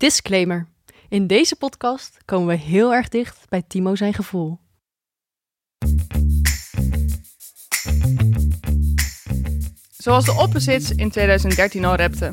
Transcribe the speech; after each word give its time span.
Disclaimer. 0.00 0.66
In 1.08 1.26
deze 1.26 1.56
podcast 1.56 2.16
komen 2.24 2.46
we 2.46 2.54
heel 2.54 2.94
erg 2.94 3.08
dicht 3.08 3.48
bij 3.48 3.62
Timo 3.68 3.94
zijn 3.94 4.14
gevoel. 4.14 4.58
Zoals 9.96 10.24
de 10.24 10.32
Opposites 10.32 10.90
in 10.90 11.10
2013 11.10 11.84
al 11.84 11.94
rapte. 11.96 12.32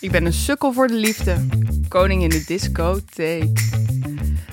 Ik 0.00 0.10
ben 0.10 0.26
een 0.26 0.32
sukkel 0.32 0.72
voor 0.72 0.86
de 0.86 0.94
liefde. 0.94 1.46
Koning 1.88 2.22
in 2.22 2.28
de 2.28 2.44
discotheek. 2.46 3.60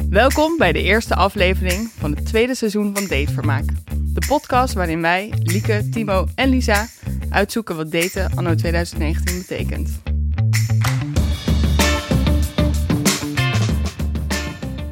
Welkom 0.10 0.58
bij 0.58 0.72
de 0.72 0.82
eerste 0.82 1.16
aflevering 1.16 1.92
van 1.98 2.16
het 2.16 2.26
tweede 2.26 2.56
seizoen 2.56 2.96
van 2.96 3.08
Datevermaak. 3.08 3.66
De 3.94 4.26
podcast 4.28 4.74
waarin 4.74 5.02
wij, 5.02 5.34
Lieke, 5.44 5.90
Timo 5.90 6.28
en 6.36 6.50
Lisa 6.50 6.88
uitzoeken 7.30 7.76
wat 7.76 7.92
daten 7.92 8.36
anno 8.36 8.56
2019 8.56 9.38
betekent. 9.38 10.14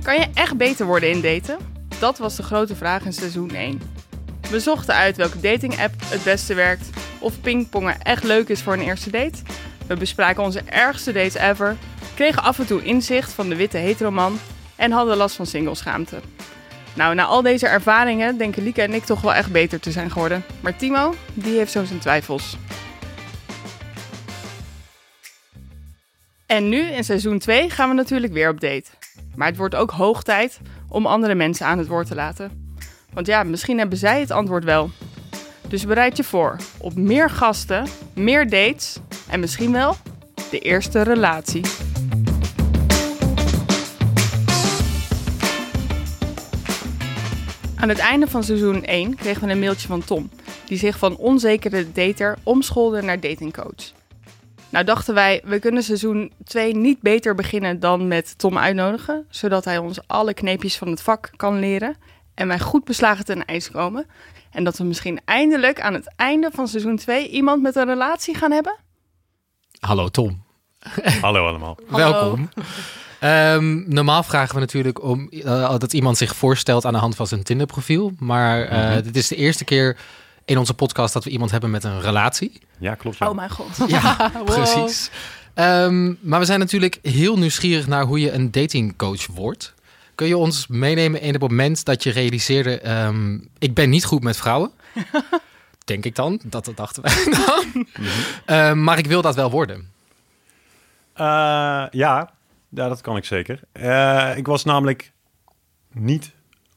Kan 0.04 0.20
je 0.20 0.28
echt 0.34 0.58
beter 0.58 0.86
worden 0.86 1.10
in 1.10 1.22
daten? 1.22 1.58
Dat 2.00 2.18
was 2.18 2.36
de 2.36 2.44
grote 2.44 2.76
vraag 2.76 3.06
in 3.06 3.14
seizoen 3.14 3.50
1. 3.50 3.82
We 4.50 4.60
zochten 4.60 4.94
uit 4.94 5.18
welke 5.18 5.40
dating-app 5.40 5.94
het 6.06 6.24
beste 6.24 6.54
werkt, 6.54 6.90
of 7.20 7.42
pingpongen 7.42 8.02
echt 8.02 8.24
leuk 8.24 8.50
is 8.50 8.62
voor 8.62 8.74
een 8.74 8.82
eerste 8.82 9.10
date. 9.10 9.42
We 9.88 9.96
bespraken 9.96 10.44
onze 10.44 10.62
ergste 10.66 11.12
dates 11.12 11.34
ever, 11.34 11.78
kregen 12.16 12.44
af 12.44 12.60
en 12.60 12.66
toe 12.66 12.84
inzicht 12.84 13.32
van 13.32 13.50
de 13.50 13.56
witte 13.56 13.78
heteroman 13.78 14.40
en 14.76 14.92
hadden 14.92 15.18
last 15.18 15.36
van 15.36 15.46
singleschaamte. 15.46 16.20
Nou, 16.94 17.16
na 17.16 17.24
al 17.24 17.42
deze 17.42 17.68
ervaringen 17.68 18.38
denken 18.38 18.64
Lieke 18.64 18.82
en 18.82 18.94
ik 18.94 19.04
toch 19.04 19.22
wel 19.22 19.34
echt 19.34 19.52
beter 19.52 19.80
te 19.80 19.92
zijn 19.92 20.12
geworden. 20.12 20.44
Maar 20.62 20.76
Timo, 20.76 21.16
die 21.34 21.58
heeft 21.58 21.72
zo 21.72 21.84
zijn 21.84 22.00
twijfels. 22.00 22.58
En 26.46 26.70
nu, 26.70 26.82
in 26.82 27.04
seizoen 27.04 27.40
2, 27.40 27.70
gaan 27.70 27.90
we 27.90 27.96
natuurlijk 27.96 28.34
weer 28.34 28.50
op 28.50 28.60
date. 28.60 29.03
Maar 29.36 29.48
het 29.48 29.58
wordt 29.58 29.76
ook 29.76 29.92
hoog 29.92 30.24
tijd 30.24 30.60
om 30.88 31.06
andere 31.06 31.36
mensen 31.36 31.66
aan 31.66 31.78
het 31.78 31.88
woord 31.88 32.08
te 32.08 32.16
laten. 32.16 32.76
Want 33.14 33.28
ja, 33.28 33.44
misschien 33.44 33.78
hebben 33.78 33.98
zij 33.98 34.20
het 34.20 34.32
antwoord 34.32 34.64
wel. 34.64 34.90
Dus 35.68 35.86
bereid 35.86 36.18
je 36.18 36.24
voor 36.24 36.56
op 36.78 36.96
meer 36.96 37.30
gasten, 37.30 37.88
meer 38.14 38.50
dates 38.50 38.98
en 39.30 39.40
misschien 39.40 39.72
wel 39.72 39.96
de 40.50 40.60
eerste 40.60 41.02
relatie. 41.02 41.62
Aan 47.76 47.90
het 47.90 47.98
einde 47.98 48.28
van 48.28 48.44
seizoen 48.44 48.84
1 48.84 49.16
kregen 49.16 49.46
we 49.46 49.52
een 49.52 49.60
mailtje 49.60 49.88
van 49.88 50.04
Tom, 50.04 50.30
die 50.66 50.78
zich 50.78 50.98
van 50.98 51.18
onzekere 51.18 51.92
dater 51.92 52.38
omschoolde 52.44 53.02
naar 53.02 53.20
datingcoach. 53.20 54.03
Nou 54.74 54.86
dachten 54.86 55.14
wij, 55.14 55.42
we 55.46 55.60
kunnen 55.60 55.84
seizoen 55.84 56.32
2 56.44 56.76
niet 56.76 57.02
beter 57.02 57.36
beginnen 57.36 57.80
dan 57.80 58.08
met 58.08 58.38
Tom 58.38 58.58
uitnodigen, 58.58 59.26
zodat 59.30 59.66
hij 59.66 59.78
ons 59.78 60.08
alle 60.08 60.34
kneepjes 60.34 60.78
van 60.78 60.88
het 60.88 61.02
vak 61.02 61.30
kan 61.36 61.60
leren 61.60 61.96
en 62.34 62.48
wij 62.48 62.60
goed 62.60 62.84
beslagen 62.84 63.26
ten 63.26 63.46
ijs 63.46 63.72
komen. 63.72 64.06
En 64.52 64.64
dat 64.64 64.78
we 64.78 64.84
misschien 64.84 65.20
eindelijk 65.26 65.82
aan 65.82 65.94
het 65.94 66.14
einde 66.16 66.50
van 66.54 66.68
seizoen 66.68 66.98
2 66.98 67.30
iemand 67.30 67.62
met 67.62 67.76
een 67.76 67.86
relatie 67.86 68.36
gaan 68.36 68.52
hebben? 68.52 68.76
Hallo 69.80 70.08
Tom. 70.08 70.44
Hallo 71.22 71.48
allemaal. 71.48 71.78
Hallo. 71.90 72.12
Welkom. 72.12 72.50
Ehm, 73.20 73.94
normaal 73.94 74.24
vragen 74.24 74.54
we 74.54 74.60
natuurlijk 74.60 75.04
om 75.04 75.30
eh, 75.30 75.78
dat 75.78 75.94
iemand 75.94 76.18
zich 76.18 76.36
voorstelt 76.36 76.86
aan 76.86 76.94
de 76.94 77.00
hand 77.00 77.16
van 77.16 77.28
zijn 77.28 77.44
Tinder 77.44 77.68
profiel. 77.68 78.12
Maar 78.20 78.64
eh, 78.66 78.90
Mhm. 78.90 79.04
dit 79.04 79.16
is 79.16 79.28
de 79.28 79.36
eerste 79.36 79.64
keer 79.64 79.98
in 80.46 80.58
onze 80.58 80.74
podcast 80.74 81.14
dat 81.14 81.24
we 81.24 81.30
iemand 81.30 81.52
hebben 81.52 81.72
met 81.72 81.84
een 81.84 82.02
relatie. 82.02 82.62
Ja, 82.80 82.96
klopt. 82.96 83.18
Ja. 83.18 83.30
Oh 83.30 83.36
mijn 83.36 83.50
god. 83.50 83.78
Ja, 83.88 84.16
Wow. 84.34 84.46
precies. 84.46 85.12
Ehm, 85.54 86.14
maar 86.20 86.40
we 86.40 86.46
zijn 86.46 86.60
natuurlijk 86.60 87.00
heel 87.02 87.38
nieuwsgierig 87.38 87.88
naar 87.88 88.04
hoe 88.04 88.20
je 88.20 88.32
een 88.32 88.52
datingcoach 88.52 89.28
wordt. 89.28 89.74
Kun 90.16 90.28
je 90.28 90.38
ons 90.38 90.68
meenemen 90.68 91.22
in 91.22 91.32
het 91.34 91.42
moment 91.42 91.86
dat 91.86 92.04
je 92.04 92.12
realiseerde... 92.12 92.80
ehm, 92.80 93.38
ik 93.60 93.74
ben 93.74 93.90
niet 93.90 94.06
goed 94.06 94.24
met 94.24 94.38
vrouwen. 94.38 94.72
Denk 95.86 96.06
ik 96.06 96.16
dan. 96.16 96.40
Dat, 96.44 96.66
dat 96.66 96.78
dachten 96.78 97.04
wij 97.04 97.28
dan. 97.46 97.88
Ehm, 98.46 98.84
maar 98.84 98.98
ik 98.98 99.08
wil 99.08 99.22
dat 99.22 99.36
wel 99.36 99.52
worden. 99.52 99.92
Eh, 101.14 101.24
ja. 101.92 102.32
ja, 102.70 102.88
dat 102.88 103.02
kan 103.02 103.18
ik 103.18 103.26
zeker. 103.26 103.60
Eh, 103.72 104.32
ik 104.38 104.46
was 104.46 104.64
namelijk 104.64 105.12
niet 105.92 106.32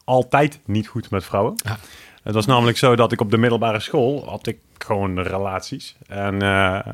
altijd 0.04 0.58
niet 0.64 0.88
goed 0.88 1.10
met 1.10 1.24
vrouwen. 1.24 1.54
Ja. 1.64 1.78
Het 2.26 2.34
was 2.34 2.46
namelijk 2.46 2.78
zo 2.78 2.96
dat 2.96 3.12
ik 3.12 3.20
op 3.20 3.30
de 3.30 3.38
middelbare 3.38 3.80
school 3.80 4.24
had 4.28 4.46
ik 4.46 4.58
gewoon 4.78 5.20
relaties. 5.20 5.96
En 6.06 6.42
eh, 6.42 6.86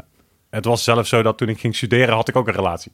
het 0.51 0.65
was 0.65 0.85
zelfs 0.85 1.09
zo 1.09 1.23
dat 1.23 1.39
toen 1.39 1.49
ik 1.49 1.61
ging 1.61 1.77
studeren 1.77 2.15
had 2.15 2.29
ik 2.29 2.37
ook 2.37 2.47
een 2.47 2.55
relatie. 2.55 2.93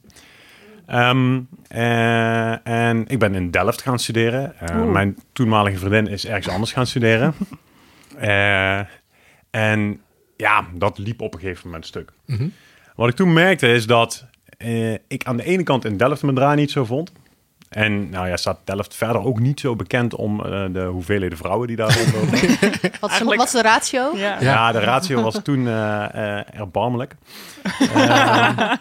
Eh, 1.67 2.67
en 2.67 3.07
ik 3.07 3.19
ben 3.19 3.35
in 3.35 3.51
Delft 3.51 3.81
gaan 3.81 3.99
studeren. 3.99 4.59
Eh, 4.59 4.85
mijn 4.85 5.17
toenmalige 5.33 5.77
vriendin 5.77 6.07
is 6.07 6.25
ergens 6.25 6.49
anders 6.49 6.71
gaan 6.71 6.87
studeren. 6.87 7.33
En 9.49 10.01
ja, 10.37 10.65
dat 10.73 10.97
liep 10.97 11.21
op 11.21 11.33
een 11.33 11.39
gegeven 11.39 11.65
moment 11.65 11.85
stuk. 11.85 12.11
Mhm. 12.25 12.47
Wat 12.95 13.09
ik 13.09 13.15
toen 13.15 13.33
merkte 13.33 13.67
is 13.67 13.85
dat 13.85 14.25
ik 15.07 15.23
aan 15.23 15.37
de 15.37 15.43
ene 15.43 15.63
kant 15.63 15.85
in 15.85 15.97
Delft 15.97 16.23
mijn 16.23 16.35
draai 16.35 16.55
niet 16.55 16.71
zo 16.71 16.85
vond. 16.85 17.11
En 17.69 18.09
nou 18.09 18.27
ja, 18.27 18.37
staat 18.37 18.57
Delft 18.63 18.95
verder 18.95 19.23
ook 19.23 19.39
niet 19.39 19.59
zo 19.59 19.75
bekend 19.75 20.15
om 20.15 20.45
eh, 20.45 20.63
de 20.71 20.83
hoeveelheden 20.83 21.37
vrouwen 21.37 21.67
die 21.67 21.75
daar 21.75 21.97
rondlopen. 21.97 22.29
Wat 22.31 22.41
is, 22.41 22.59
de, 22.59 22.89
Eigenlijk- 23.07 23.37
wat 23.39 23.45
is 23.47 23.51
de 23.53 23.61
ratio? 23.61 24.11
Ja. 24.15 24.37
ja. 24.39 24.71
de 24.71 24.79
ratio 24.79 25.21
was 25.21 25.39
toen 25.43 25.67
eh, 25.67 26.37
eh, 26.37 26.45
erbarmelijk. 26.59 27.15
Eh, 27.95 28.71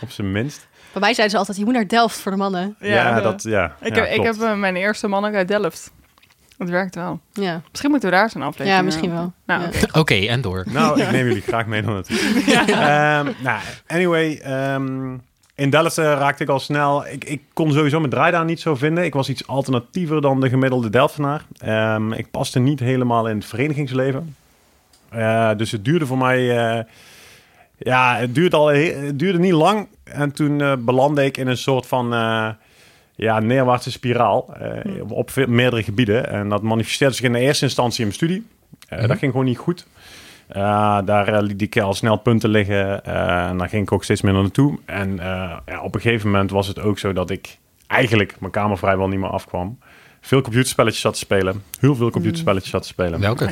op 0.00 0.10
zijn 0.10 0.32
minst. 0.32 0.68
Bij 0.92 1.00
mij 1.00 1.14
zeiden 1.14 1.30
ze 1.30 1.36
altijd, 1.36 1.56
je 1.58 1.64
moet 1.64 1.74
naar 1.74 1.88
Delft 1.88 2.20
voor 2.20 2.32
de 2.32 2.38
mannen. 2.38 2.76
Ja, 2.80 3.14
de- 3.14 3.22
dat, 3.22 3.42
ja, 3.42 3.76
Ik, 3.80 3.94
ja, 3.94 4.02
heb, 4.02 4.14
ik 4.14 4.22
heb 4.22 4.56
mijn 4.56 4.76
eerste 4.76 5.08
man 5.08 5.24
ook 5.24 5.34
uit 5.34 5.48
Delft. 5.48 5.90
Het 6.58 6.68
werkt 6.68 6.94
wel. 6.94 7.20
Ja, 7.32 7.60
Misschien 7.70 7.90
moeten 7.90 8.10
we 8.10 8.16
daar 8.16 8.30
zo'n 8.30 8.42
aflevering 8.42 8.76
ja 8.76 8.82
misschien 8.84 9.10
wel. 9.12 9.32
Nou, 9.46 9.62
Ja. 9.62 9.68
oké. 10.00 10.14
En 10.14 10.40
door. 10.40 10.64
Nou, 10.68 11.00
ik 11.02 11.10
neem 11.10 11.26
jullie 11.26 11.42
graag 11.42 11.66
mee 11.66 11.82
dan 11.82 11.92
natuurlijk. 11.94 12.46
Ehm, 12.68 13.28
nou, 13.38 13.60
anyway, 13.86 14.36
ehm, 14.42 15.16
in 15.60 15.70
Delft 15.70 15.98
eh, 15.98 16.04
raakte 16.04 16.42
ik 16.42 16.48
al 16.48 16.58
snel. 16.60 17.06
Ik, 17.06 17.24
ik 17.24 17.40
kon 17.52 17.72
sowieso 17.72 17.98
mijn 17.98 18.10
draai 18.10 18.32
daar 18.32 18.44
niet 18.44 18.60
zo 18.60 18.74
vinden. 18.74 19.04
Ik 19.04 19.14
was 19.14 19.28
iets 19.28 19.46
alternatiever 19.46 20.20
dan 20.20 20.40
de 20.40 20.48
gemiddelde 20.48 20.90
Delftenaar. 20.90 21.44
Ehm, 21.58 22.12
ik 22.12 22.30
paste 22.30 22.58
niet 22.58 22.80
helemaal 22.80 23.28
in 23.28 23.36
het 23.36 23.44
verenigingsleven. 23.46 24.36
Eh, 25.08 25.50
dus 25.56 25.70
het 25.70 25.84
duurde 25.84 26.06
voor 26.06 26.18
mij. 26.18 26.58
eh, 26.78 26.84
ja, 27.78 28.16
het 28.16 28.34
duurde, 28.34 28.56
al, 28.56 28.66
he- 28.66 28.92
het 29.06 29.18
duurde 29.18 29.38
niet 29.38 29.52
lang. 29.52 29.88
En 30.04 30.32
toen 30.32 30.84
belandde 30.84 31.24
ik 31.24 31.36
in 31.36 31.46
een 31.46 31.56
soort 31.56 31.86
van. 31.86 32.08
ja, 33.14 33.40
neerwaartse 33.40 33.90
spiraal 33.90 34.54
eh, 34.54 35.02
op 35.08 35.30
meerdere 35.46 35.82
gebieden. 35.82 36.30
En 36.30 36.48
dat 36.48 36.62
manifesteerde 36.62 37.14
zich 37.14 37.24
in 37.24 37.32
de 37.32 37.38
eerste 37.38 37.64
instantie 37.64 37.98
in 38.00 38.04
mijn 38.04 38.16
studie. 38.16 38.46
Mhm. 38.88 39.06
Dat 39.08 39.18
ging 39.18 39.30
gewoon 39.30 39.46
niet 39.46 39.58
goed. 39.58 39.86
Uh, 40.56 40.98
daar 41.04 41.28
eh, 41.28 41.42
liet 41.42 41.62
ik 41.62 41.78
al 41.80 41.94
snel 41.94 42.16
punten 42.16 42.50
liggen. 42.50 43.04
eh, 43.04 43.46
en 43.48 43.58
daar 43.58 43.68
ging 43.68 43.82
ik 43.82 43.92
ook 43.92 44.04
steeds 44.04 44.22
minder 44.22 44.42
naartoe. 44.42 44.78
En 44.84 45.18
eh, 45.18 45.56
ja, 45.66 45.80
op 45.82 45.94
een 45.94 46.00
gegeven 46.00 46.30
moment 46.30 46.50
was 46.50 46.66
het 46.66 46.80
ook 46.80 46.98
zo 46.98 47.12
dat 47.12 47.30
ik 47.30 47.58
eigenlijk 47.86 48.36
mijn 48.40 48.52
kamer 48.52 48.78
vrijwel 48.78 49.08
niet 49.08 49.18
meer 49.20 49.30
afkwam. 49.30 49.78
Veel 50.20 50.40
computerspelletjes 50.40 51.00
zat 51.02 51.12
te 51.12 51.18
spelen. 51.18 51.62
Heel 51.80 51.94
veel 51.94 52.10
computerspelletjes 52.10 52.70
zat 52.70 52.82
te 52.82 52.88
spelen. 52.88 53.20
Welke? 53.20 53.48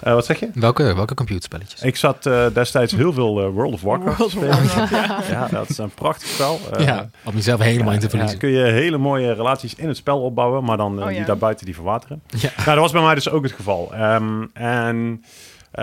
Wat 0.00 0.24
zeg 0.26 0.40
je? 0.40 0.50
Welke, 0.54 0.94
welke 0.94 1.14
computerspelletjes? 1.14 1.82
Ik 1.82 1.96
zat 1.96 2.26
eh, 2.26 2.46
destijds 2.52 2.92
heel 2.92 3.12
veel 3.12 3.50
World 3.50 3.72
of 3.72 3.82
Warcraft 3.82 4.16
World 4.18 4.30
te 4.30 4.38
of 4.38 4.44
spelen. 4.44 4.88
Warcraft, 4.90 5.28
Ja, 5.36 5.48
dat 5.50 5.68
is 5.68 5.78
een 5.78 5.90
prachtig 5.90 6.28
spel. 6.28 6.60
Eh, 6.76 6.84
ja, 6.86 7.08
om 7.24 7.34
jezelf 7.34 7.60
helemaal 7.60 7.92
in 7.92 7.98
te 7.98 8.04
ja, 8.04 8.10
verliezen. 8.10 8.38
kun 8.38 8.48
je 8.50 8.64
hele 8.64 8.98
mooie 8.98 9.32
relaties 9.32 9.74
in 9.74 9.88
het 9.88 9.96
spel 9.96 10.20
opbouwen, 10.22 10.64
maar 10.64 10.76
dan 10.76 11.02
Oh, 11.02 11.10
ja. 11.10 11.16
die 11.16 11.24
daarbuiten 11.24 11.66
die 11.66 11.74
verwateren. 11.74 12.22
Ja. 12.26 12.50
Nou, 12.56 12.64
dat 12.70 12.76
was 12.78 12.92
bij 12.92 13.02
mij 13.02 13.14
dus 13.14 13.30
ook 13.30 13.42
het 13.42 13.52
geval. 13.52 13.94
Ehm, 13.94 14.44
en 14.52 15.24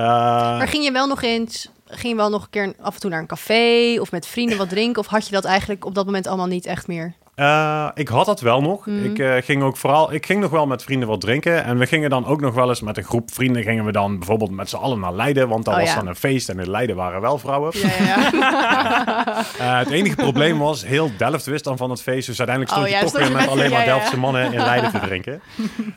Maar 0.02 0.68
ging 0.68 0.84
je 0.84 0.92
wel 0.92 1.08
nog 1.08 1.22
eens, 1.22 1.70
ging 1.88 2.08
je 2.14 2.16
wel 2.16 2.30
nog 2.30 2.44
een 2.44 2.50
keer 2.50 2.74
af 2.82 2.94
en 2.94 3.00
toe 3.00 3.10
naar 3.10 3.20
een 3.20 3.28
café 3.28 3.98
of 4.00 4.12
met 4.12 4.28
vrienden 4.28 4.58
wat 4.58 4.70
drinken? 4.70 5.02
Of 5.02 5.08
had 5.08 5.26
je 5.28 5.32
dat 5.34 5.46
eigenlijk 5.46 5.86
op 5.86 5.96
dat 5.96 6.06
moment 6.06 6.28
allemaal 6.28 6.48
niet 6.48 6.66
echt 6.66 6.88
meer? 6.88 7.14
eh, 7.36 7.88
ik 7.94 8.08
had 8.08 8.26
dat 8.26 8.42
wel 8.42 8.62
nog. 8.62 8.86
Mhm. 8.86 9.06
Ik 9.06 9.20
eh, 9.20 9.34
ging 9.44 9.64
ook 9.64 9.78
vooral, 9.78 10.14
ik 10.14 10.26
ging 10.26 10.42
nog 10.42 10.52
wel 10.52 10.68
met 10.68 10.84
vrienden 10.84 11.08
wat 11.08 11.22
drinken. 11.22 11.64
En 11.64 11.78
we 11.78 11.86
gingen 11.86 12.10
dan 12.10 12.26
ook 12.26 12.42
nog 12.42 12.54
wel 12.54 12.70
eens 12.70 12.82
met 12.82 12.98
een 12.98 13.04
groep 13.04 13.32
vrienden 13.34 13.64
gingen 13.64 13.86
we 13.86 13.92
dan 13.92 14.18
bijvoorbeeld 14.18 14.52
met 14.52 14.70
z'n 14.70 14.76
allen 14.76 15.00
naar 15.00 15.14
Leiden, 15.14 15.48
want 15.48 15.66
dat 15.66 15.74
Oh, 15.74 15.80
was 15.80 15.90
ja. 15.90 15.96
dan 15.96 16.08
een 16.08 16.16
feest 16.16 16.50
en 16.50 16.60
in 16.60 16.70
Leiden 16.70 16.96
waren 16.96 17.22
wel 17.22 17.38
vrouwen. 17.38 17.72
Ja, 17.74 17.90
ja. 18.06 18.32
Eh, 19.60 19.78
het 19.78 19.90
enige 19.90 20.16
probleem 20.16 20.60
was, 20.60 20.86
heel 20.86 21.12
Delft 21.18 21.46
wist 21.46 21.64
dan 21.64 21.78
van 21.78 21.90
het 21.90 22.02
feest. 22.02 22.28
Dus 22.28 22.38
uiteindelijk 22.40 22.70
stond 22.70 22.86
Oh, 22.86 22.92
je 22.92 22.96
ja, 22.98 23.02
toch 23.02 23.10
stond 23.10 23.24
weer 23.30 23.34
je 23.38 23.42
met 23.46 23.52
alleen 23.54 23.72
maar. 23.72 23.86
Delftse 23.86 24.18
mannen 24.18 24.54
in 24.54 24.60
Leiden 24.60 24.92
te 24.92 25.00
drinken. 25.00 25.42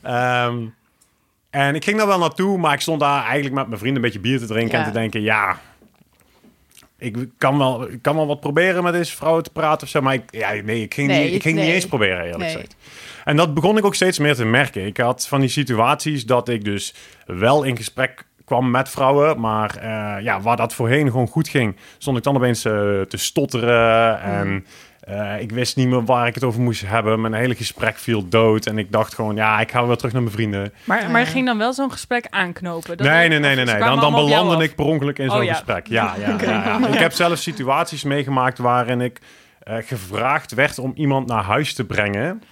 Ehm, 0.03 0.56
en 1.50 1.75
ik 1.75 1.84
ging 1.84 1.98
daar 1.98 2.06
wel 2.06 2.19
naartoe, 2.19 2.58
maar 2.58 2.72
ik 2.72 2.81
stond 2.81 3.00
daar 3.00 3.22
eigenlijk 3.25 3.54
met 3.54 3.66
mijn 3.66 3.78
vrienden 3.78 4.02
een 4.02 4.10
beetje 4.10 4.28
bier 4.28 4.38
te 4.38 4.46
drinken. 4.46 4.78
Ja. 4.78 4.84
En 4.84 4.93
te 4.93 4.98
denken, 4.98 5.22
ja, 5.22 5.58
ik 6.98 7.16
kan 7.38 7.58
wel, 7.58 7.90
ik 7.90 8.02
kan 8.02 8.16
wel 8.16 8.26
wat 8.26 8.40
proberen 8.40 8.82
met 8.82 8.93
deze 8.93 9.16
vrouwen 9.16 9.43
te 9.43 9.50
praten 9.50 9.82
of 9.82 9.88
zo. 9.88 10.00
Maar 10.00 10.14
ik, 10.14 10.22
ja, 10.31 10.52
nee, 10.64 10.82
ik 10.82 10.94
ging, 10.94 11.08
Nee, 11.08 11.25
niet, 11.25 11.34
ik 11.34 11.43
ging 11.43 11.54
nee. 11.56 11.64
niet 11.64 11.75
eens 11.75 11.87
proberen, 11.87 12.19
eerlijk 12.19 12.38
Nee. 12.38 12.50
gezegd. 12.52 12.76
En 13.25 13.37
dat 13.37 13.54
begon 13.54 13.76
ik 13.78 13.84
ook 13.84 13.94
steeds 13.94 14.19
meer 14.19 14.34
te 14.34 14.44
merken. 14.44 14.87
Ik 14.87 14.96
had 14.96 15.28
van 15.28 15.40
die 15.40 15.48
situaties 15.48 16.26
dat 16.26 16.48
ik 16.48 16.64
dus 16.64 16.94
wel 17.26 17.62
in 17.62 17.76
gesprek 17.76 18.25
kwam 18.44 18.70
met 18.70 18.88
vrouwen. 18.88 19.40
Maar 19.40 19.76
eh, 19.76 20.25
ja, 20.25 20.40
waar 20.40 20.56
dat 20.56 20.75
voorheen 20.75 21.06
gewoon 21.10 21.28
goed 21.28 21.48
ging, 21.48 21.76
stond 21.98 22.16
ik 22.16 22.22
dan 22.22 22.37
opeens 22.37 22.64
eh, 22.64 22.72
te 23.00 23.16
stotteren. 23.16 24.20
En 24.20 24.66
Eh, 25.06 25.41
ik 25.41 25.50
wist 25.53 25.76
niet 25.76 25.88
meer 25.88 26.05
waar 26.05 26.26
ik 26.26 26.35
het 26.35 26.44
over 26.44 26.61
moest 26.61 26.87
hebben. 26.87 27.20
Mijn 27.20 27.35
hele 27.35 27.55
gesprek 27.55 27.97
viel 27.99 28.29
dood. 28.29 28.67
En 28.67 28.79
ik 28.79 28.93
dacht 28.93 29.14
gewoon, 29.14 29.37
ja, 29.37 29.61
ik 29.61 29.70
ga 29.70 29.87
weer 29.87 29.97
terug 29.97 30.12
naar 30.12 30.23
mijn 30.23 30.35
vrienden. 30.35 30.73
Maar, 30.85 31.11
maar 31.11 31.20
je 31.20 31.26
ging 31.26 31.47
dan 31.47 31.58
wel 31.58 31.73
zo'n 31.73 31.93
gesprek 31.93 32.26
aanknopen? 32.31 32.97
Dat 32.97 33.06
nee, 33.06 33.29
nee, 33.29 33.38
nee, 33.38 33.55
nee. 33.55 33.64
nee. 33.64 33.79
Dan, 33.79 34.00
dan 34.00 34.14
belandde 34.14 34.64
ik 34.64 34.75
per 34.75 34.85
ongeluk 34.85 35.19
in 35.19 35.29
Oh, 35.31 35.37
zo'n 35.37 35.44
ja. 35.44 35.53
gesprek. 35.53 35.87
Ja, 35.87 36.14
ja, 36.19 36.37
ja, 36.43 36.79
ja. 36.81 36.87
Ik 36.88 36.99
heb 36.99 37.12
zelf 37.12 37.38
situaties 37.38 38.05
meegemaakt 38.05 38.58
waarin 38.58 39.00
ik 39.00 39.20
eh, 39.62 39.76
gevraagd 39.81 40.55
werd 40.55 40.79
om 40.79 40.93
iemand 40.94 41.26
naar 41.26 41.44
huis 41.44 41.75
te 41.75 41.85
brengen. 41.85 42.43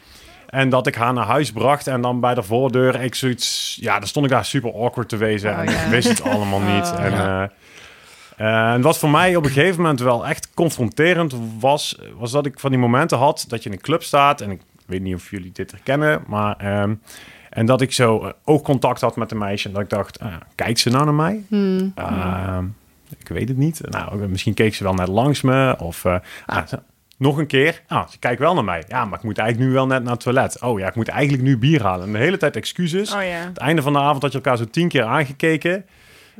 En 0.48 0.68
dat 0.68 0.86
ik 0.86 0.94
haar 0.94 1.12
naar 1.12 1.26
huis 1.26 1.52
bracht 1.52 1.86
en 1.86 2.00
dan 2.00 2.20
bij 2.20 2.34
de 2.34 2.42
voordeur 2.42 3.00
ik 3.02 3.14
zoiets... 3.14 3.76
Ja, 3.80 3.98
dan 3.98 4.08
stond 4.08 4.24
ik 4.26 4.30
daar 4.32 4.44
super 4.44 4.72
awkward 4.74 5.08
te 5.08 5.16
wezen 5.16 5.50
Oh, 5.50 5.58
en 5.58 5.64
ja. 5.64 5.80
ik 5.80 5.88
wist 5.90 6.08
het 6.08 6.22
allemaal 6.22 6.60
niet. 6.60 6.92
Oh. 6.94 7.04
en, 7.04 7.10
Ja. 7.12 7.50
En 8.36 8.80
wat 8.80 8.98
voor 8.98 9.10
mij 9.10 9.36
op 9.36 9.44
een 9.44 9.50
gegeven 9.50 9.82
moment 9.82 10.00
wel 10.00 10.26
echt 10.26 10.54
confronterend 10.54 11.34
was... 11.60 11.98
was 12.16 12.30
dat 12.30 12.46
ik 12.46 12.60
van 12.60 12.70
die 12.70 12.80
momenten 12.80 13.18
had 13.18 13.44
dat 13.48 13.62
je 13.62 13.68
in 13.68 13.74
een 13.74 13.82
club 13.82 14.02
staat... 14.02 14.40
en 14.40 14.50
ik 14.50 14.60
weet 14.86 15.02
niet 15.02 15.14
of 15.14 15.30
jullie 15.30 15.52
dit 15.52 15.70
herkennen, 15.70 16.22
maar... 16.26 16.56
ehm, 16.56 16.94
en 17.54 17.66
dat 17.66 17.80
ik 17.80 17.92
zo 17.92 18.24
eh, 18.24 18.30
oogcontact 18.44 19.00
had 19.00 19.16
met 19.16 19.30
een 19.30 19.38
meisje 19.38 19.68
en 19.68 19.74
dat 19.74 19.82
ik 19.82 19.90
dacht, 19.90 20.20
ah, 20.20 20.34
kijkt 20.54 20.78
ze 20.78 20.90
nou 20.90 21.04
naar 21.04 21.14
mij? 21.14 21.42
Hmm. 21.48 21.92
Ehm, 21.94 22.64
ik 23.18 23.28
weet 23.28 23.48
het 23.48 23.56
niet. 23.56 23.80
Nou, 23.90 24.28
misschien 24.28 24.54
keek 24.54 24.74
ze 24.74 24.84
wel 24.84 24.94
net 24.94 25.08
langs 25.08 25.42
me. 25.42 25.76
Of 25.78 26.04
eh, 26.04 26.16
ah, 26.46 26.72
nog 27.16 27.36
een 27.36 27.46
keer. 27.46 27.82
Ah, 27.88 28.08
ze 28.08 28.18
kijkt 28.18 28.40
wel 28.40 28.54
naar 28.54 28.64
mij. 28.64 28.84
Ja, 28.88 29.04
maar 29.04 29.18
ik 29.18 29.24
moet 29.24 29.38
eigenlijk 29.38 29.68
nu 29.68 29.74
wel 29.74 29.86
net 29.86 30.02
naar 30.02 30.12
het 30.12 30.20
toilet. 30.20 30.62
Oh 30.62 30.78
ja, 30.78 30.88
ik 30.88 30.94
moet 30.94 31.08
eigenlijk 31.08 31.42
nu 31.42 31.58
bier 31.58 31.82
halen. 31.82 32.06
En 32.06 32.12
de 32.12 32.18
hele 32.18 32.36
tijd 32.36 32.56
excuses. 32.56 33.14
Oh 33.14 33.22
ja. 33.22 33.28
Het 33.28 33.58
einde 33.58 33.82
van 33.82 33.92
de 33.92 33.98
avond 33.98 34.22
had 34.22 34.32
je 34.32 34.38
elkaar 34.38 34.56
zo 34.56 34.64
tien 34.64 34.88
keer 34.88 35.04
aangekeken. 35.04 35.84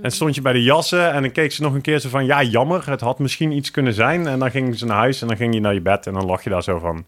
En 0.03 0.11
stond 0.11 0.35
je 0.35 0.41
bij 0.41 0.53
de 0.53 0.63
jassen 0.63 1.13
en 1.13 1.23
dan 1.23 1.33
keek 1.33 1.53
ze 1.53 1.63
nog 1.63 1.75
een 1.75 1.81
keer 1.81 1.99
zo 1.99 2.09
van... 2.09 2.25
Ja, 2.25 2.43
jammer, 2.43 2.91
het 2.91 3.01
had 3.01 3.19
misschien 3.19 3.53
iets 3.53 3.71
kunnen 3.71 3.93
zijn. 3.95 4.27
En 4.27 4.39
dan 4.39 4.51
ging 4.51 4.79
ze 4.79 4.85
naar 4.87 4.97
huis 4.97 5.21
en 5.23 5.29
dan 5.29 5.37
ging 5.37 5.55
je 5.55 5.61
naar 5.61 5.75
je 5.75 5.81
bed. 5.81 6.07
En 6.07 6.13
dan 6.13 6.25
lag 6.25 6.45
je 6.45 6.51
daar 6.51 6.63
zo 6.63 6.79
van... 6.79 7.05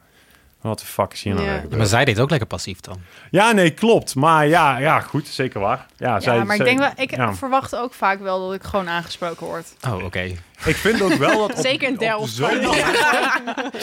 Wat 0.61 0.79
de 0.79 0.87
fuck 0.87 1.13
is 1.13 1.23
hier 1.23 1.35
nou 1.35 1.47
Ja. 1.47 1.63
maar 1.77 1.87
zij 1.87 2.05
deed 2.05 2.21
ook 2.21 2.31
lekker 2.31 2.49
passief 2.49 2.81
dan. 2.81 2.97
Ja, 3.31 3.53
nee, 3.53 3.71
klopt. 3.71 4.15
Maar 4.15 4.47
ja, 4.47 4.79
ja 4.79 5.01
goed, 5.01 5.27
zeker 5.29 5.61
waar. 5.61 5.87
Ja, 5.97 6.21
zij, 6.21 6.37
Ja, 6.37 6.45
maar 6.45 6.57
ik 6.57 6.63
zij- 6.63 6.75
denk 6.75 6.79
wel, 6.79 7.05
ik 7.05 7.17
ja. 7.17 7.35
verwacht 7.35 7.77
ook 7.77 7.95
vaak 7.95 8.21
wel 8.21 8.47
dat 8.47 8.55
ik 8.55 8.63
gewoon 8.63 8.89
aangesproken 8.89 9.47
word. 9.47 9.75
Oh, 9.89 10.05
oké. 10.05 10.21
Ik 10.65 10.77
vind 10.77 11.03
ook 11.03 11.13
wel 11.13 11.39
dat... 11.49 11.57
op- 11.57 11.63
Zeker 11.65 11.89
in 11.89 11.97
Delft. 11.97 12.33
zo'n- 12.33 12.49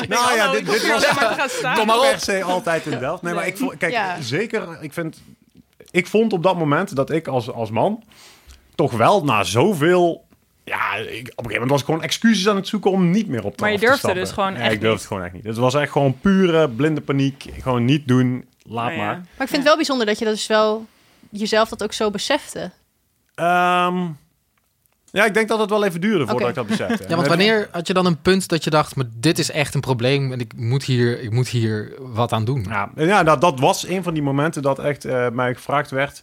Nou 0.09 0.35
ja, 0.35 0.51
dit, 0.51 0.65
dit 0.65 0.87
was. 0.87 1.07
Kom 1.75 1.85
maar 1.85 1.99
per 1.99 2.13
op. 2.13 2.17
se 2.19 2.43
altijd 2.43 2.85
in 2.85 2.99
Delft. 2.99 3.21
Nee, 3.21 3.33
maar 3.33 3.47
ik 3.47 3.57
vond, 3.57 3.77
kijk, 3.77 3.91
Ja. 3.91 4.21
zeker, 4.21 4.77
ik 4.81 4.93
vind, 4.93 5.21
ik 5.91 6.07
vond 6.07 6.33
op 6.33 6.43
dat 6.43 6.57
moment 6.57 6.95
dat 6.95 7.09
ik 7.11 7.27
als, 7.27 7.51
als 7.51 7.69
man 7.69 8.03
toch 8.75 8.91
wel 8.91 9.23
na 9.23 9.43
zoveel, 9.43 10.25
ja, 10.63 10.95
ik, 10.95 11.05
op 11.05 11.09
een 11.09 11.21
gegeven 11.25 11.51
moment 11.51 11.69
was 11.69 11.79
ik 11.79 11.85
gewoon 11.85 12.03
excuses 12.03 12.47
aan 12.47 12.55
het 12.55 12.67
zoeken 12.67 12.91
om 12.91 13.11
niet 13.11 13.27
meer 13.27 13.43
op 13.43 13.57
te 13.57 13.63
Maar 13.63 13.71
je 13.71 13.79
te 13.79 13.85
durfde 13.85 14.13
dus 14.13 14.31
gewoon 14.31 14.53
Nee, 14.53 14.61
echt 14.61 14.73
ik 14.73 14.81
durfde 14.81 14.89
niet? 14.89 14.99
het 14.99 15.07
gewoon 15.07 15.23
echt 15.23 15.33
niet. 15.33 15.43
Het 15.43 15.57
was 15.57 15.73
echt 15.73 15.91
gewoon 15.91 16.19
pure 16.19 16.69
blinde 16.69 17.01
paniek. 17.01 17.45
Gewoon 17.61 17.85
niet 17.85 18.07
doen, 18.07 18.45
laat 18.63 18.91
ja. 18.91 18.97
maar. 18.97 19.15
Maar 19.15 19.23
ik 19.25 19.37
vind 19.37 19.51
het 19.51 19.63
wel 19.63 19.75
bijzonder 19.75 20.05
dat 20.05 20.19
je 20.19 20.25
dat 20.25 20.33
dus 20.33 20.47
wel 20.47 20.85
jezelf 21.29 21.69
dat 21.69 21.83
ook 21.83 21.93
zo 21.93 22.11
besefte. 22.11 22.71
Ehm, 23.35 24.05
ja, 25.11 25.25
ik 25.25 25.33
denk 25.33 25.47
dat 25.47 25.59
het 25.59 25.69
wel 25.69 25.85
even 25.85 26.01
duurde 26.01 26.27
voordat 26.27 26.49
Oké. 26.49 26.49
ik 26.49 26.55
dat 26.55 26.67
besefte. 26.67 27.05
Ja, 27.09 27.15
want 27.15 27.27
wanneer 27.27 27.69
had 27.71 27.87
je 27.87 27.93
dan 27.93 28.05
een 28.05 28.21
punt 28.21 28.47
dat 28.47 28.63
je 28.63 28.69
dacht, 28.69 28.95
maar 28.95 29.05
dit 29.15 29.39
is 29.39 29.51
echt 29.51 29.73
een 29.75 29.81
probleem 29.81 30.31
en 30.31 30.39
ik 30.39 30.53
moet 30.55 30.83
hier, 30.83 31.21
ik 31.21 31.31
moet 31.31 31.47
hier 31.47 31.93
wat 31.99 32.31
aan 32.31 32.45
doen? 32.45 32.65
Ja, 32.69 32.91
ja 32.95 33.23
dat, 33.23 33.41
dat 33.41 33.59
was 33.59 33.87
een 33.87 34.03
van 34.03 34.13
die 34.13 34.23
momenten 34.23 34.61
dat 34.61 34.79
echt 34.79 35.05
eh, 35.05 35.29
mij 35.29 35.53
gevraagd 35.55 35.91
werd 35.91 36.21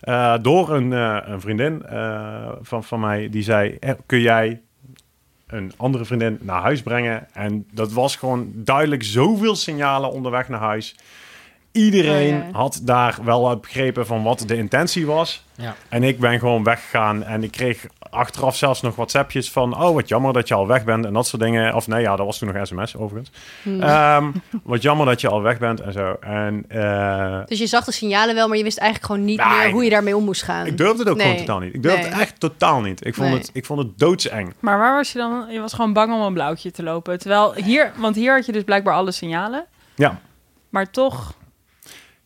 eh, 0.00 0.34
door 0.42 0.70
een, 0.74 0.92
eh, 0.92 1.18
een 1.24 1.40
vriendin 1.40 1.86
eh, 1.86 2.52
van, 2.60 2.84
van 2.84 3.00
mij. 3.00 3.28
Die 3.28 3.42
zei, 3.42 3.78
kun 4.06 4.20
jij 4.20 4.60
een 5.46 5.72
andere 5.76 6.04
vriendin 6.04 6.38
naar 6.40 6.60
huis 6.60 6.82
brengen? 6.82 7.28
En 7.32 7.66
dat 7.72 7.92
was 7.92 8.16
gewoon 8.16 8.50
duidelijk 8.54 9.02
zoveel 9.02 9.56
signalen 9.56 10.10
onderweg 10.10 10.48
naar 10.48 10.60
huis. 10.60 10.96
Iedereen 11.72 12.34
Oh, 12.40 12.46
ja. 12.50 12.58
had 12.58 12.80
daar 12.82 13.18
wel 13.24 13.48
uit 13.48 13.60
begrepen 13.60 14.06
van 14.06 14.22
wat 14.22 14.44
de 14.46 14.56
intentie 14.56 15.06
was. 15.06 15.44
Ja. 15.54 15.74
En 15.88 16.02
ik 16.02 16.18
ben 16.20 16.38
gewoon 16.38 16.64
weggegaan 16.64 17.24
en 17.24 17.42
ik 17.42 17.50
kreeg 17.50 17.86
achteraf 18.10 18.56
zelfs 18.56 18.80
nog 18.80 18.94
WhatsAppjes 18.96 19.50
van... 19.50 19.80
oh, 19.82 19.94
wat 19.94 20.08
jammer 20.08 20.32
dat 20.32 20.48
je 20.48 20.54
al 20.54 20.66
weg 20.66 20.84
bent 20.84 21.04
en 21.04 21.12
dat 21.12 21.26
soort 21.26 21.42
dingen. 21.42 21.74
Of 21.74 21.86
nee, 21.86 22.00
ja, 22.00 22.16
dat 22.16 22.26
was 22.26 22.38
toen 22.38 22.52
nog 22.52 22.66
sms 22.66 22.96
overigens. 22.96 23.30
Hmm. 23.62 23.82
Ehm, 23.82 24.30
wat 24.62 24.82
jammer 24.82 25.06
dat 25.06 25.20
je 25.20 25.28
al 25.28 25.42
weg 25.42 25.58
bent 25.58 25.80
en 25.80 25.92
zo. 25.92 26.16
En 26.20 26.64
eh, 26.68 27.38
Dus 27.46 27.58
je 27.58 27.66
zag 27.66 27.84
de 27.84 27.92
signalen 27.92 28.34
wel, 28.34 28.48
maar 28.48 28.56
je 28.56 28.62
wist 28.62 28.78
eigenlijk 28.78 29.12
gewoon 29.12 29.26
niet 29.26 29.38
meer 29.46 29.70
hoe 29.70 29.84
je 29.84 29.90
daarmee 29.90 30.16
om 30.16 30.24
moest 30.24 30.42
gaan. 30.42 30.66
ik 30.66 30.76
durfde 30.78 30.98
het 30.98 31.08
ook 31.08 31.16
Nee. 31.16 31.26
gewoon 31.26 31.40
totaal 31.44 31.58
niet. 31.60 31.74
Ik 31.74 31.82
durfde 31.82 32.00
Nee. 32.02 32.10
het 32.10 32.20
echt 32.20 32.40
totaal 32.40 32.80
niet. 32.80 33.06
Ik 33.06 33.14
vond, 33.14 33.28
Nee. 33.28 33.38
het, 33.38 33.50
ik 33.52 33.64
vond 33.66 33.78
het 33.80 33.98
doodseng. 33.98 34.54
Maar 34.60 34.78
waar 34.78 34.94
was 34.96 35.12
je 35.12 35.18
dan? 35.18 35.44
Je 35.50 35.60
was 35.60 35.72
gewoon 35.72 35.92
bang 35.92 36.12
om 36.12 36.20
een 36.20 36.32
blauwtje 36.32 36.70
te 36.70 36.82
lopen. 36.82 37.18
Terwijl 37.18 37.54
hier, 37.54 37.92
want 37.96 38.14
hier 38.16 38.34
had 38.34 38.46
je 38.46 38.52
dus 38.52 38.64
blijkbaar 38.64 38.94
alle 38.94 39.12
signalen. 39.12 39.64
Ja. 39.94 40.20
Maar 40.68 40.90
toch. 40.90 41.34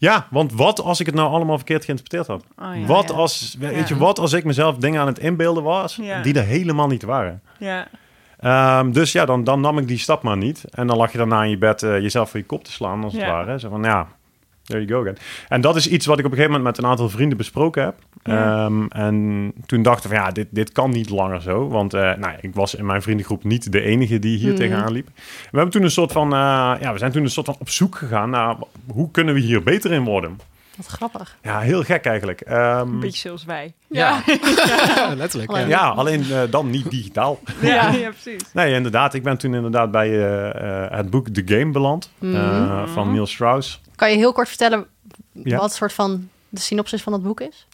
Ja, 0.08 0.26
want 0.30 0.52
wat 0.52 0.80
als 0.80 1.00
ik 1.00 1.06
het 1.06 1.14
nou 1.14 1.28
allemaal 1.30 1.56
verkeerd 1.56 1.84
geïnterpreteerd 1.84 2.28
had? 2.28 2.44
Oh 2.68 2.76
ja, 2.80 2.86
wat, 2.86 3.08
ja. 3.08 3.14
Als, 3.14 3.56
weet 3.58 3.74
Ja. 3.74 3.84
je, 3.94 3.96
wat 3.96 4.18
als 4.18 4.32
ik 4.32 4.44
mezelf 4.44 4.76
dingen 4.76 5.00
aan 5.00 5.06
het 5.06 5.18
inbeelden 5.18 5.62
was 5.62 5.96
die 6.22 6.34
er 6.34 6.44
helemaal 6.44 6.86
niet 6.86 7.02
waren? 7.02 7.42
Ja. 7.58 7.86
Ehm, 8.38 8.90
dus 8.92 9.12
ja, 9.12 9.24
dan, 9.24 9.44
dan 9.44 9.60
nam 9.60 9.78
ik 9.78 9.88
die 9.88 9.98
stap 9.98 10.22
maar 10.22 10.36
niet. 10.36 10.64
En 10.70 10.86
dan 10.86 10.96
lag 10.96 11.12
je 11.12 11.18
daarna 11.18 11.42
in 11.42 11.50
je 11.50 11.58
bed 11.58 11.82
eh, 11.82 12.00
jezelf 12.00 12.30
voor 12.30 12.40
je 12.40 12.46
kop 12.46 12.64
te 12.64 12.72
slaan, 12.72 13.04
als 13.04 13.12
het 13.12 13.22
ware. 13.24 13.58
Zo 13.58 13.68
van, 13.68 13.82
ja, 13.82 14.06
there 14.64 14.84
you 14.84 14.92
go 14.92 15.00
again. 15.00 15.16
En 15.48 15.60
dat 15.60 15.76
is 15.76 15.88
iets 15.88 16.06
wat 16.06 16.18
ik 16.18 16.24
op 16.24 16.30
een 16.30 16.36
gegeven 16.36 16.56
moment 16.58 16.76
met 16.76 16.84
een 16.84 16.90
aantal 16.90 17.08
vrienden 17.08 17.36
besproken 17.38 17.82
heb. 17.84 17.94
Ja. 18.22 18.64
Ehm, 18.64 18.86
en 18.86 19.52
toen 19.66 19.82
dachten 19.82 20.10
we, 20.10 20.16
ja, 20.16 20.30
dit, 20.30 20.46
dit 20.50 20.72
kan 20.72 20.90
niet 20.90 21.10
langer 21.10 21.40
zo. 21.42 21.68
Want 21.68 21.94
eh, 21.94 22.00
nou, 22.00 22.32
ik 22.40 22.54
was 22.54 22.74
in 22.74 22.86
mijn 22.86 23.02
vriendengroep 23.02 23.44
niet 23.44 23.72
de 23.72 23.80
enige 23.80 24.18
die 24.18 24.38
hier 24.38 24.48
Mhm. 24.48 24.56
tegenaan 24.56 24.92
liep. 24.92 25.06
We 25.16 25.22
hebben 25.56 25.70
toen 25.70 25.82
een 25.82 25.90
soort 25.90 26.12
van, 26.12 26.32
eh, 26.32 26.38
ja, 26.80 26.92
we 26.92 26.98
zijn 26.98 27.12
toen 27.12 27.22
een 27.22 27.30
soort 27.30 27.46
van 27.46 27.56
op 27.58 27.68
zoek 27.68 27.96
gegaan 27.96 28.30
naar 28.30 28.56
hoe 28.92 29.10
kunnen 29.10 29.34
we 29.34 29.40
hier 29.40 29.62
beter 29.62 29.92
in 29.92 30.04
worden. 30.04 30.38
Wat 30.76 30.86
grappig. 30.86 31.36
Ja, 31.42 31.60
heel 31.60 31.82
gek 31.82 32.04
eigenlijk. 32.06 32.40
Ehm, 32.40 32.78
Een 32.88 33.00
beetje 33.00 33.18
zoals 33.20 33.44
wij. 33.44 33.72
Ja, 33.88 34.22
letterlijk. 35.14 35.50
Alleen- 35.50 35.68
Ja. 35.68 35.78
ja, 35.84 35.88
alleen 35.88 36.30
eh, 36.30 36.40
dan 36.50 36.70
niet 36.70 36.90
digitaal. 36.90 37.38
Ja, 37.60 37.90
ja 37.90 38.10
precies. 38.10 38.42
Nee, 38.52 38.74
inderdaad. 38.74 39.14
Ik 39.14 39.22
ben 39.22 39.38
toen 39.38 39.54
inderdaad 39.54 39.90
bij 39.90 40.08
eh, 40.08 40.84
eh, 40.84 40.90
het 40.90 41.10
boek 41.10 41.28
The 41.28 41.42
Game 41.44 41.70
beland. 41.72 42.10
eh, 42.20 42.28
Mhm. 42.28 42.86
van 42.88 43.10
Neil 43.12 43.26
Strauss. 43.26 43.80
Kan 43.96 44.10
je 44.10 44.16
heel 44.16 44.32
kort 44.32 44.48
vertellen 44.48 44.86
Ja. 45.32 45.58
wat 45.58 45.74
soort 45.74 45.92
van 45.92 46.28
de 46.48 46.60
synopsis 46.60 47.02
van 47.02 47.12
dat 47.12 47.22
boek 47.22 47.40
is? 47.40 47.66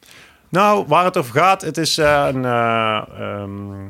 Nou, 0.48 0.84
waar 0.86 1.04
het 1.04 1.16
over 1.16 1.32
gaat, 1.40 1.62
het 1.62 1.76
is 1.76 1.98
eh, 1.98 2.28
een 2.32 2.44
eh, 2.44 3.02
ehm, 3.18 3.86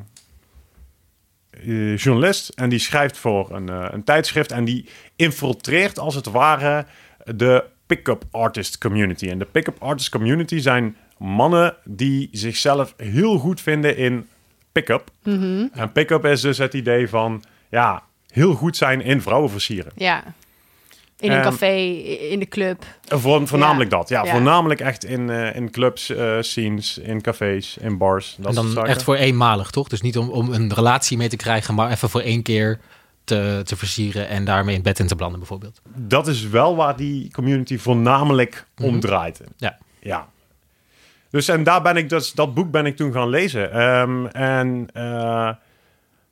eh, 1.51 1.97
journalist 1.97 2.49
en 2.49 2.69
die 2.69 2.79
schrijft 2.79 3.19
voor 3.19 3.51
een, 3.55 3.69
eh, 3.69 3.85
een 3.91 4.05
tijdschrift 4.05 4.53
en 4.53 4.65
die 4.65 4.89
infiltreert 5.17 5.99
als 5.99 6.15
het 6.15 6.27
ware 6.27 6.87
de 7.25 7.65
pick-up 7.89 8.25
artist 8.31 8.79
community. 8.79 9.29
En 9.29 9.39
de 9.39 9.45
pick-up 9.45 9.77
artist 9.83 10.09
community 10.09 10.59
zijn 10.59 10.97
mannen 11.19 11.77
die 11.85 12.29
zichzelf 12.33 12.95
heel 12.97 13.39
goed 13.39 13.61
vinden 13.61 13.97
in 13.97 14.29
pick-up. 14.73 15.11
Mhm. 15.23 15.67
En 15.73 15.93
pick-up 15.93 16.25
is 16.25 16.41
dus 16.41 16.59
het 16.59 16.75
idee 16.75 17.09
van, 17.09 17.45
ja, 17.71 18.03
heel 18.31 18.55
goed 18.55 18.77
zijn 18.77 19.01
in 19.01 19.23
vrouwen 19.23 19.51
versieren. 19.51 19.93
Ja. 19.97 20.25
In 21.21 21.33
een 21.33 21.43
café, 21.43 21.77
in 22.31 22.39
de 22.39 22.49
club. 22.49 22.85
Voor, 23.07 23.49
voornamelijk 23.49 23.91
dat, 23.91 24.09
ja. 24.09 24.25
Ja. 24.25 24.31
Voornamelijk 24.31 24.81
echt 24.81 25.05
in, 25.05 25.31
eh, 25.31 25.57
in 25.57 25.71
clubs, 25.71 26.11
eh, 26.11 26.37
scenes, 26.41 26.99
in 26.99 27.21
cafés, 27.21 27.77
in 27.81 27.99
bars. 27.99 28.37
Dat 28.39 28.57
En 28.57 28.75
dan 28.75 28.87
echt 28.87 29.03
voor 29.03 29.15
eenmalig, 29.15 29.71
toch? 29.71 29.89
Dus 29.89 30.01
niet 30.01 30.19
om, 30.19 30.29
om 30.29 30.53
een 30.53 30.75
relatie 30.75 31.17
mee 31.17 31.29
te 31.29 31.37
krijgen, 31.37 31.75
maar 31.75 31.91
even 31.91 32.11
voor 32.11 32.21
één 32.21 32.43
keer 32.43 32.81
te, 33.29 33.61
te 33.65 33.77
versieren 33.77 34.29
en 34.29 34.45
daarmee 34.45 34.75
in 34.75 34.83
bed 34.83 34.99
in 34.99 35.07
te 35.07 35.17
blanden, 35.17 35.39
bijvoorbeeld. 35.39 35.81
Dat 35.95 36.27
is 36.29 36.49
wel 36.49 36.77
waar 36.77 36.97
die 36.97 37.31
community 37.33 37.79
voornamelijk 37.79 38.67
om 38.83 38.91
Mhm. 38.91 39.01
draait. 39.01 39.41
Ja. 39.57 39.79
Ja. 40.01 40.29
Dus 41.31 41.49
en 41.49 41.63
daar 41.63 41.83
ben 41.83 41.97
ik 41.97 42.09
dus, 42.09 42.33
dat 42.33 42.55
boek 42.55 42.71
ben 42.71 42.87
ik 42.87 42.97
toen 42.97 43.13
gaan 43.13 43.29
lezen. 43.29 43.73
Ehm, 43.73 44.27
en 44.27 44.89
eh, 44.93 45.51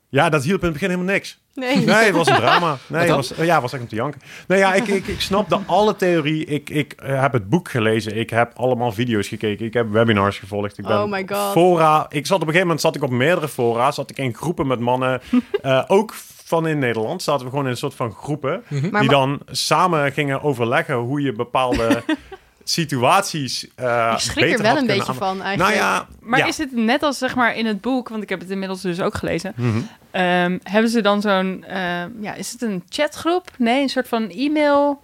ja, 0.08 0.28
dat 0.28 0.44
hielp 0.44 0.58
in 0.58 0.64
het 0.64 0.72
begin 0.72 0.90
helemaal 0.90 1.12
niks. 1.14 1.38
Nee. 1.54 1.76
Nee, 1.76 1.94
het 2.04 2.14
was 2.14 2.28
een 2.28 2.34
drama. 2.36 2.76
Nee, 2.88 3.00
het 3.00 3.10
was, 3.10 3.32
ja, 3.36 3.52
het 3.52 3.62
was 3.62 3.72
echt 3.72 3.82
om 3.82 3.88
te 3.88 3.94
janken. 3.94 4.20
Nee, 4.48 4.58
ja, 4.58 4.74
ik, 4.74 4.86
ik, 4.86 5.06
ik 5.06 5.20
snapte 5.20 5.58
alle 5.66 5.96
theorie. 5.96 6.44
Ik, 6.44 6.70
ik 6.70 6.92
eh, 6.92 7.20
heb 7.20 7.32
het 7.32 7.48
boek 7.48 7.68
gelezen. 7.70 8.16
Ik 8.16 8.30
heb 8.30 8.52
allemaal 8.56 8.92
video's 8.92 9.28
gekeken. 9.28 9.66
Ik 9.66 9.74
heb 9.74 9.90
webinars 9.90 10.38
gevolgd. 10.38 10.78
Ik 10.78 10.86
ben 10.86 11.02
Oh 11.02 11.10
my 11.10 11.24
god. 11.28 11.52
Fora. 11.52 12.06
Ik 12.08 12.26
zat 12.26 12.34
op 12.36 12.40
een 12.40 12.46
gegeven 12.46 12.60
moment 12.66 12.80
zat 12.80 12.96
ik 12.96 13.02
op 13.02 13.10
meerdere 13.10 13.48
fora. 13.48 13.90
Zat 13.90 14.10
ik 14.10 14.18
in 14.18 14.34
groepen 14.34 14.66
met 14.66 14.80
mannen. 14.80 15.20
eh, 15.62 15.84
ook 15.86 16.14
van 16.48 16.66
in 16.66 16.78
Nederland 16.78 17.22
zaten 17.22 17.44
we 17.44 17.50
gewoon 17.50 17.64
in 17.64 17.70
een 17.70 17.76
soort 17.76 17.94
van 17.94 18.12
groepen. 18.12 18.64
Maar 18.90 19.00
die 19.00 19.10
dan 19.10 19.40
samen 19.46 20.12
gingen 20.12 20.42
overleggen 20.42 20.94
hoe 20.94 21.20
je 21.20 21.32
bepaalde 21.32 22.02
situaties. 22.64 23.66
eh 23.74 24.10
ik 24.14 24.18
schrik 24.20 24.44
er 24.44 24.48
beter 24.50 24.62
wel 24.62 24.70
had 24.72 24.80
een 24.80 24.86
kunnen 24.86 25.06
beetje 25.06 25.22
aan- 25.22 25.28
van 25.36 25.42
eigenlijk. 25.42 25.78
Nou 25.78 25.86
ja, 25.90 26.06
Maar 26.20 26.38
ja. 26.38 26.46
is 26.46 26.58
het 26.58 26.72
net 26.72 27.02
als 27.02 27.18
zeg 27.18 27.34
maar 27.34 27.56
in 27.56 27.66
het 27.66 27.80
boek, 27.80 28.08
want 28.08 28.22
ik 28.22 28.28
heb 28.28 28.40
het 28.40 28.50
inmiddels 28.50 28.80
dus 28.80 29.00
ook 29.00 29.14
gelezen. 29.14 29.52
Mhm. 29.56 29.78
Ehm, 30.10 30.58
hebben 30.62 30.90
ze 30.90 31.00
dan 31.00 31.20
zo'n, 31.20 31.64
ehm, 31.64 32.10
ja, 32.20 32.34
is 32.34 32.52
het 32.52 32.62
een 32.62 32.82
chatgroep? 32.88 33.50
Nee, 33.58 33.82
een 33.82 33.88
soort 33.88 34.08
van 34.08 34.30
e-mail 34.30 35.00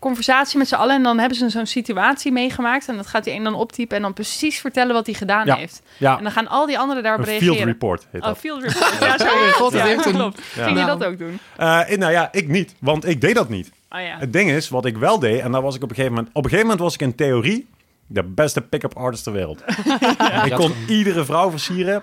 conversatie 0.00 0.58
met 0.58 0.68
z'n 0.68 0.74
allen. 0.74 0.94
En 0.96 1.02
dan 1.02 1.18
hebben 1.18 1.36
ze 1.38 1.48
zo'n 1.48 1.66
situatie 1.66 2.32
meegemaakt. 2.32 2.88
En 2.88 2.96
dat 2.96 3.06
gaat 3.06 3.24
die 3.24 3.32
een 3.34 3.44
dan 3.44 3.54
optypen 3.54 3.96
en 3.96 4.02
dan 4.02 4.12
precies 4.12 4.60
vertellen 4.60 4.94
wat 4.94 5.06
hij 5.06 5.14
gedaan 5.14 5.46
Ja. 5.46 5.56
heeft. 5.56 5.82
Ja, 5.96 6.16
En 6.16 6.22
dan 6.22 6.32
gaan 6.32 6.48
al 6.48 6.66
die 6.66 6.78
anderen 6.78 7.02
daarop 7.02 7.20
een 7.22 7.28
reageren. 7.28 7.54
field 7.54 7.66
report 7.66 8.06
heet 8.10 8.22
Oh, 8.24 8.34
field 8.34 8.62
report. 8.62 8.96
Ja, 9.00 9.18
zo 9.18 9.26
God, 9.62 9.72
dat 9.72 9.80
ja, 9.80 9.86
heeft 9.86 10.06
een- 10.06 10.12
klopt. 10.12 10.40
Ja. 10.54 10.64
Ging 10.64 10.78
je 10.78 10.84
dat 10.86 11.04
ook 11.04 11.18
doen? 11.18 11.38
Eh, 11.56 11.66
nou 11.88 12.12
ja, 12.12 12.28
ik 12.32 12.48
niet, 12.48 12.74
want 12.78 13.08
ik 13.08 13.20
deed 13.20 13.34
dat 13.34 13.48
niet. 13.48 13.70
Oh 13.90 14.00
ja. 14.00 14.16
Het 14.18 14.32
ding 14.32 14.50
is, 14.50 14.68
wat 14.68 14.84
ik 14.84 14.96
wel 14.96 15.18
deed, 15.18 15.40
en 15.40 15.52
daar 15.52 15.62
was 15.62 15.76
ik 15.76 15.82
op 15.82 15.88
een 15.90 15.94
gegeven 15.94 16.16
moment... 16.16 16.34
Op 16.34 16.44
een 16.44 16.50
gegeven 16.50 16.66
moment 16.70 16.84
was 16.84 16.94
ik 16.94 17.00
in 17.00 17.14
theorie 17.14 17.68
de 18.06 18.22
beste 18.24 18.60
pick-up 18.60 18.96
artist 18.96 19.22
ter 19.24 19.32
wereld. 19.32 19.62
Ik 20.44 20.52
kon 20.54 20.72
iedere 20.88 21.24
vrouw 21.24 21.50
versieren 21.50 22.02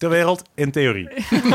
ter 0.00 0.08
wereld 0.08 0.42
in 0.54 0.70
theorie. 0.70 1.08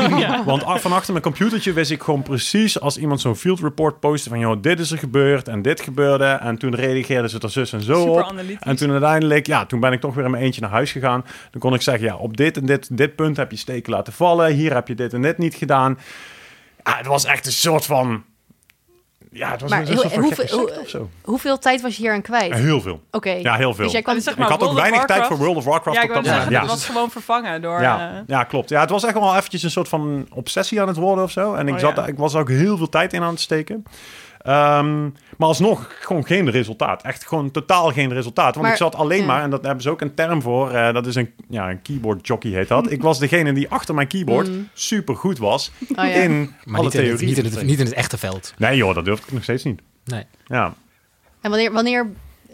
Want 0.44 0.66
a- 0.66 0.78
van 0.78 0.92
achter 0.92 1.12
mijn 1.12 1.24
computertje 1.24 1.72
wist 1.72 1.90
ik 1.90 2.02
gewoon 2.02 2.22
precies... 2.22 2.80
als 2.80 2.98
iemand 2.98 3.20
zo'n 3.20 3.36
field 3.36 3.60
report 3.60 4.00
postte 4.00 4.28
van... 4.28 4.38
joh, 4.38 4.62
dit 4.62 4.80
is 4.80 4.90
er 4.90 4.98
gebeurd 4.98 5.48
en 5.48 5.62
dit 5.62 5.80
gebeurde... 5.80 6.24
en 6.24 6.58
toen 6.58 6.74
reageerden 6.74 7.30
ze 7.30 7.38
er 7.38 7.50
zus 7.50 7.72
en 7.72 7.82
zo 7.82 8.00
Super 8.00 8.24
op. 8.24 8.34
En 8.60 8.76
toen 8.76 8.90
uiteindelijk, 8.90 9.46
ja, 9.46 9.66
toen 9.66 9.80
ben 9.80 9.92
ik 9.92 10.00
toch 10.00 10.14
weer 10.14 10.24
in 10.24 10.30
mijn 10.30 10.42
eentje 10.42 10.60
naar 10.60 10.70
huis 10.70 10.92
gegaan. 10.92 11.24
Dan 11.50 11.60
kon 11.60 11.74
ik 11.74 11.82
zeggen, 11.82 12.04
ja, 12.04 12.16
op 12.16 12.36
dit 12.36 12.56
en 12.56 12.66
dit, 12.66 12.96
dit 12.96 13.16
punt 13.16 13.36
heb 13.36 13.50
je 13.50 13.56
steken 13.56 13.92
laten 13.92 14.12
vallen. 14.12 14.52
Hier 14.54 14.74
heb 14.74 14.88
je 14.88 14.94
dit 14.94 15.12
en 15.12 15.22
dit 15.22 15.38
niet 15.38 15.54
gedaan. 15.54 15.98
Ja, 16.84 16.96
het 16.96 17.06
was 17.06 17.24
echt 17.24 17.46
een 17.46 17.52
soort 17.52 17.84
van... 17.86 18.24
Ja, 19.36 19.50
het 19.50 19.60
was 19.60 19.70
Maar 19.70 19.80
een 19.80 19.86
heel- 19.86 19.96
soort 19.98 20.12
van 20.12 20.22
hoeveel- 20.22 20.58
hoe- 20.58 20.80
of 20.80 20.88
zo. 20.88 21.08
Hoeveel 21.22 21.58
tijd 21.58 21.80
was 21.80 21.96
je 21.96 22.02
hier 22.02 22.12
aan 22.12 22.22
kwijt? 22.22 22.48
Ja, 22.52 22.56
heel 22.56 22.80
veel. 22.80 23.00
Oké. 23.10 23.30
Ja, 23.30 23.56
heel 23.56 23.74
veel. 23.74 23.84
Dus 23.84 23.92
jij 23.92 24.02
kwam... 24.02 24.14
Maar 24.14 24.22
zeg 24.22 24.34
ik 24.34 24.40
had 24.42 24.52
ook 24.52 24.58
World 24.60 24.74
weinig 24.76 25.04
tijd 25.04 25.26
voor 25.26 25.36
World 25.36 25.56
of 25.56 25.64
Warcraft 25.64 25.96
Ja, 25.96 26.02
ik 26.02 26.08
op 26.08 26.14
dat 26.14 26.24
zeggen, 26.24 26.44
moment. 26.44 26.60
dat 26.62 26.70
Ja. 26.70 26.76
was 26.76 26.86
gewoon 26.86 27.10
vervangen 27.10 27.62
door... 27.62 27.80
Ja, 27.80 28.10
eh, 28.10 28.18
ja, 28.26 28.44
klopt. 28.44 28.68
Ja, 28.68 28.80
het 28.80 28.90
was 28.90 29.04
echt 29.04 29.14
wel 29.14 29.36
eventjes 29.36 29.62
een 29.62 29.70
soort 29.70 29.88
van 29.88 30.26
obsessie 30.34 30.80
aan 30.80 30.88
het 30.88 30.96
worden 30.96 31.24
of 31.24 31.30
zo. 31.30 31.54
En 31.54 31.68
ik, 31.68 31.74
Oh, 31.74 31.80
zat, 31.80 31.96
ja. 31.96 32.06
ik 32.06 32.18
was 32.18 32.34
er 32.34 32.40
ook 32.40 32.48
heel 32.48 32.76
veel 32.76 32.88
tijd 32.88 33.12
in 33.12 33.22
aan 33.22 33.30
het 33.30 33.40
steken. 33.40 33.84
Ehm, 34.46 35.02
maar 35.36 35.48
alsnog 35.48 35.90
gewoon 36.00 36.26
geen 36.26 36.50
resultaat. 36.50 37.02
Echt 37.02 37.26
gewoon 37.26 37.50
totaal 37.50 37.90
geen 37.92 38.12
resultaat. 38.12 38.50
Want 38.54 38.60
Maar- 38.62 38.70
ik 38.70 38.76
zat 38.78 38.94
alleen 38.94 39.20
ja. 39.20 39.26
maar, 39.26 39.42
en 39.42 39.50
dat 39.50 39.64
hebben 39.64 39.82
ze 39.82 39.90
ook 39.90 40.00
een 40.00 40.14
term 40.14 40.42
voor. 40.42 40.70
eh, 40.70 40.92
dat 40.94 41.06
is 41.06 41.14
een, 41.14 41.30
ja, 41.48 41.70
een 41.70 41.82
keyboard 41.82 42.26
jockey 42.26 42.50
heet 42.50 42.68
dat. 42.68 42.90
Ik 42.90 43.02
was 43.02 43.18
degene 43.18 43.52
die 43.52 43.68
achter 43.70 43.94
mijn 43.94 44.06
keyboard 44.08 44.48
Mm. 44.48 44.68
super 44.72 45.16
goed 45.16 45.38
was 45.38 45.70
Oh, 45.80 45.86
ja. 45.96 46.02
in 46.04 46.54
Maar 46.64 46.74
alle 46.78 46.84
niet 46.84 46.94
in, 46.94 47.00
het, 47.00 47.08
theorieën. 47.08 47.26
niet, 47.28 47.38
in 47.38 47.44
het, 47.44 47.62
niet 47.66 47.78
in 47.78 47.84
het 47.84 47.94
echte 47.94 48.18
veld. 48.18 48.54
Nee 48.58 48.76
joh, 48.76 48.94
dat 48.94 49.04
durf 49.04 49.18
ik 49.20 49.32
nog 49.32 49.42
steeds 49.42 49.64
niet. 49.64 49.80
Nee. 50.04 50.24
Ja. 50.46 50.74
En 51.40 51.50
wanneer, 51.50 51.72
wanneer... 51.72 52.06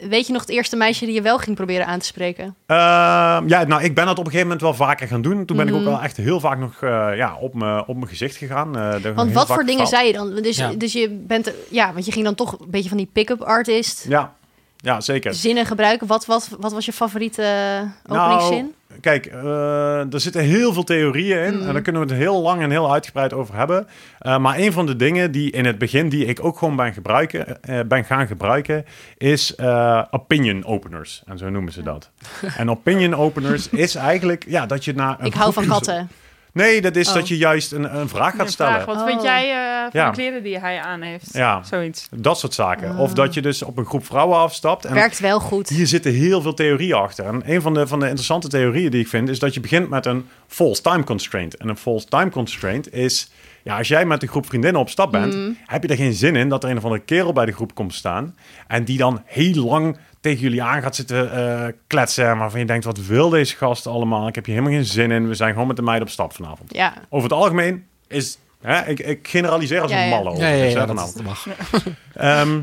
Weet 0.09 0.26
je 0.26 0.32
nog 0.32 0.40
het 0.42 0.50
eerste 0.50 0.76
meisje 0.76 1.04
die 1.04 1.14
je 1.14 1.23
wel 1.23 1.38
ging 1.38 1.56
proberen 1.56 1.87
aan 1.87 1.99
te 1.99 2.06
spreken? 2.06 2.54
Ehm, 2.66 3.49
ja, 3.49 3.64
nou, 3.66 3.82
ik 3.82 3.94
ben 3.94 4.04
dat 4.06 4.18
op 4.18 4.25
een 4.25 4.30
gegeven 4.30 4.42
moment 4.47 4.61
wel 4.61 4.75
vaker 4.75 5.06
gaan 5.09 5.23
doen. 5.23 5.44
Toen 5.44 5.56
ben 5.56 5.68
ik 5.68 5.75
ook 5.75 5.80
Mhm. 5.80 5.88
wel 5.90 6.00
echt 6.00 6.16
heel 6.16 6.40
vaak 6.40 6.59
nog 6.59 6.82
eh, 6.82 7.09
ja, 7.16 7.37
op 7.40 7.54
mijn 7.54 7.87
op 7.87 7.97
mijn 7.97 8.09
gezicht 8.09 8.37
gegaan. 8.37 8.76
Eh, 8.78 9.14
Want 9.14 9.32
wat 9.32 9.47
voor 9.47 9.64
dingen 9.64 9.87
zei 9.87 10.06
je 10.06 10.12
dan? 10.12 10.35
Dus, 10.35 10.56
Ja. 10.56 10.73
dus 10.75 10.92
je 10.92 11.09
bent... 11.26 11.52
Ja, 11.68 11.92
want 11.92 12.04
je 12.06 12.12
ging 12.12 12.25
dan 12.25 12.35
toch 12.35 12.52
een 12.61 12.71
beetje 12.71 12.88
van 12.88 12.99
die 12.99 13.09
pick-up 13.12 13.40
artist... 13.42 14.04
Ja, 14.09 14.32
ja 14.83 15.01
zeker. 15.01 15.35
zinnen 15.35 15.67
gebruiken. 15.67 16.07
Wat, 16.07 16.27
wat, 16.27 16.49
wat 16.61 16.73
was 16.73 16.85
je 16.85 16.93
favoriete 16.93 17.43
eh, 17.43 18.17
openingszin? 18.17 18.75
Nou, 18.89 19.01
kijk, 19.01 19.27
eh, 19.27 20.12
er 20.12 20.21
zitten 20.21 20.43
heel 20.43 20.73
veel 20.73 20.85
theorieën 20.85 21.45
in. 21.45 21.62
En 21.62 21.73
daar 21.73 21.83
kunnen 21.83 22.03
we 22.03 22.09
het 22.09 22.17
heel 22.17 22.41
lang 22.41 22.62
en 22.62 22.71
heel 22.71 22.93
uitgebreid 22.93 23.33
over 23.33 23.57
hebben. 23.57 23.87
Eh, 24.19 24.39
maar 24.39 24.59
een 24.59 24.73
van 24.73 24.87
de 24.87 24.97
dingen 24.97 25.33
die 25.33 25.51
in 25.51 25.65
het 25.65 25.79
begin, 25.79 26.09
die 26.09 26.25
ik 26.25 26.45
ook 26.45 26.59
gewoon 26.59 26.77
ben, 26.77 26.93
gebruiken, 26.93 27.62
eh, 27.62 27.81
ben 27.87 28.05
gaan 28.05 28.27
gebruiken, 28.27 28.85
is 29.19 29.55
eh, 29.55 30.03
opinion 30.11 30.65
openers. 30.65 31.23
En 31.27 31.39
zo 31.39 31.51
noemen 31.51 31.73
ze 31.73 31.83
dat. 31.83 32.11
en 32.57 32.71
opinion 32.71 33.15
openers 33.15 33.69
is 33.69 33.95
eigenlijk 33.95 34.45
ja, 34.49 34.67
dat 34.67 34.85
je 34.85 34.95
naar. 34.95 35.25
ik 35.27 35.35
hou 35.35 35.53
van 35.53 35.67
katten. 35.67 36.09
Nee, 36.52 36.80
dat 36.80 36.97
is 36.97 37.09
Oh. 37.09 37.14
dat 37.14 37.28
je 37.28 37.37
juist 37.37 37.73
een, 37.73 37.97
een 37.97 38.09
vraag 38.09 38.35
gaat 38.37 38.50
stellen. 38.50 38.73
vraag, 38.73 38.85
wat 38.85 39.04
vind 39.06 39.18
Oh. 39.18 39.25
jij 39.25 39.50
eh, 39.50 39.80
van 39.82 40.00
Ja. 40.00 40.06
de 40.11 40.16
kleren 40.16 40.42
die 40.42 40.59
hij 40.59 40.80
aan 40.80 41.00
heeft? 41.02 41.28
Ja. 41.32 41.62
Zoiets. 41.64 42.09
Dat 42.11 42.38
soort 42.38 42.54
zaken. 42.54 42.90
Ah. 42.90 43.00
Of 43.00 43.12
dat 43.14 43.35
je 43.35 43.42
dus 43.42 43.62
op 43.62 43.78
een 43.78 43.85
groep 43.87 44.04
vrouwen 44.06 44.38
afstapt. 44.38 44.85
En 44.85 44.94
Werkt 44.94 45.18
wel 45.18 45.40
goed. 45.40 45.68
hier 45.68 45.87
zitten 45.87 46.12
heel 46.12 46.42
veel 46.42 46.54
theorieën 46.54 46.94
achter. 46.97 47.25
En 47.25 47.42
een 47.44 47.62
van 47.62 47.75
de, 47.75 47.87
van 47.87 47.99
de 47.99 48.04
interessante 48.04 48.49
theorieën 48.49 48.90
die 48.90 49.00
ik 49.00 49.09
vind... 49.09 49.28
is 49.28 49.38
dat 49.38 49.54
je 49.54 49.61
begint 49.61 49.88
met 49.88 50.06
een 50.06 50.28
false 50.47 50.82
time 50.82 51.04
constraint. 51.04 51.56
En 51.56 51.68
een 51.68 51.76
false 51.76 52.06
time 52.06 52.30
constraint 52.30 52.92
is... 52.94 53.30
Ja, 53.64 53.78
als 53.78 53.88
jij 53.88 54.04
met 54.06 54.23
een 54.23 54.28
groep 54.28 54.47
vriendinnen 54.47 54.80
op 54.80 54.88
stap 54.88 55.12
bent... 55.12 55.35
Mm. 55.35 55.56
heb 55.66 55.82
je 55.82 55.88
er 55.88 55.97
geen 55.97 56.12
zin 56.12 56.37
in 56.37 56.49
dat 56.49 56.64
er 56.64 56.71
een 56.71 56.76
of 56.76 56.85
andere 56.85 57.02
kerel 57.02 57.32
bij 57.32 57.47
de 57.47 57.52
groep 57.52 57.75
komt 57.75 57.94
staan... 57.94 58.37
en 58.66 58.85
die 58.85 58.99
dan 58.99 59.23
heel 59.25 59.64
lang 59.64 59.97
tegen 60.23 60.41
jullie 60.41 60.62
aan 60.62 60.83
gaat 60.83 60.97
zitten 60.97 61.33
eh, 61.33 61.73
kletsen... 61.87 62.38
waarvan 62.38 62.61
je 62.61 62.67
denkt, 62.67 62.85
wat 62.85 63.07
wil 63.07 63.29
deze 63.29 63.57
gast 63.57 63.87
allemaal? 63.87 64.29
Ik 64.29 64.35
heb 64.35 64.45
hier 64.45 64.55
helemaal 64.55 64.76
geen 64.76 64.87
zin 64.87 65.11
in. 65.11 65.29
We 65.29 65.35
zijn 65.35 65.52
gewoon 65.52 65.67
met 65.67 65.76
de 65.76 65.83
meiden 65.83 66.07
op 66.07 66.12
stap 66.12 66.35
vanavond. 66.35 66.75
Ja. 66.75 66.95
Over 67.09 67.31
het 67.31 67.38
algemeen 67.38 67.87
is... 68.09 68.38
Hè, 68.61 68.88
ik, 68.88 68.99
ik 68.99 69.29
generaliseer 69.29 69.81
als 69.81 69.91
Ja, 69.91 70.02
een 70.02 70.09
ja. 70.09 70.17
malle. 70.17 70.37
Ja, 70.37 70.49
ja, 70.49 70.64
ja, 70.64 70.75
dat, 70.75 70.87
vanavond. 70.87 71.14
dat 71.14 71.25
mag. 71.25 71.47
Ehm, 72.14 72.61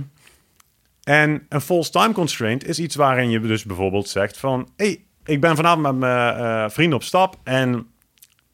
en 1.04 1.46
een 1.50 1.62
false 1.62 1.92
time 1.92 2.14
constraint 2.14 2.68
is 2.68 2.80
iets 2.80 2.96
waarin 2.96 3.30
je 3.30 3.40
dus 3.40 3.64
bijvoorbeeld 3.64 4.10
zegt 4.10 4.38
van... 4.38 4.70
hey, 4.76 5.00
ik 5.26 5.42
ben 5.42 5.56
vanavond 5.56 5.82
met 5.82 5.96
mijn 5.96 6.36
eh, 6.36 6.70
vrienden 6.70 6.98
op 6.98 7.04
stap 7.04 7.36
en 7.44 7.88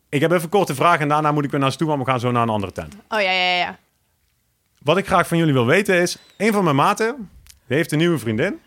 ik 0.10 0.22
heb 0.22 0.32
even 0.32 0.44
een 0.44 0.50
korte 0.50 0.76
vraag 0.76 1.00
en 1.00 1.08
daarna 1.08 1.32
moet 1.32 1.44
ik 1.44 1.52
weer 1.52 1.60
naar 1.60 1.72
ze 1.72 1.78
toe, 1.78 1.88
want 1.88 2.00
we 2.00 2.10
gaan 2.10 2.20
zo 2.20 2.32
naar 2.32 2.44
een 2.44 2.50
andere 2.50 2.72
tent. 2.72 2.96
Oh 3.10 3.22
ja, 3.22 3.32
ja, 3.32 3.56
ja. 3.58 3.78
Wat 4.82 4.98
ik 4.98 5.08
graag 5.08 5.28
van 5.28 5.38
jullie 5.38 5.54
wil 5.54 5.66
weten 5.66 6.02
is, 6.02 6.18
een 6.38 6.54
van 6.54 6.64
mijn 6.64 6.76
maten 6.76 7.30
die 7.68 7.78
heeft 7.78 7.92
een 7.92 7.98
nieuwe 7.98 8.18
vriendin. 8.18 8.60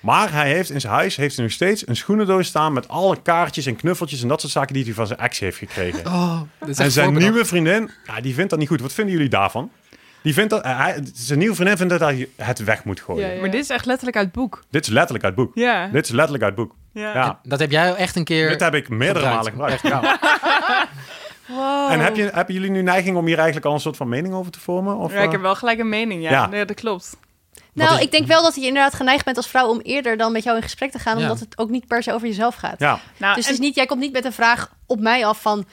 Maar 0.00 0.32
hij 0.32 0.52
heeft 0.52 0.70
in 0.70 0.80
zijn 0.80 0.92
huis 0.92 1.16
heeft 1.16 1.34
hij 1.36 1.44
nog 1.44 1.54
steeds 1.54 1.88
een 1.88 1.96
schoenendoos 1.96 2.46
staan 2.46 2.72
met 2.72 2.88
alle 2.88 3.22
kaartjes 3.22 3.66
en 3.66 3.76
knuffeltjes 3.76 4.22
en 4.22 4.28
dat 4.28 4.40
soort 4.40 4.52
zaken 4.52 4.74
die 4.74 4.84
hij 4.84 4.92
van 4.92 5.06
zijn 5.06 5.18
ex 5.18 5.38
heeft 5.38 5.56
gekregen. 5.58 6.06
Oh, 6.06 6.40
En 6.78 6.92
zijn 6.92 7.14
nieuwe 7.14 7.44
vriendin, 7.44 7.90
ja, 8.04 8.20
die 8.20 8.34
vindt 8.34 8.50
dat 8.50 8.58
niet 8.58 8.68
goed. 8.68 8.80
Wat 8.80 8.92
vinden 8.92 9.14
jullie 9.14 9.28
daarvan? 9.28 9.70
Die 10.22 10.34
vindt 10.34 10.50
dat, 10.50 10.62
eh, 10.62 10.78
hij, 10.78 11.02
zijn 11.14 11.38
nieuwe 11.38 11.54
vriendin 11.54 11.76
vindt 11.76 11.92
dat 11.92 12.00
hij 12.00 12.28
het 12.36 12.64
weg 12.64 12.84
moet 12.84 13.00
gooien. 13.00 13.26
Ja, 13.26 13.34
ja. 13.34 13.40
Maar 13.40 13.50
dit 13.50 13.62
is 13.62 13.70
echt 13.70 13.86
letterlijk 13.86 14.16
uit 14.16 14.26
het 14.26 14.34
boek. 14.34 14.64
Dit 14.70 14.86
is 14.86 14.92
letterlijk 14.92 15.24
uit 15.24 15.36
het 15.36 15.44
boek. 15.44 15.54
Ja. 15.54 15.86
Dit 15.86 16.04
is 16.04 16.10
letterlijk 16.10 16.44
uit 16.44 16.56
het 16.56 16.66
boek. 16.66 16.76
Ja. 16.92 17.14
Ja. 17.14 17.40
Dat 17.42 17.58
heb 17.58 17.70
jij 17.70 17.94
echt 17.94 18.16
een 18.16 18.24
keer... 18.24 18.48
Dit 18.48 18.60
heb 18.60 18.74
ik 18.74 18.88
meerdere 18.88 19.26
gebruikt. 19.26 19.56
malen 19.56 19.78
gebruikt. 19.78 20.18
Ja. 20.22 20.88
Wow. 21.46 21.90
En 21.92 22.00
heb 22.00 22.16
je, 22.16 22.30
hebben 22.32 22.54
jullie 22.54 22.70
nu 22.70 22.82
neiging 22.82 23.16
om 23.16 23.26
hier 23.26 23.36
eigenlijk 23.36 23.66
al 23.66 23.72
een 23.74 23.80
soort 23.80 23.96
van 23.96 24.08
mening 24.08 24.34
over 24.34 24.52
te 24.52 24.60
vormen? 24.60 24.96
Of, 24.96 25.12
Ja, 25.12 25.18
ik 25.18 25.24
eh? 25.24 25.30
heb 25.32 25.40
wel 25.40 25.54
gelijk 25.54 25.78
een 25.78 25.88
mening, 25.88 26.22
ja. 26.22 26.30
Ja. 26.30 26.46
Nee, 26.46 26.64
dat 26.64 26.76
klopt. 26.76 27.16
Nou, 27.84 27.96
is- 27.98 28.04
ik 28.04 28.10
denk 28.10 28.26
wel 28.26 28.42
dat 28.42 28.54
je 28.54 28.60
inderdaad 28.66 28.94
geneigd 28.94 29.24
bent 29.24 29.36
als 29.36 29.48
vrouw 29.48 29.68
om 29.68 29.80
eerder 29.80 30.16
dan 30.16 30.32
met 30.32 30.42
jou 30.44 30.56
in 30.56 30.62
gesprek 30.62 30.90
te 30.90 30.98
gaan, 30.98 31.16
Ja. 31.16 31.22
omdat 31.22 31.40
het 31.40 31.58
ook 31.58 31.70
niet 31.70 31.86
per 31.86 32.02
se 32.02 32.12
over 32.12 32.26
jezelf 32.28 32.54
gaat. 32.54 32.80
Ja, 32.80 33.00
Nou, 33.16 33.34
Dus 33.34 33.44
en- 33.44 33.50
het 33.50 33.60
is 33.60 33.66
niet, 33.66 33.74
jij 33.74 33.86
komt 33.86 34.00
niet 34.00 34.12
met 34.12 34.24
een 34.24 34.32
vraag 34.32 34.70
op 34.86 35.00
mij 35.00 35.26
af 35.26 35.40
van 35.40 35.64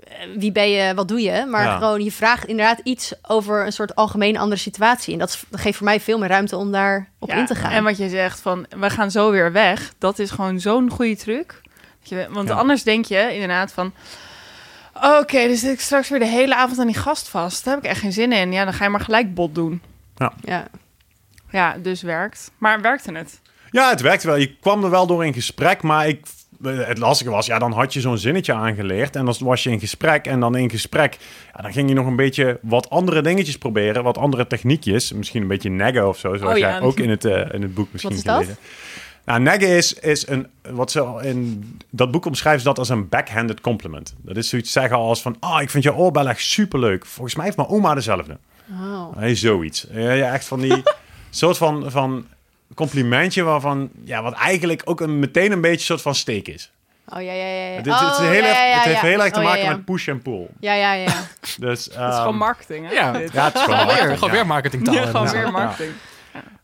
eh, 0.00 0.14
wie 0.36 0.52
ben 0.52 0.70
je, 0.70 0.94
wat 0.94 1.08
doe 1.08 1.20
je, 1.20 1.44
maar 1.48 1.64
Ja. 1.64 1.76
gewoon 1.76 2.04
je 2.04 2.12
vraagt 2.12 2.44
inderdaad 2.46 2.80
iets 2.82 3.12
over 3.22 3.66
een 3.66 3.72
soort 3.72 3.94
algemeen 3.94 4.36
andere 4.36 4.60
situatie. 4.60 5.12
En 5.12 5.18
dat, 5.18 5.42
geeft 5.50 5.76
voor 5.76 5.86
mij 5.86 6.00
veel 6.00 6.18
meer 6.18 6.28
ruimte 6.28 6.56
om 6.56 6.72
daar 6.72 7.10
op 7.18 7.28
Ja, 7.28 7.34
in 7.36 7.46
te 7.46 7.54
gaan. 7.54 7.70
En 7.70 7.84
wat 7.84 7.96
je 7.96 8.08
zegt 8.08 8.40
van, 8.40 8.66
we 8.78 8.90
gaan 8.90 9.10
zo 9.10 9.30
weer 9.30 9.52
weg. 9.52 9.92
Dat 9.98 10.18
is 10.18 10.30
gewoon 10.30 10.60
zo'n 10.60 10.90
goede 10.90 11.16
truc. 11.16 11.60
Dat 12.00 12.08
je, 12.08 12.26
want 12.30 12.48
Ja. 12.48 12.54
anders 12.54 12.82
denk 12.82 13.04
je 13.04 13.32
inderdaad 13.32 13.72
van... 13.72 13.92
Oké, 14.94 15.46
dus 15.46 15.60
zit 15.60 15.72
ik 15.72 15.80
straks 15.80 16.08
weer 16.08 16.18
de 16.18 16.26
hele 16.26 16.54
avond 16.56 16.78
aan 16.78 16.86
die 16.86 16.96
gast 16.96 17.28
vast. 17.28 17.64
Daar 17.64 17.74
heb 17.74 17.84
ik 17.84 17.90
echt 17.90 18.00
geen 18.00 18.12
zin 18.12 18.32
in. 18.32 18.52
Ja, 18.52 18.64
dan 18.64 18.72
ga 18.72 18.84
je 18.84 18.90
maar 18.90 19.00
gelijk 19.00 19.34
bot 19.34 19.54
doen. 19.54 19.82
ja. 20.16 20.32
Ja, 20.44 20.66
dus 21.82 22.02
werkt. 22.02 22.50
Maar 22.58 22.80
werkte 22.80 23.12
het? 23.12 23.40
ja, 23.70 23.90
het 23.90 24.00
werkte 24.00 24.26
wel. 24.26 24.36
Je 24.36 24.56
kwam 24.60 24.84
er 24.84 24.90
wel 24.90 25.06
door 25.06 25.24
in 25.26 25.32
gesprek, 25.32 25.82
maar 25.82 26.08
ik, 26.08 26.26
het 26.62 26.98
lastige 26.98 27.30
was, 27.30 27.46
ja, 27.46 27.58
dan 27.58 27.72
had 27.72 27.92
je 27.92 28.00
zo'n 28.00 28.18
zinnetje 28.18 28.52
aangeleerd 28.54 29.16
en 29.16 29.24
dan 29.24 29.34
was 29.40 29.62
je 29.62 29.70
in 29.70 29.80
gesprek 29.80 30.26
en 30.26 30.40
dan 30.40 30.56
in 30.56 30.70
gesprek, 30.70 31.16
ja, 31.56 31.62
dan 31.62 31.72
ging 31.72 31.88
je 31.88 31.94
nog 31.94 32.06
een 32.06 32.16
beetje 32.16 32.58
wat 32.62 32.90
andere 32.90 33.22
dingetjes 33.22 33.58
proberen, 33.58 34.02
wat 34.02 34.18
andere 34.18 34.46
techniekjes, 34.46 35.12
misschien 35.12 35.42
een 35.42 35.48
beetje 35.48 35.70
neggen 35.70 36.08
of 36.08 36.18
zo, 36.18 36.36
zoals 36.36 36.52
Oh, 36.52 36.58
ja. 36.58 36.68
jij 36.70 36.80
ook 36.80 36.98
in 36.98 37.10
het, 37.10 37.24
eh, 37.24 37.52
in 37.52 37.62
het 37.62 37.74
boek 37.74 37.88
misschien 37.92 38.14
Wat 38.14 38.18
is 38.20 38.24
dat? 38.24 38.34
gelezen. 38.42 38.58
Nou, 39.24 39.40
neggen 39.40 39.68
is, 39.68 39.92
is 39.94 40.28
een, 40.28 40.46
wat 40.70 40.90
ze 40.90 41.18
in 41.22 41.64
dat 41.90 42.10
boek 42.10 42.24
omschrijven 42.26 42.60
ze 42.62 42.66
dat 42.68 42.78
als 42.78 42.88
een 42.88 43.08
backhanded 43.08 43.60
compliment. 43.60 44.14
Dat 44.22 44.36
is 44.36 44.48
zoiets 44.48 44.72
zeggen 44.72 44.96
als 44.96 45.22
van, 45.22 45.36
ah, 45.40 45.62
ik 45.62 45.70
vind 45.70 45.84
je 45.84 45.94
oorbel 45.94 46.28
echt 46.28 46.40
superleuk. 46.42 47.06
Volgens 47.06 47.34
mij 47.34 47.44
heeft 47.44 47.56
mijn 47.56 47.68
oma 47.68 47.94
dezelfde. 47.94 48.38
Oh. 48.70 49.16
Nee, 49.16 49.34
zoiets. 49.34 49.86
Ja, 49.90 50.12
ja, 50.12 50.32
echt 50.32 50.44
van 50.44 50.60
die 50.60 50.82
soort 51.30 51.56
van, 51.56 51.90
van 51.90 52.26
complimentje 52.74 53.42
waarvan, 53.42 53.90
ja, 54.04 54.22
wat 54.22 54.32
eigenlijk 54.34 54.82
ook 54.84 55.00
een, 55.00 55.18
meteen 55.18 55.52
een 55.52 55.60
beetje 55.60 55.84
soort 55.84 56.02
van 56.02 56.14
steek 56.14 56.48
is. 56.48 56.70
Oh 57.14 57.22
ja, 57.22 57.32
ja, 57.32 57.44
ja. 57.46 57.64
ja. 57.70 57.76
Het, 57.76 57.86
is- 57.86 57.92
het, 57.92 58.02
is 58.10 58.18
Oh, 58.18 58.18
heel 58.18 58.32
ja, 58.42 58.48
erg- 58.48 58.56
ja, 58.56 58.64
ja, 58.66 58.74
het 58.74 58.84
heeft 58.84 59.00
ja. 59.00 59.06
heel 59.06 59.22
erg 59.22 59.32
te 59.32 59.38
Oh, 59.38 59.44
maken 59.44 59.60
ja, 59.60 59.64
ja. 59.70 59.76
met 59.76 59.84
push 59.84 60.08
en 60.08 60.22
pull. 60.22 60.46
Ja, 60.60 60.72
ja, 60.74 60.92
ja. 60.92 61.12
Dus, 61.58 61.84
Het 61.84 62.12
is 62.12 62.16
gewoon 62.18 62.36
marketing, 62.36 62.86
hè? 62.88 62.92
Ja. 62.92 63.12
dit. 63.12 63.32
Ja, 63.32 63.44
het 63.44 63.54
is 63.54 63.60
gewoon 63.62 63.76
Weer, 63.76 63.86
marketing, 63.86 64.14
gewoon 64.18 64.30
ja. 64.30 64.36
weer 64.36 64.46
marketingtaal. 64.46 64.94
Ja, 64.94 65.06
gewoon 65.06 65.28
weer 65.30 65.50
marketing. 65.52 65.92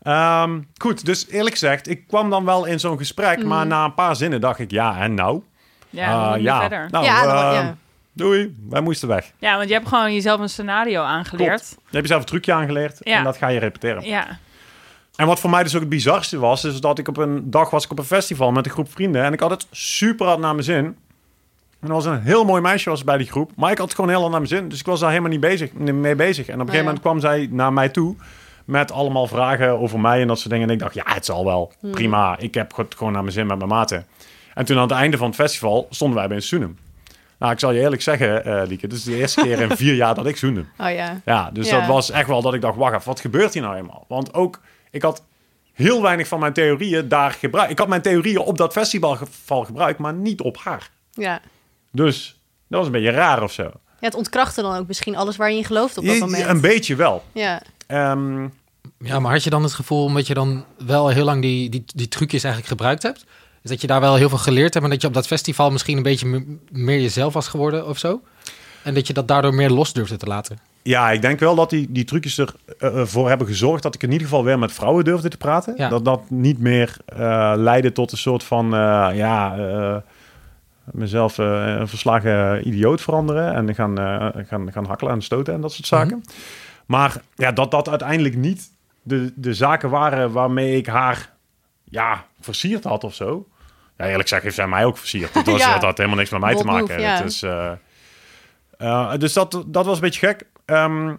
Ehm, 0.02 0.60
goed, 0.76 1.04
dus 1.04 1.28
eerlijk 1.28 1.54
gezegd, 1.54 1.88
ik 1.88 2.06
kwam 2.06 2.30
dan 2.30 2.44
wel 2.44 2.64
in 2.64 2.80
zo'n 2.80 2.98
gesprek, 2.98 3.44
maar 3.44 3.66
na 3.66 3.84
een 3.84 3.94
paar 3.94 4.16
zinnen 4.16 4.40
dacht 4.40 4.58
ik, 4.58 4.70
ja, 4.70 4.98
en 4.98 5.14
nou? 5.14 5.42
Ja, 5.90 6.34
je 6.34 6.42
ja. 6.42 6.60
verder? 6.60 6.88
Nou, 6.90 7.04
ja, 7.04 7.22
dan- 7.22 7.36
ehm, 7.36 7.54
ja. 7.66 7.76
doei, 8.12 8.56
wij 8.68 8.80
moesten 8.80 9.08
weg. 9.08 9.32
Ja, 9.38 9.56
want 9.56 9.68
je 9.68 9.74
hebt 9.74 9.88
gewoon 9.88 10.14
jezelf 10.14 10.40
een 10.40 10.48
scenario 10.48 11.02
aangeleerd. 11.02 11.68
Je 11.68 11.76
hebt 11.90 12.02
jezelf 12.02 12.20
een 12.20 12.26
trucje 12.26 12.52
aangeleerd 12.52 12.98
Ja. 13.00 13.18
en 13.18 13.24
dat 13.24 13.36
ga 13.36 13.48
je 13.48 13.58
repeteren. 13.58 14.04
Ja. 14.04 14.38
En 15.16 15.26
wat 15.26 15.40
voor 15.40 15.50
mij 15.50 15.62
dus 15.62 15.74
ook 15.74 15.80
het 15.80 15.88
bizarste 15.88 16.38
was, 16.38 16.64
is 16.64 16.80
dat 16.80 16.98
ik 16.98 17.08
op 17.08 17.16
een 17.16 17.50
dag 17.50 17.70
was 17.70 17.84
ik 17.84 17.90
op 17.90 17.98
een 17.98 18.04
festival 18.04 18.52
met 18.52 18.64
een 18.66 18.72
groep 18.72 18.90
vrienden 18.92 19.22
en 19.24 19.32
ik 19.32 19.40
had 19.40 19.50
het 19.50 19.66
super 19.70 20.26
hard 20.26 20.38
naar 20.38 20.52
mijn 20.52 20.64
zin. 20.64 20.84
En 21.80 21.88
er 21.88 21.94
was 21.94 22.04
een 22.04 22.20
heel 22.20 22.44
mooi 22.44 22.62
meisje 22.62 22.90
was 22.90 23.04
bij 23.04 23.18
die 23.18 23.26
groep, 23.30 23.50
maar 23.56 23.70
ik 23.70 23.78
had 23.78 23.86
het 23.86 23.94
gewoon 23.94 24.10
heel 24.10 24.20
hard 24.20 24.30
naar 24.32 24.40
mijn 24.40 24.52
zin, 24.52 24.68
dus 24.68 24.80
ik 24.80 24.86
was 24.86 25.00
daar 25.00 25.08
helemaal 25.08 25.30
niet 25.30 25.40
bezig, 25.40 25.72
mee 25.72 26.14
bezig. 26.14 26.46
En 26.46 26.54
op 26.54 26.60
een 26.60 26.66
gegeven 26.66 26.84
moment 26.84 27.02
kwam 27.02 27.20
zij 27.20 27.48
naar 27.50 27.72
mij 27.72 27.88
toe 27.88 28.16
met 28.64 28.92
allemaal 28.92 29.26
vragen 29.26 29.78
over 29.80 30.00
mij 30.00 30.20
en 30.20 30.26
dat 30.26 30.38
soort 30.38 30.50
dingen. 30.50 30.68
En 30.68 30.74
ik 30.74 30.80
dacht, 30.80 30.94
ja, 30.94 31.02
het 31.06 31.24
zal 31.24 31.44
wel. 31.44 31.72
Prima. 31.90 32.38
Ik 32.38 32.54
heb 32.54 32.76
het 32.76 32.94
gewoon 32.96 33.12
naar 33.12 33.22
mijn 33.22 33.34
zin 33.34 33.46
met 33.46 33.56
mijn 33.58 33.68
maten. 33.70 34.06
En 34.54 34.64
toen 34.64 34.76
aan 34.76 34.82
het 34.82 34.92
einde 34.92 35.16
van 35.16 35.26
het 35.26 35.36
festival 35.36 35.86
stonden 35.90 36.18
wij 36.18 36.26
bij 36.28 36.36
een 36.36 36.42
Soenum. 36.42 36.78
Nou, 37.38 37.52
ik 37.52 37.58
zal 37.58 37.70
je 37.72 37.80
eerlijk 37.80 38.02
zeggen, 38.02 38.44
eh 38.44 38.66
Lieke, 38.66 38.86
het 38.86 38.94
is 38.94 39.02
de 39.04 39.16
eerste 39.16 39.40
keer 39.42 39.60
in 39.60 39.76
vier 39.82 39.94
jaar 39.94 40.14
dat 40.14 40.26
ik 40.26 40.36
zoende. 40.36 40.64
Oh 40.78 40.90
ja. 40.90 41.20
Ja, 41.24 41.50
dus 41.52 41.68
Ja. 41.68 41.78
dat 41.78 41.86
was 41.88 42.10
echt 42.10 42.28
wel 42.28 42.42
dat 42.42 42.54
ik 42.54 42.60
dacht, 42.60 42.76
wacht 42.76 42.94
even, 42.94 43.06
wat 43.08 43.20
gebeurt 43.20 43.52
hier 43.54 43.62
nou 43.62 43.76
eenmaal? 43.76 44.04
Want 44.08 44.34
ook, 44.34 44.60
ik 44.96 45.02
had 45.02 45.22
heel 45.72 46.02
weinig 46.02 46.28
van 46.28 46.40
mijn 46.40 46.52
theorieën 46.52 47.08
daar 47.08 47.30
gebruikt. 47.32 47.70
Ik 47.70 47.78
had 47.78 47.88
mijn 47.88 48.02
theorieën 48.02 48.38
op 48.38 48.58
dat 48.58 48.72
festivalgeval 48.72 49.64
gebruikt, 49.64 49.98
maar 49.98 50.14
niet 50.14 50.40
op 50.40 50.56
haar. 50.58 50.90
Ja. 51.12 51.40
Dus 51.92 52.40
dat 52.68 52.78
was 52.78 52.86
een 52.86 52.92
beetje 52.92 53.10
raar 53.10 53.42
of 53.42 53.52
zo. 53.52 53.62
ja, 53.62 53.72
het 53.98 54.14
ontkrachtte 54.14 54.62
dan 54.62 54.76
ook 54.76 54.86
misschien 54.86 55.16
alles 55.16 55.36
waar 55.36 55.50
je 55.50 55.56
in 55.56 55.64
gelooft 55.64 55.98
op 55.98 56.04
dat 56.04 56.14
Ja, 56.14 56.20
moment. 56.20 56.46
Een 56.48 56.60
beetje 56.60 56.96
wel. 56.96 57.24
Ja. 57.32 57.62
Ehm, 57.86 58.48
Ja, 58.98 59.20
maar 59.20 59.32
had 59.32 59.44
je 59.44 59.50
dan 59.50 59.62
het 59.62 59.72
gevoel, 59.72 60.04
omdat 60.04 60.26
je 60.26 60.34
dan 60.34 60.64
wel 60.86 61.08
heel 61.08 61.24
lang 61.24 61.42
die, 61.42 61.68
die, 61.70 61.84
die 61.94 62.08
trucjes 62.08 62.44
eigenlijk 62.44 62.72
gebruikt 62.72 63.02
hebt, 63.02 63.24
is 63.62 63.70
dat 63.70 63.80
je 63.80 63.86
daar 63.86 64.00
wel 64.00 64.14
heel 64.14 64.28
veel 64.28 64.38
geleerd 64.38 64.72
hebt 64.74 64.84
en 64.84 64.90
dat 64.90 65.00
je 65.00 65.06
op 65.06 65.14
dat 65.14 65.26
festival 65.26 65.70
misschien 65.70 65.96
een 65.96 66.02
beetje 66.02 66.26
me- 66.26 66.56
meer 66.70 67.00
jezelf 67.00 67.32
was 67.32 67.48
geworden 67.48 67.86
of 67.88 67.98
zo? 67.98 68.20
En 68.82 68.94
dat 68.94 69.06
je 69.06 69.12
dat 69.12 69.28
daardoor 69.28 69.54
meer 69.54 69.70
los 69.70 69.92
durfde 69.92 70.16
te 70.16 70.26
laten? 70.26 70.58
Ja, 70.86 71.10
ik 71.10 71.22
denk 71.22 71.40
wel 71.40 71.54
dat 71.54 71.70
die, 71.70 71.86
die 71.92 72.04
trucjes 72.04 72.38
ervoor 72.38 73.06
voor 73.06 73.28
hebben 73.28 73.46
gezorgd 73.46 73.82
dat 73.82 73.94
ik 73.94 74.02
in 74.02 74.12
ieder 74.12 74.26
geval 74.26 74.44
weer 74.44 74.58
met 74.58 74.72
vrouwen 74.72 75.04
durfde 75.04 75.28
te 75.28 75.36
praten. 75.36 75.74
Ja. 75.76 75.88
Dat 75.88 76.04
dat 76.04 76.30
niet 76.30 76.58
meer 76.58 76.96
eh, 77.06 77.52
leidde 77.56 77.92
tot 77.92 78.12
een 78.12 78.18
soort 78.18 78.44
van, 78.44 78.64
eh, 78.74 79.08
ja, 79.12 79.56
eh, 79.58 79.96
mezelf 80.84 81.38
eh, 81.38 81.74
een 81.78 81.88
verslagen 81.88 82.66
idioot 82.68 83.00
veranderen 83.00 83.54
en 83.54 83.74
gaan, 83.74 83.98
eh, 83.98 84.28
gaan, 84.46 84.72
gaan 84.72 84.86
hakkelen 84.86 85.12
en 85.12 85.22
stoten 85.22 85.54
en 85.54 85.60
dat 85.60 85.72
soort 85.72 85.86
zaken. 85.86 86.24
Maar 86.86 87.16
ja, 87.34 87.52
dat 87.52 87.70
dat 87.70 87.88
uiteindelijk 87.88 88.36
niet 88.36 88.70
de, 89.02 89.32
de 89.34 89.54
zaken 89.54 89.90
waren 89.90 90.32
waarmee 90.32 90.76
ik 90.76 90.86
haar 90.86 91.32
ja, 91.84 92.24
versierd 92.40 92.84
had 92.84 93.04
of 93.04 93.14
zo. 93.14 93.46
Ja, 93.96 94.04
eerlijk 94.04 94.22
gezegd 94.22 94.42
heeft 94.42 94.54
zij 94.54 94.68
mij 94.68 94.84
ook 94.84 94.98
versierd. 94.98 95.34
Het, 95.34 95.46
was, 95.50 95.60
Ja. 95.60 95.72
het 95.72 95.82
had 95.82 95.96
helemaal 95.96 96.18
niks 96.18 96.30
met 96.30 96.40
mij 96.40 96.54
te 96.54 96.64
maken. 96.64 96.88
move, 96.88 97.00
ja. 97.00 97.16
Het 97.16 97.24
is, 97.24 97.42
eh, 97.42 97.72
eh, 98.78 99.12
dus 99.18 99.32
dat, 99.32 99.64
dat 99.66 99.86
was 99.86 99.94
een 99.94 100.02
beetje 100.02 100.26
gek. 100.26 100.46
Ehm, 100.66 101.14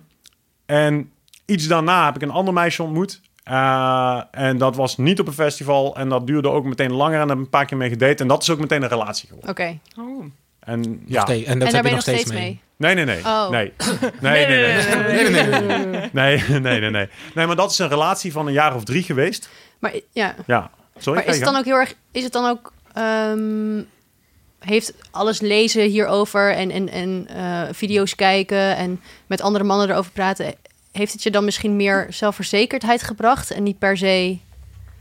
en 0.66 1.12
iets 1.46 1.68
daarna 1.68 2.06
heb 2.06 2.16
ik 2.16 2.22
een 2.22 2.30
ander 2.32 2.54
meisje 2.54 2.84
ontmoet. 2.84 3.22
Eh, 3.44 4.22
en 4.32 4.58
dat 4.58 4.76
was 4.76 4.98
niet 4.98 5.20
op 5.20 5.28
een 5.28 5.34
festival. 5.34 5.96
En 5.96 6.10
dat 6.10 6.28
duurde 6.28 6.50
ook 6.50 6.66
meteen 6.66 6.92
langer. 6.94 7.22
En 7.22 7.28
heb 7.30 7.38
ik 7.38 7.44
een 7.44 7.50
paar 7.50 7.66
keer 7.66 7.78
mee 7.78 7.90
gedate. 7.90 8.22
En 8.24 8.28
dat 8.28 8.42
is 8.42 8.50
ook 8.50 8.60
meteen 8.60 8.82
een 8.84 8.90
relatie 8.90 9.28
geworden. 9.28 9.50
Oké. 9.52 9.80
Oh. 10.00 10.26
En 10.60 11.04
ja. 11.06 11.22
Steeds- 11.22 11.48
en 11.48 11.60
dat 11.60 11.68
En 11.68 11.74
daar 11.74 11.74
heb 11.74 11.76
je 11.76 11.82
ben 11.82 11.90
je 11.90 11.96
nog 11.96 12.02
steeds 12.02 12.32
mee. 12.32 12.60
Nee, 12.78 12.96
nee, 12.96 13.06
nee. 13.06 13.20
Oh. 13.24 13.50
Nee. 13.50 13.74
Nee, 14.22 14.48
nee, 14.48 14.62
nee. 14.62 15.30
Nee, 15.30 15.30
nee, 15.30 15.60
nee. 15.88 16.10
Nee, 16.14 16.60
nee, 16.60 16.80
nee, 16.80 16.90
nee. 16.90 17.10
Nee, 17.36 17.46
maar 17.46 17.56
dat 17.56 17.72
is 17.72 17.80
een 17.80 17.88
relatie 17.88 18.32
van 18.32 18.48
een 18.48 18.54
jaar 18.54 18.76
of 18.76 18.84
drie 18.84 19.04
geweest. 19.04 19.50
Maar 19.80 19.94
ja. 20.12 20.36
Ja. 20.46 20.70
Sorry, 20.98 21.20
Maar 21.20 21.28
is 21.30 21.36
het 21.36 21.46
dan 21.46 21.56
ook 21.56 21.66
heel 21.66 21.76
erg... 21.76 21.94
Is 22.12 22.24
het 22.24 22.32
dan 22.34 22.46
ook... 22.50 22.74
ehm, 22.94 23.78
heeft 24.60 24.94
alles 25.12 25.40
lezen 25.40 25.82
hierover 25.90 26.54
en, 26.54 26.72
en, 26.72 26.90
en 26.90 27.28
eh, 27.28 27.62
video's 27.72 28.16
kijken 28.16 28.76
en 28.76 29.02
met 29.28 29.42
andere 29.42 29.64
mannen 29.64 29.90
erover 29.90 30.12
praten... 30.12 30.54
Heeft 30.92 31.14
het 31.14 31.24
je 31.24 31.32
dan 31.32 31.46
misschien 31.46 31.76
meer 31.76 32.08
zelfverzekerdheid 32.10 33.04
gebracht 33.04 33.52
en 33.52 33.64
niet 33.64 33.80
per 33.80 33.98
se... 33.98 34.38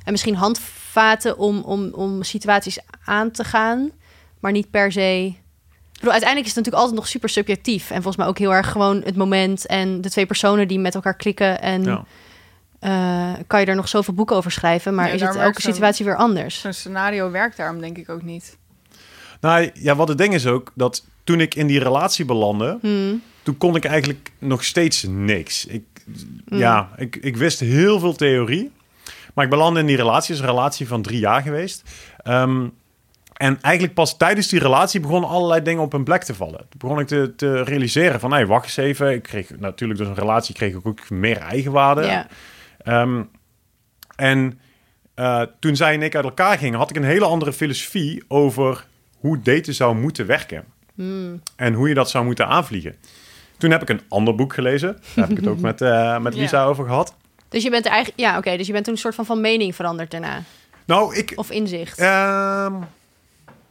En 0.05 0.13
misschien 0.13 0.35
handvaten 0.35 1.39
om, 1.39 1.61
om, 1.61 1.91
om 1.93 2.23
situaties 2.23 2.79
aan 3.05 3.31
te 3.31 3.45
gaan, 3.45 3.91
maar 4.41 4.53
niet 4.53 4.71
per 4.71 4.93
se... 4.93 5.25
Ik 5.27 6.03
bedoel, 6.03 6.11
uiteindelijk 6.11 6.51
is 6.51 6.55
het 6.57 6.65
natuurlijk 6.65 6.83
altijd 6.83 6.95
nog 7.01 7.09
super 7.09 7.29
subjectief. 7.29 7.83
En 7.91 7.95
volgens 7.97 8.17
mij 8.17 8.27
ook 8.27 8.39
heel 8.39 8.55
erg 8.55 8.71
gewoon 8.71 9.03
het 9.05 9.17
moment 9.17 9.67
en 9.67 10.01
de 10.01 10.11
twee 10.11 10.27
personen 10.27 10.69
die 10.69 10.79
met 10.79 10.95
elkaar 10.95 11.15
klikken. 11.17 11.61
En 11.61 11.83
Ja. 11.85 12.05
eh, 12.79 13.41
kan 13.47 13.61
je 13.61 13.67
er 13.67 13.75
nog 13.75 13.89
zoveel 13.89 14.15
boeken 14.15 14.37
over 14.37 14.51
schrijven, 14.51 14.95
maar 14.95 15.07
Ja, 15.09 15.15
is 15.15 15.21
het 15.21 15.35
elke 15.37 15.61
situatie 15.61 16.05
weer 16.05 16.17
anders? 16.17 16.61
Zo'n 16.61 16.73
scenario 16.73 17.31
werkt 17.31 17.57
daarom 17.57 17.81
denk 17.81 17.99
ik 17.99 18.09
ook 18.09 18.23
niet. 18.23 18.57
Nou 19.47 19.71
ja, 19.75 19.97
wat 19.97 20.09
het 20.09 20.19
ding 20.19 20.35
is 20.35 20.47
ook, 20.47 20.73
dat 20.75 21.05
toen 21.25 21.41
ik 21.41 21.55
in 21.55 21.67
die 21.67 21.79
relatie 21.79 22.25
belandde, 22.25 22.79
Hmm. 22.81 23.23
toen 23.43 23.57
kon 23.57 23.77
ik 23.77 23.85
eigenlijk 23.85 24.31
nog 24.39 24.65
steeds 24.65 25.03
niks. 25.09 25.67
Ik, 25.67 25.85
Ja, 26.47 26.91
ik, 26.97 27.17
ik 27.17 27.37
wist 27.37 27.61
heel 27.61 28.01
veel 28.01 28.15
theorie. 28.15 28.71
Maar 29.35 29.45
ik 29.45 29.51
belandde 29.51 29.81
in 29.81 29.87
die 29.87 29.97
relatie. 29.97 30.35
Het 30.35 30.43
is 30.45 30.49
een 30.51 30.55
relatie 30.55 30.89
van 30.89 31.03
drie 31.03 31.19
jaar 31.19 31.43
geweest. 31.43 31.83
Ehm, 32.17 32.69
en 33.33 33.59
eigenlijk 33.61 33.95
pas 33.95 34.17
tijdens 34.17 34.49
die 34.49 34.61
relatie 34.61 35.01
begonnen 35.01 35.31
allerlei 35.31 35.63
dingen 35.63 35.83
op 35.83 35.93
hun 35.93 36.05
plek 36.05 36.23
te 36.23 36.35
vallen. 36.35 36.59
Toen 36.59 36.79
begon 36.79 36.99
ik 36.99 37.07
te, 37.07 37.33
te 37.37 37.63
realiseren 37.63 38.21
van, 38.21 38.33
hé, 38.33 38.47
wacht 38.47 38.65
eens 38.65 38.77
even. 38.77 39.13
Ik 39.13 39.23
kreeg 39.23 39.51
natuurlijk 39.59 39.99
door 40.01 40.09
een 40.09 40.15
relatie 40.15 40.55
kreeg 40.55 40.75
ik 40.75 40.87
ook 40.87 41.11
meer 41.11 41.37
eigenwaarde. 41.39 42.03
Ja. 42.03 42.27
Ehm, 42.79 43.23
en 44.17 44.61
eh, 45.15 45.43
toen 45.61 45.77
zij 45.77 45.95
en 45.95 46.03
ik 46.03 46.15
uit 46.15 46.25
elkaar 46.25 46.59
gingen, 46.59 46.79
had 46.79 46.91
ik 46.91 46.97
een 46.97 47.05
hele 47.05 47.25
andere 47.25 47.53
filosofie 47.53 48.25
over 48.29 48.87
hoe 49.27 49.41
daten 49.43 49.75
zou 49.75 49.97
moeten 49.97 50.27
werken. 50.27 50.65
Hmm. 50.95 51.43
En 51.57 51.73
hoe 51.75 51.89
je 51.89 51.95
dat 51.95 52.11
zou 52.11 52.25
moeten 52.25 52.47
aanvliegen. 52.47 52.95
Toen 53.59 53.71
heb 53.71 53.83
ik 53.83 53.89
een 53.89 54.01
ander 54.09 54.35
boek 54.35 54.55
gelezen. 54.55 54.93
Daar 55.15 55.29
heb 55.29 55.31
ik 55.31 55.45
het 55.45 55.47
ook 55.53 55.61
met, 55.71 55.81
eh, 55.81 56.19
met 56.19 56.35
Lisa 56.35 56.65
over 56.65 56.85
gehad. 56.87 57.15
Dus 57.49 57.63
je 57.63 57.71
bent 57.71 57.85
er 57.85 57.91
eigenlijk, 57.91 58.21
ja, 58.21 58.39
oké. 58.39 58.57
dus 58.57 58.67
je 58.67 58.73
bent 58.73 58.85
toen 58.85 58.95
een 58.95 59.01
soort 59.01 59.15
van 59.15 59.25
van 59.27 59.41
mening 59.41 59.75
veranderd 59.75 60.11
daarna, 60.11 60.43
Nou, 60.85 61.17
ik... 61.17 61.33
of 61.37 61.51
inzicht. 61.51 61.99
ehm, 61.99 62.73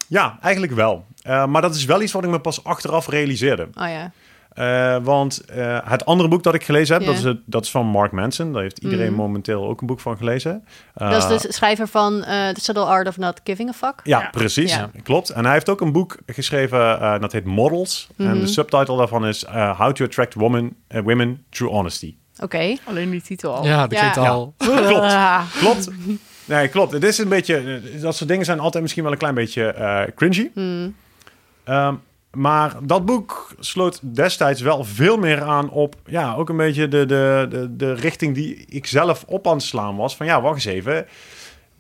ja, 0.07 0.37
eigenlijk 0.41 0.73
wel. 0.73 1.05
Eh, 1.21 1.45
maar 1.45 1.61
dat 1.61 1.75
is 1.75 1.85
wel 1.85 2.01
iets 2.01 2.11
wat 2.11 2.23
ik 2.23 2.29
me 2.29 2.39
pas 2.39 2.63
achteraf 2.63 3.07
realiseerde. 3.07 3.63
Oh 3.63 3.87
ja. 3.87 4.11
Eh, 4.55 4.97
want 5.03 5.39
eh, 5.45 5.79
het 5.83 6.05
andere 6.05 6.29
boek 6.29 6.43
dat 6.43 6.53
ik 6.53 6.63
gelezen 6.63 6.95
heb, 6.95 7.05
dat, 7.05 7.15
is 7.15 7.23
het, 7.23 7.39
dat 7.45 7.63
is 7.63 7.71
van 7.71 7.85
Mark 7.85 8.11
Manson. 8.11 8.53
Daar 8.53 8.61
heeft 8.61 8.77
iedereen 8.79 9.07
Mhm. 9.11 9.15
momenteel 9.15 9.67
ook 9.67 9.81
een 9.81 9.87
boek 9.87 9.99
van 9.99 10.17
gelezen. 10.17 10.65
Eh, 10.93 11.09
dat 11.11 11.31
is 11.31 11.41
de 11.41 11.53
schrijver 11.53 11.87
van 11.87 12.23
eh 12.23 12.49
The 12.49 12.61
Subtle 12.61 12.83
Art 12.85 13.07
of 13.07 13.17
Not 13.17 13.41
Giving 13.43 13.69
a 13.69 13.73
Fuck. 13.73 13.99
Ja, 14.03 14.19
Ja. 14.19 14.29
precies. 14.29 14.71
Ja. 14.75 14.89
Klopt. 15.03 15.29
En 15.29 15.43
hij 15.43 15.53
heeft 15.53 15.69
ook 15.69 15.81
een 15.81 15.91
boek 15.91 16.17
geschreven, 16.25 16.99
eh, 17.01 17.19
dat 17.19 17.31
heet 17.31 17.45
Models. 17.45 18.07
En 18.17 18.25
Mhm. 18.25 18.39
de 18.39 18.47
subtitle 18.47 18.97
daarvan 18.97 19.25
is 19.27 19.43
eh, 19.45 19.79
How 19.79 19.91
to 19.91 20.05
Attract 20.05 20.33
women, 20.33 20.75
eh, 20.87 21.01
Women 21.01 21.45
Through 21.49 21.73
Honesty. 21.75 22.15
Oké. 22.39 22.75
Alleen 22.83 23.09
die 23.09 23.21
titel 23.21 23.53
al. 23.55 23.65
Ja, 23.65 23.87
dat 23.87 23.99
Ja. 23.99 24.11
al... 24.27 24.53
Klopt. 24.57 25.49
Klopt. 25.59 25.89
Nee, 26.45 26.67
klopt. 26.67 26.91
Het 26.91 27.03
is 27.03 27.17
een 27.17 27.29
beetje... 27.29 27.55
eh, 27.95 28.01
Dat 28.01 28.15
soort 28.15 28.29
dingen 28.29 28.45
zijn 28.45 28.59
altijd 28.59 28.81
misschien 28.83 29.03
wel 29.03 29.11
een 29.11 29.17
klein 29.17 29.33
beetje 29.35 29.65
eh, 29.65 30.01
cringy. 30.15 30.51
Ehm, 31.63 31.93
maar 32.35 32.75
dat 32.83 33.05
boek 33.05 33.55
sloot 33.59 33.99
destijds 34.15 34.61
wel 34.61 34.83
veel 34.83 35.17
meer 35.17 35.41
aan 35.41 35.69
op... 35.69 35.95
Ja, 36.05 36.33
ook 36.33 36.49
een 36.49 36.57
beetje 36.57 36.87
de, 36.87 37.05
de, 37.05 37.45
de, 37.49 37.75
de 37.75 37.93
richting 37.93 38.33
die 38.35 38.65
ik 38.69 38.85
zelf 38.85 39.23
op 39.27 39.47
aan 39.47 39.53
het 39.53 39.63
slaan 39.63 39.95
was. 39.95 40.15
Van 40.15 40.25
ja, 40.25 40.41
wacht 40.41 40.55
eens 40.55 40.65
even. 40.65 41.05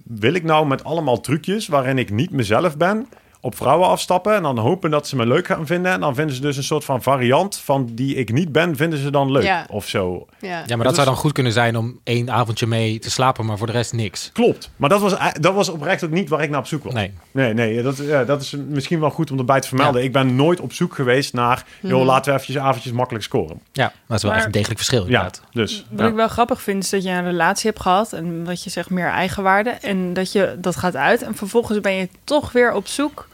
Wil 0.03 0.33
ik 0.33 0.43
nou 0.43 0.67
met 0.67 0.83
allemaal 0.83 1.19
trucjes 1.19 1.67
waarin 1.67 1.97
ik 1.97 2.11
niet 2.11 2.31
mezelf 2.31 2.77
ben... 2.77 3.07
op 3.45 3.55
vrouwen 3.55 3.87
afstappen 3.87 4.35
en 4.35 4.43
dan 4.43 4.57
hopen 4.57 4.91
dat 4.91 5.07
ze 5.07 5.15
me 5.15 5.25
leuk 5.25 5.47
gaan 5.47 5.65
vinden... 5.65 5.91
en 5.91 5.99
dan 5.99 6.15
vinden 6.15 6.35
ze 6.35 6.41
dus 6.41 6.57
een 6.57 6.63
soort 6.63 6.85
van 6.85 7.01
variant 7.01 7.57
van 7.57 7.89
die 7.91 8.15
ik 8.15 8.31
niet 8.33 8.51
ben... 8.51 8.75
vinden 8.75 8.99
ze 8.99 9.09
dan 9.09 9.31
leuk 9.31 9.43
Ja. 9.43 9.65
of 9.69 9.87
zo. 9.87 10.25
Ja. 10.39 10.63
Ja, 10.65 10.75
maar 10.75 10.85
dat 10.85 10.95
zou 10.95 11.07
dan 11.07 11.15
goed 11.15 11.31
kunnen 11.31 11.51
zijn 11.51 11.75
om 11.77 11.99
één 12.03 12.29
avondje 12.31 12.67
mee 12.67 12.99
te 12.99 13.11
slapen, 13.11 13.45
maar 13.45 13.57
voor 13.57 13.67
de 13.67 13.73
rest 13.73 13.93
niks. 13.93 14.29
Klopt. 14.33 14.69
Maar 14.75 14.89
dat 14.89 15.01
was, 15.01 15.15
dat 15.39 15.53
was 15.53 15.69
oprecht 15.69 16.03
ook 16.03 16.09
niet 16.11 16.29
waar 16.29 16.43
ik 16.43 16.49
naar 16.49 16.59
op 16.59 16.67
zoek 16.67 16.83
was. 16.83 16.93
Nee. 16.93 17.13
Nee, 17.31 17.53
nee 17.53 17.81
dat, 17.81 17.97
ja, 17.97 18.23
dat 18.23 18.41
is 18.41 18.55
misschien 18.67 18.99
wel 18.99 19.09
goed 19.09 19.31
om 19.31 19.37
erbij 19.37 19.59
te 19.61 19.67
vermelden. 19.67 20.03
Ik 20.03 20.11
ben 20.11 20.35
nooit 20.35 20.59
op 20.59 20.73
zoek 20.73 20.95
geweest 20.95 21.33
naar... 21.33 21.65
joh, 21.81 21.91
Mhm. 21.91 22.05
laten 22.05 22.33
we 22.33 22.39
eventjes 22.39 22.63
avondjes 22.63 22.91
makkelijk 22.93 23.23
scoren. 23.25 23.59
Ja, 23.71 23.91
dat 24.07 24.17
is 24.17 24.21
wel 24.21 24.31
Maar- 24.31 24.39
echt 24.39 24.45
een 24.45 24.53
degelijk 24.53 24.79
verschil 24.79 24.99
Ja, 25.01 25.05
inderdaad. 25.05 25.41
dus... 25.51 25.85
Wat 25.89 25.99
ja. 25.99 26.07
ik 26.07 26.13
wel 26.15 26.27
grappig 26.27 26.61
vind, 26.61 26.83
is 26.83 26.89
dat 26.89 27.03
je 27.03 27.09
een 27.09 27.23
relatie 27.23 27.69
hebt 27.69 27.81
gehad 27.81 28.13
en 28.13 28.43
dat 28.43 28.63
je 28.63 28.69
zegt 28.69 28.89
meer 28.89 29.09
eigenwaarde 29.09 29.69
en 29.69 30.13
dat 30.13 30.31
je 30.31 30.55
dat 30.57 30.75
gaat 30.75 30.95
uit 30.95 31.21
en 31.21 31.35
vervolgens 31.35 31.79
ben 31.79 31.93
je 31.93 32.09
toch 32.23 32.51
weer 32.51 32.73
op 32.73 32.87
zoek 32.87 33.27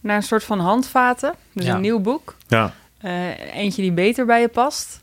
naar 0.00 0.16
een 0.16 0.22
soort 0.22 0.44
van 0.44 0.58
handvaten, 0.60 1.34
dus 1.52 1.64
Ja. 1.64 1.74
een 1.74 1.80
nieuw 1.80 2.00
boek, 2.00 2.34
Ja. 2.48 2.72
Eh, 2.98 3.54
eentje 3.54 3.82
die 3.82 3.92
beter 3.92 4.26
bij 4.26 4.40
je 4.40 4.48
past, 4.48 5.02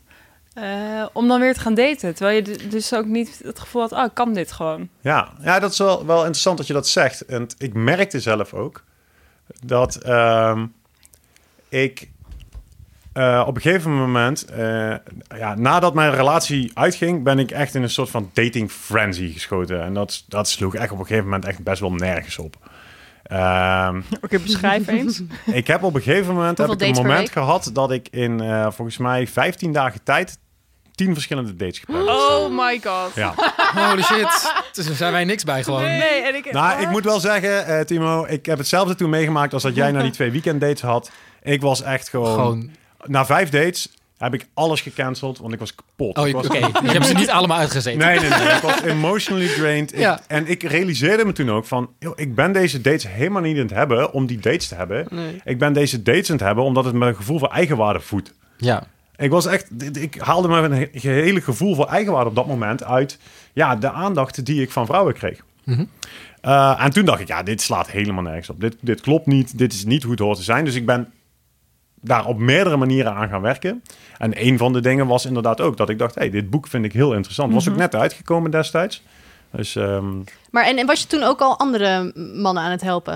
eh, 0.54 1.06
om 1.12 1.28
dan 1.28 1.40
weer 1.40 1.54
te 1.54 1.60
gaan 1.60 1.74
daten, 1.74 2.14
terwijl 2.14 2.36
je 2.36 2.68
dus 2.68 2.94
ook 2.94 3.06
niet 3.06 3.40
het 3.44 3.58
gevoel 3.58 3.82
had, 3.82 3.92
oh, 3.92 4.04
ik 4.04 4.14
kan 4.14 4.32
dit 4.34 4.52
gewoon. 4.52 4.88
Ja. 5.00 5.28
ja, 5.42 5.58
dat 5.58 5.72
is 5.72 5.78
wel, 5.78 6.06
wel 6.06 6.18
interessant 6.18 6.56
dat 6.58 6.66
je 6.66 6.72
dat 6.72 6.88
zegt. 6.88 7.20
En 7.24 7.46
ik 7.58 7.74
merkte 7.74 8.20
zelf 8.20 8.54
ook 8.54 8.84
dat 9.64 9.94
ehm, 9.96 10.66
ik 11.68 12.08
eh, 13.12 13.44
op 13.46 13.56
een 13.56 13.62
gegeven 13.62 13.94
moment... 13.96 14.44
eh, 14.44 14.94
ja, 15.36 15.54
nadat 15.54 15.94
mijn 15.94 16.14
relatie 16.14 16.70
uitging... 16.74 17.22
ben 17.22 17.38
ik 17.38 17.50
echt 17.50 17.74
in 17.74 17.82
een 17.82 17.90
soort 17.90 18.10
van 18.10 18.30
dating 18.32 18.70
frenzy 18.70 19.32
geschoten. 19.32 19.82
En 19.82 19.94
dat, 19.94 20.24
dat 20.28 20.48
sloeg 20.48 20.74
echt 20.74 20.90
op 20.92 20.98
een 20.98 21.06
gegeven 21.06 21.24
moment 21.24 21.44
echt 21.44 21.62
best 21.62 21.80
wel 21.80 21.92
nergens 21.92 22.38
op. 22.38 22.56
Ehm, 23.26 24.00
Oké, 24.24 24.38
beschrijf 24.38 24.86
eens. 24.86 25.22
Ik 25.44 25.66
heb 25.66 25.82
op 25.82 25.94
een 25.94 26.02
gegeven 26.02 26.34
moment 26.34 26.58
heb 26.58 26.70
ik 26.70 26.80
een 26.80 26.92
moment 26.92 27.30
gehad 27.30 27.70
dat 27.72 27.90
ik 27.90 28.08
in 28.10 28.40
eh, 28.40 28.62
volgens 28.70 28.96
mij 28.96 29.26
15 29.26 29.72
dagen 29.72 30.02
tijd 30.02 30.38
10 30.94 31.12
verschillende 31.12 31.56
dates 31.56 31.78
gepland 31.78 32.08
heb. 32.08 32.16
Oh 32.16 32.66
my 32.66 32.80
god. 32.84 33.14
Ja. 33.14 33.34
Holy 33.88 34.02
shit. 34.02 34.52
Dus 34.72 34.86
daar 34.86 34.96
zijn 34.96 35.12
wij 35.12 35.24
niks 35.24 35.44
bij 35.44 35.62
gewoon. 35.62 35.82
Nee, 35.82 36.22
en 36.22 36.34
ik... 36.34 36.52
Nou, 36.52 36.80
ik 36.80 36.90
moet 36.90 37.04
wel 37.04 37.20
zeggen, 37.20 37.66
eh, 37.66 37.80
Timo, 37.80 38.24
ik 38.24 38.46
heb 38.46 38.58
hetzelfde 38.58 38.94
toen 38.94 39.10
meegemaakt 39.10 39.52
als 39.52 39.62
dat 39.62 39.74
jij 39.74 39.92
na 39.92 40.02
die 40.02 40.10
twee 40.10 40.30
weekenddates 40.30 40.80
had. 40.80 41.10
Ik 41.42 41.60
was 41.60 41.82
echt 41.82 42.08
gewoon, 42.08 42.34
Gewoon, 42.34 42.70
na 43.04 43.26
vijf 43.26 43.50
dates 43.50 43.95
heb 44.18 44.34
ik 44.34 44.46
alles 44.54 44.80
gecanceld, 44.80 45.38
want 45.38 45.52
ik 45.52 45.58
was 45.58 45.74
kapot. 45.74 46.18
Oh, 46.18 46.28
Ik 46.28 46.36
oké. 46.36 46.48
was- 46.60 46.82
Je 46.82 46.90
hebt 46.90 47.06
ze 47.06 47.14
niet 47.14 47.30
allemaal 47.30 47.58
uitgezeten. 47.58 48.06
Nee, 48.06 48.20
nee, 48.20 48.28
nee. 48.28 48.38
Ik 48.54 48.62
was 48.62 48.82
emotionally 48.82 49.48
drained. 49.48 49.92
Ik- 49.92 49.98
Ja. 49.98 50.20
En 50.26 50.46
ik 50.46 50.62
realiseerde 50.62 51.24
me 51.24 51.32
toen 51.32 51.50
ook 51.50 51.64
van... 51.64 51.90
joh, 51.98 52.12
ik 52.16 52.34
ben 52.34 52.52
deze 52.52 52.80
dates 52.80 53.08
helemaal 53.08 53.42
niet 53.42 53.56
aan 53.56 53.62
het 53.62 53.70
hebben 53.70 54.12
om 54.12 54.26
die 54.26 54.38
dates 54.38 54.68
te 54.68 54.74
hebben. 54.74 55.06
Nee. 55.10 55.40
Ik 55.44 55.58
ben 55.58 55.72
deze 55.72 56.02
dates 56.02 56.30
aan 56.30 56.36
het 56.36 56.44
hebben 56.44 56.64
omdat 56.64 56.84
het 56.84 56.94
mijn 56.94 57.16
gevoel 57.16 57.38
voor 57.38 57.50
eigenwaarde 57.50 58.00
voedt. 58.00 58.32
Ja. 58.56 58.86
Ik 59.16 59.30
was 59.30 59.46
echt... 59.46 59.66
Ik 59.96 60.14
haalde 60.20 60.48
me 60.48 60.56
een 60.56 60.88
gehele 61.00 61.40
gevoel 61.40 61.74
voor 61.74 61.86
eigenwaarde 61.86 62.28
op 62.30 62.36
dat 62.36 62.46
moment 62.46 62.84
uit... 62.84 63.18
Ja, 63.52 63.76
de 63.76 63.90
aandacht 63.92 64.44
die 64.46 64.62
ik 64.62 64.70
van 64.70 64.86
vrouwen 64.86 65.14
kreeg. 65.14 65.40
Mhm. 65.64 65.84
Uh, 66.42 66.76
en 66.84 66.90
toen 66.90 67.04
dacht 67.04 67.20
ik, 67.20 67.28
ja, 67.28 67.42
dit 67.42 67.60
slaat 67.62 67.90
helemaal 67.90 68.22
nergens 68.22 68.50
op. 68.50 68.60
Dit, 68.60 68.76
dit 68.80 69.00
klopt 69.00 69.26
niet. 69.26 69.58
Dit 69.58 69.72
is 69.72 69.84
niet 69.84 70.02
hoe 70.02 70.10
het 70.10 70.20
hoort 70.20 70.36
te 70.36 70.42
zijn. 70.42 70.64
Dus 70.64 70.74
ik 70.74 70.86
ben 70.86 71.12
daar 72.00 72.24
op 72.26 72.38
meerdere 72.38 72.76
manieren 72.76 73.12
aan 73.14 73.28
gaan 73.28 73.40
werken. 73.40 73.82
En 74.18 74.46
een 74.46 74.58
van 74.58 74.72
de 74.72 74.80
dingen 74.80 75.06
was 75.06 75.26
inderdaad 75.26 75.60
ook 75.60 75.76
dat 75.76 75.88
ik 75.88 75.98
dacht... 75.98 76.14
hey, 76.14 76.30
dit 76.30 76.50
boek 76.50 76.66
vind 76.66 76.84
ik 76.84 76.92
heel 76.92 77.12
interessant. 77.14 77.52
Was 77.52 77.68
ook 77.68 77.76
net 77.76 77.94
uitgekomen 77.94 78.50
destijds. 78.50 79.02
Dus 79.50 79.76
ehm, 79.76 80.06
Maar 80.50 80.64
en, 80.64 80.76
en 80.78 80.86
was 80.86 81.00
je 81.00 81.06
toen 81.06 81.22
ook 81.22 81.40
al 81.40 81.58
andere 81.58 82.12
mannen 82.34 82.62
aan 82.62 82.70
het 82.70 82.80
helpen? 82.82 83.12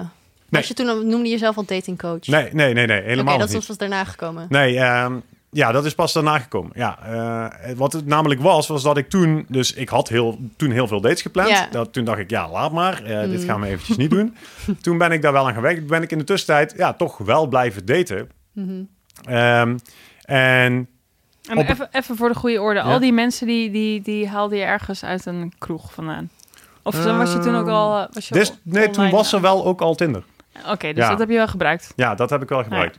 Nee. 0.49 0.61
Was 0.61 0.69
je 0.69 0.75
toen, 0.75 0.87
noemde 0.87 1.25
je 1.25 1.31
jezelf 1.33 1.57
al 1.57 1.65
datingcoach? 1.65 2.27
nee, 2.27 2.49
nee, 2.53 2.75
nee, 2.75 2.87
nee 2.87 3.01
helemaal 3.03 3.39
dat 3.39 3.47
niet. 3.49 3.57
was 3.57 3.67
pas 3.67 3.77
daarna 3.77 4.05
gekomen. 4.05 4.47
Nee, 4.49 4.79
ehm, 4.79 5.15
ja, 5.51 5.73
dat 5.73 5.85
is 5.85 5.95
pas 5.95 6.13
daarna 6.13 6.39
gekomen. 6.39 6.71
Ja, 6.75 6.99
eh, 7.03 7.73
wat 7.77 7.93
het 7.93 8.07
namelijk 8.07 8.41
was, 8.41 8.67
was 8.67 8.83
dat 8.83 8.97
ik 8.97 9.09
toen... 9.09 9.45
Dus 9.49 9.73
ik 9.73 9.89
had 9.89 10.09
heel, 10.09 10.39
toen 10.57 10.71
heel 10.71 10.87
veel 10.89 11.01
dates 11.01 11.23
gepland. 11.23 11.49
Ja. 11.49 11.69
Dat, 11.71 11.93
toen 11.93 12.05
dacht 12.05 12.19
ik, 12.19 12.31
ja, 12.31 12.51
laat 12.51 12.73
maar. 12.73 13.03
eh, 13.05 13.29
Dit 13.31 13.41
Mm. 13.41 13.47
gaan 13.47 13.61
we 13.61 13.67
eventjes 13.67 13.97
niet 13.97 14.11
doen. 14.11 14.37
Toen 14.83 14.99
ben 14.99 15.13
ik 15.13 15.23
daar 15.23 15.33
wel 15.33 15.47
aan 15.49 15.55
gewerkt. 15.55 15.87
Ben 15.87 16.03
ik 16.03 16.11
in 16.13 16.19
de 16.19 16.25
tussentijd 16.25 16.75
ja, 16.77 16.93
toch 16.93 17.19
wel 17.19 17.47
blijven 17.47 17.87
daten. 17.87 18.29
Mhm. 18.53 18.83
Ehm, 19.25 19.77
en 20.25 20.89
En 21.49 21.59
Op- 21.59 21.69
even, 21.69 21.89
even 21.93 22.17
voor 22.17 22.29
de 22.29 22.35
goede 22.35 22.61
orde. 22.61 22.81
Ja? 22.81 22.87
Al 22.87 22.99
die 22.99 23.13
mensen 23.13 23.47
die, 23.47 23.71
die, 23.71 24.03
die 24.03 24.29
haalde 24.29 24.57
je 24.57 24.63
ergens 24.63 25.05
uit 25.05 25.27
een 25.27 25.53
kroeg 25.59 25.93
vandaan. 25.93 26.31
Of 26.83 27.05
was 27.05 27.33
je 27.33 27.39
toen 27.39 27.57
ook 27.57 27.69
al... 27.69 27.99
eh, 27.99 28.07
Was 28.13 28.29
je 28.29 28.35
dus, 28.35 28.51
al 28.51 28.57
nee, 28.63 28.91
toen 28.91 29.11
was 29.11 29.33
er 29.33 29.41
wel 29.41 29.65
ook 29.65 29.81
al 29.81 29.95
Tinder. 29.95 30.23
Oké, 30.69 30.93
dus 30.93 31.05
Ja. 31.05 31.11
dat 31.11 31.19
heb 31.19 31.29
je 31.29 31.35
wel 31.37 31.49
gebruikt. 31.49 31.93
Ja, 31.97 32.15
dat 32.15 32.31
heb 32.31 32.43
ik 32.43 32.49
wel 32.49 32.63
gebruikt. 32.63 32.99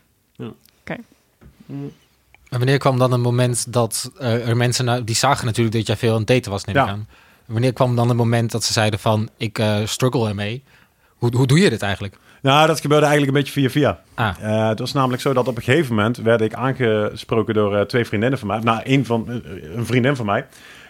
En 2.50 2.58
wanneer 2.58 2.78
kwam 2.78 2.98
dan 3.00 3.12
een 3.12 3.22
moment 3.22 3.74
dat 3.74 4.12
eh, 4.20 4.48
er 4.48 4.58
mensen... 4.58 4.86
nou- 4.86 5.04
die 5.04 5.16
zagen 5.16 5.46
natuurlijk 5.46 5.76
dat 5.76 5.88
jij 5.88 5.98
veel 5.98 6.12
aan 6.12 6.18
het 6.18 6.28
daten 6.28 6.52
was, 6.52 6.66
neem 6.66 6.76
ik 6.76 6.82
Ja. 6.86 6.88
aan. 6.90 7.08
Wanneer 7.46 7.74
kwam 7.74 7.96
dan 7.96 8.08
het 8.08 8.18
moment 8.18 8.52
dat 8.52 8.64
ze 8.64 8.74
zeiden 8.74 9.00
van... 9.00 9.30
ik 9.38 9.60
eh, 9.60 9.78
struggle 9.86 10.28
ermee. 10.28 10.64
Hoe, 11.08 11.36
hoe 11.36 11.48
doe 11.48 11.60
je 11.60 11.70
dit 11.70 11.82
eigenlijk? 11.82 12.18
Nou, 12.42 12.68
dat 12.68 12.82
gebeurde 12.82 13.06
eigenlijk 13.06 13.38
een 13.38 13.44
beetje 13.44 13.60
via 13.62 13.70
via. 13.70 14.00
Ah, 14.14 14.36
Eh, 14.42 14.68
het 14.68 14.80
was 14.80 14.94
namelijk 14.94 15.22
zo 15.22 15.34
dat 15.34 15.48
op 15.48 15.58
een 15.58 15.64
gegeven 15.64 15.96
moment 15.96 16.18
werd 16.18 16.42
ik 16.42 16.54
aangesproken 16.54 17.54
door 17.54 17.76
eh, 17.76 17.82
twee 17.82 18.06
vriendinnen 18.06 18.40
van 18.40 18.48
mij. 18.48 18.60
Nou, 18.60 18.82
een, 18.84 19.06
van, 19.06 19.30
eh, 19.30 19.76
een 19.76 19.86
vriendin 19.86 20.16
van 20.16 20.26
mij. 20.26 20.46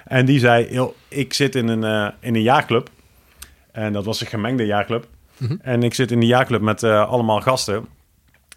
En 0.06 0.26
die 0.26 0.40
zei, 0.40 0.74
"Joh, 0.74 0.94
ik 1.08 1.34
zit 1.34 1.56
in 1.56 1.68
een, 1.68 2.14
in 2.20 2.36
een 2.36 2.42
jaarclub. 2.42 2.90
En 3.72 3.94
dat 3.94 4.06
was 4.06 4.22
een 4.22 4.28
gemengde 4.28 4.66
jaarclub. 4.66 5.08
Mhm. 5.38 5.56
En 5.62 5.84
ik 5.84 5.94
zit 5.94 6.12
in 6.12 6.20
die 6.20 6.30
jaarclub 6.30 6.62
met 6.62 6.84
allemaal 6.84 7.42
gasten. 7.42 7.86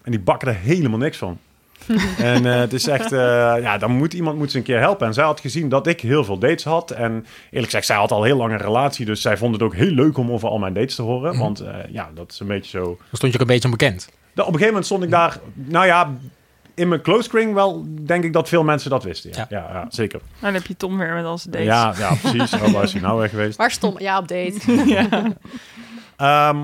En 0.02 0.10
die 0.10 0.20
bakken 0.20 0.48
er 0.48 0.54
helemaal 0.54 0.98
niks 0.98 1.16
van. 1.16 1.38
en 2.18 2.46
eh, 2.46 2.58
het 2.58 2.72
is 2.72 2.86
echt, 2.86 3.12
eh, 3.12 3.18
ja, 3.60 3.78
dan 3.78 3.90
moet 3.90 4.12
iemand 4.14 4.38
moet 4.38 4.50
ze 4.50 4.56
een 4.56 4.62
keer 4.62 4.78
helpen. 4.78 5.06
En 5.06 5.14
zij 5.14 5.24
had 5.24 5.40
gezien 5.40 5.68
dat 5.68 5.86
ik 5.86 6.00
heel 6.00 6.24
veel 6.24 6.38
dates 6.38 6.64
had. 6.64 6.90
En 6.90 7.12
eerlijk 7.44 7.64
gezegd, 7.64 7.86
zij 7.86 7.96
had 7.96 8.10
al 8.10 8.22
heel 8.22 8.36
lang 8.36 8.52
een 8.52 8.58
relatie. 8.58 9.06
Dus 9.06 9.20
zij 9.20 9.36
vond 9.36 9.52
het 9.52 9.62
ook 9.62 9.74
heel 9.74 9.90
leuk 9.90 10.16
om 10.16 10.30
over 10.30 10.48
al 10.48 10.58
mijn 10.58 10.74
dates 10.74 10.94
te 10.94 11.02
horen. 11.02 11.30
Mhm. 11.32 11.42
Want 11.42 11.60
eh, 11.60 11.74
ja, 11.88 12.10
dat 12.14 12.32
is 12.32 12.40
een 12.40 12.46
beetje 12.46 12.78
zo... 12.78 12.84
dan 12.84 12.96
stond 13.12 13.32
je 13.32 13.38
ook 13.38 13.40
een 13.48 13.54
beetje 13.54 13.68
onbekend. 13.68 14.08
Op 14.32 14.38
een 14.38 14.44
gegeven 14.44 14.66
moment 14.66 14.86
stond 14.86 15.02
ik 15.02 15.10
daar, 15.10 15.38
nou 15.54 15.86
ja, 15.86 16.10
in 16.74 16.88
mijn 16.88 17.02
close 17.02 17.28
kring 17.28 17.54
wel, 17.54 17.84
denk 18.00 18.24
ik 18.24 18.32
dat 18.32 18.48
veel 18.48 18.64
mensen 18.64 18.90
dat 18.90 19.04
wisten. 19.04 19.30
Ja, 19.34 19.46
ja. 19.48 19.68
ja, 19.72 19.86
zeker. 19.88 20.18
Nou, 20.18 20.40
dan 20.40 20.54
heb 20.54 20.66
je 20.66 20.76
Tom 20.76 20.98
weer 20.98 21.14
met 21.14 21.24
al 21.24 21.38
zijn 21.38 21.52
dates. 21.52 21.68
Ja, 21.68 21.94
ja, 21.98 22.14
precies. 22.14 22.60
Waar 22.72 22.82
is 22.82 22.92
hij 22.92 23.00
nou 23.00 23.18
weer 23.18 23.28
geweest? 23.28 23.56
Waar 23.56 23.70
stond 23.70 24.00
Ja, 24.00 24.18
op 24.18 24.28
date. 24.28 24.58
Ehm, 26.16 26.58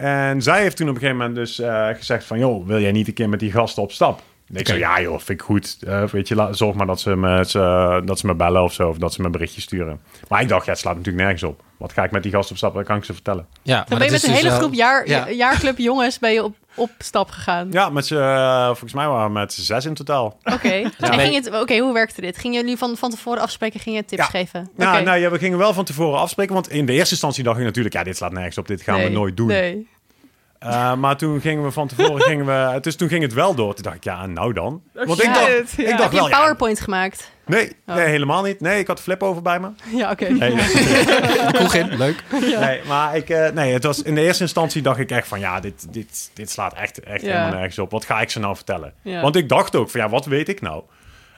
en 0.00 0.42
zij 0.42 0.62
heeft 0.62 0.76
toen 0.76 0.88
op 0.88 0.94
een 0.94 1.00
gegeven 1.00 1.20
moment 1.20 1.38
dus 1.38 1.58
eh, 1.58 1.88
gezegd 1.88 2.24
van... 2.24 2.38
joh, 2.38 2.66
wil 2.66 2.80
jij 2.80 2.92
niet 2.92 3.08
een 3.08 3.14
keer 3.14 3.28
met 3.28 3.40
die 3.40 3.52
gasten 3.52 3.82
op 3.82 3.92
stap? 3.92 4.22
Ik 4.52 4.66
zei, 4.66 4.78
ja 4.78 5.00
joh, 5.00 5.18
vind 5.18 5.28
ik 5.28 5.42
goed. 5.42 5.76
Eh, 5.86 6.02
weet 6.04 6.28
je, 6.28 6.34
la- 6.34 6.52
zorg 6.52 6.76
maar 6.76 6.86
dat 6.86 7.00
ze, 7.00 7.16
me, 7.16 7.44
ze- 7.46 8.02
dat 8.04 8.18
ze 8.18 8.26
me 8.26 8.34
bellen 8.34 8.62
of 8.62 8.72
zo. 8.72 8.88
Of 8.88 8.98
dat 8.98 9.12
ze 9.12 9.20
me 9.20 9.26
een 9.26 9.32
berichtje 9.32 9.60
sturen. 9.60 10.00
Maar 10.28 10.40
ik 10.42 10.48
dacht, 10.48 10.64
ja, 10.64 10.70
het 10.70 10.80
slaat 10.80 10.96
natuurlijk 10.96 11.24
nergens 11.24 11.42
op. 11.42 11.62
Wat 11.76 11.92
ga 11.92 12.04
ik 12.04 12.10
met 12.10 12.22
die 12.22 12.32
gasten 12.32 12.50
op 12.50 12.56
stap? 12.56 12.74
Dat 12.74 12.84
kan 12.84 12.96
ik 12.96 13.04
ze 13.04 13.12
vertellen. 13.12 13.46
Ja, 13.62 13.74
Dan 13.76 13.84
maar 13.88 13.98
ben 13.98 14.06
je 14.06 14.12
met 14.12 14.22
een 14.22 14.30
hele 14.30 14.42
dus 14.42 14.50
wel- 14.50 14.58
groep 14.60 14.74
jaar, 14.74 15.08
ja. 15.08 15.30
jaarclub 15.30 15.78
jongens 15.78 16.18
ben 16.18 16.32
je 16.32 16.44
op, 16.44 16.56
op 16.74 16.90
stap 16.98 17.30
gegaan. 17.30 17.68
Ja, 17.70 17.88
met 17.90 18.06
z'n, 18.06 18.14
eh, 18.16 18.66
volgens 18.66 18.92
mij 18.92 19.06
waren 19.08 19.26
we 19.26 19.32
met 19.32 19.52
zes 19.52 19.84
in 19.84 19.94
totaal. 19.94 20.38
Oké. 20.44 20.90
Oké, 21.60 21.78
hoe 21.78 21.92
werkte 21.92 22.20
dit? 22.20 22.38
Gingen 22.38 22.60
jullie 22.60 22.76
van, 22.76 22.96
van 22.96 23.10
tevoren 23.10 23.42
afspreken? 23.42 23.80
Gingen 23.80 23.98
je 23.98 24.04
tips 24.04 24.22
Ja. 24.22 24.28
geven? 24.28 24.70
Nou, 24.76 24.94
Oké. 24.94 25.04
nou 25.04 25.18
ja, 25.18 25.30
we 25.30 25.38
gingen 25.38 25.58
wel 25.58 25.72
van 25.74 25.84
tevoren 25.84 26.18
afspreken. 26.20 26.54
Want 26.54 26.68
in 26.70 26.86
de 26.86 26.92
eerste 26.92 27.10
instantie 27.10 27.44
dacht 27.44 27.58
ik 27.58 27.64
natuurlijk... 27.64 27.94
ja, 27.94 28.02
dit 28.04 28.16
slaat 28.16 28.32
nergens 28.32 28.58
op. 28.58 28.66
Dit 28.66 28.82
gaan 28.82 29.02
we 29.02 29.08
nooit 29.08 29.36
doen. 29.36 29.46
Nee. 29.46 29.88
Uh, 30.66 30.94
maar 30.94 31.16
toen 31.16 31.40
gingen 31.40 31.64
we 31.64 31.70
van 31.70 31.88
tevoren, 31.88 32.20
gingen 32.30 32.46
we, 32.46 32.78
dus 32.80 32.96
toen 32.96 33.08
ging 33.08 33.22
het 33.22 33.32
wel 33.34 33.54
door. 33.54 33.74
Toen 33.74 33.82
dacht 33.82 33.96
ik, 33.96 34.04
ja, 34.04 34.26
nou 34.26 34.52
dan. 34.52 34.82
Want 34.92 35.22
ik 35.22 35.34
dacht, 35.34 35.46
ja. 35.46 35.82
ik 35.82 35.98
Heb 35.98 36.10
je 36.10 36.16
wel, 36.16 36.24
een 36.24 36.30
ja, 36.30 36.38
PowerPoint 36.38 36.80
gemaakt? 36.80 37.30
nee, 37.46 37.72
Oh. 37.86 37.94
nee, 37.94 38.06
helemaal 38.06 38.42
niet. 38.42 38.60
Nee, 38.60 38.78
ik 38.78 38.86
had 38.86 38.96
de 38.96 39.02
flip 39.02 39.22
over 39.22 39.42
bij 39.42 39.60
me. 39.60 39.68
Ja, 39.96 40.10
oké. 40.10 40.28
Nee, 40.28 40.54
Kroeg 41.52 41.74
in, 41.82 41.96
leuk. 41.96 42.22
nee 42.60 42.80
maar 42.88 43.16
ik, 43.16 43.28
eh, 43.30 43.50
nee, 43.50 43.72
het 43.72 43.84
was 43.84 44.02
in 44.02 44.14
de 44.14 44.20
eerste 44.20 44.42
instantie 44.42 44.82
dacht 44.82 44.98
ik 44.98 45.10
echt 45.10 45.28
van, 45.28 45.40
ja, 45.40 45.60
dit, 45.60 45.92
dit, 45.92 46.30
dit 46.34 46.50
slaat 46.50 46.74
echt, 46.74 47.00
echt 47.00 47.22
Ja. 47.22 47.28
helemaal 47.28 47.50
nergens 47.58 47.78
op. 47.78 47.90
Wat 47.90 48.04
ga 48.04 48.20
ik 48.20 48.30
ze 48.30 48.38
nou 48.40 48.54
vertellen? 48.56 48.92
Ja. 49.02 49.20
Want 49.20 49.36
ik 49.36 49.48
dacht 49.48 49.76
ook 49.76 49.90
van, 49.90 50.00
ja, 50.00 50.08
wat 50.08 50.26
weet 50.26 50.48
ik 50.48 50.60
nou? 50.60 50.82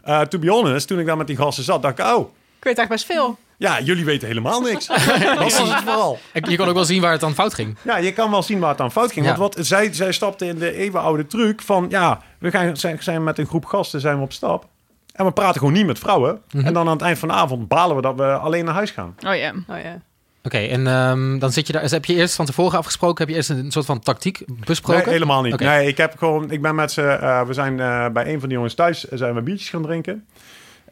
Uh, 0.04 0.20
to 0.20 0.38
be 0.38 0.50
honest, 0.50 0.88
toen 0.88 0.98
ik 0.98 1.06
daar 1.06 1.16
met 1.16 1.26
die 1.26 1.36
gasten 1.36 1.64
zat, 1.64 1.82
dacht 1.82 1.98
ik, 1.98 2.04
oh, 2.04 2.18
Ik 2.58 2.64
weet 2.64 2.78
eigenlijk 2.78 2.88
best 2.88 3.04
veel. 3.06 3.38
Ja, 3.62 3.80
jullie 3.80 4.04
weten 4.04 4.28
helemaal 4.28 4.60
niks. 4.60 4.86
dat 5.36 5.38
was 5.38 5.58
het 5.58 5.82
vooral. 5.82 6.18
Je 6.32 6.56
kon 6.56 6.68
ook 6.68 6.74
wel 6.74 6.84
zien 6.84 7.00
waar 7.00 7.12
het 7.12 7.20
dan 7.20 7.34
fout 7.34 7.54
ging. 7.54 7.76
Ja, 7.82 7.96
je 7.96 8.12
kan 8.12 8.30
wel 8.30 8.42
zien 8.42 8.58
waar 8.58 8.68
het 8.68 8.78
dan 8.78 8.92
fout 8.92 9.12
ging. 9.12 9.26
Ja. 9.26 9.36
Want 9.36 9.54
wat, 9.54 9.66
zij, 9.66 9.92
zij 9.92 10.12
stapte 10.12 10.46
in 10.46 10.58
de 10.58 10.76
eeuwenoude 10.76 11.26
truc 11.26 11.62
van... 11.62 11.86
ja, 11.88 12.20
we 12.38 12.50
gaan, 12.50 12.76
zijn, 12.76 13.02
zijn 13.02 13.24
met 13.24 13.38
een 13.38 13.46
groep 13.46 13.64
gasten 13.64 14.00
zijn 14.00 14.16
we 14.16 14.22
op 14.22 14.32
stap. 14.32 14.68
En 15.12 15.24
we 15.24 15.32
praten 15.32 15.58
gewoon 15.58 15.74
niet 15.74 15.86
met 15.86 15.98
vrouwen. 15.98 16.40
Mhm. 16.50 16.66
En 16.66 16.72
dan 16.72 16.86
aan 16.86 16.92
het 16.92 17.02
eind 17.02 17.18
van 17.18 17.28
de 17.28 17.34
avond 17.34 17.68
balen 17.68 17.96
we 17.96 18.02
dat 18.02 18.16
we 18.16 18.32
alleen 18.32 18.64
naar 18.64 18.74
huis 18.74 18.90
gaan. 18.90 19.14
Oh 19.26 19.36
ja. 19.36 19.52
Oh 19.68 19.82
ja. 19.82 20.00
Oké, 20.44 20.58
en 20.58 20.86
ehm, 20.86 21.38
dan 21.38 21.52
zit 21.52 21.66
je 21.66 21.72
daar. 21.72 21.82
dus 21.82 21.90
heb 21.90 22.04
je 22.04 22.14
eerst 22.14 22.34
van 22.34 22.46
tevoren 22.46 22.78
afgesproken? 22.78 23.18
Heb 23.18 23.28
je 23.28 23.34
eerst 23.34 23.50
een 23.50 23.70
soort 23.70 23.86
van 23.86 24.00
tactiek 24.00 24.42
besproken? 24.66 25.04
Nee, 25.04 25.12
helemaal 25.12 25.42
niet. 25.42 25.60
Nee, 25.60 25.86
ik 25.86 25.96
heb 25.96 26.18
gewoon... 26.18 26.50
Ik 26.50 26.62
ben 26.62 26.74
met 26.74 26.92
ze... 26.92 27.02
eh, 27.02 27.42
we 27.42 27.52
zijn 27.52 27.80
eh, 27.80 28.08
bij 28.08 28.32
een 28.32 28.40
van 28.40 28.48
de 28.48 28.54
jongens 28.54 28.74
thuis... 28.74 29.08
eh, 29.08 29.18
zijn 29.18 29.34
we 29.34 29.42
biertjes 29.42 29.70
gaan 29.70 29.82
drinken. 29.82 30.26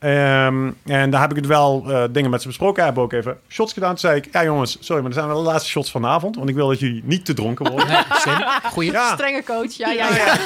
Ehm, 0.01 0.71
en 0.87 1.11
daar 1.11 1.21
heb 1.21 1.31
ik 1.31 1.37
het 1.37 1.47
wel 1.47 1.85
eh, 1.89 2.03
dingen 2.11 2.31
met 2.31 2.41
ze 2.43 2.47
besproken. 2.49 2.85
Hebben 2.85 3.03
ook 3.03 3.13
even 3.13 3.39
shots 3.49 3.73
gedaan. 3.73 3.89
Toen 3.91 3.99
zei 3.99 4.17
ik... 4.17 4.29
Ja 4.33 4.45
jongens, 4.45 4.77
sorry, 4.81 5.03
maar 5.03 5.11
dat 5.11 5.19
zijn 5.21 5.33
wel 5.35 5.43
de 5.43 5.49
laatste 5.51 5.71
shots 5.71 5.91
van 5.91 6.03
de 6.03 6.09
avond. 6.09 6.37
Want 6.37 6.49
ik 6.49 6.55
wil 6.55 6.69
dat 6.69 6.81
jullie 6.81 7.03
niet 7.05 7.25
te 7.25 7.35
dronken 7.35 7.71
worden. 7.71 7.89
Nee. 7.89 8.35
Goeie. 8.73 8.93
Ja, 8.93 9.13
Strenge 9.15 9.43
coach. 9.45 9.73
Ja, 9.73 9.91
ja, 9.91 10.09
ja, 10.15 10.37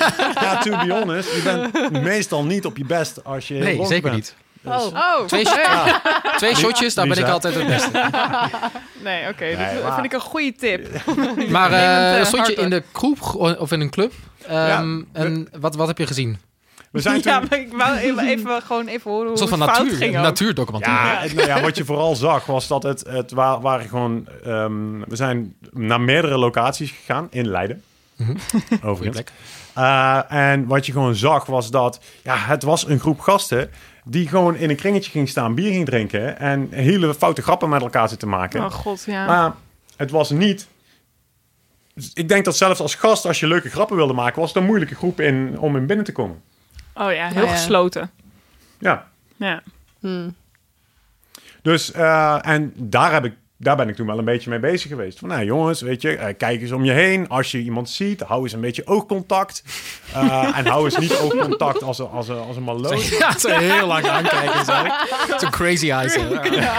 ja. 0.40 0.58
to 0.58 0.70
be 0.86 0.92
honest. 0.92 1.34
Je 1.34 1.42
bent 1.72 2.02
meestal 2.02 2.44
niet 2.44 2.64
op 2.66 2.76
je 2.76 2.84
best 2.84 3.24
als 3.24 3.48
je 3.48 3.54
Nee, 3.54 3.86
zeker 3.86 4.02
bent. 4.02 4.14
niet. 4.14 4.34
Oh. 4.66 4.86
Oh, 4.86 5.26
Twee, 5.26 5.46
twee 6.36 6.54
shotjes, 6.56 6.94
daar 6.94 7.08
ben 7.08 7.18
ik 7.18 7.28
altijd 7.28 7.54
het 7.54 7.66
beste. 7.66 7.90
nee, 9.02 9.28
oké. 9.28 9.44
Nee, 9.44 9.56
dat 9.74 9.82
maar- 9.82 9.92
vind 9.94 10.04
ik 10.06 10.12
een 10.12 10.20
goede 10.20 10.52
tip. 10.54 10.88
Maar 11.50 11.72
eh 11.72 12.18
eh, 12.20 12.26
stond 12.26 12.46
je 12.46 12.54
in 12.54 12.70
de 12.70 12.82
kroeg 12.92 13.34
of 13.34 13.72
in 13.72 13.80
een 13.80 13.90
club? 13.90 14.12
Ehm, 14.46 14.96
Ja, 14.96 15.04
en 15.12 15.48
wat, 15.60 15.74
wat 15.76 15.86
heb 15.86 15.98
je 15.98 16.06
gezien? 16.06 16.38
We 16.94 17.00
zijn 17.00 17.20
toen... 17.22 17.32
Ja, 17.32 17.40
maar 17.50 17.58
ik 17.58 17.72
wou 17.72 17.96
even, 17.96 18.26
even, 18.28 18.62
gewoon 18.62 18.86
even 18.86 19.10
horen 19.10 19.28
hoe 19.28 19.36
soort 19.38 19.48
van 19.50 19.60
het 19.60 19.70
fout 19.70 19.82
natuur, 19.82 19.98
ging 19.98 20.16
ook. 20.16 20.22
natuurdocumentaire. 20.22 21.06
Ja, 21.14 21.20
het- 21.20 21.34
nou 21.34 21.46
ja, 21.48 21.60
wat 21.60 21.76
je 21.76 21.84
vooral 21.84 22.14
zag 22.16 22.46
was 22.46 22.66
dat 22.68 22.82
het, 22.82 23.04
het 23.08 23.30
wa- 23.32 23.60
waren 23.60 23.88
gewoon... 23.88 24.26
ehm, 24.44 24.98
we 25.08 25.16
zijn 25.16 25.54
naar 25.70 26.00
meerdere 26.00 26.38
locaties 26.38 26.90
gegaan 26.90 27.26
in 27.30 27.48
Leiden. 27.48 27.82
Goeie 28.16 28.82
Overigens. 28.82 29.10
plek. 29.22 29.32
Eh, 29.74 30.20
en 30.32 30.66
wat 30.66 30.86
je 30.86 30.92
gewoon 30.92 31.14
zag 31.14 31.46
was 31.46 31.70
dat... 31.70 32.00
Ja, 32.22 32.36
het 32.36 32.62
was 32.62 32.86
een 32.88 32.98
groep 33.00 33.20
gasten 33.20 33.70
die 34.04 34.28
gewoon 34.28 34.56
in 34.56 34.70
een 34.70 34.76
kringetje 34.76 35.10
ging 35.10 35.28
staan, 35.28 35.54
bier 35.54 35.70
ging 35.72 35.86
drinken... 35.86 36.38
en 36.38 36.68
hele 36.70 37.14
foute 37.14 37.42
grappen 37.42 37.68
met 37.68 37.82
elkaar 37.82 38.08
zitten 38.08 38.28
maken. 38.28 38.64
Oh 38.64 38.70
god, 38.70 39.04
ja. 39.06 39.26
Maar 39.26 39.54
het 39.96 40.10
was 40.10 40.30
niet... 40.30 40.66
Ik 42.14 42.28
denk 42.28 42.44
dat 42.44 42.56
zelfs 42.56 42.80
als 42.80 42.94
gast, 42.94 43.26
als 43.26 43.40
je 43.40 43.46
leuke 43.46 43.68
grappen 43.70 43.96
wilde 43.96 44.12
maken... 44.12 44.40
was 44.40 44.48
het 44.48 44.58
een 44.58 44.66
moeilijke 44.68 44.94
groep 44.94 45.20
in, 45.20 45.58
om 45.58 45.76
in 45.76 45.86
binnen 45.86 46.04
te 46.04 46.12
komen. 46.12 46.42
Oh 46.94 47.12
ja, 47.12 47.28
heel 47.28 47.42
Oh 47.42 47.48
ja. 47.48 47.54
gesloten. 47.54 48.10
Ja. 48.78 49.08
Ja. 49.36 49.62
Hmm. 50.00 50.34
Dus, 51.62 51.92
eh, 51.92 52.38
en 52.42 52.72
daar, 52.76 53.12
heb 53.12 53.24
ik, 53.24 53.32
daar 53.56 53.76
ben 53.76 53.88
ik 53.88 53.96
toen 53.96 54.06
wel 54.06 54.18
een 54.18 54.24
beetje 54.24 54.50
mee 54.50 54.58
bezig 54.58 54.90
geweest. 54.90 55.18
Van, 55.18 55.28
nou 55.28 55.44
jongens, 55.44 55.80
weet 55.80 56.02
je, 56.02 56.16
eh, 56.16 56.34
kijk 56.36 56.60
eens 56.60 56.72
om 56.72 56.84
je 56.84 56.92
heen. 56.92 57.28
Als 57.28 57.50
je 57.50 57.58
iemand 57.58 57.90
ziet, 57.90 58.20
hou 58.20 58.42
eens 58.42 58.52
een 58.52 58.60
beetje 58.60 58.86
oogcontact. 58.86 59.62
Eh, 60.12 60.56
en 60.58 60.66
hou 60.66 60.84
eens 60.84 60.98
niet 60.98 61.16
oogcontact 61.16 61.82
als 61.82 61.98
een, 61.98 62.08
als 62.08 62.28
een, 62.28 62.38
als 62.38 62.56
een 62.56 62.62
maloot. 62.62 63.04
Ja, 63.04 63.38
zo 63.38 63.48
heel 63.58 63.86
lang 63.86 64.06
aankijken. 64.06 64.64
Zo, 64.64 64.74
zo 65.38 65.48
crazy 65.48 65.90
eyes. 65.90 66.18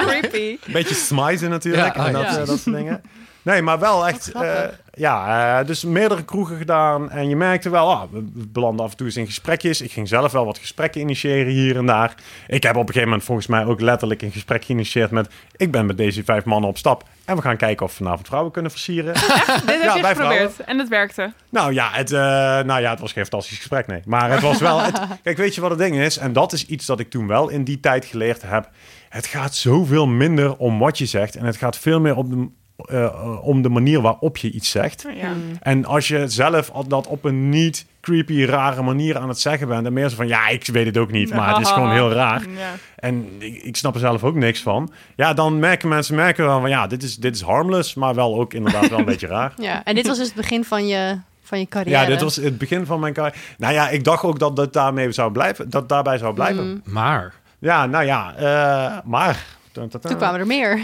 Creepy. 0.04 0.58
Een 0.66 0.74
beetje 0.74 0.96
smijzen 0.96 1.50
natuurlijk. 1.50 1.96
Ja, 1.96 2.02
oh, 2.02 2.08
en 2.08 2.14
dat, 2.14 2.24
ja. 2.24 2.46
dat 2.46 2.60
soort 2.60 2.76
dingen. 2.76 3.02
Nee, 3.46 3.62
maar 3.62 3.80
wel 3.80 4.08
echt. 4.08 4.32
eh, 4.32 4.62
ja, 4.94 5.60
eh, 5.60 5.68
dus 5.68 5.84
meerdere 5.84 6.24
kroegen 6.24 6.58
gedaan. 6.58 7.12
En 7.12 7.30
je 7.30 7.36
merkte 7.36 7.70
wel, 7.70 7.92
ah, 7.92 8.12
we 8.12 8.22
belanden 8.48 8.86
af 8.86 8.92
en 8.92 8.98
toe 8.98 9.06
eens 9.06 9.18
in 9.18 9.26
gesprekjes. 9.26 9.82
Ik 9.82 9.92
ging 9.92 10.08
zelf 10.08 10.32
wel 10.32 10.46
wat 10.46 10.58
gesprekken 10.58 11.02
initiëren 11.02 11.52
hier 11.52 11.78
en 11.78 11.86
daar. 11.86 12.16
Ik 12.48 12.64
heb 12.64 12.72
op 12.76 12.82
een 12.82 12.88
gegeven 12.88 13.08
moment 13.08 13.24
volgens 13.24 13.48
mij 13.48 13.66
ook 13.66 13.82
letterlijk 13.82 14.22
een 14.22 14.32
gesprek 14.32 14.66
geïnitieerd 14.66 15.12
met... 15.12 15.30
Ik 15.56 15.72
ben 15.72 15.86
met 15.86 15.98
deze 15.98 16.24
vijf 16.24 16.44
mannen 16.46 16.70
op 16.70 16.78
stap. 16.78 17.04
En 17.26 17.36
we 17.36 17.42
gaan 17.42 17.58
kijken 17.58 17.86
of 17.86 17.92
we 17.92 17.98
vanavond 18.04 18.28
vrouwen 18.28 18.52
kunnen 18.52 18.72
versieren. 18.72 19.14
Dit 19.14 19.24
heb 19.66 19.84
Ja, 19.84 19.96
je 19.96 20.04
geprobeerd 20.04 20.60
en 20.60 20.80
het 20.80 20.88
werkte. 20.90 21.34
nou, 21.50 21.74
ja, 21.74 21.90
het, 21.92 22.12
eh, 22.12 22.20
nou 22.66 22.82
ja, 22.82 22.90
het 22.90 23.00
was 23.00 23.12
geen 23.14 23.24
fantastisch 23.26 23.58
gesprek, 23.58 23.88
nee. 23.88 24.02
Maar 24.06 24.32
het 24.32 24.42
was 24.42 24.60
wel... 24.60 24.82
Het, 24.82 25.02
kijk, 25.24 25.38
weet 25.38 25.56
je 25.56 25.62
wat 25.62 25.70
het 25.70 25.80
ding 25.80 25.96
is? 25.96 26.18
En 26.18 26.34
dat 26.34 26.54
is 26.54 26.66
iets 26.66 26.86
dat 26.86 27.00
ik 27.00 27.10
toen 27.10 27.28
wel 27.28 27.50
in 27.50 27.64
die 27.64 27.80
tijd 27.80 28.06
geleerd 28.06 28.42
heb. 28.42 28.70
Het 29.10 29.26
gaat 29.26 29.56
zoveel 29.56 30.08
minder 30.08 30.56
om 30.58 30.80
wat 30.80 30.98
je 30.98 31.06
zegt. 31.06 31.36
En 31.36 31.46
het 31.46 31.56
gaat 31.58 31.78
veel 31.78 32.00
meer 32.00 32.16
om 32.16 32.30
de, 32.30 32.50
eh, 32.78 33.46
om 33.46 33.62
de 33.62 33.70
manier 33.70 34.02
waarop 34.02 34.38
je 34.38 34.52
iets 34.52 34.70
zegt. 34.70 35.06
Ja. 35.16 35.34
En 35.62 35.86
als 35.86 36.08
je 36.08 36.28
zelf 36.28 36.70
al 36.70 36.88
dat 36.88 37.08
op 37.08 37.24
een 37.24 37.50
niet 37.50 37.86
creepy, 38.02 38.44
rare 38.44 38.82
manier 38.82 39.18
aan 39.18 39.30
het 39.30 39.40
zeggen 39.40 39.68
bent... 39.68 39.86
en 39.86 39.94
meer 39.94 40.10
zo 40.10 40.16
van, 40.16 40.28
ja, 40.28 40.48
ik 40.48 40.66
weet 40.66 40.86
het 40.86 40.98
ook 40.98 41.12
niet, 41.12 41.34
maar 41.34 41.50
het 41.50 41.66
is 41.66 41.72
gewoon 41.72 41.92
heel 41.92 42.12
raar. 42.12 42.42
Ja. 42.42 42.74
En 42.96 43.28
ik, 43.40 43.64
ik 43.64 43.76
snap 43.76 43.94
er 43.94 44.00
zelf 44.00 44.24
ook 44.24 44.36
niks 44.36 44.62
van. 44.62 44.92
Ja, 45.16 45.34
dan 45.34 45.60
merken 45.60 45.90
mensen 45.90 46.16
merken 46.16 46.46
wel 46.46 46.60
van, 46.60 46.70
ja, 46.70 46.88
dit 46.88 47.04
is, 47.04 47.16
dit 47.16 47.36
is 47.36 47.42
harmless... 47.42 47.94
maar 47.94 48.16
wel 48.16 48.40
ook 48.40 48.54
inderdaad 48.54 48.90
wel 48.90 49.00
een 49.00 49.06
beetje 49.16 49.28
raar. 49.28 49.54
Ja, 49.58 49.84
en 49.84 49.96
dit 49.96 50.08
was 50.08 50.18
dus 50.18 50.28
het 50.28 50.36
begin 50.36 50.64
van 50.64 50.88
je, 50.88 51.20
van 51.44 51.60
je 51.60 51.68
carrière. 51.68 52.02
Ja, 52.02 52.06
dit 52.06 52.22
was 52.22 52.36
het 52.36 52.58
begin 52.58 52.86
van 52.86 53.00
mijn 53.00 53.14
carrière. 53.14 53.38
Nou 53.58 53.74
ja, 53.74 53.90
ik 53.90 54.04
dacht 54.04 54.24
ook 54.24 54.40
dat 54.40 54.56
dat 54.56 54.74
daarmee 54.74 55.12
zou 55.12 55.32
blijven, 55.32 55.70
dat 55.70 55.90
daarbij 55.90 56.18
zou 56.18 56.34
blijven. 56.34 56.68
Mm. 56.68 56.82
Maar 56.84 57.34
Ja, 57.60 57.86
nou 57.86 58.06
ja, 58.06 58.36
eh, 58.36 58.98
maar... 59.06 59.46
Toen 59.72 60.18
kwamen 60.18 60.40
er 60.40 60.48
meer. 60.48 60.80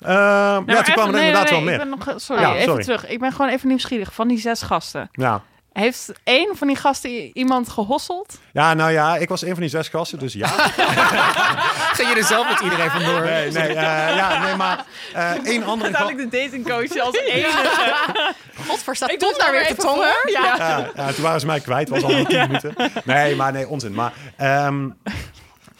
Eh, 0.00 0.08
ja, 0.08 0.50
Nou, 0.50 0.64
maar 0.64 0.84
toen 0.84 0.94
kwamen 0.94 1.14
er 1.14 1.20
inderdaad 1.20 1.50
nee, 1.50 1.52
wel 1.52 1.60
meer. 1.60 1.72
Ik 1.72 1.78
ben 1.78 1.88
nog, 1.88 2.20
sorry, 2.20 2.42
Ja, 2.42 2.52
even 2.54 2.64
sorry. 2.64 2.82
terug. 2.84 3.06
Ik 3.08 3.18
ben 3.20 3.32
gewoon 3.32 3.50
even 3.50 3.68
nieuwsgierig. 3.68 4.14
Van 4.14 4.28
die 4.28 4.38
zes 4.38 4.62
gasten. 4.62 5.08
Ja. 5.12 5.42
Heeft 5.72 6.12
één 6.24 6.56
van 6.56 6.66
die 6.66 6.76
gasten 6.76 7.10
iemand 7.38 7.68
gehosseld? 7.68 8.38
ja, 8.52 8.74
nou 8.74 8.90
ja, 8.92 9.16
ik 9.16 9.28
was 9.28 9.42
een 9.42 9.50
van 9.50 9.60
die 9.60 9.68
zes 9.68 9.88
gasten, 9.88 10.18
dus 10.18 10.32
ja. 10.32 10.48
je 11.96 12.14
er 12.16 12.24
zelf 12.24 12.48
met 12.48 12.60
iedereen 12.60 12.90
vandoor? 12.90 13.20
Nee, 13.20 13.50
nee, 13.50 13.68
eh, 13.68 14.16
ja, 14.16 14.42
nee 14.44 14.54
maar 14.54 14.84
eh 15.12 15.30
één 15.44 15.64
andere... 15.64 15.94
ga- 15.94 16.06
de 16.06 16.28
datingcoach 16.28 16.98
als 16.98 17.16
enige. 17.18 17.68
Godver, 18.68 18.96
staat 18.96 19.10
Ik 19.10 19.18
Tom 19.18 19.34
daar 19.38 19.52
weer 19.52 19.66
te 19.66 19.74
tongen? 19.74 20.12
Ja. 20.24 20.54
Ja, 20.58 20.90
ja, 20.96 21.12
toen 21.12 21.22
waren 21.22 21.40
ze 21.40 21.46
mij 21.46 21.60
kwijt, 21.60 21.88
was 21.88 22.02
al 22.02 22.10
na 22.10 22.24
tien 22.24 22.40
minuten. 22.40 22.74
Nee, 23.04 23.36
maar 23.36 23.52
nee, 23.52 23.68
onzin. 23.68 23.94
Maar 23.94 24.12
ehm, 24.36 24.88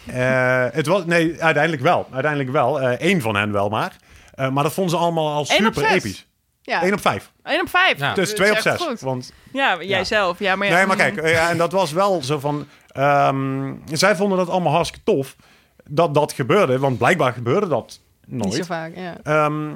eh, 0.06 0.64
het 0.72 0.86
was, 0.86 1.04
nee, 1.04 1.42
uiteindelijk 1.42 1.82
wel. 1.82 2.06
Uiteindelijk 2.12 2.52
wel. 2.52 2.82
Eén 2.82 3.20
van 3.20 3.36
hen 3.36 3.52
wel 3.52 3.68
maar. 3.68 3.92
Eh, 4.40 4.50
maar 4.50 4.62
dat 4.62 4.72
vonden 4.72 4.92
ze 4.96 4.98
allemaal 4.98 5.34
al 5.34 5.44
super 5.44 5.84
episch. 5.84 6.26
Ja. 6.62 6.82
Eén 6.84 6.92
op 6.92 7.00
vijf. 7.00 7.32
Één 7.42 7.60
op 7.60 7.68
vijf. 7.68 7.98
Ja. 7.98 8.14
Dus 8.14 8.26
Dat 8.26 8.36
twee 8.36 8.50
is 8.50 8.58
op 8.58 8.64
echt 8.66 8.78
zes. 8.78 8.86
goed. 8.88 9.00
Want, 9.00 9.32
Ja, 9.52 9.82
jij 9.82 10.04
Ja. 10.38 10.56
maar 10.56 10.68
ja, 10.68 10.76
nee, 10.76 10.86
maar 10.86 10.96
kijk, 10.96 11.16
eh, 11.16 11.32
ja, 11.32 11.50
en 11.50 11.56
dat 11.58 11.72
was 11.72 11.92
wel 11.92 12.22
zo 12.22 12.38
van... 12.38 12.66
ehm, 12.88 13.72
zij 13.92 14.16
vonden 14.16 14.38
dat 14.38 14.48
allemaal 14.48 14.72
hartstikke 14.72 15.04
tof. 15.04 15.36
Dat 15.84 16.14
dat 16.14 16.32
gebeurde, 16.32 16.78
want 16.78 16.98
blijkbaar 16.98 17.32
gebeurde 17.32 17.68
dat 17.68 18.00
Niet 18.26 18.42
zo 18.42 18.48
nooit. 18.50 18.66
vaak, 18.66 18.92
ja. 18.96 19.16
Ehm, 19.22 19.70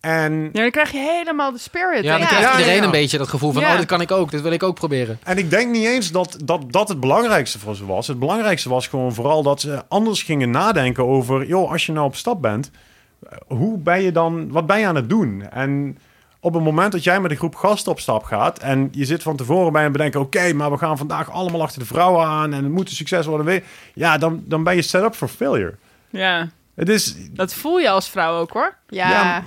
en 0.00 0.42
Ja, 0.42 0.60
dan 0.60 0.70
krijg 0.70 0.92
je 0.92 0.98
helemaal 0.98 1.52
de 1.52 1.58
spirit. 1.58 2.04
Ja, 2.04 2.18
dan 2.18 2.26
krijgt 2.26 2.44
Ja, 2.44 2.50
iedereen 2.50 2.74
ja, 2.74 2.78
ja. 2.80 2.84
een 2.84 2.90
beetje 2.90 3.18
dat 3.18 3.28
gevoel 3.28 3.52
van... 3.52 3.62
Ja. 3.62 3.72
oh, 3.72 3.76
dit 3.78 3.86
kan 3.86 4.00
ik 4.00 4.10
ook, 4.10 4.30
dit 4.30 4.40
wil 4.40 4.52
ik 4.52 4.62
ook 4.62 4.74
proberen. 4.74 5.18
En 5.22 5.38
ik 5.38 5.50
denk 5.50 5.70
niet 5.70 5.86
eens 5.86 6.10
dat, 6.10 6.36
dat 6.44 6.72
dat 6.72 6.88
het 6.88 7.00
belangrijkste 7.00 7.58
voor 7.58 7.74
ze 7.76 7.86
was. 7.86 8.06
Het 8.06 8.18
belangrijkste 8.18 8.68
was 8.68 8.86
gewoon 8.86 9.14
vooral 9.14 9.42
dat 9.42 9.60
ze 9.60 9.82
anders 9.88 10.22
gingen 10.22 10.50
nadenken 10.50 11.06
over... 11.06 11.46
joh, 11.46 11.70
als 11.70 11.86
je 11.86 11.92
nou 11.92 12.06
op 12.06 12.16
stap 12.16 12.42
bent, 12.42 12.70
hoe 13.46 13.78
ben 13.78 14.02
je 14.02 14.12
dan, 14.12 14.50
wat 14.50 14.66
ben 14.66 14.78
je 14.78 14.86
aan 14.86 14.96
het 14.96 15.08
doen? 15.08 15.42
En 15.50 15.98
op 16.40 16.54
het 16.54 16.62
moment 16.62 16.92
dat 16.92 17.04
jij 17.04 17.20
met 17.20 17.30
een 17.30 17.36
groep 17.36 17.54
gasten 17.54 17.92
op 17.92 18.00
stap 18.00 18.22
gaat... 18.24 18.58
en 18.58 18.88
je 18.92 19.04
zit 19.04 19.22
van 19.22 19.36
tevoren 19.36 19.72
bij 19.72 19.84
en 19.84 19.92
bedenken... 19.92 20.20
oké, 20.20 20.52
maar 20.52 20.70
we 20.70 20.78
gaan 20.78 20.98
vandaag 20.98 21.30
allemaal 21.30 21.62
achter 21.62 21.78
de 21.78 21.86
vrouwen 21.86 22.26
aan... 22.26 22.52
en 22.52 22.62
het 22.64 22.72
moet 22.72 22.88
een 22.88 22.94
succes 22.96 23.26
worden. 23.26 23.62
Ja, 23.94 24.18
dan, 24.18 24.42
dan 24.46 24.62
ben 24.64 24.74
je 24.74 24.82
set 24.82 25.02
up 25.02 25.14
for 25.14 25.28
failure. 25.28 25.74
Ja, 26.10 26.48
Het 26.74 26.88
is, 26.88 27.14
dat 27.30 27.54
voel 27.54 27.78
je 27.78 27.90
als 27.90 28.08
vrouw 28.08 28.38
ook 28.38 28.50
hoor. 28.50 28.74
Ja, 28.88 29.10
Ja, 29.10 29.42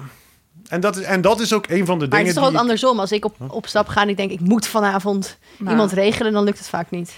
en, 0.68 0.80
dat 0.80 0.96
is, 0.98 1.04
en 1.04 1.22
dat 1.22 1.40
is 1.40 1.54
ook 1.54 1.68
een 1.68 1.86
van 1.86 2.00
de 2.00 2.08
maar 2.08 2.10
dingen 2.10 2.18
het 2.18 2.28
is 2.28 2.34
toch 2.44 2.52
ook 2.52 2.60
andersom. 2.60 3.00
Als 3.00 3.12
ik 3.12 3.26
op, 3.26 3.36
op 3.48 3.68
stap 3.68 3.88
ga 3.88 4.02
en 4.02 4.10
ik 4.10 4.18
denk, 4.18 4.32
ik 4.32 4.40
moet 4.40 4.68
vanavond 4.68 5.38
Nou. 5.58 5.72
iemand 5.72 5.92
regelen, 5.92 6.34
dan 6.34 6.44
lukt 6.44 6.58
het 6.58 6.68
vaak 6.70 6.90
niet. 6.90 7.14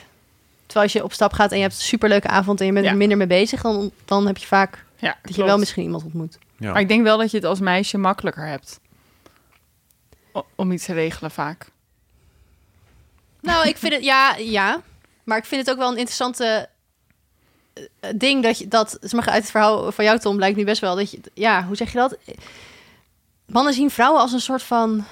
Terwijl 0.65 0.85
als 0.85 0.93
je 0.93 1.03
op 1.03 1.13
stap 1.13 1.33
gaat 1.33 1.51
en 1.51 1.57
je 1.57 1.63
hebt 1.63 1.75
een 1.75 1.81
superleuke 1.81 2.27
avond 2.27 2.59
en 2.59 2.65
je 2.65 2.71
bent 2.73 2.85
Ja. 2.85 2.91
er 2.91 2.97
minder 2.97 3.17
mee 3.17 3.27
bezig, 3.27 3.61
dan, 3.61 3.91
dan 4.05 4.27
heb 4.27 4.37
je 4.37 4.47
vaak 4.47 4.85
Ja, 4.95 5.17
dat 5.21 5.35
je 5.35 5.43
wel 5.43 5.57
misschien 5.57 5.83
iemand 5.83 6.03
ontmoet. 6.03 6.37
Ja. 6.57 6.71
Maar 6.71 6.81
ik 6.81 6.87
denk 6.87 7.03
wel 7.03 7.17
dat 7.17 7.31
je 7.31 7.37
het 7.37 7.45
als 7.45 7.59
meisje 7.59 7.97
makkelijker 7.97 8.45
hebt. 8.47 8.79
Om 10.55 10.71
iets 10.71 10.85
te 10.85 10.93
regelen 10.93 11.31
vaak. 11.31 11.67
Nou, 13.41 13.67
ik 13.67 13.77
vind 13.77 13.93
het, 13.93 14.03
ja, 14.03 14.35
ja. 14.35 14.81
Maar 15.23 15.37
ik 15.37 15.45
vind 15.45 15.61
het 15.61 15.69
ook 15.71 15.77
wel 15.81 15.91
een 15.91 15.97
interessante 15.97 16.69
eh, 17.73 18.09
ding 18.15 18.43
dat 18.43 18.57
je 18.57 18.67
dat, 18.67 18.97
zeg 19.01 19.11
maar, 19.11 19.29
uit 19.29 19.41
het 19.41 19.51
verhaal 19.51 19.91
van 19.91 20.05
jou, 20.05 20.19
Tom, 20.19 20.35
blijkt 20.35 20.57
nu 20.57 20.63
best 20.65 20.81
wel 20.81 20.95
dat 20.95 21.11
je, 21.11 21.19
ja, 21.33 21.63
hoe 21.65 21.75
zeg 21.75 21.91
je 21.91 21.97
dat? 21.97 22.17
Mannen 23.45 23.73
zien 23.73 23.89
vrouwen 23.91 24.21
als 24.21 24.31
een 24.31 24.39
soort 24.39 24.63
van. 24.63 25.05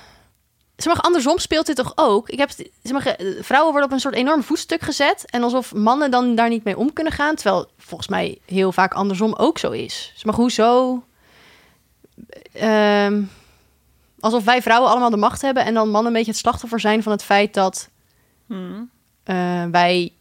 Zeg 0.76 0.94
maar, 0.94 1.04
andersom 1.04 1.38
speelt 1.40 1.66
dit 1.66 1.76
toch 1.76 1.92
ook? 1.96 2.30
Ik 2.30 2.38
heb, 2.40 2.50
maar, 2.92 3.02
ge- 3.02 3.38
vrouwen 3.42 3.72
worden 3.72 3.90
op 3.90 3.96
een 3.96 4.02
soort 4.02 4.16
enorm 4.16 4.44
voetstuk 4.44 4.82
gezet. 4.82 5.26
En 5.30 5.44
alsof 5.44 5.74
mannen 5.74 6.12
dan 6.12 6.36
daar 6.36 6.50
niet 6.50 6.64
mee 6.64 6.78
om 6.78 6.94
kunnen 6.94 7.14
gaan. 7.14 7.36
Terwijl 7.36 7.70
volgens 7.78 8.10
mij 8.10 8.40
heel 8.46 8.72
vaak 8.72 8.94
andersom 8.94 9.34
ook 9.34 9.58
zo 9.58 9.72
is. 9.72 10.12
Zeg 10.16 10.26
maar, 10.26 10.36
hoezo? 10.36 11.04
Ehm, 12.54 13.22
alsof 14.20 14.44
wij 14.44 14.62
vrouwen 14.62 14.90
allemaal 14.90 15.10
de 15.10 15.18
macht 15.18 15.42
hebben. 15.42 15.66
En 15.66 15.74
dan 15.74 15.90
mannen 15.90 16.12
een 16.12 16.18
beetje 16.18 16.32
het 16.32 16.40
slachtoffer 16.40 16.80
zijn 16.80 17.04
van 17.04 17.12
het 17.12 17.24
feit 17.24 17.54
dat 17.54 17.90
Hmm. 18.48 18.90
eh, 19.24 19.64
wij 19.72 20.12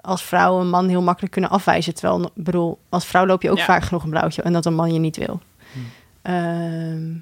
als 0.00 0.22
vrouw 0.22 0.60
een 0.60 0.68
man 0.70 0.88
heel 0.88 1.02
makkelijk 1.02 1.32
kunnen 1.32 1.50
afwijzen. 1.50 1.94
Terwijl, 1.94 2.22
ik 2.34 2.44
bedoel, 2.44 2.78
als 2.88 3.06
vrouw 3.06 3.26
loop 3.26 3.42
je 3.42 3.50
ook 3.50 3.58
Ja. 3.58 3.64
vaak 3.64 3.82
genoeg 3.82 4.02
een 4.04 4.10
blauwtje 4.10 4.42
en 4.42 4.52
dat 4.52 4.66
een 4.66 4.74
man 4.74 4.92
je 4.92 4.98
niet 4.98 5.16
wil. 5.16 5.40
Ehm, 6.22 7.12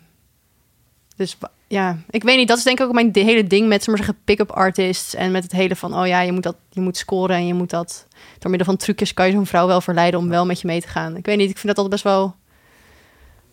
dus 1.16 1.36
ja, 1.68 1.98
ik 2.10 2.22
weet 2.22 2.36
niet. 2.36 2.48
Dat 2.48 2.58
is 2.58 2.64
denk 2.64 2.80
ik 2.80 2.86
ook 2.86 2.92
mijn 2.92 3.10
hele 3.12 3.46
ding 3.46 3.68
met, 3.68 3.78
zeg 3.78 3.86
maar 3.88 4.04
zeggen, 4.04 4.22
pick-up 4.24 4.50
artists. 4.50 5.14
En 5.14 5.30
met 5.32 5.42
het 5.42 5.52
hele 5.52 5.76
van, 5.76 5.98
oh 5.98 6.06
ja, 6.06 6.20
je 6.20 6.32
moet, 6.32 6.42
dat, 6.42 6.56
je 6.70 6.80
moet 6.80 6.96
scoren 6.96 7.36
en 7.36 7.46
je 7.46 7.54
moet 7.54 7.70
dat... 7.70 8.06
Door 8.38 8.50
middel 8.50 8.68
van 8.68 8.76
trucjes 8.76 9.14
kan 9.14 9.26
je 9.26 9.32
zo'n 9.32 9.46
vrouw 9.46 9.66
wel 9.66 9.80
verleiden 9.80 10.20
om 10.20 10.28
wel 10.28 10.46
met 10.46 10.60
je 10.60 10.66
mee 10.66 10.80
te 10.80 10.88
gaan. 10.88 11.16
Ik 11.16 11.26
weet 11.26 11.36
niet, 11.36 11.50
ik 11.50 11.58
vind 11.58 11.76
dat 11.76 11.84
altijd 11.84 12.02
best 12.02 12.14
wel... 12.14 12.34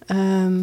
ehm, 0.06 0.62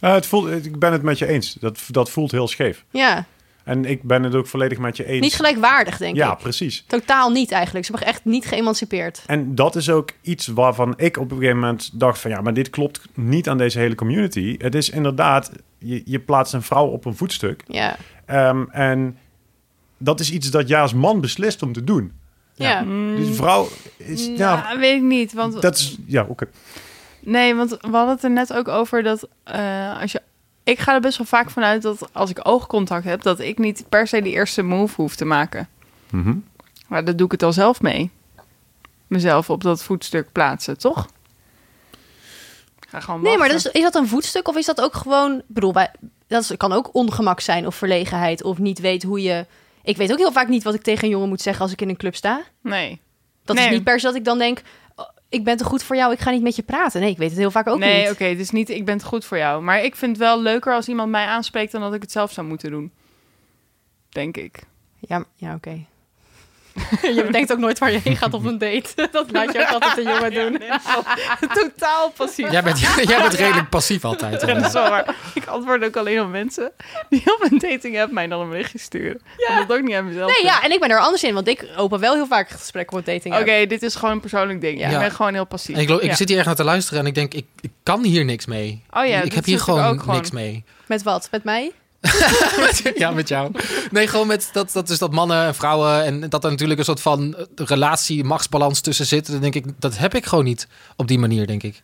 Eh, 0.00 0.12
het 0.12 0.26
voelt, 0.26 0.64
ik 0.66 0.78
ben 0.78 0.92
het 0.92 1.02
met 1.02 1.18
je 1.18 1.26
eens. 1.26 1.52
Dat, 1.52 1.80
dat 1.88 2.10
voelt 2.10 2.30
heel 2.30 2.48
scheef. 2.48 2.84
ja, 2.90 3.24
En 3.64 3.84
ik 3.84 4.02
ben 4.02 4.22
het 4.22 4.34
ook 4.34 4.46
volledig 4.46 4.78
met 4.78 4.96
je 4.96 5.04
eens. 5.06 5.20
niet 5.20 5.34
gelijkwaardig, 5.34 5.96
denk 5.96 6.16
Ja, 6.16 6.32
ik. 6.32 6.38
precies. 6.38 6.84
Totaal 6.86 7.30
niet 7.30 7.50
eigenlijk. 7.52 7.84
Ze 7.86 7.90
hebben 7.92 8.10
echt 8.10 8.24
niet 8.24 8.44
geëmancipeerd. 8.46 9.22
En 9.26 9.54
dat 9.54 9.76
is 9.76 9.90
ook 9.90 10.10
iets 10.22 10.46
waarvan 10.46 10.94
ik 10.96 11.16
op 11.16 11.30
een 11.30 11.36
gegeven 11.36 11.58
moment 11.58 11.90
dacht 11.92 12.18
van... 12.20 12.30
ja, 12.30 12.40
maar 12.40 12.54
dit 12.54 12.70
klopt 12.70 13.00
niet 13.14 13.48
aan 13.48 13.58
deze 13.58 13.78
hele 13.78 13.94
community. 13.94 14.54
Het 14.58 14.74
is 14.74 14.90
inderdaad, 14.90 15.50
je, 15.78 16.02
je 16.04 16.18
plaatst 16.20 16.52
een 16.54 16.62
vrouw 16.62 16.86
op 16.86 17.04
een 17.04 17.16
voetstuk. 17.16 17.62
Ja, 17.66 17.96
Ehm, 18.26 18.64
en 18.70 19.18
dat 19.98 20.20
is 20.20 20.30
iets 20.30 20.50
dat 20.50 20.68
jij 20.68 20.80
als 20.80 20.94
man 20.94 21.20
beslist 21.20 21.62
om 21.62 21.72
te 21.72 21.84
doen. 21.84 22.12
ja. 22.54 22.82
Dus 23.16 23.26
een 23.28 23.34
vrouw 23.34 23.68
is... 23.96 24.26
Ja, 24.26 24.34
Ja, 24.36 24.78
weet 24.78 24.96
ik 24.96 25.02
niet. 25.02 25.32
Want, 25.32 25.62
dat 25.62 25.76
is... 25.76 25.96
Ja, 26.06 26.24
oké. 26.28 26.46
Nee, 27.20 27.54
want 27.54 27.70
we 27.70 27.88
hadden 27.96 28.14
het 28.14 28.24
er 28.24 28.30
net 28.30 28.52
ook 28.52 28.68
over 28.68 29.02
dat 29.02 29.28
eh, 29.44 30.00
als 30.00 30.12
je. 30.12 30.22
Ik 30.64 30.78
ga 30.78 30.94
er 30.94 31.00
best 31.00 31.18
wel 31.18 31.26
vaak 31.26 31.50
vanuit 31.50 31.82
dat 31.82 32.08
als 32.12 32.30
ik 32.30 32.40
oogcontact 32.42 33.04
heb, 33.04 33.22
dat 33.22 33.40
ik 33.40 33.58
niet 33.58 33.84
per 33.88 34.06
se 34.06 34.22
die 34.22 34.32
eerste 34.32 34.62
move 34.62 34.94
hoef 35.00 35.16
te 35.16 35.24
maken. 35.24 35.68
Mhm. 36.10 36.34
Maar 36.88 37.04
dat 37.04 37.16
doe 37.18 37.26
ik 37.26 37.32
het 37.32 37.42
al 37.42 37.52
zelf 37.52 37.80
mee. 37.82 38.10
Mezelf 39.06 39.50
op 39.50 39.62
dat 39.62 39.82
voetstuk 39.82 40.32
plaatsen, 40.32 40.78
toch? 40.78 41.06
Ik 42.80 42.88
ga 42.88 43.00
gewoon 43.00 43.22
Nee, 43.22 43.38
maar 43.38 43.50
is, 43.54 43.66
is 43.66 43.82
dat 43.82 43.94
een 43.94 44.08
voetstuk 44.08 44.48
of 44.48 44.56
is 44.56 44.66
dat 44.66 44.80
ook 44.80 44.94
gewoon... 44.94 45.38
Ik 45.38 45.44
bedoel, 45.46 45.72
dat 45.72 46.42
is- 46.42 46.56
kan 46.56 46.72
ook 46.72 46.94
ongemak 46.94 47.40
zijn 47.40 47.66
of 47.66 47.74
verlegenheid 47.74 48.42
of 48.42 48.58
niet 48.58 48.78
weten 48.78 49.08
hoe 49.08 49.22
je... 49.22 49.46
Ik 49.82 49.96
weet 49.96 50.12
ook 50.12 50.18
heel 50.18 50.32
vaak 50.32 50.48
niet 50.48 50.62
wat 50.62 50.74
ik 50.74 50.82
tegen 50.82 51.04
een 51.04 51.10
jongen 51.10 51.28
moet 51.28 51.40
zeggen 51.40 51.62
als 51.62 51.72
ik 51.72 51.80
in 51.80 51.88
een 51.88 51.96
club 51.96 52.14
sta. 52.16 52.40
Nee. 52.62 53.00
Dat 53.44 53.56
Nee. 53.56 53.64
is 53.66 53.70
niet 53.72 53.84
per 53.84 54.00
se 54.00 54.06
dat 54.06 54.14
ik 54.14 54.24
dan 54.24 54.38
denk... 54.38 54.62
ik 55.30 55.44
ben 55.44 55.56
te 55.56 55.64
goed 55.64 55.82
voor 55.82 55.96
jou, 55.96 56.12
ik 56.12 56.18
ga 56.18 56.30
niet 56.30 56.42
met 56.42 56.56
je 56.56 56.62
praten. 56.62 57.00
Nee, 57.00 57.10
ik 57.10 57.18
weet 57.18 57.30
het 57.30 57.38
heel 57.38 57.50
vaak 57.50 57.66
ook 57.66 57.78
nee, 57.78 58.02
niet. 58.02 58.10
oké, 58.10 58.24
het 58.24 58.38
is 58.38 58.50
niet 58.50 58.68
ik 58.68 58.84
ben 58.84 58.94
het 58.94 59.04
goed 59.04 59.24
voor 59.24 59.38
jou. 59.38 59.62
Maar 59.62 59.84
ik 59.84 59.96
vind 59.96 60.10
het 60.10 60.26
wel 60.26 60.40
leuker 60.40 60.74
als 60.74 60.88
iemand 60.88 61.10
mij 61.10 61.26
aanspreekt 61.26 61.72
dan 61.72 61.80
dat 61.80 61.94
ik 61.94 62.02
het 62.02 62.12
zelf 62.12 62.32
zou 62.32 62.46
moeten 62.46 62.70
doen. 62.70 62.92
Denk 64.08 64.36
ik. 64.36 64.62
Ja, 64.98 65.24
ja 65.34 65.54
oké. 65.54 65.84
je 67.16 67.22
bedenkt 67.26 67.52
ook 67.52 67.58
nooit 67.58 67.78
waar 67.78 67.92
je 67.92 68.00
heen 68.04 68.16
gaat 68.16 68.34
op 68.34 68.44
een 68.44 68.58
date. 68.68 68.88
Dat 69.12 69.30
laat 69.30 69.52
je 69.52 69.60
ook 69.60 69.68
altijd 69.82 69.98
een 69.98 70.12
jongen 70.12 70.34
doen. 70.34 70.62
Totaal 71.54 72.10
passief. 72.10 72.50
Jij 72.50 72.62
bent, 72.62 72.80
jij 72.80 73.20
bent 73.20 73.32
redelijk 73.34 73.68
passief 73.68 74.04
altijd. 74.04 74.46
Ja, 74.46 74.70
waar. 74.72 75.14
Ik 75.34 75.46
antwoord 75.46 75.84
ook 75.84 75.96
alleen 75.96 76.20
op 76.20 76.28
mensen 76.30 76.72
die 77.08 77.22
op 77.34 77.46
een 77.50 77.58
dating 77.58 78.00
app 78.00 78.12
mij 78.12 78.26
dan 78.26 78.40
een 78.40 78.48
berichtje 78.48 78.78
sturen. 78.78 79.20
Ja. 79.36 79.64
Dat 79.64 79.76
ook 79.78 79.82
niet 79.84 79.94
aan 79.94 80.06
mezelf. 80.06 80.30
Nee, 80.32 80.44
ja, 80.44 80.62
en 80.62 80.72
ik 80.72 80.80
ben 80.80 80.90
er 80.90 80.98
anders 81.00 81.22
in, 81.24 81.34
want 81.34 81.48
ik 81.48 81.66
open 81.76 82.00
wel 82.00 82.14
heel 82.14 82.26
vaak 82.26 82.48
gesprekken 82.48 82.98
op 82.98 83.04
dating. 83.06 83.38
Oké, 83.38 83.66
dit 83.66 83.82
is 83.82 83.94
gewoon 83.94 84.10
een 84.14 84.20
persoonlijk 84.20 84.60
ding. 84.60 84.78
Ja. 84.78 84.88
Ik 84.88 84.98
ben 84.98 85.10
gewoon 85.10 85.34
heel 85.34 85.46
passief. 85.46 85.76
En 85.76 85.82
ik, 85.82 85.88
ik 85.88 86.02
Ja. 86.02 86.14
zit 86.14 86.28
hier 86.28 86.36
echt 86.38 86.46
naar 86.46 86.54
te 86.54 86.64
luisteren 86.64 87.00
en 87.00 87.06
ik 87.06 87.14
denk, 87.14 87.34
ik, 87.34 87.46
ik 87.60 87.70
kan 87.82 88.04
hier 88.04 88.24
niks 88.24 88.46
mee. 88.46 88.82
Oh 88.90 89.06
ja, 89.06 89.16
ik 89.16 89.22
dat 89.24 89.34
heb 89.34 89.44
hier 89.44 89.60
gewoon. 89.60 90.02
niks 90.06 90.30
mee. 90.30 90.64
Met 90.86 91.02
wat? 91.02 91.28
Met 91.30 91.44
mij? 91.44 91.72
ja, 92.94 93.10
met 93.10 93.28
jou. 93.28 93.50
Nee, 93.90 94.06
gewoon 94.08 94.26
met 94.26 94.48
dat, 94.52 94.72
dat 94.72 94.88
is 94.88 94.98
dat 94.98 95.12
mannen 95.12 95.46
en 95.46 95.54
vrouwen 95.54 96.04
en 96.04 96.28
dat 96.28 96.44
er 96.44 96.50
natuurlijk 96.50 96.78
een 96.78 96.84
soort 96.84 97.00
van 97.00 97.36
eh, 97.36 97.44
relatie, 97.54 98.24
machtsbalans 98.24 98.80
tussen 98.80 99.06
zit. 99.06 99.30
Dan 99.30 99.40
denk 99.40 99.54
ik, 99.54 99.66
dat 99.78 99.98
heb 99.98 100.14
ik 100.14 100.26
gewoon 100.26 100.44
niet 100.44 100.68
op 100.96 101.08
die 101.08 101.18
manier, 101.18 101.46
denk 101.46 101.62
ik. 101.62 101.82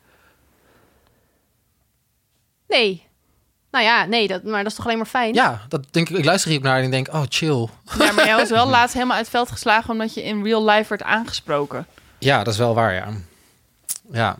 Nee. 2.69 3.05
Nou 3.71 3.85
ja, 3.85 4.05
nee, 4.05 4.29
dat, 4.29 4.43
maar 4.43 4.63
dat 4.63 4.71
is 4.71 4.75
toch 4.75 4.85
alleen 4.85 4.97
maar 4.97 5.07
fijn? 5.07 5.35
Ja, 5.35 5.63
dat 5.69 5.85
denk 5.91 6.09
ik. 6.09 6.17
Ik 6.17 6.25
luister 6.25 6.51
hier 6.51 6.61
naar 6.61 6.83
en 6.83 6.91
denk, 6.91 7.09
oh, 7.09 7.23
chill. 7.29 7.69
Ja, 7.99 8.13
maar 8.13 8.27
jij 8.27 8.37
was 8.37 8.51
wel 8.51 8.67
laatst 8.77 8.95
helemaal 8.95 9.17
uit 9.17 9.27
het 9.27 9.35
veld 9.35 9.51
geslagen 9.51 9.91
omdat 9.91 10.15
je 10.15 10.23
in 10.23 10.43
real 10.43 10.65
life 10.65 10.89
werd 10.89 11.03
aangesproken. 11.03 11.87
Ja, 12.19 12.45
dat 12.45 12.53
is 12.53 12.59
wel 12.59 12.75
waar, 12.75 12.95
ja. 12.95 13.09
Ja. 14.13 14.37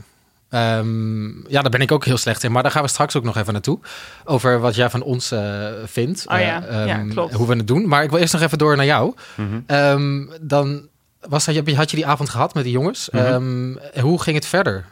Ehm, 0.57 1.27
ja, 1.49 1.63
daar 1.63 1.71
ben 1.71 1.81
ik 1.81 1.93
ook 1.93 2.05
heel 2.05 2.17
slecht 2.17 2.45
in. 2.45 2.53
Maar 2.53 2.63
daar 2.63 2.73
gaan 2.73 2.83
we 2.83 2.89
straks 2.89 3.17
ook 3.17 3.25
nog 3.25 3.37
even 3.37 3.53
naartoe. 3.53 3.79
Over 4.25 4.61
wat 4.61 4.75
jij 4.75 4.91
van 4.91 5.03
ons 5.03 5.31
eh, 5.31 5.67
vindt. 5.85 6.25
Oh 6.29 6.39
ja, 6.41 6.65
Eh, 6.67 6.87
ja, 6.87 6.99
ehm, 6.99 7.09
klopt. 7.09 7.35
Hoe 7.35 7.47
we 7.47 7.57
het 7.57 7.67
doen. 7.67 7.89
Maar 7.89 8.03
ik 8.03 8.11
wil 8.11 8.19
eerst 8.19 8.33
nog 8.33 8.43
even 8.43 8.59
door 8.59 8.77
naar 8.77 8.85
jou. 8.85 9.15
Mhm. 9.35 9.61
Ehm, 9.67 10.27
dan 10.41 10.89
was 11.21 11.45
dat, 11.45 11.71
had 11.71 11.91
je 11.91 11.97
die 11.97 12.07
avond 12.07 12.29
gehad 12.29 12.55
met 12.55 12.65
die 12.65 12.73
jongens. 12.73 13.09
Mhm. 13.13 13.25
Ehm, 13.25 14.01
hoe 14.03 14.23
ging 14.23 14.37
het 14.37 14.47
verder? 14.47 14.85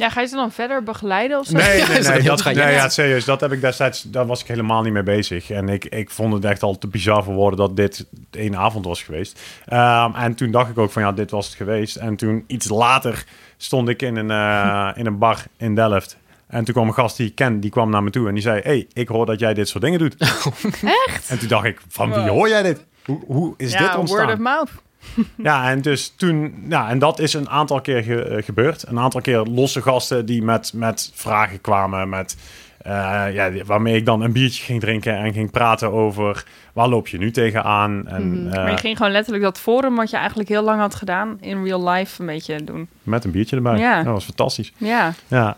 Ja, 0.00 0.10
ga 0.10 0.20
je 0.20 0.26
ze 0.26 0.34
dan 0.34 0.52
verder 0.52 0.82
begeleiden 0.82 1.38
of 1.38 1.46
zo? 1.46 1.56
Nee, 1.56 1.66
nee, 1.86 1.98
is 1.98 2.04
dat 2.04 2.14
nee, 2.14 2.22
heel 2.22 2.36
dat, 2.36 2.54
nee 2.54 2.72
ja, 2.72 2.88
serieus. 2.88 3.24
Dat 3.24 3.40
heb 3.40 3.52
ik 3.52 3.60
destijds, 3.60 4.02
daar 4.02 4.26
was 4.26 4.40
ik 4.40 4.46
helemaal 4.46 4.82
niet 4.82 4.92
mee 4.92 5.02
bezig. 5.02 5.50
En 5.50 5.68
ik, 5.68 5.84
ik 5.84 6.10
vond 6.10 6.32
het 6.32 6.44
echt 6.44 6.62
al 6.62 6.78
te 6.78 6.86
bizar 6.86 7.24
voor 7.24 7.34
woorden 7.34 7.58
dat 7.58 7.76
dit 7.76 8.06
één 8.30 8.56
avond 8.56 8.84
was 8.84 9.02
geweest. 9.02 9.40
Ehm, 9.66 10.14
en 10.14 10.34
toen 10.34 10.50
dacht 10.50 10.70
ik 10.70 10.78
ook 10.78 10.90
van 10.90 11.02
ja, 11.02 11.12
dit 11.12 11.30
was 11.30 11.46
het 11.46 11.54
geweest. 11.54 11.96
En 11.96 12.16
toen 12.16 12.44
iets 12.46 12.68
later 12.68 13.24
stond 13.56 13.88
ik 13.88 14.02
in 14.02 14.16
een, 14.16 14.30
eh, 14.30 14.90
in 15.00 15.06
een 15.06 15.18
bar 15.18 15.44
in 15.56 15.74
Delft. 15.74 16.16
En 16.46 16.64
toen 16.64 16.74
kwam 16.74 16.86
een 16.86 16.94
gast 16.94 17.16
die 17.16 17.26
ik 17.26 17.34
ken, 17.34 17.60
die 17.60 17.70
kwam 17.70 17.90
naar 17.90 18.02
me 18.02 18.10
toe 18.10 18.28
en 18.28 18.34
die 18.34 18.42
zei... 18.42 18.60
hey, 18.62 18.86
ik 18.92 19.08
hoor 19.08 19.26
dat 19.26 19.40
jij 19.40 19.54
dit 19.54 19.68
soort 19.68 19.84
dingen 19.84 19.98
doet. 19.98 20.16
Echt? 21.06 21.30
En 21.30 21.38
toen 21.38 21.48
dacht 21.48 21.64
ik, 21.64 21.80
van 21.88 22.12
wie 22.12 22.28
hoor 22.28 22.48
jij 22.48 22.62
dit? 22.62 22.84
Hoe, 23.04 23.20
hoe 23.26 23.54
is 23.56 23.72
ja, 23.72 23.78
dit 23.78 23.96
ontstaan? 23.96 24.24
word 24.24 24.32
of 24.32 24.42
mouth. 24.42 24.70
Ja, 25.36 25.70
en 25.70 25.82
dus 25.82 26.12
toen, 26.16 26.64
ja, 26.68 26.88
en 26.88 26.98
dat 26.98 27.18
is 27.18 27.34
een 27.34 27.48
aantal 27.48 27.80
keer 27.80 28.02
ge- 28.02 28.22
eh, 28.24 28.44
gebeurd. 28.44 28.84
Een 28.88 28.98
aantal 28.98 29.20
keer 29.20 29.38
losse 29.40 29.82
gasten 29.82 30.26
die 30.26 30.42
met, 30.42 30.72
met 30.74 31.10
vragen 31.14 31.60
kwamen, 31.60 32.08
met, 32.08 32.36
eh, 32.78 32.92
ja, 33.32 33.50
waarmee 33.66 33.96
ik 33.96 34.04
dan 34.06 34.20
een 34.22 34.32
biertje 34.32 34.62
ging 34.64 34.80
drinken 34.80 35.16
en 35.16 35.32
ging 35.32 35.50
praten 35.50 35.92
over 35.92 36.44
waar 36.72 36.88
loop 36.88 37.08
je 37.08 37.18
nu 37.18 37.30
tegenaan. 37.30 38.06
En, 38.08 38.42
Mhm. 38.42 38.48
eh, 38.52 38.54
Maar 38.62 38.70
je 38.70 38.76
ging 38.76 38.96
gewoon 38.96 39.12
letterlijk 39.12 39.44
dat 39.44 39.60
forum 39.60 39.96
wat 39.96 40.10
je 40.10 40.16
eigenlijk 40.16 40.48
heel 40.48 40.62
lang 40.62 40.80
had 40.80 40.94
gedaan 40.94 41.36
in 41.40 41.64
real 41.64 41.88
life 41.88 42.20
een 42.20 42.26
beetje 42.26 42.64
doen. 42.64 42.88
met 43.02 43.24
een 43.24 43.30
biertje 43.30 43.56
erbij. 43.56 43.78
Ja. 43.78 44.02
Dat 44.02 44.12
was 44.12 44.24
fantastisch. 44.24 44.72
Ja. 44.76 45.12
Ja. 45.28 45.56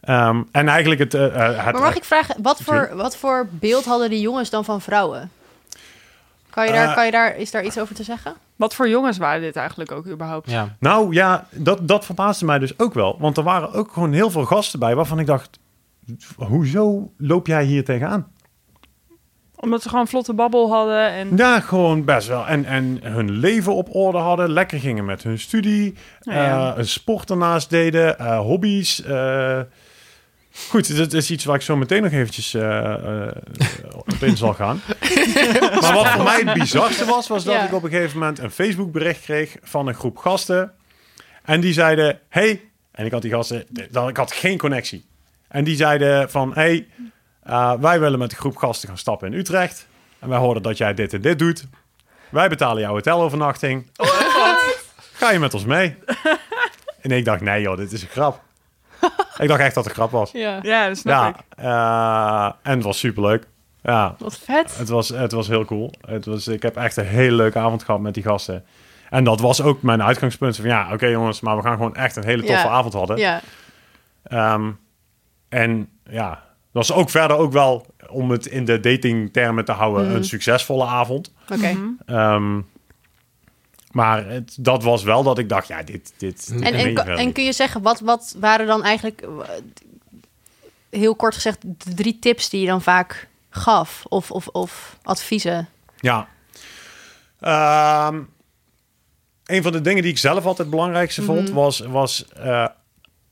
Ehm, 0.00 0.42
en 0.52 0.68
eigenlijk 0.68 1.00
het, 1.00 1.12
het 1.12 1.34
Maar 1.34 1.74
mag 1.80 1.96
ik 1.96 2.04
vragen, 2.04 2.36
wat 2.42 2.60
voor, 2.62 2.90
wat 2.94 3.16
voor 3.16 3.46
beeld 3.50 3.84
hadden 3.84 4.10
die 4.10 4.20
jongens 4.20 4.50
dan 4.50 4.64
van 4.64 4.80
vrouwen? 4.80 5.30
Kan 6.56 6.66
je 6.66 6.72
daar, 6.72 6.88
Eh, 6.88 6.94
kan 6.94 7.04
je 7.04 7.10
daar, 7.10 7.36
is 7.36 7.50
daar 7.50 7.64
iets 7.64 7.78
over 7.78 7.94
te 7.94 8.02
zeggen? 8.02 8.34
Wat 8.56 8.74
voor 8.74 8.88
jongens 8.88 9.18
waren 9.18 9.40
dit 9.40 9.56
eigenlijk 9.56 9.92
ook 9.92 10.06
überhaupt? 10.06 10.50
Ja. 10.50 10.76
Nou 10.80 11.12
ja, 11.14 11.46
dat, 11.50 11.88
dat 11.88 12.04
verbaasde 12.04 12.44
mij 12.44 12.58
dus 12.58 12.78
ook 12.78 12.94
wel. 12.94 13.16
Want 13.18 13.36
er 13.36 13.42
waren 13.42 13.72
ook 13.72 13.92
gewoon 13.92 14.12
heel 14.12 14.30
veel 14.30 14.44
gasten 14.44 14.78
bij 14.78 14.94
waarvan 14.94 15.18
ik 15.18 15.26
dacht... 15.26 15.58
Hoezo 16.36 17.10
loop 17.18 17.46
jij 17.46 17.64
hier 17.64 17.84
tegenaan? 17.84 18.26
Omdat 19.56 19.82
ze 19.82 19.88
gewoon 19.88 20.08
vlotte 20.08 20.34
babbel 20.34 20.70
hadden 20.70 21.10
en... 21.10 21.36
Ja, 21.36 21.60
gewoon 21.60 22.04
best 22.04 22.28
wel. 22.28 22.46
En, 22.46 22.64
en 22.64 22.98
hun 23.02 23.30
leven 23.30 23.74
op 23.74 23.94
orde 23.94 24.18
hadden. 24.18 24.50
Lekker 24.50 24.78
gingen 24.78 25.04
met 25.04 25.22
hun 25.22 25.38
studie. 25.38 25.94
Ja. 26.20 26.70
eh, 26.72 26.78
een 26.78 26.86
sport 26.88 27.30
ernaast 27.30 27.70
deden. 27.70 28.18
eh, 28.18 28.38
hobby's. 28.38 29.02
Goed, 30.68 30.96
dat 30.96 31.12
is 31.12 31.30
iets 31.30 31.44
waar 31.44 31.56
ik 31.56 31.62
zo 31.62 31.76
meteen 31.76 32.02
nog 32.02 32.12
eventjes 32.12 32.54
eh, 32.54 33.24
eh, 33.26 33.32
op 33.94 34.08
in 34.20 34.36
zal 34.36 34.54
gaan. 34.54 34.80
maar 35.80 35.94
wat 35.94 36.08
voor 36.08 36.24
mij 36.24 36.42
het 36.44 36.58
bizarste 36.58 37.04
was, 37.04 37.28
was 37.28 37.44
dat 37.44 37.54
Ja. 37.54 37.66
ik 37.66 37.72
op 37.72 37.82
een 37.82 37.90
gegeven 37.90 38.18
moment 38.18 38.38
een 38.38 38.50
Facebook 38.50 38.92
bericht 38.92 39.20
kreeg 39.20 39.56
van 39.62 39.86
een 39.86 39.94
groep 39.94 40.16
gasten. 40.16 40.72
En 41.44 41.60
die 41.60 41.72
zeiden, 41.72 42.20
hey, 42.28 42.60
en 42.92 43.04
ik 43.06 43.12
had 43.12 43.22
die 43.22 43.30
gasten, 43.30 43.64
ik 44.08 44.16
had 44.16 44.32
geen 44.32 44.58
connectie. 44.58 45.06
En 45.48 45.64
die 45.64 45.76
zeiden 45.76 46.30
van, 46.30 46.54
hey, 46.54 46.86
eh, 47.42 47.72
wij 47.80 48.00
willen 48.00 48.18
met 48.18 48.32
een 48.32 48.38
groep 48.38 48.56
gasten 48.56 48.88
gaan 48.88 48.98
stappen 48.98 49.32
in 49.32 49.38
Utrecht. 49.38 49.86
En 50.18 50.28
wij 50.28 50.38
horen 50.38 50.62
dat 50.62 50.76
jij 50.76 50.94
dit 50.94 51.12
en 51.12 51.20
dit 51.20 51.38
doet. 51.38 51.64
Wij 52.28 52.48
betalen 52.48 52.82
jouw 52.82 52.92
hotelovernachting. 52.92 53.90
Ga 55.12 55.30
je 55.30 55.38
met 55.38 55.54
ons 55.54 55.64
mee? 55.64 55.96
en 57.00 57.10
ik 57.10 57.24
dacht, 57.24 57.40
nee 57.40 57.60
joh, 57.62 57.76
dit 57.76 57.92
is 57.92 58.02
een 58.02 58.08
grap. 58.08 58.42
ik 59.38 59.48
dacht 59.48 59.60
echt 59.60 59.74
dat 59.74 59.84
het 59.84 59.92
grap 59.92 60.10
was. 60.10 60.30
Ja. 60.30 60.58
Ja, 60.62 60.88
dat 60.88 60.96
snap 60.96 61.28
ik. 61.38 61.42
Ja, 61.62 62.48
eh, 62.48 62.70
en 62.70 62.74
het 62.76 62.84
was 62.84 62.98
superleuk. 62.98 63.46
Ja, 63.82 64.14
Wat 64.18 64.38
vet. 64.38 64.78
het 64.78 64.88
was, 64.88 65.08
het 65.08 65.32
was 65.32 65.48
heel 65.48 65.64
cool. 65.64 65.92
Het 66.06 66.24
was, 66.26 66.48
ik 66.48 66.62
heb 66.62 66.76
echt 66.76 66.96
een 66.96 67.04
hele 67.06 67.36
leuke 67.36 67.58
avond 67.58 67.82
gehad 67.84 68.00
met 68.00 68.14
die 68.14 68.22
gasten. 68.22 68.64
En 69.10 69.24
dat 69.24 69.40
was 69.40 69.62
ook 69.62 69.82
mijn 69.82 70.02
uitgangspunt. 70.02 70.56
Van 70.56 70.64
ja, 70.64 70.92
oké 70.92 71.06
jongens, 71.06 71.40
maar 71.40 71.56
we 71.56 71.62
gaan 71.62 71.76
gewoon 71.76 71.94
echt 71.94 72.16
een 72.16 72.24
hele 72.24 72.42
toffe 72.42 72.66
Ja. 72.66 72.68
avond 72.68 72.92
hadden. 72.92 73.16
Ja. 73.16 73.40
Ehm, 74.22 74.70
en 75.48 75.88
ja, 76.10 76.28
dat 76.30 76.38
was 76.88 76.92
ook 76.92 77.10
verder 77.10 77.36
ook 77.36 77.52
wel, 77.52 77.86
om 78.08 78.30
het 78.30 78.46
in 78.46 78.64
de 78.64 78.80
datingtermen 78.80 79.64
te 79.64 79.72
houden, 79.72 80.06
Mhm. 80.06 80.16
een 80.16 80.24
succesvolle 80.24 80.84
avond. 80.86 81.32
Oké. 81.52 81.72
Mhm. 81.72 81.86
Ehm, 82.06 82.60
maar 83.96 84.26
het, 84.26 84.56
dat 84.60 84.82
was 84.82 85.02
wel 85.02 85.22
dat 85.22 85.38
ik 85.38 85.48
dacht, 85.48 85.68
ja, 85.68 85.82
dit... 85.82 86.12
dit 86.16 86.52
En- 86.60 86.96
En, 87.06 87.32
kun 87.32 87.44
je 87.44 87.52
zeggen, 87.52 87.82
wat, 87.82 88.00
wat 88.00 88.34
waren 88.38 88.66
dan 88.66 88.82
eigenlijk, 88.82 89.20
eh, 89.22 89.28
heel 90.90 91.14
kort 91.14 91.34
gezegd, 91.34 91.58
de 91.62 91.94
drie 91.94 92.18
tips 92.18 92.48
die 92.50 92.60
je 92.60 92.66
dan 92.66 92.82
vaak 92.82 93.28
gaf? 93.50 94.04
Of, 94.08 94.30
of, 94.30 94.46
of 94.48 94.96
adviezen? 95.02 95.68
Ja. 95.96 96.28
Ehm, 97.40 98.20
een 99.44 99.62
van 99.62 99.72
de 99.72 99.80
dingen 99.80 100.02
die 100.02 100.10
ik 100.10 100.18
zelf 100.18 100.36
altijd 100.38 100.58
het 100.58 100.70
belangrijkste 100.70 101.22
vond, 101.22 101.42
Mhm. 101.48 101.52
was, 101.54 101.78
was 101.80 102.28
eh, 102.28 102.66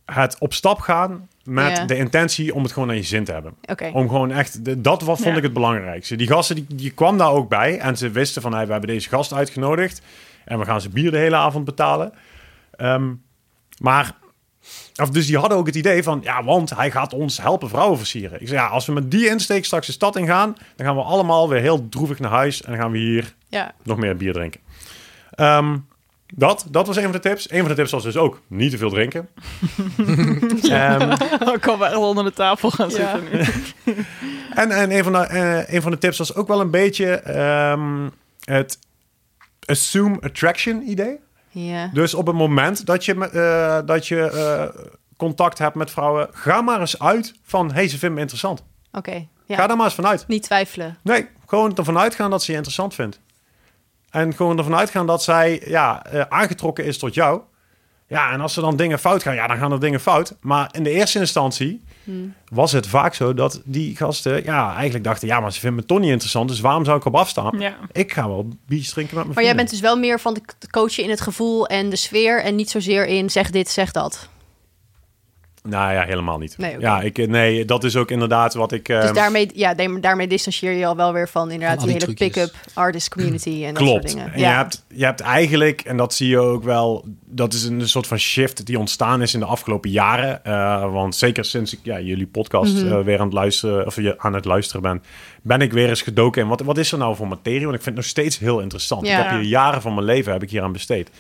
het 0.05 0.37
op 0.39 0.53
stap 0.55 0.81
gaan 0.81 1.29
met 1.43 1.77
Ja. 1.77 1.85
de 1.85 1.97
intentie 1.97 2.55
om 2.55 2.63
het 2.63 2.73
gewoon 2.73 2.89
naar 2.89 2.97
je 2.97 3.03
zin 3.03 3.25
te 3.25 3.33
hebben. 3.33 3.55
Om 3.93 4.09
gewoon 4.09 4.31
echt, 4.31 4.65
de- 4.65 4.81
dat 4.81 5.03
wat 5.03 5.17
vond 5.17 5.29
Ja. 5.31 5.37
ik 5.37 5.43
het 5.43 5.53
belangrijkste. 5.53 6.17
Die 6.17 6.27
gasten, 6.27 6.55
die, 6.57 6.67
die 6.69 6.91
kwam 6.91 7.19
daar 7.19 7.31
ook 7.31 7.49
bij 7.49 7.79
en 7.79 7.97
ze 7.97 8.11
wisten 8.11 8.43
van, 8.43 8.53
hey, 8.55 8.67
we 8.67 8.73
hebben 8.73 8.91
deze 8.91 9.09
gast 9.09 9.33
uitgenodigd 9.33 10.01
en 10.45 10.59
we 10.59 10.65
gaan 10.65 10.81
ze 10.81 10.89
bier 10.89 11.11
de 11.11 11.19
hele 11.19 11.37
avond 11.37 11.65
betalen. 11.65 12.13
Ehm, 12.77 13.13
maar, 13.79 14.15
of 15.03 15.11
dus 15.11 15.27
die 15.27 15.39
hadden 15.39 15.59
ook 15.59 15.67
het 15.67 15.75
idee 15.77 16.03
van, 16.03 16.21
ja, 16.23 16.45
want 16.45 16.71
hij 16.77 16.91
gaat 16.91 17.13
ons 17.13 17.39
helpen 17.41 17.69
vrouwen 17.69 17.99
versieren. 17.99 18.41
Ik 18.41 18.49
zei, 18.49 18.61
ja, 18.61 18.67
als 18.67 18.87
we 18.87 18.93
met 18.93 19.11
die 19.11 19.29
insteek 19.29 19.65
straks 19.65 19.87
de 19.87 19.93
stad 19.93 20.17
ingaan, 20.17 20.57
dan 20.77 20.87
gaan 20.87 20.97
we 20.97 21.03
allemaal 21.03 21.49
weer 21.49 21.61
heel 21.61 21.89
droevig 21.89 22.19
naar 22.19 22.31
huis 22.31 22.63
en 22.63 22.73
dan 22.73 22.81
gaan 22.81 22.91
we 22.91 22.99
hier 22.99 23.35
Ja. 23.49 23.73
nog 23.83 23.97
meer 23.99 24.17
bier 24.17 24.33
drinken. 24.33 24.61
Ehm, 25.31 25.77
dat, 26.35 26.67
dat 26.71 26.87
was 26.87 26.97
een 26.97 27.03
van 27.03 27.13
de 27.13 27.19
tips. 27.21 27.51
Een 27.51 27.59
van 27.61 27.69
de 27.69 27.75
tips 27.75 27.91
was 27.91 28.03
dus 28.03 28.17
ook 28.17 28.41
niet 28.47 28.71
te 28.71 28.79
veel 28.79 28.91
drinken. 28.91 29.29
Ehm, 30.71 31.11
Ik 31.55 31.61
kan 31.61 31.79
wel 31.79 31.87
echt 31.87 31.97
onder 31.97 32.25
de 32.25 32.33
tafel 32.33 32.71
gaan 32.71 32.89
Ja. 32.91 32.95
zitten 32.95 33.23
nu. 33.85 33.95
en 34.63 34.71
en 34.71 34.91
een, 34.97 35.03
van 35.05 35.13
de, 35.13 35.19
eh, 35.19 35.75
een 35.75 35.83
van 35.83 35.91
de 35.91 35.99
tips 35.99 36.19
was 36.19 36.35
ook 36.35 36.49
wel 36.49 36.61
een 36.61 36.71
beetje 36.71 37.07
ehm, 37.15 38.09
het 38.45 38.79
assume 39.67 40.21
attraction 40.21 40.83
idee. 40.89 41.21
Ja. 41.51 41.91
Dus 41.93 42.15
op 42.15 42.27
het 42.27 42.37
moment 42.37 42.87
dat 42.87 43.05
je, 43.05 43.29
eh, 43.29 43.87
dat 43.87 44.09
je 44.09 44.31
eh, 44.31 44.83
contact 45.17 45.59
hebt 45.59 45.75
met 45.75 45.91
vrouwen, 45.91 46.29
ga 46.33 46.61
maar 46.61 46.81
eens 46.81 46.99
uit 46.99 47.35
van, 47.43 47.73
hey, 47.73 47.89
ze 47.89 47.99
vinden 47.99 48.15
me 48.15 48.21
interessant. 48.21 48.65
Oké. 48.93 49.27
Ja. 49.47 49.57
Ga 49.57 49.67
daar 49.67 49.77
maar 49.77 49.87
eens 49.87 49.95
vanuit. 49.95 50.25
Niet 50.27 50.43
twijfelen. 50.43 50.99
Nee, 51.03 51.29
gewoon 51.47 51.77
ervan 51.77 51.99
uitgaan 51.99 52.31
dat 52.31 52.43
ze 52.43 52.51
je 52.51 52.57
interessant 52.57 52.95
vindt. 52.95 53.21
En 54.11 54.35
gewoon 54.35 54.59
ervan 54.59 54.75
uitgaan 54.75 55.07
dat 55.07 55.23
zij 55.23 55.63
ja, 55.67 56.05
eh, 56.05 56.21
aangetrokken 56.29 56.85
is 56.85 56.99
tot 56.99 57.15
jou. 57.15 57.41
Ja, 58.07 58.33
en 58.33 58.41
als 58.41 58.57
er 58.57 58.63
dan 58.63 58.77
dingen 58.77 58.99
fout 58.99 59.23
gaan, 59.23 59.35
ja, 59.35 59.47
dan 59.47 59.57
gaan 59.57 59.73
er 59.73 59.81
dingen 59.81 60.01
fout. 60.01 60.37
Maar 60.41 60.69
in 60.73 60.83
de 60.83 60.91
eerste 60.91 61.19
instantie 61.19 61.84
Hmm. 62.05 62.35
was 62.49 62.73
het 62.73 62.87
vaak 62.87 63.15
zo 63.15 63.35
dat 63.35 63.61
die 63.65 63.97
gasten 63.97 64.45
ja, 64.45 64.75
eigenlijk 64.75 65.05
dachten... 65.05 65.29
ja, 65.29 65.41
maar 65.41 65.53
ze 65.53 65.61
vinden 65.61 65.81
me 65.81 65.87
toch 65.87 65.99
niet 65.99 66.11
interessant, 66.11 66.49
dus 66.49 66.61
waarom 66.61 66.85
zou 66.85 66.97
ik 66.97 67.05
op 67.05 67.15
afstaan? 67.15 67.59
Ja. 67.59 67.77
Ik 67.93 68.13
ga 68.13 68.29
wel 68.29 68.49
biertjes 68.67 68.93
drinken 68.93 69.15
met 69.15 69.25
mijn 69.25 69.37
Maar 69.37 69.45
jij 69.45 69.57
bent 69.57 69.71
dus 69.71 69.81
wel 69.81 69.97
meer 69.97 70.21
van 70.21 70.35
de 70.35 70.71
coachen 70.71 71.03
in 71.03 71.11
het 71.11 71.21
gevoel 71.21 71.67
en 71.67 71.91
de 71.91 71.97
sfeer 71.97 72.43
en 72.43 72.55
niet 72.55 72.71
zozeer 72.71 73.07
in 73.07 73.31
zeg 73.31 73.51
dit, 73.51 73.69
zeg 73.69 73.91
dat. 73.91 74.29
Nou 75.69 75.93
ja, 75.93 76.03
helemaal 76.05 76.39
niet. 76.39 76.59
Nee. 76.59 76.77
Ja, 76.81 77.01
ik, 77.01 77.27
nee, 77.29 77.65
dat 77.65 77.85
is 77.85 77.97
ook 77.97 78.11
inderdaad 78.11 78.55
wat 78.55 78.73
ik... 78.73 78.87
Dus 78.87 79.05
ehm, 79.05 79.15
daarmee, 79.15 79.51
ja, 79.55 79.75
daarmee- 80.01 80.27
distancieer 80.27 80.73
je 80.73 80.87
al 80.87 80.97
wel 80.97 81.13
weer 81.13 81.29
van 81.29 81.51
inderdaad 81.51 81.79
Van 81.79 81.89
die 81.89 81.97
hele 82.01 82.15
pick-up 82.15 82.55
artist 82.75 83.09
community 83.09 83.65
en 83.65 83.75
dat 83.75 83.83
soort 83.83 83.91
Klopt. 84.01 84.09
dingen. 84.09 84.33
En 84.33 84.41
je, 84.41 84.47
hebt, 84.47 84.85
je 84.89 85.05
hebt 85.05 85.21
eigenlijk, 85.21 85.81
en 85.81 85.97
dat 85.97 86.15
zie 86.15 86.29
je 86.29 86.39
ook 86.39 86.63
wel, 86.65 87.05
dat 87.27 87.53
is 87.53 87.65
een 87.65 87.89
soort 87.89 88.07
van 88.07 88.19
shift 88.19 88.67
die 88.67 88.79
ontstaan 88.79 89.23
is 89.23 89.35
in 89.35 89.41
de 89.41 89.47
afgelopen 89.47 89.91
jaren. 89.91 90.45
Eh, 90.45 90.93
want 90.93 91.15
zeker 91.17 91.45
sinds 91.45 91.73
ik 91.73 91.79
ja, 91.83 92.01
jullie 92.01 92.27
podcast 92.27 92.75
Mhm. 92.75 92.93
eh, 92.93 93.01
weer 93.01 93.19
aan 93.19 93.25
het 93.27 93.35
luisteren, 93.35 93.87
of 93.87 93.97
je 93.97 94.19
aan 94.19 94.35
het 94.35 94.45
luisteren 94.45 94.83
ben, 94.83 95.03
ben 95.43 95.61
ik 95.61 95.73
weer 95.73 95.89
eens 95.89 96.03
gedoken 96.03 96.43
in 96.43 96.49
wat, 96.49 96.61
wat 96.61 96.79
is 96.79 96.93
er 96.93 96.99
nou 96.99 97.17
voor 97.17 97.29
materie? 97.29 97.65
Want 97.65 97.75
ik 97.77 97.83
vind 97.83 97.97
het 97.97 98.05
nog 98.05 98.05
steeds 98.15 98.39
heel 98.39 98.61
interessant. 98.61 99.07
Ja. 99.07 99.19
Ik 99.19 99.25
heb 99.31 99.41
hier 99.41 99.49
jaren 99.49 99.83
van 99.83 99.95
mijn 99.95 100.07
leven 100.07 100.33
heb 100.33 100.43
ik 100.43 100.51
hier 100.51 100.63
aan 100.63 100.73
besteed. 100.73 101.11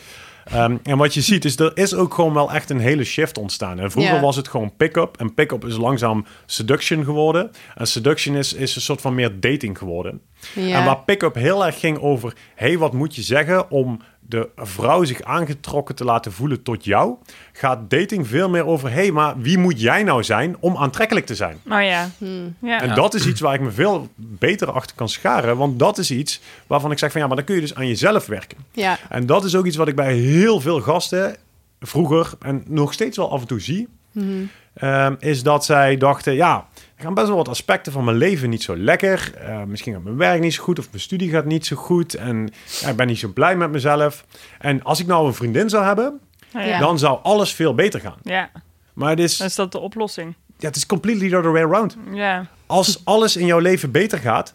Ehm, 0.44 0.76
en 0.82 0.96
wat 0.96 1.14
je 1.14 1.20
ziet 1.20 1.44
is, 1.44 1.58
er 1.58 1.76
is 1.76 1.94
ook 1.94 2.14
gewoon 2.14 2.34
wel 2.34 2.52
echt 2.52 2.70
een 2.70 2.80
hele 2.80 3.04
shift 3.04 3.38
ontstaan. 3.38 3.78
En 3.78 3.90
vroeger 3.90 4.20
was 4.20 4.36
het 4.36 4.48
gewoon 4.48 4.76
pick-up. 4.76 5.16
En 5.16 5.34
pick-up 5.34 5.64
is 5.64 5.76
langzaam 5.76 6.26
seduction 6.46 7.04
geworden. 7.04 7.50
En 7.74 7.86
seduction 7.86 8.36
is, 8.36 8.52
is 8.52 8.76
een 8.76 8.82
soort 8.82 9.00
van 9.00 9.14
meer 9.14 9.40
dating 9.40 9.78
geworden. 9.78 10.20
En 10.54 10.84
waar 10.84 10.98
pick-up 10.98 11.34
heel 11.34 11.66
erg 11.66 11.80
ging 11.80 11.98
over... 11.98 12.34
hey, 12.54 12.78
wat 12.78 12.92
moet 12.92 13.14
je 13.14 13.22
zeggen 13.22 13.70
om 13.70 14.00
de 14.26 14.48
vrouw 14.56 15.04
zich 15.04 15.22
aangetrokken 15.22 15.94
te 15.94 16.04
laten 16.04 16.32
voelen 16.32 16.62
tot 16.62 16.84
jou... 16.84 17.14
gaat 17.52 17.90
dating 17.90 18.28
veel 18.28 18.48
meer 18.48 18.66
over... 18.66 18.92
hey, 18.92 19.10
maar 19.10 19.38
wie 19.38 19.58
moet 19.58 19.80
jij 19.80 20.02
nou 20.02 20.24
zijn 20.24 20.56
om 20.60 20.76
aantrekkelijk 20.76 21.26
te 21.26 21.34
zijn? 21.34 21.58
Nou 21.62 21.82
ja. 21.82 22.10
Hmm. 22.18 22.56
ja. 22.62 22.80
En 22.80 22.94
dat 22.94 23.14
is 23.14 23.26
iets 23.26 23.40
waar 23.40 23.54
ik 23.54 23.60
me 23.60 23.70
veel 23.70 24.08
beter 24.16 24.70
achter 24.70 24.96
kan 24.96 25.08
scharen. 25.08 25.56
Want 25.56 25.78
dat 25.78 25.98
is 25.98 26.10
iets 26.10 26.40
waarvan 26.66 26.90
ik 26.90 26.98
zeg 26.98 27.12
van... 27.12 27.20
ja, 27.20 27.26
maar 27.26 27.36
dan 27.36 27.44
kun 27.44 27.54
je 27.54 27.60
dus 27.60 27.74
aan 27.74 27.86
jezelf 27.86 28.26
werken. 28.26 28.58
ja. 28.72 28.98
En 29.08 29.26
dat 29.26 29.44
is 29.44 29.56
ook 29.56 29.66
iets 29.66 29.76
wat 29.76 29.88
ik 29.88 29.96
bij 29.96 30.14
heel 30.14 30.60
veel 30.60 30.80
gasten 30.80 31.36
vroeger... 31.80 32.32
en 32.40 32.64
nog 32.66 32.92
steeds 32.92 33.16
wel 33.16 33.30
af 33.30 33.40
en 33.40 33.46
toe 33.46 33.60
zie... 33.60 33.88
Mhm. 34.12 34.44
Ehm, 34.74 35.14
is 35.18 35.42
dat 35.42 35.64
zij 35.64 35.96
dachten, 35.96 36.34
ja, 36.34 36.66
er 36.96 37.02
gaan 37.04 37.14
best 37.14 37.26
wel 37.26 37.36
wat 37.36 37.48
aspecten 37.48 37.92
van 37.92 38.04
mijn 38.04 38.16
leven 38.16 38.50
niet 38.50 38.62
zo 38.62 38.76
lekker. 38.76 39.32
Eh, 39.34 39.62
misschien 39.62 39.92
gaat 39.92 40.02
mijn 40.02 40.16
werk 40.16 40.40
niet 40.40 40.54
zo 40.54 40.62
goed 40.62 40.78
of 40.78 40.86
mijn 40.90 41.02
studie 41.02 41.30
gaat 41.30 41.44
niet 41.44 41.66
zo 41.66 41.76
goed. 41.76 42.14
En 42.14 42.50
ja, 42.80 42.88
ik 42.88 42.96
ben 42.96 43.06
niet 43.06 43.18
zo 43.18 43.28
blij 43.28 43.56
met 43.56 43.70
mezelf. 43.70 44.24
En 44.58 44.82
als 44.82 45.00
ik 45.00 45.06
nou 45.06 45.26
een 45.26 45.34
vriendin 45.34 45.68
zou 45.68 45.84
hebben, 45.84 46.20
Ja. 46.52 46.78
dan 46.78 46.98
zou 46.98 47.18
alles 47.22 47.52
veel 47.54 47.74
beter 47.74 48.00
gaan. 48.00 48.16
Ja, 48.22 48.50
Maar 48.92 49.10
het 49.10 49.18
is, 49.18 49.36
dan 49.36 49.46
is 49.46 49.54
dat 49.54 49.72
de 49.72 49.78
oplossing. 49.78 50.34
ja, 50.58 50.66
het 50.66 50.76
is 50.76 50.86
completely 50.86 51.28
the 51.30 51.36
other 51.36 51.52
way 51.52 51.62
around. 51.62 51.96
Ja. 52.12 52.46
Als 52.66 53.00
alles 53.04 53.36
in 53.36 53.46
jouw 53.46 53.58
leven 53.58 53.90
beter 53.90 54.18
gaat, 54.18 54.54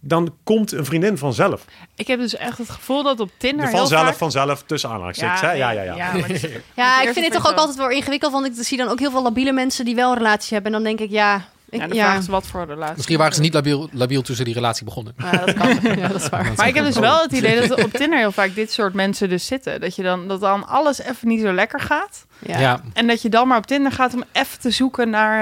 dan 0.00 0.34
komt 0.44 0.72
een 0.72 0.84
vriendin 0.84 1.18
vanzelf. 1.18 1.64
Ik 1.96 2.06
heb 2.06 2.18
dus 2.20 2.36
echt 2.36 2.58
het 2.58 2.70
gevoel 2.70 3.02
dat 3.02 3.20
op 3.20 3.30
Tinder 3.36 3.68
heel 3.68 3.76
vanzelf, 3.78 4.04
vaak... 4.06 4.14
vanzelf, 4.14 4.62
tussen 4.62 4.90
aanhalingstekens. 4.90 5.40
hè? 5.40 5.52
Ja, 5.52 5.70
ja, 5.70 5.82
ja. 5.82 5.94
ja, 5.96 6.12
maar 6.18 6.30
is- 6.30 6.42
Ja, 6.76 7.02
ik 7.02 7.12
vind 7.12 7.24
het 7.24 7.34
toch 7.34 7.50
ook 7.50 7.56
altijd 7.58 7.76
wel 7.76 7.90
ingewikkeld, 7.90 8.32
want 8.32 8.46
ik 8.46 8.52
zie 8.56 8.76
dan 8.78 8.88
ook 8.88 8.98
heel 8.98 9.10
veel 9.10 9.22
labiele 9.22 9.52
mensen 9.52 9.84
die 9.84 9.94
wel 9.94 10.10
een 10.10 10.16
relatie 10.18 10.54
hebben. 10.54 10.72
En 10.74 10.82
dan 10.82 10.96
denk 10.96 11.08
ik, 11.10 11.14
ja... 11.16 11.48
Ik, 11.70 11.80
ja, 11.80 11.86
de 11.86 11.94
vraag 11.94 12.18
is 12.18 12.26
wat 12.26 12.46
voor 12.46 12.64
relatie. 12.66 12.94
Misschien 12.96 13.18
waren 13.18 13.34
ze 13.34 13.40
niet 13.40 13.54
labiel, 13.54 13.88
labiel 13.92 14.22
tussen 14.22 14.44
die 14.44 14.54
relatie 14.54 14.84
begonnen. 14.84 15.14
Ja, 15.18 15.30
dat 15.30 15.54
kan. 15.54 15.68
Ja, 15.98 16.08
dat 16.08 16.22
is 16.22 16.28
waar. 16.28 16.52
Maar 16.56 16.68
ik 16.68 16.74
heb 16.74 16.84
dus 16.84 16.98
wel 16.98 17.22
het 17.22 17.32
idee 17.32 17.60
dat 17.60 17.78
er 17.78 17.84
op 17.84 17.92
Tinder 17.92 18.18
heel 18.18 18.32
vaak 18.32 18.54
dit 18.54 18.72
soort 18.72 18.94
mensen 18.94 19.28
dus 19.28 19.46
zitten. 19.46 19.80
Dat 19.80 19.96
je 19.96 20.02
dan, 20.02 20.28
dat 20.28 20.40
dan 20.40 20.66
alles 20.66 20.98
even 21.00 21.28
niet 21.28 21.40
zo 21.40 21.52
lekker 21.52 21.80
gaat. 21.80 22.26
Ja. 22.38 22.58
Ja. 22.58 22.80
En 22.92 23.06
dat 23.06 23.22
je 23.22 23.28
dan 23.28 23.48
maar 23.48 23.58
op 23.58 23.66
Tinder 23.66 23.92
gaat 23.92 24.14
om 24.14 24.24
even 24.32 24.60
te 24.60 24.70
zoeken 24.70 25.10
naar 25.10 25.40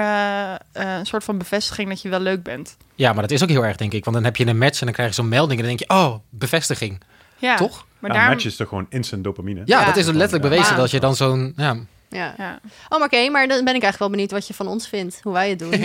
eh, 0.73 0.83
eh, 0.83 0.97
een 0.99 1.05
soort 1.05 1.23
van 1.23 1.37
bevestiging 1.37 1.89
dat 1.89 2.01
je 2.01 2.09
wel 2.09 2.19
leuk 2.19 2.43
bent. 2.43 2.77
ja, 2.95 3.13
maar 3.13 3.21
dat 3.21 3.31
is 3.31 3.43
ook 3.43 3.49
heel 3.49 3.65
erg, 3.65 3.75
denk 3.75 3.93
ik. 3.93 4.03
Want 4.03 4.15
dan 4.15 4.25
heb 4.25 4.35
je 4.35 4.45
een 4.47 4.57
match 4.57 4.79
en 4.79 4.85
dan 4.85 4.93
krijg 4.95 5.09
je 5.09 5.15
zo'n 5.15 5.29
melding 5.29 5.59
en 5.59 5.67
dan 5.67 5.77
denk 5.77 5.91
je, 5.91 5.97
oh, 5.97 6.15
bevestiging. 6.29 7.01
Ja, 7.37 7.55
Toch? 7.55 7.85
Maar 7.99 8.11
Ja, 8.13 8.17
daar, 8.17 8.29
match 8.29 8.45
is 8.45 8.55
toch 8.55 8.67
gewoon 8.67 8.85
instant 8.89 9.23
dopamine? 9.23 9.61
Ja, 9.65 9.79
Ja. 9.79 9.85
dat 9.85 9.95
is 9.97 10.05
letterlijk 10.05 10.41
bewezen 10.41 10.73
Ja. 10.75 10.79
dat 10.79 10.91
je 10.91 10.99
dan 10.99 11.15
zo'n... 11.15 11.53
Ja, 11.55 11.75
Ja. 12.09 12.33
Ja. 12.37 12.59
Oh, 12.89 12.97
maar 12.99 13.07
oké, 13.07 13.29
maar 13.29 13.47
dan 13.47 13.63
ben 13.65 13.75
ik 13.75 13.81
eigenlijk 13.83 13.97
wel 13.99 14.09
benieuwd 14.09 14.31
wat 14.31 14.47
je 14.47 14.53
van 14.53 14.67
ons 14.67 14.87
vindt. 14.87 15.19
Hoe 15.23 15.33
wij 15.33 15.49
het 15.49 15.59
doen. 15.59 15.73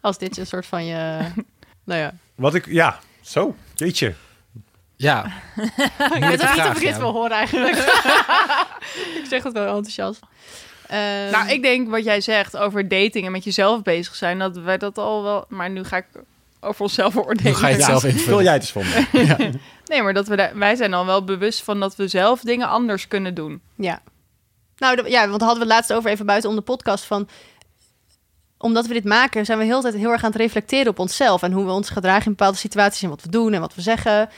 Als 0.00 0.18
dit 0.18 0.36
een 0.38 0.46
soort 0.46 0.66
van 0.66 0.84
je... 0.86 1.18
Nou 1.84 2.00
ja. 2.00 2.12
Wat 2.34 2.54
ik, 2.54 2.66
ja, 2.66 2.98
zo, 3.20 3.56
jeetje. 3.74 4.14
ja. 4.96 5.24
Ik 6.14 6.24
weet 6.24 6.42
ook 6.42 6.54
niet 6.54 6.64
of 6.64 6.76
ik 6.76 6.80
dit 6.80 6.96
wil 6.98 7.12
horen 7.12 7.30
eigenlijk. 7.30 7.76
ik 9.20 9.24
zeg 9.28 9.42
het 9.42 9.52
wel 9.52 9.66
enthousiast. 9.66 10.20
Ehm, 10.86 11.30
Nou, 11.30 11.48
ik 11.48 11.62
denk 11.62 11.88
wat 11.90 12.04
jij 12.04 12.20
zegt 12.20 12.56
over 12.56 12.88
dating 12.88 13.26
en 13.26 13.32
met 13.32 13.44
jezelf 13.44 13.82
bezig 13.82 14.14
zijn, 14.14 14.38
dat 14.38 14.56
wij 14.56 14.78
dat 14.78 14.98
al 14.98 15.22
wel. 15.22 15.44
Maar 15.48 15.70
nu 15.70 15.84
ga 15.84 15.96
ik 15.96 16.06
over 16.60 16.82
onszelf 16.82 17.16
oordelen. 17.16 17.52
Nu 17.52 17.54
ga 17.58 17.66
je 17.68 17.72
het 17.74 17.82
Ja, 17.82 17.88
zelf 17.88 18.00
Vul 18.00 18.10
invullen. 18.10 18.44
jij 18.44 18.52
het 18.52 18.62
eens 18.62 18.72
voor 18.72 18.84
me. 18.84 19.50
Nee, 19.84 20.02
maar 20.02 20.14
dat 20.14 20.26
we 20.28 20.36
daar, 20.36 20.58
wij 20.58 20.76
zijn 20.76 20.90
dan 20.90 21.06
wel 21.06 21.24
bewust 21.24 21.62
van 21.62 21.80
dat 21.80 21.96
we 21.96 22.08
zelf 22.08 22.40
dingen 22.40 22.68
anders 22.68 23.08
kunnen 23.08 23.34
doen. 23.34 23.60
Ja. 23.74 24.00
Nou, 24.78 25.10
ja, 25.10 25.28
want 25.28 25.40
hadden 25.40 25.58
we 25.58 25.64
het 25.64 25.74
laatst 25.74 25.92
over 25.92 26.10
even 26.10 26.26
buiten 26.26 26.50
om 26.50 26.56
de 26.56 26.62
podcast 26.62 27.04
van... 27.04 27.28
Omdat 28.58 28.86
we 28.86 28.92
dit 28.92 29.04
maken, 29.04 29.44
zijn 29.44 29.58
we 29.58 29.64
heel 29.64 29.80
tijd 29.80 29.94
heel 29.94 30.10
erg 30.10 30.24
aan 30.24 30.30
het 30.30 30.40
reflecteren 30.40 30.88
op 30.88 30.98
onszelf... 30.98 31.42
en 31.42 31.52
hoe 31.52 31.64
we 31.64 31.70
ons 31.70 31.90
gedragen 31.90 32.24
in 32.24 32.30
bepaalde 32.30 32.58
situaties 32.58 33.02
en 33.02 33.08
wat 33.08 33.22
we 33.22 33.28
doen 33.28 33.52
en 33.52 33.60
wat 33.60 33.74
we 33.74 33.80
zeggen. 33.80 34.28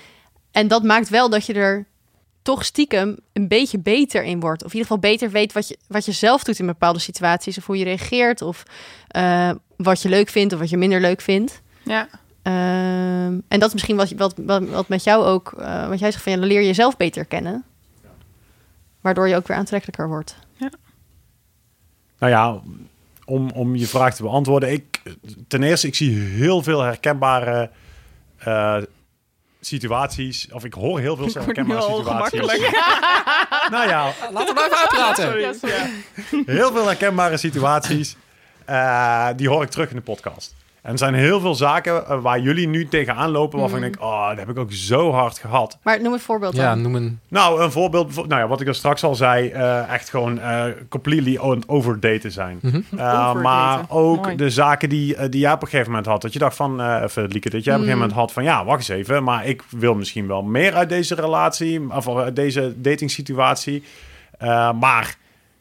En 0.50 0.68
dat 0.68 0.82
maakt 0.82 1.08
wel 1.08 1.30
dat 1.30 1.46
je 1.46 1.52
er 1.52 1.86
toch 2.42 2.64
stiekem 2.64 3.18
een 3.32 3.48
beetje 3.48 3.78
beter 3.78 4.22
in 4.22 4.40
wordt. 4.40 4.64
Of 4.64 4.72
in 4.72 4.78
ieder 4.78 4.92
geval 4.92 5.10
beter 5.10 5.30
weet 5.30 5.52
wat 5.52 5.68
je, 5.68 5.78
wat 5.88 6.04
je 6.04 6.12
zelf 6.12 6.44
doet 6.44 6.58
in 6.58 6.66
bepaalde 6.66 6.98
situaties... 6.98 7.58
of 7.58 7.66
hoe 7.66 7.78
je 7.78 7.84
reageert, 7.84 8.42
of 8.42 8.62
eh, 9.08 9.50
wat 9.76 10.02
je 10.02 10.08
leuk 10.08 10.28
vindt 10.28 10.52
of 10.52 10.58
wat 10.58 10.70
je 10.70 10.76
minder 10.76 11.00
leuk 11.00 11.20
vindt. 11.20 11.60
Ja. 11.84 12.08
Ehm, 12.42 13.40
en 13.48 13.60
dat 13.60 13.66
is 13.66 13.72
misschien 13.72 13.96
wat, 13.96 14.10
wat, 14.10 14.34
wat, 14.36 14.68
wat 14.68 14.88
met 14.88 15.04
jou 15.04 15.24
ook, 15.24 15.52
eh, 15.58 15.88
wat 15.88 15.98
jij 15.98 16.10
zegt 16.10 16.22
van 16.22 16.32
ja, 16.32 16.38
dan 16.38 16.48
leer 16.48 16.60
je 16.60 16.66
jezelf 16.66 16.96
beter 16.96 17.24
kennen. 17.24 17.64
Waardoor 19.00 19.28
je 19.28 19.36
ook 19.36 19.46
weer 19.46 19.56
aantrekkelijker 19.56 20.08
wordt. 20.08 20.36
Nou 22.18 22.32
ja, 22.32 22.60
om, 23.24 23.50
om 23.50 23.76
je 23.76 23.86
vraag 23.86 24.14
te 24.14 24.22
beantwoorden. 24.22 24.72
Ik, 24.72 25.02
ten 25.48 25.62
eerste, 25.62 25.86
ik 25.86 25.94
zie 25.94 26.18
heel 26.18 26.62
veel 26.62 26.80
herkenbare 26.80 27.70
eh, 28.38 28.76
situaties. 29.60 30.48
Of 30.52 30.64
ik 30.64 30.72
hoor 30.74 31.00
heel 31.00 31.16
veel 31.16 31.26
Ik 31.26 31.32
word 31.32 31.46
nu 31.46 31.52
herkenbare 31.54 31.80
al 31.86 31.96
situaties. 31.98 32.40
Nou 33.70 33.88
ja, 33.88 34.12
Laten 34.32 34.54
we 34.54 34.64
even 34.64 34.78
uitpraten. 34.78 35.40
Ja. 35.40 35.86
heel 36.46 36.72
veel 36.72 36.86
herkenbare 36.86 37.36
situaties. 37.36 38.16
eh, 38.64 39.28
die 39.36 39.48
hoor 39.48 39.62
ik 39.62 39.70
terug 39.70 39.90
in 39.90 39.96
de 39.96 40.02
podcast. 40.02 40.54
En 40.82 40.92
er 40.92 40.98
zijn 40.98 41.14
heel 41.14 41.40
veel 41.40 41.54
zaken 41.54 42.06
eh, 42.06 42.20
waar 42.22 42.40
jullie 42.40 42.68
nu 42.68 42.88
tegenaan 42.88 43.30
lopen. 43.30 43.58
Waarvan 43.58 43.78
Mm. 43.78 43.84
ik 43.84 43.92
denk, 43.92 44.04
oh, 44.10 44.28
dat 44.28 44.38
heb 44.38 44.48
ik 44.48 44.58
ook 44.58 44.72
zo 44.72 45.12
hard 45.12 45.38
gehad. 45.38 45.78
Maar 45.82 46.02
noem 46.02 46.12
een 46.12 46.20
voorbeeld 46.20 46.56
Ja, 46.56 46.68
dan. 46.68 46.82
noem 46.82 46.94
een... 46.94 47.20
Nou, 47.28 47.62
een 47.62 47.70
voorbeeld. 47.72 48.14
Nou 48.14 48.40
ja, 48.40 48.46
wat 48.48 48.60
ik 48.60 48.66
er 48.66 48.74
straks 48.74 49.02
al 49.04 49.14
zei. 49.14 49.48
eh, 49.48 49.92
echt 49.92 50.10
gewoon 50.10 50.40
eh, 50.40 50.64
completely 50.88 51.36
on- 51.36 51.62
overdated 51.66 52.32
zijn. 52.32 52.58
Mhm. 52.62 52.76
Uh, 52.76 52.80
Overdaten. 52.92 53.40
maar 53.42 53.84
ook 53.88 54.22
Mooi. 54.24 54.36
de 54.36 54.50
zaken 54.50 54.88
die, 54.88 55.28
die 55.28 55.40
jij 55.40 55.52
op 55.52 55.62
een 55.62 55.68
gegeven 55.68 55.88
moment 55.90 56.06
had. 56.08 56.22
Dat 56.22 56.32
je 56.32 56.38
dacht 56.38 56.56
van, 56.56 56.80
eh 56.80 57.02
even 57.02 57.26
Lieke, 57.28 57.50
dat 57.50 57.64
jij 57.64 57.74
op 57.74 57.80
een 57.80 57.86
gegeven 57.86 57.98
moment 57.98 58.12
had 58.12 58.32
van... 58.32 58.42
Ja, 58.42 58.64
wacht 58.64 58.78
eens 58.78 58.88
even, 58.88 59.24
maar 59.24 59.46
ik 59.46 59.62
wil 59.70 59.94
misschien 59.94 60.26
wel 60.26 60.42
meer 60.42 60.74
uit 60.74 60.88
deze 60.88 61.14
relatie. 61.14 61.94
Of 61.94 62.08
uit 62.16 62.36
deze 62.36 62.74
datingsituatie. 62.80 63.84
Uh, 64.42 64.72
maar 64.72 65.16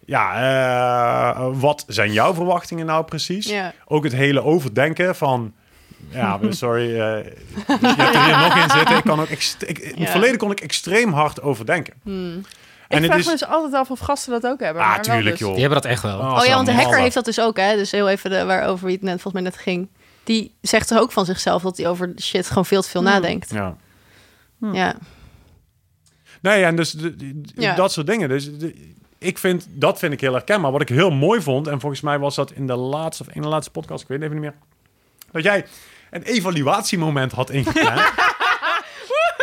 ja, 0.10 1.34
eh, 1.36 1.48
wat 1.54 1.84
zijn 1.88 2.12
jouw 2.12 2.34
verwachtingen 2.34 2.86
nou 2.86 3.06
precies? 3.06 3.46
Ja. 3.50 3.74
Ook 3.86 4.04
het 4.04 4.14
hele 4.14 4.44
overdenken 4.44 5.16
van... 5.16 5.54
Ja, 6.10 6.40
sorry. 6.50 6.84
eh, 7.00 7.26
je 7.68 7.78
hebt 7.80 8.16
er 8.16 8.26
hier 8.26 8.38
nog 8.38 8.56
in 8.64 8.70
zitten. 8.70 8.98
Ik 8.98 9.04
kan 9.04 9.20
ook 9.20 9.28
ext- 9.30 9.64
ik, 9.68 9.78
In 9.80 10.02
het 10.02 10.10
verleden 10.10 10.38
kon 10.38 10.52
ik 10.52 10.60
extreem 10.60 11.14
hard 11.14 11.42
overdenken. 11.42 11.94
Hmm. 12.04 12.38
Ik 12.38 12.46
En 12.88 12.98
het 12.98 13.06
vraag 13.06 13.20
is... 13.20 13.26
me 13.26 13.32
dus 13.32 13.46
altijd 13.46 13.74
af 13.74 13.92
of 13.92 14.00
gasten 14.00 14.32
dat 14.32 14.46
ook 14.52 14.60
hebben. 14.60 14.82
Ah, 14.84 14.90
maar 14.90 15.02
tuurlijk, 15.02 15.30
dus. 15.30 15.40
joh. 15.40 15.52
Die 15.52 15.62
hebben 15.62 15.82
dat 15.82 15.92
echt 15.92 16.02
wel. 16.04 16.20
Oh 16.20 16.46
ja, 16.46 16.54
want 16.54 16.66
de 16.66 16.72
hacker 16.72 16.76
mannen. 16.82 17.02
heeft 17.02 17.14
dat 17.14 17.26
dus 17.26 17.40
ook, 17.40 17.58
hè? 17.58 17.76
Dus 17.76 17.92
heel 17.92 18.10
even 18.10 18.30
de, 18.30 18.46
waarover 18.46 18.86
wie 18.86 18.96
het 18.96 19.04
net 19.04 19.22
volgens 19.22 19.34
mij 19.44 19.52
net 19.52 19.58
ging. 19.62 19.90
Die 20.24 20.56
zegt 20.62 20.88
toch 20.88 21.00
ook 21.00 21.12
van 21.12 21.26
zichzelf 21.26 21.62
dat 21.62 21.78
hij 21.78 21.88
over 21.88 22.14
shit 22.22 22.48
gewoon 22.48 22.66
veel 22.66 22.82
te 22.82 22.90
veel 22.90 23.02
Hmm. 23.02 23.10
nadenkt. 23.10 23.50
Ja. 23.50 23.76
Ja. 24.72 24.96
Nee, 26.42 26.64
en 26.64 26.76
dus 26.76 26.92
de- 26.92 27.16
de- 27.16 27.42
Ja. 27.56 27.76
dat 27.76 27.92
soort 27.92 28.08
dingen. 28.08 28.30
Dus 28.30 28.58
de- 28.58 28.94
ik 29.20 29.38
vind, 29.38 29.68
dat 29.70 30.00
vind 30.00 30.14
ik 30.14 30.22
heel 30.22 30.34
herkenbaar. 30.34 30.72
Wat 30.72 30.82
ik 30.82 30.90
heel 30.90 31.12
mooi 31.12 31.42
vond, 31.42 31.68
en 31.68 31.80
volgens 31.80 32.02
mij 32.02 32.20
was 32.20 32.36
dat 32.36 32.52
in 32.52 32.68
de 32.68 32.76
laatste 32.76 33.24
of 33.28 33.36
in 33.36 33.42
de 33.42 33.48
laatste 33.48 33.72
podcast, 33.72 34.02
ik 34.02 34.08
weet 34.08 34.22
het 34.22 34.30
even 34.30 34.42
niet 34.42 34.52
meer, 34.52 34.62
dat 35.32 35.44
jij 35.44 35.66
een 36.10 36.24
evaluatiemoment 36.24 37.32
had 37.32 37.50
ingepland. 37.50 38.02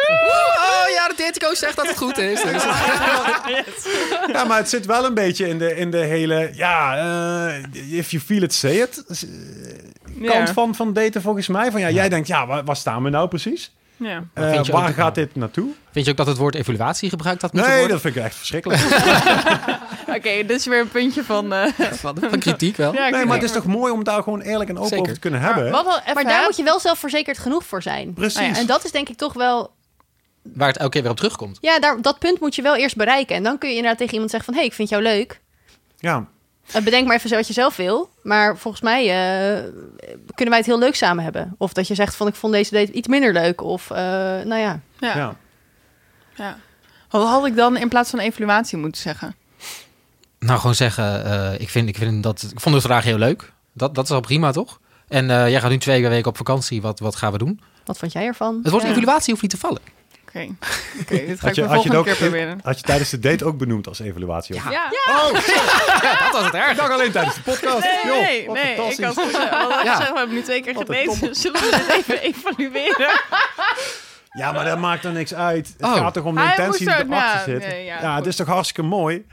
Oh 0.08 0.92
ja, 0.92 1.08
de 1.08 1.54
zegt 1.56 1.76
dat 1.76 1.86
het 1.86 1.96
goed 1.96 2.18
is. 2.18 2.42
Dus. 2.42 2.64
ja, 4.32 4.44
maar 4.44 4.56
het 4.56 4.68
zit 4.68 4.86
wel 4.86 5.04
een 5.04 5.14
beetje 5.14 5.48
in 5.48 5.58
de, 5.58 5.76
in 5.76 5.90
de 5.90 5.98
hele, 5.98 6.50
ja, 6.52 6.96
eh, 6.96 7.98
if 7.98 8.10
you 8.10 8.22
feel 8.22 8.42
it, 8.42 8.54
say 8.54 8.74
it. 8.74 9.04
Ja. 10.20 10.30
Kant 10.30 10.50
van, 10.50 10.74
van 10.74 10.92
daten 10.92 11.22
volgens 11.22 11.48
mij. 11.48 11.70
Van 11.70 11.80
ja, 11.80 11.90
jij 11.90 12.08
denkt, 12.08 12.28
ja, 12.28 12.46
waar, 12.46 12.64
waar 12.64 12.76
staan 12.76 13.02
we 13.02 13.10
nou 13.10 13.28
precies? 13.28 13.75
Ja. 13.96 14.24
Eh, 14.34 14.50
vind 14.50 14.66
je 14.66 14.72
waar 14.72 14.88
ook- 14.88 14.94
gaat 14.94 15.14
dit 15.14 15.34
naartoe? 15.36 15.68
Vind 15.90 16.04
je 16.04 16.10
ook 16.10 16.16
dat 16.16 16.26
het 16.26 16.36
woord 16.36 16.54
evaluatie 16.54 17.08
gebruikt 17.10 17.42
had 17.42 17.52
moeten 17.52 17.70
Nee, 17.70 17.80
worden? 17.80 18.02
dat 18.02 18.12
vind 18.12 18.16
ik 18.16 18.22
echt 18.24 18.34
verschrikkelijk. 18.36 18.80
Oké, 20.16 20.30
dit 20.46 20.50
is 20.50 20.66
weer 20.66 20.80
een 20.80 20.88
puntje 20.88 21.24
van... 21.24 21.52
eh 21.52 21.66
Van, 21.92 22.16
van 22.30 22.38
kritiek 22.38 22.76
wel. 22.76 22.92
ja, 22.94 23.08
Nee, 23.08 23.24
maar 23.24 23.34
het 23.36 23.44
is 23.44 23.52
toch 23.52 23.64
mooi 23.66 23.92
om 23.92 24.04
daar 24.04 24.22
gewoon 24.22 24.40
eerlijk 24.40 24.70
en 24.70 24.76
open 24.76 24.88
Zeker. 24.88 25.02
over 25.02 25.14
te 25.14 25.20
kunnen 25.20 25.40
Maar, 25.40 25.54
hebben. 25.54 25.72
wat 25.72 26.00
even 26.02 26.14
Maar 26.14 26.24
daar 26.24 26.42
moet 26.44 26.56
je 26.56 26.62
wel 26.62 26.80
zelfverzekerd 26.80 27.38
genoeg 27.38 27.64
voor 27.64 27.82
zijn. 27.82 28.12
Precies. 28.12 28.34
Nou 28.38 28.48
ja, 28.52 28.58
En 28.58 28.66
dat 28.66 28.84
is 28.84 28.90
denk 28.90 29.08
ik 29.08 29.16
toch 29.16 29.32
wel... 29.32 29.74
Waar 30.42 30.68
het 30.68 30.76
elke 30.76 30.90
keer 30.92 31.02
weer 31.02 31.10
op 31.10 31.16
terugkomt. 31.16 31.58
Ja, 31.60 31.78
daar, 31.78 32.02
dat 32.02 32.18
punt 32.18 32.40
moet 32.40 32.54
je 32.54 32.62
wel 32.62 32.76
eerst 32.76 32.96
bereiken. 32.96 33.36
En 33.36 33.42
dan 33.42 33.58
kun 33.58 33.68
je 33.68 33.74
inderdaad 33.74 33.98
tegen 33.98 34.12
iemand 34.12 34.30
zeggen 34.30 34.48
van... 34.52 34.54
hé, 34.54 34.60
hey, 34.60 34.68
ik 34.70 34.76
vind 34.76 34.88
jou 34.88 35.02
leuk. 35.02 35.40
Ja, 35.98 36.26
Bedenk 36.72 37.06
maar 37.06 37.16
even 37.16 37.28
zo 37.28 37.36
wat 37.36 37.46
je 37.46 37.52
zelf 37.52 37.76
wil. 37.76 38.10
Maar 38.22 38.56
volgens 38.58 38.82
mij 38.82 39.00
eh, 39.02 39.64
kunnen 40.26 40.48
wij 40.48 40.56
het 40.56 40.66
heel 40.66 40.78
leuk 40.78 40.94
samen 40.94 41.24
hebben. 41.24 41.54
Of 41.58 41.72
dat 41.72 41.88
je 41.88 41.94
zegt 41.94 42.14
van 42.16 42.26
ik 42.26 42.34
vond 42.34 42.52
deze 42.52 42.74
date 42.74 42.92
iets 42.92 43.08
minder 43.08 43.32
leuk. 43.32 43.62
Of 43.62 43.90
eh, 43.90 43.96
nou 44.44 44.56
ja. 44.56 44.80
Ja. 44.98 45.16
ja. 45.16 45.36
ja. 46.34 46.58
Wat 47.10 47.28
had 47.28 47.46
ik 47.46 47.56
dan 47.56 47.76
in 47.76 47.88
plaats 47.88 48.10
van 48.10 48.18
evaluatie 48.18 48.78
moeten 48.78 49.00
zeggen? 49.02 49.34
Nou, 50.38 50.58
gewoon 50.60 50.74
zeggen, 50.74 51.24
eh, 51.24 51.60
ik, 51.60 51.68
vind, 51.70 51.88
ik, 51.88 51.96
vind 51.96 52.22
dat, 52.22 52.42
ik 52.52 52.60
vond 52.60 52.74
de 52.74 52.80
vraag 52.80 53.04
heel 53.04 53.18
leuk. 53.18 53.52
Dat, 53.72 53.94
dat 53.94 54.04
is 54.04 54.10
al 54.10 54.20
prima, 54.20 54.50
toch? 54.52 54.80
En 55.08 55.30
eh, 55.30 55.48
jij 55.50 55.60
gaat 55.60 55.70
nu 55.70 55.78
twee 55.78 56.08
weken 56.08 56.30
op 56.30 56.36
vakantie. 56.36 56.82
Wat, 56.82 56.98
wat 57.00 57.16
gaan 57.16 57.32
we 57.32 57.38
doen? 57.38 57.60
Wat 57.84 57.98
vond 57.98 58.12
jij 58.12 58.26
ervan? 58.26 58.60
Het 58.62 58.70
wordt 58.70 58.86
Ja. 58.86 58.92
een 58.92 58.96
evaluatie, 58.98 59.30
hoeft 59.30 59.42
niet 59.42 59.50
te 59.50 59.58
vallen. 59.58 59.80
Oké, 60.40 60.54
Oké, 61.00 61.26
dit 61.26 61.38
ga 61.40 61.46
Had 61.46 61.48
ik 61.50 61.54
je, 61.54 61.62
de 61.62 61.68
volgende 61.68 61.96
ook, 61.96 62.04
keer 62.04 62.14
proberen. 62.16 62.60
had 62.62 62.76
je 62.78 62.84
tijdens 62.84 63.10
de 63.10 63.18
date 63.18 63.44
ook 63.44 63.58
benoemd 63.58 63.88
als 63.88 63.98
evaluatie? 64.00 64.54
Ja. 64.54 64.60
Oh, 64.62 65.32
Ja, 66.02 66.18
dat 66.18 66.32
was 66.32 66.44
het 66.44 66.54
erg. 66.54 66.70
ik 66.70 66.76
dacht 66.76 66.90
alleen 66.90 67.12
tijdens 67.12 67.34
de 67.34 67.40
podcast. 67.40 67.78
Nee, 68.04 68.42
Joh, 68.44 68.52
nee. 68.54 68.70
Ik 68.72 69.04
had 69.04 69.16
Ja. 69.84 69.94
gezegd, 69.94 70.10
we 70.12 70.18
hebben 70.18 70.34
nu 70.34 70.42
twee 70.42 70.62
keer 70.62 70.74
Wat 70.74 70.88
een 70.88 70.94
gedate. 70.94 71.18
toppen. 71.18 71.34
Zullen 71.36 71.60
we 71.60 71.70
dit 71.70 71.96
even 71.96 72.20
evalueren? 72.34 73.20
Ja, 74.30 74.52
maar 74.52 74.64
dat 74.64 74.78
maakt 74.78 75.04
er 75.04 75.12
niks 75.12 75.34
uit. 75.34 75.74
Het 75.76 75.86
Oh. 75.86 75.94
gaat 75.96 76.14
toch 76.14 76.24
om 76.24 76.34
de 76.34 76.40
Hij 76.40 76.50
intentie 76.56 76.86
die 76.86 76.94
er- 76.94 77.06
erachter 77.06 77.52
ja, 77.54 77.60
zit. 77.60 77.68
nee, 77.68 77.84
ja, 77.84 78.00
ja, 78.00 78.16
het 78.16 78.26
is 78.26 78.36
toch 78.36 78.46
hartstikke 78.46 78.82
mooi. 78.82 79.26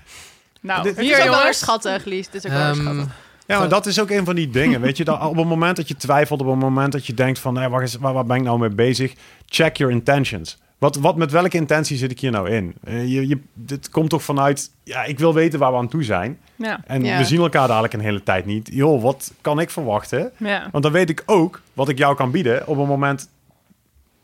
Nou, 0.62 0.84
Dit- 0.84 1.00
hier 1.00 1.18
is 1.20 1.24
ook 1.28 1.30
wel 1.44 1.54
schattig, 1.54 2.06
Lies. 2.06 2.26
Het 2.26 2.36
is 2.36 2.46
ook 2.46 2.52
wel 2.52 2.62
Ehm, 2.62 2.76
schattig. 2.82 3.06
Ja, 3.48 3.60
maar 3.60 3.70
dat 3.70 3.86
is 3.86 4.00
ook 4.00 4.10
een 4.10 4.26
van 4.26 4.36
die 4.36 4.50
dingen. 4.50 4.82
Weet 4.82 4.98
je, 4.98 5.04
dat 5.04 5.22
op 5.22 5.36
het 5.38 5.46
moment 5.48 5.76
dat 5.76 5.88
je 5.88 5.96
twijfelt, 5.96 6.42
op 6.42 6.48
het 6.48 6.60
moment 6.60 6.92
dat 6.92 7.06
je 7.06 7.14
denkt 7.14 7.40
van, 7.40 7.58
hé, 7.58 7.80
eens, 7.82 7.96
waar, 7.96 8.14
waar 8.14 8.26
ben 8.26 8.36
ik 8.38 8.44
nou 8.44 8.60
mee 8.60 8.70
bezig? 8.70 9.14
Check 9.46 9.78
your 9.78 9.94
intentions. 9.94 10.58
Wat, 10.84 10.96
wat, 10.96 11.16
met 11.16 11.32
welke 11.32 11.58
intentie 11.58 11.98
zit 11.98 12.12
ik 12.12 12.20
hier 12.20 12.32
nou 12.32 12.50
in? 12.50 12.74
Eh, 12.84 13.08
je, 13.08 13.28
je, 13.28 13.40
dit 13.54 13.90
komt 13.90 14.10
toch 14.10 14.24
vanuit, 14.24 14.70
ja, 14.84 15.04
ik 15.04 15.20
wil 15.20 15.34
weten 15.34 15.60
waar 15.60 15.72
we 15.72 15.78
aan 15.78 15.88
toe 15.88 16.04
zijn. 16.04 16.40
Ja, 16.56 16.80
En 16.86 17.04
Ja. 17.04 17.18
we 17.18 17.24
zien 17.24 17.40
elkaar 17.40 17.68
dadelijk 17.68 17.94
een 17.94 18.00
hele 18.00 18.24
tijd 18.24 18.46
niet. 18.46 18.70
Joh, 18.72 19.02
wat 19.02 19.34
kan 19.42 19.60
ik 19.60 19.70
verwachten? 19.70 20.32
ja. 20.38 20.68
Want 20.72 20.84
dan 20.84 20.94
weet 20.94 21.10
ik 21.10 21.24
ook 21.26 21.62
wat 21.74 21.90
ik 21.90 21.98
jou 21.98 22.16
kan 22.16 22.32
bieden 22.32 22.68
op 22.68 22.78
het 22.78 22.88
moment 22.88 23.30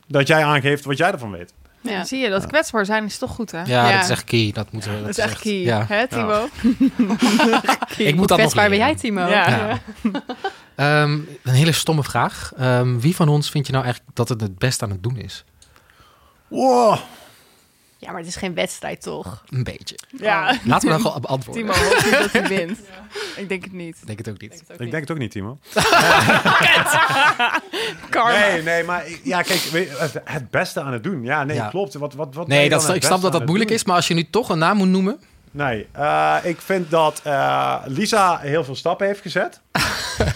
dat 0.06 0.26
jij 0.26 0.44
aangeeft 0.44 0.84
wat 0.84 0.96
jij 0.96 1.12
ervan 1.12 1.30
weet. 1.30 1.52
Ja. 1.80 2.04
Zie 2.04 2.18
je, 2.18 2.28
dat 2.28 2.46
kwetsbaar 2.46 2.84
zijn 2.84 3.04
is 3.04 3.18
toch 3.18 3.30
goed, 3.30 3.50
hè? 3.50 3.58
Ja, 3.62 3.88
Ja. 3.88 3.92
dat 3.92 4.02
is 4.04 4.10
echt 4.10 4.24
key. 4.24 4.50
Dat, 4.52 4.72
moeten 4.72 4.94
we, 4.94 5.00
Dat 5.00 5.08
is 5.08 5.18
echt 5.18 5.40
key. 5.40 5.52
Ja. 5.62 5.84
Hè, 5.88 6.08
Timo? 6.08 6.48
Ik 7.96 8.16
moet 8.16 8.28
dat 8.28 8.38
nog 8.38 8.38
Kwetsbaar 8.38 8.68
ben 8.68 8.78
jij, 8.78 8.94
Timo. 8.94 9.20
Ja. 9.26 9.48
Ja. 9.48 9.78
Ehm, 10.74 11.12
een 11.42 11.54
hele 11.54 11.72
stomme 11.72 12.02
vraag. 12.04 12.52
Ehm, 12.56 12.98
wie 12.98 13.16
van 13.16 13.28
ons 13.28 13.50
vind 13.50 13.66
je 13.66 13.72
nou 13.72 13.84
eigenlijk 13.84 14.16
dat 14.16 14.28
het 14.28 14.40
het 14.40 14.58
best 14.58 14.82
aan 14.82 14.90
het 14.90 15.02
doen 15.02 15.16
is? 15.16 15.44
Wow. 16.50 16.96
Ja, 17.98 18.10
maar 18.10 18.18
het 18.18 18.28
is 18.28 18.36
geen 18.36 18.54
wedstrijd, 18.54 19.02
toch? 19.02 19.44
Een 19.48 19.64
beetje. 19.64 19.98
Ja. 20.18 20.58
Laten 20.64 20.88
we 20.88 20.94
dan 20.94 21.00
gewoon 21.04 21.20
beantwoorden. 21.20 21.62
Timo 21.66 21.74
hoopt 21.88 22.04
niet 22.04 22.12
dat 22.18 22.32
hij 22.32 22.48
wint. 22.56 22.78
Ik 23.36 23.48
denk 23.48 23.64
het 23.64 23.72
niet. 23.72 23.96
Ik 24.00 24.06
denk 24.06 24.18
het 24.18 24.28
ook 24.28 24.40
niet. 24.40 24.62
Ik 24.68 24.78
denk 24.90 24.92
het 25.00 25.10
ook 25.10 25.18
niet, 25.18 25.30
Timo. 25.30 25.58
Karma. 28.10 28.38
Nee, 28.38 28.62
nee, 28.62 28.84
maar 28.84 29.04
ja, 29.22 29.42
kijk, 29.42 29.60
het- 30.24 30.50
beste 30.50 30.80
aan 30.80 30.92
het 30.92 31.02
doen. 31.04 31.22
Ja, 31.24 31.44
nee, 31.44 31.56
Ja. 31.56 31.68
klopt. 31.68 31.94
Wat, 31.94 32.14
wat, 32.14 32.34
wat 32.34 32.46
Nee, 32.48 32.68
dat, 32.68 32.94
ik 32.94 33.02
snap 33.04 33.20
dat 33.20 33.32
dat 33.32 33.46
moeilijk 33.46 33.70
is. 33.70 33.84
Maar 33.84 33.96
als 33.96 34.08
je 34.08 34.14
nu 34.14 34.30
toch 34.30 34.48
een 34.48 34.58
naam 34.58 34.76
moet 34.76 34.88
noemen... 34.88 35.20
Nee, 35.52 35.86
eh, 35.92 36.36
ik 36.42 36.60
vind 36.60 36.90
dat 36.90 37.20
eh, 37.24 37.76
Lisa 37.84 38.38
heel 38.38 38.64
veel 38.64 38.76
stappen 38.76 39.06
heeft 39.06 39.20
gezet. 39.20 39.60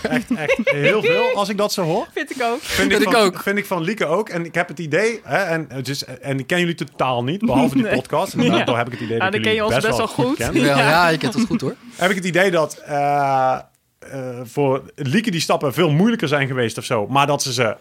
Echt, 0.03 0.35
echt 0.37 0.61
heel 0.65 1.03
veel, 1.03 1.35
als 1.35 1.49
ik 1.49 1.57
dat 1.57 1.73
zo 1.73 1.83
hoor. 1.83 2.07
Vind 2.15 2.31
ik 2.31 2.43
ook. 2.43 2.59
Vind, 2.61 2.91
Vind 2.91 2.93
ik, 2.93 2.99
ik 3.09 3.13
van, 3.15 3.23
ook. 3.23 3.43
Vind 3.43 3.59
ik 3.59 3.67
van 3.67 3.83
Lieke 3.83 4.07
ook. 4.07 4.29
En 4.29 4.45
ik 4.45 4.55
heb 4.55 4.69
het 4.69 4.79
idee, 4.79 5.21
hè, 5.25 5.37
en, 5.37 5.67
het 5.69 5.89
is, 5.89 6.05
en 6.05 6.39
ik 6.39 6.47
ken 6.47 6.59
jullie 6.59 6.75
totaal 6.75 7.25
niet, 7.25 7.41
behalve 7.41 7.75
die 7.75 7.83
Nee. 7.85 7.95
podcast. 7.95 8.35
En 8.35 8.43
Ja. 8.43 8.51
daardoor 8.57 8.77
heb 8.77 8.87
ik 8.87 8.93
het 8.93 9.01
idee 9.03 9.19
Nou, 9.19 9.31
dat 9.31 9.43
dan 9.43 9.51
ken 9.53 9.55
je 9.55 9.65
ons 9.65 9.75
best 9.85 9.97
wel 9.97 10.09
goed. 10.09 10.37
ken. 10.37 10.53
Wel, 10.53 10.63
ja, 10.65 11.09
je 11.09 11.19
kent 11.19 11.35
het 11.35 11.47
goed 11.47 11.61
hoor. 11.61 11.75
heb 11.97 12.11
ik 12.11 12.17
het 12.17 12.25
idee 12.25 12.51
dat 12.51 12.77
eh, 12.77 13.59
eh, 13.99 14.19
voor 14.45 14.83
Lieke 14.95 15.31
die 15.31 15.41
stappen 15.41 15.73
veel 15.75 15.91
moeilijker 15.91 16.29
zijn 16.29 16.47
geweest 16.47 16.79
of 16.79 16.85
zo. 16.85 17.07
Maar 17.07 17.27
dat 17.27 17.43
ze 17.43 17.53
ze 17.53 17.77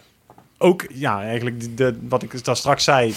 ook, 0.58 0.86
ja, 0.94 1.22
eigenlijk 1.22 1.60
de, 1.60 1.74
de- 1.74 1.98
wat 2.10 2.24
ik 2.24 2.44
daar 2.44 2.56
straks 2.58 2.84
zei, 2.84 3.14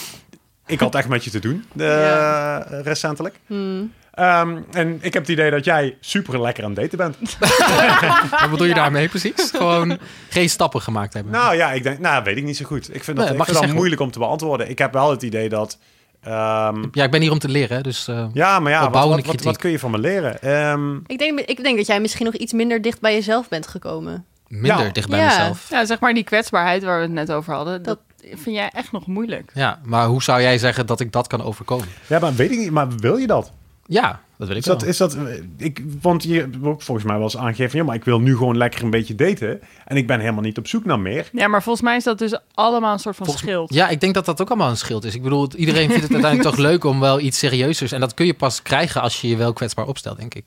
ik 0.67 0.81
had 0.81 0.95
echt 0.95 1.09
met 1.09 1.25
je 1.25 1.31
te 1.31 1.39
doen, 1.39 1.65
eh, 1.77 1.87
Ja. 1.87 2.59
recentelijk. 2.83 3.35
Hmm. 3.47 3.93
Ehm, 4.13 4.59
en 4.73 4.99
ik 5.01 5.13
heb 5.13 5.23
het 5.23 5.29
idee 5.33 5.51
dat 5.51 5.65
jij 5.65 5.97
super 6.01 6.41
lekker 6.41 6.65
aan 6.65 6.71
het 6.71 6.81
daten 6.81 6.99
bent. 6.99 7.37
Wat 8.41 8.51
bedoel 8.51 8.67
je 8.67 8.75
daarmee 8.75 9.09
precies? 9.09 9.51
Gewoon 9.51 9.99
geen 10.29 10.51
stappen 10.51 10.81
gemaakt 10.81 11.15
hebben. 11.15 11.33
Nou 11.33 11.57
ja, 11.57 11.73
ik 11.73 11.83
denk, 11.83 11.99
nou 11.99 12.25
weet 12.25 12.37
ik 12.37 12.45
niet 12.45 12.57
zo 12.57 12.65
goed. 12.65 12.95
Ik 12.95 13.05
vind 13.05 13.17
dat, 13.17 13.29
Nee, 13.29 13.39
ik 13.39 13.45
vind 13.45 13.59
dat 13.61 13.73
moeilijk 13.73 14.01
om 14.01 14.11
te 14.11 14.19
beantwoorden. 14.19 14.71
Ik 14.71 14.79
heb 14.79 14.93
wel 14.93 15.11
het 15.11 15.23
idee 15.23 15.49
dat, 15.49 15.79
ehm, 16.23 16.85
Ja, 16.93 17.05
ik 17.05 17.11
ben 17.11 17.21
hier 17.21 17.31
om 17.31 17.39
te 17.39 17.49
leren, 17.49 17.83
dus... 17.83 18.09
eh, 18.09 18.27
ja, 18.33 18.61
maar 18.61 18.73
ja, 18.73 18.91
wat, 18.91 19.25
wat, 19.27 19.43
wat, 19.43 19.57
kun 19.57 19.71
je 19.71 19.79
van 19.79 19.91
me 19.91 19.99
leren? 19.99 20.43
Ehm, 20.43 20.97
Ik 21.07 21.19
denk, 21.19 21.41
ik 21.41 21.63
denk 21.63 21.77
dat 21.77 21.87
jij 21.87 22.01
misschien 22.01 22.25
nog 22.27 22.35
iets 22.35 22.53
minder 22.53 22.83
dicht 22.83 23.01
bij 23.01 23.15
jezelf 23.15 23.49
bent 23.49 23.67
gekomen. 23.67 24.25
minder 24.49 24.85
Ja. 24.85 24.91
dicht 24.93 25.09
bij 25.09 25.19
Ja. 25.19 25.27
mezelf. 25.27 25.67
Ja, 25.71 25.85
zeg 25.85 26.01
maar 26.01 26.15
die 26.15 26.25
kwetsbaarheid 26.25 26.83
waar 26.85 26.97
we 26.97 27.03
het 27.03 27.13
net 27.13 27.33
over 27.33 27.55
hadden. 27.55 27.83
Dat 27.83 27.99
vind 28.35 28.57
jij 28.57 28.69
echt 28.73 28.93
nog 28.93 29.07
moeilijk. 29.07 29.51
Ja, 29.55 29.81
maar 29.85 30.07
hoe 30.07 30.23
zou 30.23 30.41
jij 30.41 30.59
zeggen 30.59 30.87
dat 30.87 31.01
ik 31.01 31.13
dat 31.13 31.27
kan 31.27 31.43
overkomen? 31.43 31.87
ja, 32.07 32.19
maar 32.19 32.35
weet 32.35 32.51
ik 32.51 32.59
niet, 32.59 32.71
maar 32.71 32.89
wil 32.97 33.17
je 33.17 33.27
dat? 33.27 33.53
Ja, 33.89 34.21
dat 34.37 34.49
wil 34.49 34.57
ik 34.57 34.63
Is 34.63 34.69
dat, 34.69 34.81
wel. 34.81 34.91
is 34.91 34.97
dat 34.97 35.17
ik, 35.57 35.83
want 36.01 36.23
je 36.23 36.49
ook 36.63 36.83
volgens 36.83 37.07
mij 37.07 37.15
wel 37.15 37.25
eens 37.25 37.37
aangegeven, 37.37 37.79
ja, 37.79 37.85
maar 37.85 37.95
ik 37.95 38.05
wil 38.05 38.21
nu 38.21 38.37
gewoon 38.37 38.57
lekker 38.57 38.83
een 38.83 38.91
beetje 38.91 39.15
daten. 39.15 39.61
En 39.85 39.97
ik 39.97 40.07
ben 40.07 40.21
helemaal 40.21 40.43
niet 40.43 40.59
op 40.59 40.67
zoek 40.69 40.85
naar 40.85 41.01
meer. 41.01 41.29
Ja, 41.33 41.49
maar 41.49 41.63
volgens 41.63 41.85
mij 41.85 41.97
is 41.97 42.05
dat 42.05 42.19
dus 42.19 42.39
allemaal 42.55 42.93
een 42.93 42.99
soort 42.99 43.17
van 43.17 43.27
Volgens- 43.27 43.47
schild. 43.47 43.75
Ja, 43.75 43.89
ik 43.89 44.01
denk 44.01 44.15
dat 44.15 44.25
dat 44.25 44.41
ook 44.41 44.49
allemaal 44.49 44.71
een 44.71 44.77
schild 44.77 45.05
is. 45.05 45.15
Ik 45.15 45.23
bedoel, 45.23 45.49
iedereen 45.57 45.89
vindt 45.89 46.03
het 46.03 46.13
uiteindelijk 46.23 46.55
toch 46.55 46.65
leuk 46.65 46.85
om 46.85 47.01
wel 47.01 47.21
iets 47.21 47.39
serieuzers. 47.39 47.93
En 47.93 48.01
dat 48.01 48.15
kun 48.15 48.27
je 48.27 48.35
pas 48.35 48.63
krijgen 48.63 49.01
als 49.03 49.21
je 49.21 49.29
je 49.29 49.37
wel 49.37 49.53
kwetsbaar 49.53 49.87
opstelt, 49.87 50.19
denk 50.19 50.35
ik. 50.35 50.45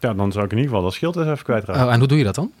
Ja, 0.00 0.14
dan 0.14 0.32
zou 0.32 0.44
ik 0.44 0.50
in 0.50 0.56
ieder 0.56 0.70
geval 0.72 0.86
dat 0.88 0.94
schild 0.96 1.16
eens 1.16 1.26
even 1.26 1.44
kwijtraken. 1.44 1.84
Oh, 1.86 1.92
en 1.92 1.98
hoe 1.98 2.08
doe 2.08 2.18
je 2.18 2.24
dat 2.24 2.34
dan? 2.34 2.52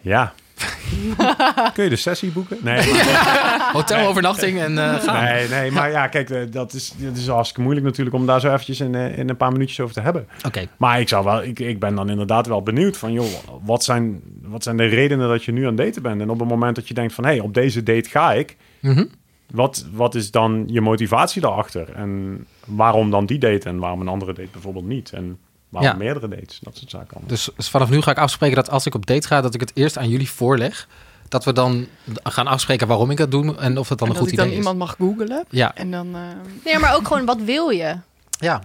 Ja. 0.00 0.32
Kun 1.74 1.84
je 1.84 1.90
de 1.90 1.96
sessie 1.96 2.30
boeken? 2.30 2.56
Nee, 2.62 2.92
maar, 2.92 3.70
Hotelovernachting 3.72 4.58
en 4.60 4.76
gaan. 4.76 5.24
nee, 5.24 5.48
nee, 5.48 5.70
maar 5.70 5.90
ja, 5.90 6.06
kijk, 6.06 6.30
eh, 6.30 6.40
dat 6.50 6.72
is, 6.72 6.92
dat 6.96 7.16
is 7.16 7.26
hartstikke 7.28 7.62
moeilijk 7.62 7.86
natuurlijk 7.86 8.16
om 8.16 8.26
daar 8.26 8.40
zo 8.40 8.52
eventjes 8.52 8.80
in, 8.80 8.94
eh, 8.94 9.18
in 9.18 9.28
een 9.28 9.36
paar 9.36 9.52
minuutjes 9.52 9.80
over 9.80 9.94
te 9.94 10.00
hebben. 10.00 10.26
Oké, 10.46 10.66
Maar 10.76 11.00
ik, 11.00 11.08
zou 11.08 11.24
wel, 11.24 11.42
ik, 11.42 11.58
ik 11.58 11.78
ben 11.78 11.94
dan 11.94 12.08
inderdaad 12.10 12.46
wel 12.46 12.62
benieuwd 12.62 12.96
van, 12.96 13.12
joh, 13.12 13.26
wat 13.64 13.84
zijn, 13.84 14.20
wat 14.42 14.62
zijn 14.62 14.76
de 14.76 14.84
redenen 14.86 15.28
dat 15.28 15.44
je 15.44 15.52
nu 15.52 15.60
aan 15.60 15.66
het 15.66 15.76
daten 15.76 16.02
bent? 16.02 16.20
En 16.20 16.30
op 16.30 16.38
het 16.40 16.48
moment 16.48 16.76
dat 16.76 16.88
je 16.88 16.94
denkt 16.94 17.12
van, 17.14 17.24
hé, 17.24 17.30
hey, 17.30 17.40
op 17.40 17.54
deze 17.54 17.82
date 17.82 18.08
ga 18.08 18.32
ik, 18.32 18.56
Mhm. 18.80 19.04
wat, 19.50 19.86
wat 19.92 20.14
is 20.14 20.30
dan 20.30 20.64
je 20.66 20.80
motivatie 20.80 21.40
daarachter? 21.40 21.92
En 21.94 22.44
waarom 22.66 23.10
dan 23.10 23.26
die 23.26 23.38
date 23.38 23.68
en 23.68 23.78
waarom 23.78 24.00
een 24.00 24.08
andere 24.08 24.32
date 24.32 24.48
bijvoorbeeld 24.52 24.86
niet? 24.86 25.10
En 25.12 25.38
waarom 25.74 25.90
Ja. 25.98 26.04
meerdere 26.04 26.28
dates? 26.28 26.58
Dat 26.62 26.76
soort 26.76 26.90
zaken 26.90 27.10
allemaal. 27.10 27.28
dus, 27.28 27.48
dus 27.56 27.68
vanaf 27.68 27.90
nu 27.90 28.00
ga 28.02 28.10
ik 28.10 28.18
afspreken 28.18 28.56
dat 28.56 28.70
als 28.70 28.86
ik 28.86 28.94
op 28.94 29.06
date 29.06 29.26
ga, 29.26 29.40
dat 29.40 29.54
ik 29.54 29.60
het 29.60 29.70
eerst 29.74 29.98
aan 29.98 30.08
jullie 30.08 30.30
voorleg. 30.30 30.88
Dat 31.28 31.44
we 31.44 31.52
dan 31.52 31.86
gaan 32.22 32.46
afspreken 32.46 32.86
waarom 32.86 33.10
ik 33.10 33.16
dat 33.16 33.30
doe 33.30 33.56
en 33.56 33.78
of 33.78 33.88
het 33.88 33.98
dan 33.98 34.08
En 34.08 34.14
een 34.14 34.20
dat 34.20 34.22
goed 34.22 34.32
ik 34.32 34.36
dan 34.36 34.46
idee 34.46 34.58
iemand 34.58 34.78
mag 34.78 34.94
googlen. 34.98 35.28
is. 35.50 35.58
Ja, 35.58 35.74
En 35.74 35.90
dan... 35.90 36.14
eh, 36.14 36.20
Nee, 36.64 36.78
maar 36.78 36.94
ook 36.94 37.06
gewoon, 37.06 37.24
wat 37.24 37.40
wil 37.40 37.68
je? 37.70 37.96
ja. 38.30 38.62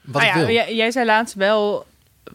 Wat 0.00 0.22
Ah 0.22 0.28
ik 0.28 0.34
ja, 0.34 0.38
wil. 0.40 0.48
Jij, 0.54 0.74
jij 0.74 0.90
zei 0.90 1.06
laatst 1.06 1.34
wel, 1.34 1.86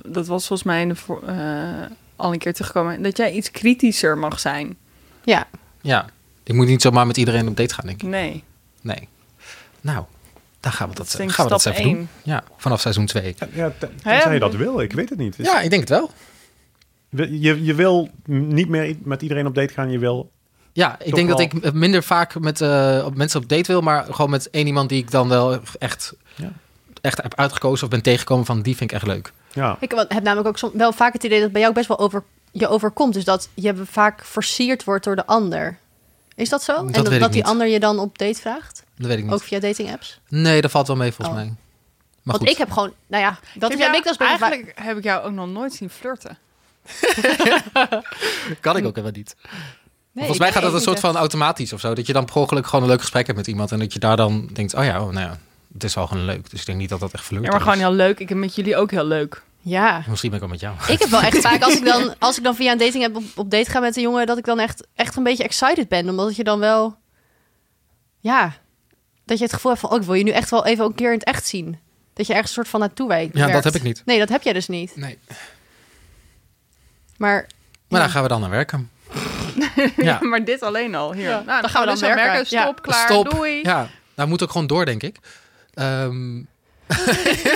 dat 0.05 0.28
was 0.28 0.47
volgens 0.47 0.67
mij 0.67 0.82
in 0.82 0.89
de 0.89 0.95
eh, 1.28 1.95
al 2.15 2.34
een 2.34 2.39
keer 2.39 2.53
teruggekomen, 2.53 3.01
dat 3.01 3.17
jij 3.17 3.32
iets 3.32 3.51
kritischer 3.51 4.17
mag 4.17 4.39
zijn. 4.39 4.78
Ja, 5.23 5.47
Ja, 5.82 6.05
ik 6.43 6.53
moet 6.55 6.67
niet 6.67 6.82
zomaar 6.82 7.07
met 7.07 7.17
iedereen 7.17 7.47
op 7.47 7.57
date 7.57 7.73
gaan, 7.73 7.86
denk 7.86 8.01
ik. 8.01 8.07
Nee, 8.09 8.43
Nee. 8.82 9.07
Nou, 9.82 10.03
dan 10.66 10.74
gaan 10.74 10.89
we 10.89 10.95
dat, 10.95 11.16
dat 11.18 11.32
gaan 11.32 11.45
we 11.45 11.51
dat 11.51 11.66
even 11.66 11.84
één. 11.84 11.93
doen. 11.95 12.07
Ja, 12.24 12.43
vanaf 12.57 12.82
seizoen 12.82 13.05
2. 13.05 13.36
Ja, 13.53 13.72
tenzij 14.03 14.34
je 14.34 14.39
dat 14.39 14.55
wil, 14.55 14.80
ik 14.80 14.93
weet 14.93 15.09
het 15.09 15.18
niet. 15.18 15.36
Ja, 15.38 15.61
ik 15.61 15.70
denk 15.70 15.82
het 15.82 15.89
wel. 15.89 16.11
Je, 17.30 17.63
je 17.63 17.74
wil 17.74 18.09
niet 18.26 18.70
meer 18.70 18.95
met 19.03 19.22
iedereen 19.22 19.45
op 19.47 19.55
date 19.55 19.74
gaan, 19.74 19.91
je 19.91 19.99
wil... 19.99 20.32
Ja, 20.74 20.95
ik 21.03 21.16
denk 21.16 21.30
dat 21.30 21.39
ik 21.39 21.74
minder 21.74 22.03
vaak 22.03 22.39
met 22.39 22.61
eh, 22.61 23.01
op 23.05 23.16
mensen 23.16 23.41
op 23.41 23.49
date 23.49 23.72
wil, 23.72 23.82
maar 23.82 24.05
gewoon 24.09 24.30
met 24.30 24.49
één 24.49 24.66
iemand 24.68 24.89
die 24.89 25.01
ik 25.01 25.11
dan 25.11 25.28
wel 25.30 25.59
echt, 25.80 26.13
Ja. 26.36 26.51
echt 27.01 27.22
heb 27.22 27.36
uitgekozen 27.36 27.84
of 27.84 27.89
ben 27.89 28.01
tegengekomen 28.01 28.45
van 28.45 28.61
die 28.61 28.76
vind 28.76 28.89
ik 28.91 28.95
echt 28.97 29.07
leuk. 29.07 29.32
Ja, 29.53 29.78
ik 29.80 29.91
heb 30.07 30.24
namelijk 30.24 30.47
ook 30.47 30.57
som- 30.57 30.72
wel 30.74 30.91
vaak 30.93 31.13
het 31.13 31.24
idee 31.24 31.41
dat 31.41 31.51
bij 31.51 31.61
jou 31.61 31.74
bij 31.74 31.84
jou 31.84 31.88
best 31.88 31.88
wel 31.88 31.99
over, 31.99 32.24
je 32.51 32.68
overkomt. 32.68 33.13
Dus 33.13 33.24
dat 33.24 33.49
je 33.53 33.74
vaak 33.86 34.24
versierd 34.26 34.84
wordt 34.84 35.03
door 35.05 35.16
de 35.16 35.26
ander. 35.26 35.78
Is 36.36 36.49
dat 36.49 36.63
zo? 36.63 36.73
Dat 36.73 36.81
en 36.81 36.86
weet 36.93 37.03
dat, 37.03 37.13
ik 37.13 37.19
dat 37.19 37.31
die 37.31 37.41
niet. 37.41 37.51
ander 37.51 37.67
je 37.67 37.79
dan 37.79 37.99
op 37.99 38.17
date 38.17 38.39
vraagt? 38.41 38.83
Dat 38.97 39.07
weet 39.07 39.17
ik 39.17 39.23
niet. 39.23 39.33
Ook 39.33 39.43
via 39.43 39.59
dating 39.59 39.91
apps? 39.91 40.19
Nee, 40.29 40.61
dat 40.61 40.71
valt 40.71 40.88
wel 40.88 40.95
mee 40.95 41.11
volgens 41.11 41.38
Oh. 41.38 41.43
mij. 41.43 41.45
Maar 41.45 41.55
Want 42.23 42.38
goed. 42.38 42.49
ik 42.49 42.57
heb 42.57 42.71
gewoon, 42.71 42.93
nou 43.07 43.23
ja, 43.23 43.29
dat 43.29 43.41
heb 43.53 43.79
heb 43.79 43.79
jou- 43.79 43.95
ik 43.97 44.03
dus 44.03 44.15
vaak. 44.17 44.39
Eigenlijk 44.39 44.71
heb 44.79 44.97
ik 44.97 45.03
jou 45.03 45.23
ook 45.25 45.31
nog 45.31 45.47
nooit 45.47 45.73
zien 45.73 45.89
flirten. 45.89 46.38
kan 48.61 48.77
ik 48.77 48.86
ook 48.86 48.95
helemaal 48.95 49.11
niet. 49.17 49.36
Nee, 49.41 50.25
volgens 50.25 50.36
ik 50.36 50.39
mij 50.39 50.51
gaat 50.51 50.61
dat 50.61 50.73
een 50.73 50.81
soort 50.81 50.99
van 50.99 51.15
automatisch 51.15 51.73
of 51.73 51.79
zo. 51.79 51.93
Dat 51.93 52.07
je 52.07 52.13
dan 52.13 52.25
per 52.25 52.36
ongeluk 52.36 52.65
gewoon 52.67 52.83
een 52.83 52.89
leuk 52.91 52.99
gesprek 53.01 53.25
hebt 53.25 53.38
met 53.38 53.47
iemand 53.47 53.71
en 53.71 53.79
dat 53.79 53.93
je 53.93 53.99
daar 53.99 54.17
dan 54.17 54.49
denkt, 54.53 54.73
oh 54.73 54.83
ja, 54.83 55.01
oh, 55.01 55.11
nou 55.11 55.25
ja, 55.27 55.38
het 55.73 55.83
is 55.83 55.93
wel 55.93 56.07
gewoon 56.07 56.25
leuk. 56.25 56.49
Dus 56.49 56.59
ik 56.59 56.65
denk 56.65 56.77
niet 56.77 56.89
dat 56.89 56.99
dat 56.99 57.11
echt 57.13 57.21
Ja, 57.23 57.27
flirten 57.27 57.51
maar 57.51 57.59
gewoon 57.61 57.75
is. 57.77 57.81
heel 57.81 57.91
leuk. 57.93 58.19
Ik 58.19 58.29
heb 58.29 58.38
met 58.38 58.55
jullie 58.55 58.75
ook 58.77 58.91
heel 58.91 59.05
leuk. 59.05 59.43
Ja, 59.68 60.03
Misschien 60.07 60.30
ben 60.30 60.39
ik 60.41 60.45
wel 60.45 60.53
met 60.53 60.59
jou. 60.63 60.93
ik 60.93 60.99
heb 60.99 61.09
wel 61.09 61.22
echt 61.22 61.41
vaak 61.47 61.61
als 61.61 61.76
ik 61.76 61.86
dan, 61.86 62.16
als 62.20 62.38
ik 62.38 62.43
dan 62.43 62.55
via 62.55 62.72
een 62.72 62.78
dating 62.78 63.03
app 63.05 63.16
op, 63.16 63.24
op 63.36 63.49
date 63.51 63.70
ga 63.70 63.80
met 63.80 63.95
een 63.95 64.01
jongen, 64.01 64.26
dat 64.26 64.38
ik 64.38 64.45
dan 64.45 64.59
echt, 64.59 64.88
echt 64.95 65.16
een 65.16 65.24
beetje 65.24 65.43
excited 65.43 65.88
ben. 65.88 66.09
Omdat 66.09 66.36
je 66.36 66.43
dan 66.43 66.59
wel, 66.59 66.97
ja, 68.20 68.53
dat 69.26 69.38
je 69.38 69.43
het 69.43 69.53
gevoel 69.53 69.72
hebt 69.72 69.84
van, 69.84 69.91
oh, 69.91 69.97
ik 69.99 70.03
wil 70.05 70.13
je 70.13 70.24
nu 70.24 70.32
echt 70.32 70.49
wel 70.49 70.66
even 70.66 70.86
een 70.86 70.95
keer 70.95 71.11
in 71.11 71.18
het 71.20 71.28
echt 71.28 71.47
zien. 71.47 71.80
Dat 72.13 72.28
je 72.28 72.34
ergens 72.34 72.49
een 72.49 72.55
soort 72.55 72.68
van 72.68 72.80
naartoe 72.80 73.07
wijkt. 73.07 73.38
Ja, 73.38 73.47
dat 73.47 73.63
heb 73.63 73.76
ik 73.76 73.84
niet. 73.84 74.01
Nee, 74.05 74.20
dat 74.20 74.30
heb 74.30 74.41
jij 74.43 74.53
dus 74.53 74.68
niet. 74.68 74.95
Nee. 74.95 75.18
Maar, 77.18 77.34
Maar 77.38 77.45
ja. 77.88 77.97
daar 77.97 78.09
gaan 78.09 78.24
we 78.24 78.28
dan 78.30 78.41
naar 78.41 78.49
werken. 78.49 78.89
ja. 79.97 80.20
maar 80.22 80.45
dit 80.45 80.61
alleen 80.61 80.95
al. 80.95 81.13
Hier. 81.13 81.30
Ja, 81.30 81.41
Nou, 81.45 81.61
dan 81.61 81.70
gaan 81.70 81.82
we 81.82 81.88
dan 81.88 81.99
dus 81.99 82.09
aan 82.09 82.16
werken. 82.16 82.45
Stop, 82.45 82.59
Ja. 82.59 82.74
klaar, 82.82 83.09
Stop. 83.09 83.30
doei. 83.30 83.59
Ja, 83.63 83.89
nou 84.16 84.30
moet 84.30 84.43
ook 84.43 84.51
gewoon 84.51 84.68
door, 84.68 84.86
denk 84.86 85.03
ik. 85.03 85.18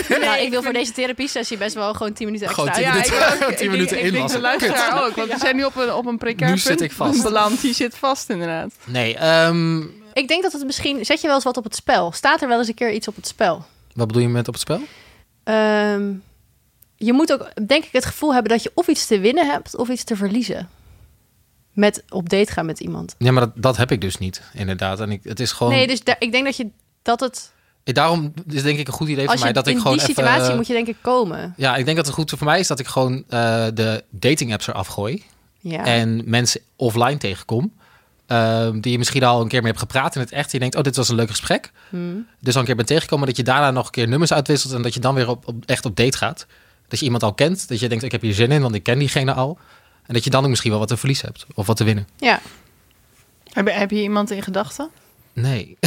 Ehm, 0.10 0.22
Ja, 0.22 0.36
ik 0.38 0.50
wil 0.50 0.64
voor 0.64 0.74
deze 0.74 0.92
therapiesessie 0.92 1.58
best 1.58 1.74
wel 1.76 1.94
gewoon 1.94 2.14
10 2.14 2.26
minuten 2.26 2.48
extra. 2.48 2.64
Gewoon 2.74 2.84
10 2.84 2.92
uit. 2.94 3.08
Ja, 3.08 3.14
minuten. 3.30 3.48
ik 3.48 3.54
ook. 3.54 3.60
Ik 3.60 3.70
minuten 3.70 3.96
denk- 3.96 4.08
Ik 4.08 4.14
denk 4.14 4.30
de 4.30 4.40
luisteraar 4.40 5.06
ook. 5.06 5.16
Want 5.16 5.32
we 5.32 5.40
zijn 5.40 5.56
nu 5.56 5.64
op 5.64 5.76
een, 5.76 5.94
op 5.94 6.06
een 6.06 6.18
precair 6.18 6.52
Nu 6.52 6.58
zit 6.58 6.82
ik 6.82 6.92
vast. 6.92 7.24
beland. 7.24 7.62
Die 7.62 7.74
zit 7.74 7.96
vast 7.96 8.30
inderdaad. 8.30 8.72
nee, 8.86 9.16
ehm, 9.18 9.82
Ik 10.14 10.28
denk 10.28 10.44
dat 10.44 10.52
het 10.52 10.66
misschien... 10.66 11.06
Zet 11.06 11.22
je 11.22 11.26
wel 11.28 11.36
eens 11.36 11.44
wat 11.46 11.58
op 11.58 11.64
het 11.64 11.76
spel? 11.76 12.12
Staat 12.12 12.42
er 12.42 12.48
wel 12.48 12.58
eens 12.58 12.68
een 12.68 12.74
keer 12.74 12.92
iets 12.92 13.08
op 13.08 13.16
het 13.16 13.28
spel? 13.28 13.66
wat 13.94 14.08
bedoel 14.08 14.22
je 14.22 14.28
met 14.30 14.48
op 14.48 14.54
het 14.54 14.62
spel? 14.62 14.80
Ehm, 15.44 16.12
je 16.96 17.14
moet 17.14 17.34
ook, 17.34 17.52
denk 17.68 17.84
ik, 17.86 17.92
het 17.92 18.06
gevoel 18.06 18.34
hebben 18.34 18.52
dat 18.52 18.64
je 18.64 18.72
of 18.74 18.88
iets 18.88 19.06
te 19.06 19.20
winnen 19.20 19.50
hebt 19.50 19.76
of 19.76 19.90
iets 19.90 20.04
te 20.04 20.16
verliezen. 20.16 20.70
Met 21.74 22.04
op 22.10 22.30
date 22.30 22.52
gaan 22.52 22.66
met 22.66 22.80
iemand. 22.80 23.16
Ja, 23.18 23.32
maar 23.32 23.44
dat, 23.46 23.52
dat 23.56 23.78
heb 23.78 23.92
ik 23.92 24.02
dus 24.02 24.18
niet, 24.18 24.42
inderdaad. 24.54 25.00
En 25.00 25.12
ik, 25.12 25.20
het 25.24 25.40
is 25.40 25.52
gewoon... 25.52 25.74
Nee, 25.74 25.88
dus 25.88 26.04
daar- 26.04 26.16
ik 26.20 26.32
denk 26.32 26.46
dat 26.46 26.58
je 26.58 26.68
dat 27.02 27.20
het. 27.20 27.52
Eh, 27.84 27.94
Daarom 27.94 28.34
is 28.48 28.64
denk 28.64 28.80
ik 28.80 28.88
een 28.88 28.94
goed 28.94 29.08
idee 29.08 29.26
voor 29.26 29.40
mij 29.40 29.54
dat 29.54 29.68
in 29.68 29.74
ik 29.74 29.82
gewoon 29.82 29.98
die 29.98 30.08
even... 30.10 30.16
situatie 30.24 30.56
moet 30.56 30.68
je 30.68 30.74
denk 30.74 30.88
ik 30.88 30.96
komen. 31.02 31.54
Ja, 31.58 31.76
ik 31.76 31.86
denk 31.86 31.98
dat 31.98 32.06
het 32.06 32.16
goed 32.16 32.30
voor 32.30 32.44
mij 32.48 32.60
is 32.60 32.68
dat 32.68 32.80
ik 32.80 32.88
gewoon 32.88 33.24
eh, 33.30 33.66
de 33.74 34.04
dating 34.10 34.54
apps 34.54 34.68
eraf 34.68 34.88
gooi. 34.88 35.24
Ja. 35.60 35.86
En 35.86 36.22
mensen 36.26 36.62
offline 36.76 37.18
tegenkom. 37.18 37.72
ehm, 38.26 38.80
die 38.80 38.92
je 38.92 38.98
misschien 38.98 39.24
al 39.24 39.42
een 39.42 39.48
keer 39.48 39.60
mee 39.60 39.68
hebt 39.72 39.84
gepraat 39.84 40.16
in 40.16 40.22
het 40.22 40.32
echt. 40.32 40.52
Je 40.52 40.60
denkt, 40.60 40.76
oh, 40.76 40.82
dit 40.84 40.96
was 40.96 41.10
een 41.10 41.16
leuk 41.16 41.30
gesprek. 41.30 41.72
Hmm. 41.90 42.28
Dus 42.40 42.54
al 42.54 42.60
een 42.60 42.66
keer 42.66 42.76
bent 42.76 42.88
tegengekomen 42.88 43.28
dat 43.28 43.38
je 43.38 43.44
daarna 43.44 43.72
nog 43.72 43.86
een 43.86 43.92
keer 43.92 44.08
nummers 44.08 44.34
uitwisselt. 44.34 44.74
En 44.74 44.82
dat 44.82 44.94
je 44.94 45.00
dan 45.00 45.16
weer 45.16 45.30
op, 45.30 45.48
op, 45.48 45.56
echt 45.66 45.86
op 45.86 45.96
date 45.96 46.18
gaat. 46.18 46.46
Dat 46.88 47.00
je 47.00 47.06
iemand 47.06 47.24
al 47.24 47.34
kent. 47.34 47.68
Dat 47.68 47.80
je 47.80 47.90
denkt, 47.90 48.04
ik 48.04 48.12
heb 48.12 48.22
hier 48.22 48.34
zin 48.34 48.52
in, 48.52 48.62
want 48.62 48.76
ik 48.76 48.84
ken 48.84 49.00
diegene 49.00 49.34
al. 49.34 49.58
En 50.06 50.14
dat 50.14 50.24
je 50.24 50.30
dan 50.30 50.44
ook 50.44 50.50
misschien 50.50 50.70
wel 50.72 50.80
wat 50.80 50.88
te 50.88 50.98
verliezen 50.98 51.26
hebt. 51.28 51.46
Of 51.56 51.68
wat 51.68 51.78
te 51.78 51.84
winnen. 51.84 52.08
ja. 52.18 52.40
Heb 53.50 53.68
heb 53.72 53.92
je 53.92 54.02
iemand 54.02 54.32
in 54.32 54.42
gedachten? 54.44 54.90
Nee. 55.42 55.78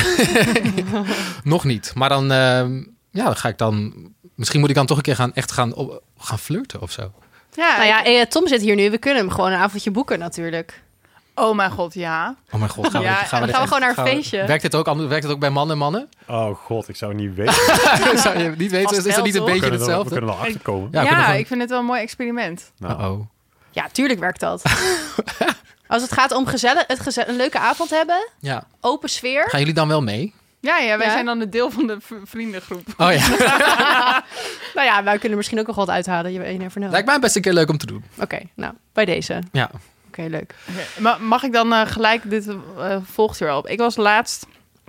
nog 1.45 1.65
niet. 1.65 1.93
Maar 1.95 2.09
dan, 2.09 2.33
ehm, 2.33 2.77
ja, 3.11 3.25
dan 3.25 3.37
ga 3.37 3.49
ik 3.49 3.59
dan... 3.59 3.95
Misschien 4.35 4.61
moet 4.61 4.69
ik 4.69 4.75
dan 4.75 4.87
toch 4.87 4.97
een 4.97 5.03
keer 5.03 5.17
gaan, 5.17 5.35
echt 5.35 5.53
gaan, 5.53 5.75
op, 5.75 6.03
gaan 6.19 6.39
flirten 6.39 6.81
of 6.83 6.91
zo. 6.91 7.13
Ja, 7.55 7.77
Nou 7.77 7.87
ja, 7.89 8.05
eh, 8.05 8.21
Tom 8.27 8.49
zit 8.49 8.61
hier 8.61 8.75
nu. 8.75 8.91
We 8.91 8.99
kunnen 8.99 9.21
hem 9.23 9.31
gewoon 9.33 9.53
een 9.53 9.59
avondje 9.59 9.91
boeken 9.91 10.19
natuurlijk. 10.19 10.83
Oh 11.35 11.57
mijn 11.57 11.71
god, 11.71 11.95
ja. 11.95 12.37
Oh 12.51 12.59
mijn 12.59 12.71
god, 12.71 12.91
gaan 12.91 13.01
we, 13.03 13.07
Ja, 13.07 13.15
gaan 13.15 13.43
we, 13.43 13.49
gaan 13.53 13.61
we 13.63 13.67
gewoon 13.67 13.81
naar 13.81 13.99
een 13.99 14.05
we- 14.05 14.11
feestje. 14.11 14.47
Werkt 14.47 14.63
dit 14.63 14.75
ook, 14.75 14.95
werkt 14.97 15.23
het 15.25 15.33
ook 15.33 15.39
bij 15.41 15.51
mannen 15.51 15.73
en 15.73 15.79
mannen? 15.83 16.09
Oh 16.27 16.57
god, 16.57 16.89
ik 16.89 16.97
zou 16.97 17.15
niet 17.15 17.35
weten. 17.45 17.55
Zou 18.19 18.39
je 18.39 18.49
niet 18.57 18.71
weten? 18.71 18.83
Vast 18.95 18.97
Is 18.99 19.05
dat 19.05 19.15
wel, 19.15 19.25
niet 19.25 19.35
een? 19.35 19.45
We 19.45 19.51
beetje 19.51 19.61
kunnen, 19.61 19.81
er, 19.81 19.87
we 19.87 19.93
hetzelfde? 19.93 20.11
kunnen 20.11 20.31
er 20.31 20.37
achter 20.37 20.61
komen. 20.61 20.83
Ja, 20.83 20.89
we 20.91 20.97
Ja, 20.97 21.03
kunnen 21.07 21.25
gewoon- 21.25 21.41
ik 21.41 21.47
vind 21.47 21.61
het 21.61 21.71
wel 21.71 21.79
een 21.79 21.85
mooi 21.85 22.01
experiment. 22.01 22.73
Nou, 22.79 23.01
Uh-oh. 23.01 23.27
Ja, 23.71 23.89
tuurlijk 23.93 24.21
werkt 24.21 24.41
dat. 24.41 24.63
Als 25.93 26.03
het 26.03 26.13
gaat 26.13 26.33
om 26.33 26.47
gezellig, 26.47 26.85
het 26.87 27.01
geze- 27.01 27.29
een 27.29 27.37
leuke 27.37 27.59
avond 27.59 27.91
hebben, 27.91 28.29
Ja. 28.41 28.65
open 28.81 29.09
sfeer. 29.09 29.49
Gaan 29.51 29.59
jullie 29.61 29.75
dan 29.75 29.89
wel 29.89 30.03
mee? 30.03 30.35
Ja, 30.61 30.79
ja 30.79 30.97
wij 30.99 31.07
Ja. 31.07 31.13
zijn 31.13 31.25
dan 31.25 31.41
een 31.41 31.51
deel 31.51 31.71
van 31.71 31.87
de 31.87 31.97
vriendengroep. 32.25 32.87
Oh 32.97 33.13
ja. 33.13 33.29
Nou 34.75 34.87
ja, 34.87 35.03
wij 35.03 35.19
kunnen 35.19 35.39
misschien 35.39 35.59
ook 35.59 35.67
nog 35.67 35.77
wat 35.77 35.89
uithalen. 35.91 36.33
Je 36.33 36.39
weet 36.39 36.59
never 36.59 36.81
know. 36.81 36.91
Lijkt 36.93 37.07
mij 37.07 37.19
best 37.19 37.37
een 37.37 37.43
keer 37.43 37.53
leuk 37.53 37.69
om 37.71 37.79
te 37.79 37.87
doen. 37.87 38.05
Oké, 38.21 38.39
nou, 38.55 38.75
bij 38.93 39.05
deze. 39.05 39.43
Oké, 39.47 40.23
Ja. 40.23 40.29
leuk. 40.29 40.55
Oké, 40.71 41.01
ma- 41.01 41.19
Mag 41.19 41.43
ik 41.43 41.53
dan 41.53 41.73
eh, 41.73 41.81
gelijk 41.87 42.31
dit 42.31 42.49
eh 42.79 42.97
volgt 43.13 43.39
hier 43.39 43.55
op? 43.55 43.67
Ik 43.69 43.79
was 43.79 43.97
laatst 43.97 44.47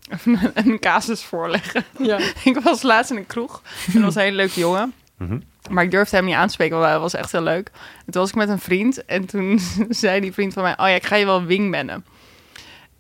een 0.53 0.79
casus 0.79 1.23
voorleggen. 1.23 1.83
Ja. 1.97 2.19
ik 2.43 2.59
was 2.63 2.81
laatst 2.81 3.11
in 3.11 3.17
een 3.17 3.25
kroeg. 3.27 3.61
En 3.87 3.93
dat 3.93 4.01
was 4.03 4.15
een 4.15 4.21
hele 4.21 4.35
leuke 4.35 4.59
jongen. 4.59 4.93
Mhm. 5.17 5.39
Maar 5.70 5.84
ik 5.84 5.91
durfde 5.91 6.16
hem 6.16 6.26
niet 6.26 6.36
aan 6.36 6.47
te 6.47 6.53
spreken, 6.53 6.78
want 6.78 6.89
hij 6.89 6.99
was 6.99 7.14
echt 7.14 7.32
heel 7.32 7.41
leuk. 7.41 7.72
En 8.05 8.11
toen 8.11 8.22
was 8.22 8.30
ik 8.30 8.36
met 8.36 8.49
een 8.49 8.59
vriend. 8.59 9.05
En 9.05 9.26
toen 9.26 9.59
zei 9.89 10.20
die 10.22 10.34
vriend 10.34 10.53
van 10.53 10.64
mij... 10.64 10.72
Oh 10.72 10.88
ja, 10.88 10.93
ik 10.93 11.05
ga 11.05 11.16
je 11.16 11.26
wel 11.26 11.43
wingmannen. 11.43 12.05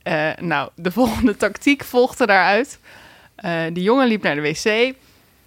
Eh 0.03 0.29
nou, 0.39 0.69
de 0.75 0.91
volgende 0.91 1.35
tactiek 1.35 1.83
volgde 1.83 2.25
daaruit. 2.25 2.79
Eh 3.35 3.61
die 3.73 3.83
jongen 3.83 4.07
liep 4.07 4.23
naar 4.23 4.35
de 4.35 4.41
wc. 4.41 4.95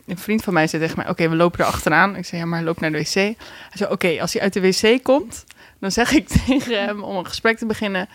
Een 0.06 0.18
vriend 0.18 0.42
van 0.42 0.52
mij 0.52 0.66
zei 0.66 0.82
tegen 0.82 0.98
mij... 0.98 1.08
Oké, 1.08 1.28
we 1.28 1.36
lopen 1.36 1.58
er 1.58 1.66
achteraan. 1.66 2.16
Ik 2.16 2.26
zei, 2.26 2.40
ja, 2.40 2.46
maar 2.46 2.62
loop 2.62 2.80
naar 2.80 2.92
de 2.92 2.98
wc. 2.98 3.14
Hij 3.14 3.36
zei, 3.72 3.90
oké, 3.90 4.20
als 4.20 4.32
hij 4.32 4.42
uit 4.42 4.52
de 4.52 4.60
wc 4.60 5.02
komt... 5.02 5.44
dan 5.80 5.92
zeg 5.92 6.12
ik 6.12 6.28
tegen 6.46 6.84
hem 6.84 7.02
om 7.02 7.16
een 7.16 7.26
gesprek 7.26 7.58
te 7.58 7.66
beginnen... 7.66 8.08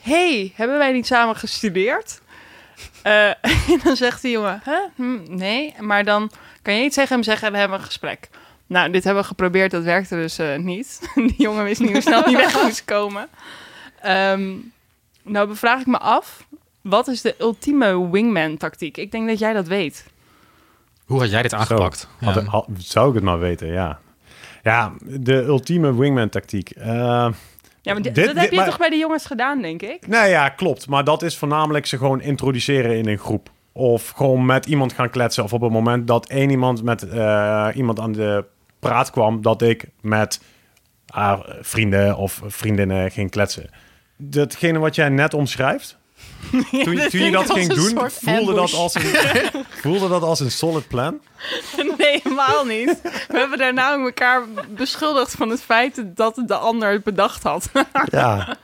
hey, 0.00 0.52
hebben 0.54 0.78
wij 0.78 0.92
niet 0.92 1.06
samen 1.06 1.36
gestudeerd? 1.36 2.20
Eh, 3.02 3.28
en 3.72 3.80
dan 3.84 3.96
zegt 3.96 4.22
die 4.22 4.30
jongen? 4.30 4.62
Hm, 4.96 5.36
nee, 5.36 5.74
maar 5.78 6.04
dan 6.04 6.30
kan 6.62 6.74
je 6.74 6.84
iets 6.84 6.94
tegen 6.94 7.14
hem 7.14 7.22
zeggen 7.22 7.46
en 7.46 7.52
we 7.52 7.58
hebben 7.58 7.78
een 7.78 7.84
gesprek. 7.84 8.28
Nou, 8.72 8.90
dit 8.90 9.04
hebben 9.04 9.22
we 9.22 9.28
geprobeerd, 9.28 9.70
dat 9.70 9.82
werkte 9.84 10.14
dus 10.14 10.38
eh, 10.38 10.56
niet. 10.58 11.00
die 11.14 11.34
jongen 11.36 11.64
wist 11.64 11.80
niet 11.80 11.92
hoe 11.92 12.00
snel 12.00 12.22
hij 12.22 12.36
weg 12.36 12.62
moest 12.64 12.84
komen. 12.84 13.28
Ehm, 14.00 14.50
nou, 15.22 15.48
bevraag 15.48 15.80
ik 15.80 15.86
me 15.86 15.98
af, 15.98 16.46
wat 16.80 17.08
is 17.08 17.20
de 17.22 17.34
ultieme 17.38 18.10
wingman-tactiek? 18.10 18.96
Ik 18.96 19.10
denk 19.12 19.28
dat 19.28 19.38
jij 19.38 19.52
dat 19.52 19.66
weet. 19.66 20.06
Hoe 21.06 21.20
had 21.20 21.30
jij 21.30 21.42
dit 21.42 21.54
aangepakt? 21.54 22.08
Zo, 22.20 22.26
had- 22.26 22.34
Ja. 22.34 22.42
had- 22.50 22.68
zou 22.76 23.08
ik 23.08 23.14
het 23.14 23.24
maar 23.24 23.38
weten, 23.38 23.66
ja. 23.72 23.98
Ja, 24.62 24.92
de 25.02 25.34
ultieme 25.34 25.94
wingman 25.96 26.28
tactiek. 26.28 26.70
Eh, 26.70 26.86
Ja, 27.84 27.92
maar 27.92 28.02
di- 28.02 28.12
Dit- 28.12 28.14
dat 28.14 28.34
heb 28.34 28.36
dit- 28.36 28.50
je 28.50 28.56
maar- 28.56 28.66
toch 28.66 28.78
bij 28.78 28.90
de 28.90 28.96
jongens 28.96 29.26
gedaan, 29.26 29.62
denk 29.62 29.82
ik? 29.82 30.06
nou 30.06 30.28
ja, 30.28 30.48
klopt. 30.48 30.88
Maar 30.88 31.04
dat 31.04 31.22
is 31.22 31.38
voornamelijk 31.38 31.86
ze 31.86 31.96
gewoon 31.98 32.20
introduceren 32.20 32.96
in 32.96 33.08
een 33.08 33.18
groep. 33.18 33.50
Of 33.72 34.08
gewoon 34.08 34.46
met 34.46 34.66
iemand 34.66 34.92
gaan 34.92 35.10
kletsen. 35.10 35.44
Of 35.44 35.52
op 35.52 35.60
het 35.60 35.70
moment 35.72 36.06
dat 36.06 36.26
één 36.26 36.50
iemand 36.50 36.82
met 36.82 37.08
eh, 37.08 37.68
iemand 37.74 38.00
aan 38.00 38.12
de 38.12 38.44
praat 38.82 39.10
kwam... 39.10 39.42
dat 39.42 39.62
ik 39.62 39.84
met 40.00 40.40
haar 41.06 41.56
vrienden 41.60 42.16
of 42.16 42.40
vriendinnen 42.46 43.10
ging 43.10 43.30
kletsen. 43.30 43.70
Datgene 44.16 44.78
wat 44.78 44.94
jij 44.94 45.08
net 45.08 45.34
omschrijft... 45.34 45.96
Toen, 46.84 46.96
toen 46.96 47.20
je 47.20 47.30
dat 47.30 47.50
ging 47.50 47.72
doen, 47.72 48.10
voelde 48.10 48.54
dat, 48.54 48.74
als 48.74 48.94
een, 48.94 49.02
voelde 49.82 50.08
dat 50.08 50.22
als 50.22 50.40
een 50.40 50.50
solid 50.50 50.88
plan? 50.88 51.20
Nee, 51.98 52.20
helemaal 52.22 52.64
niet. 52.64 53.00
We 53.28 53.38
hebben 53.38 53.58
daarna 53.58 53.92
elkaar 53.92 54.42
beschuldigd 54.68 55.34
van 55.34 55.50
het 55.50 55.62
feit 55.62 56.02
dat 56.16 56.42
de 56.46 56.54
ander 56.54 56.92
het 56.92 57.04
bedacht 57.04 57.42
had. 57.42 57.70
Ja. 58.04 58.56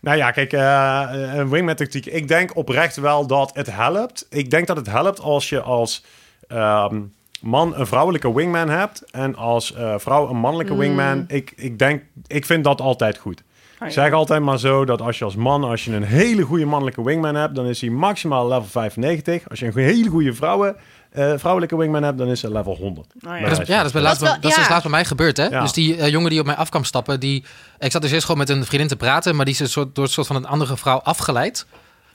Nou 0.00 0.16
ja, 0.16 0.30
kijk, 0.30 0.52
eh, 0.52 1.08
een 1.34 1.50
wingman 1.50 1.74
tactiek. 1.74 2.06
Ik 2.06 2.28
denk 2.28 2.56
oprecht 2.56 2.96
wel 2.96 3.26
dat 3.26 3.50
het 3.54 3.70
helpt. 3.70 4.26
Ik 4.30 4.50
denk 4.50 4.66
dat 4.66 4.76
het 4.76 4.86
helpt 4.86 5.20
als 5.20 5.48
je 5.48 5.60
als 5.60 6.04
ehm, 6.48 7.00
man 7.42 7.76
een 7.76 7.86
vrouwelijke 7.86 8.34
wingman 8.34 8.68
hebt 8.68 9.10
en 9.10 9.36
als 9.36 9.74
eh, 9.74 9.94
vrouw 9.98 10.28
een 10.28 10.36
mannelijke 10.36 10.72
Mm. 10.72 10.78
wingman. 10.78 11.24
Ik, 11.28 11.52
ik 11.56 11.78
denk, 11.78 12.02
ik 12.26 12.46
vind 12.46 12.64
dat 12.64 12.80
altijd 12.80 13.18
goed. 13.18 13.42
Oh, 13.80 13.88
Ik 13.88 13.94
zeg 13.94 14.12
altijd 14.12 14.42
maar 14.42 14.58
zo 14.58 14.84
dat 14.84 15.00
als 15.02 15.18
je 15.18 15.24
als 15.24 15.36
man, 15.36 15.64
als 15.64 15.84
je 15.84 15.92
een 15.94 16.02
hele 16.02 16.42
goede 16.42 16.64
mannelijke 16.64 17.02
wingman 17.04 17.34
hebt, 17.34 17.54
dan 17.54 17.66
is 17.66 17.80
hij 17.80 17.90
maximaal 17.90 18.48
level 18.48 18.64
95. 18.68 19.48
Als 19.48 19.58
je 19.58 19.66
een 19.66 19.72
hele 19.76 20.08
goede 20.08 20.34
vrouwen, 20.34 20.76
eh, 21.10 21.32
vrouwelijke 21.36 21.76
wingman 21.76 22.02
hebt, 22.02 22.18
dan 22.18 22.28
is 22.28 22.42
hij 22.42 22.50
level 22.50 22.74
100. 22.76 23.06
Oh, 23.16 23.30
Maar 23.30 23.40
dat 23.48 23.60
is, 23.60 23.66
ja, 23.66 23.76
dat 23.76 23.86
is, 23.86 23.92
bij 23.92 24.02
Dat 24.02 24.02
laatst, 24.02 24.22
is 24.22 24.28
wel- 24.28 24.40
dat 24.40 24.50
is 24.50 24.56
dus 24.56 24.64
ja. 24.64 24.70
laatst 24.70 24.82
bij 24.82 24.92
mij 24.96 25.04
gebeurd, 25.04 25.36
hè? 25.36 25.44
Ja. 25.46 25.60
Dus 25.60 25.72
die 25.72 25.96
eh, 25.96 26.08
jongen 26.08 26.30
die 26.30 26.40
op 26.40 26.46
mij 26.46 26.54
af 26.54 26.68
kwam 26.68 26.84
stappen, 26.84 27.20
die... 27.20 27.44
Ik 27.78 27.90
zat 27.92 28.02
dus 28.02 28.10
eerst 28.10 28.24
gewoon 28.24 28.40
met 28.40 28.48
een 28.48 28.64
vriendin 28.64 28.88
te 28.88 28.96
praten, 28.96 29.36
maar 29.36 29.44
die 29.44 29.54
is 29.54 29.60
een 29.60 29.68
soort, 29.68 29.94
door 29.94 30.04
een 30.04 30.10
soort 30.10 30.26
van 30.26 30.36
een 30.36 30.46
andere 30.46 30.76
vrouw 30.76 30.98
afgeleid. 30.98 31.66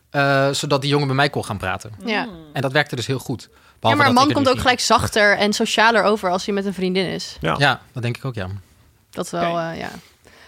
eh, 0.09 0.49
zodat 0.51 0.81
die 0.81 0.89
jongen 0.89 1.07
bij 1.07 1.15
mij 1.15 1.29
kon 1.29 1.45
gaan 1.45 1.57
praten. 1.57 1.91
Ja. 2.05 2.27
En 2.53 2.61
dat 2.61 2.71
werkte 2.71 2.95
dus 2.95 3.07
heel 3.07 3.19
goed. 3.19 3.49
Ja, 3.81 3.95
maar 3.95 4.07
een 4.07 4.13
man 4.13 4.31
komt 4.31 4.49
ook 4.49 4.59
gelijk 4.59 4.79
zachter 4.79 5.37
en 5.37 5.53
socialer 5.53 6.03
over 6.03 6.29
als 6.29 6.45
hij 6.45 6.53
met 6.53 6.65
een 6.65 6.73
vriendin 6.73 7.05
is. 7.05 7.37
Ja. 7.41 7.55
Ja, 7.57 7.81
dat 7.91 8.03
denk 8.03 8.17
ik 8.17 8.25
ook, 8.25 8.35
ja. 8.35 8.47
Dat 9.09 9.25
is 9.25 9.31
wel, 9.31 9.51
Oké. 9.51 9.59
eh, 9.71 9.79
ja. 9.79 9.89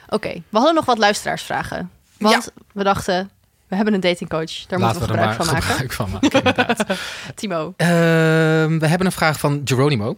Oké, 0.09 0.29
we 0.33 0.57
hadden 0.57 0.75
nog 0.75 0.85
wat 0.85 0.97
luisteraarsvragen. 0.97 1.89
Want 2.17 2.51
we 2.73 2.83
dachten, 2.83 3.29
we 3.67 3.75
hebben 3.75 3.93
een 3.93 3.99
datingcoach. 3.99 4.65
Daar 4.67 4.79
Laten 4.79 4.99
moeten 4.99 5.15
we 5.15 5.21
we 5.21 5.27
er 5.27 5.33
gebruik 5.33 5.37
maar 5.37 5.45
van 5.45 5.53
maken. 5.53 5.69
gebruik 5.69 5.91
van 5.91 6.09
maken. 6.09 6.31
inderdaad. 6.31 6.99
Timo. 7.35 7.73
Ehm, 7.77 8.79
we 8.79 8.87
hebben 8.87 9.05
een 9.05 9.11
vraag 9.11 9.39
van 9.39 9.61
Geronimo. 9.63 10.17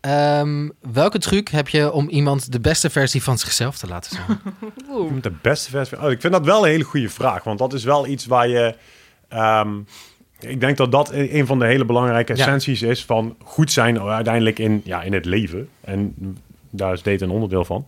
Ehm, 0.00 0.68
welke 0.92 1.18
truc 1.18 1.48
heb 1.48 1.68
je 1.68 1.92
om 1.92 2.08
iemand 2.08 2.52
de 2.52 2.60
beste 2.60 2.90
versie 2.90 3.22
van 3.22 3.38
zichzelf 3.38 3.78
te 3.78 3.86
laten 3.86 4.10
zijn? 4.16 4.40
Oeh. 4.90 5.12
De 5.22 5.30
beste 5.30 5.70
versie. 5.70 6.02
Oh, 6.02 6.10
ik 6.10 6.20
vind 6.20 6.32
dat 6.32 6.44
wel 6.44 6.64
een 6.64 6.70
hele 6.70 6.84
goede 6.84 7.08
vraag. 7.08 7.44
Want 7.44 7.58
dat 7.58 7.72
is 7.72 7.84
wel 7.84 8.06
iets 8.06 8.26
waar 8.26 8.48
je. 8.48 8.76
ehm, 9.28 9.80
ik 10.42 10.60
denk 10.60 10.76
dat 10.76 10.92
dat 10.92 11.12
een 11.12 11.36
een 11.36 11.46
van 11.46 11.58
de 11.58 11.64
hele 11.66 11.84
belangrijke 11.84 12.32
Ja. 12.36 12.38
essenties 12.38 12.82
is 12.82 13.04
van 13.04 13.36
goed 13.44 13.72
zijn 13.72 14.00
uiteindelijk 14.00 14.58
in, 14.58 14.80
ja, 14.84 15.02
in 15.02 15.12
het 15.12 15.24
leven. 15.24 15.68
En 15.80 16.14
daar 16.70 16.92
is 16.92 17.02
date 17.02 17.24
een 17.24 17.30
onderdeel 17.30 17.64
van. 17.64 17.84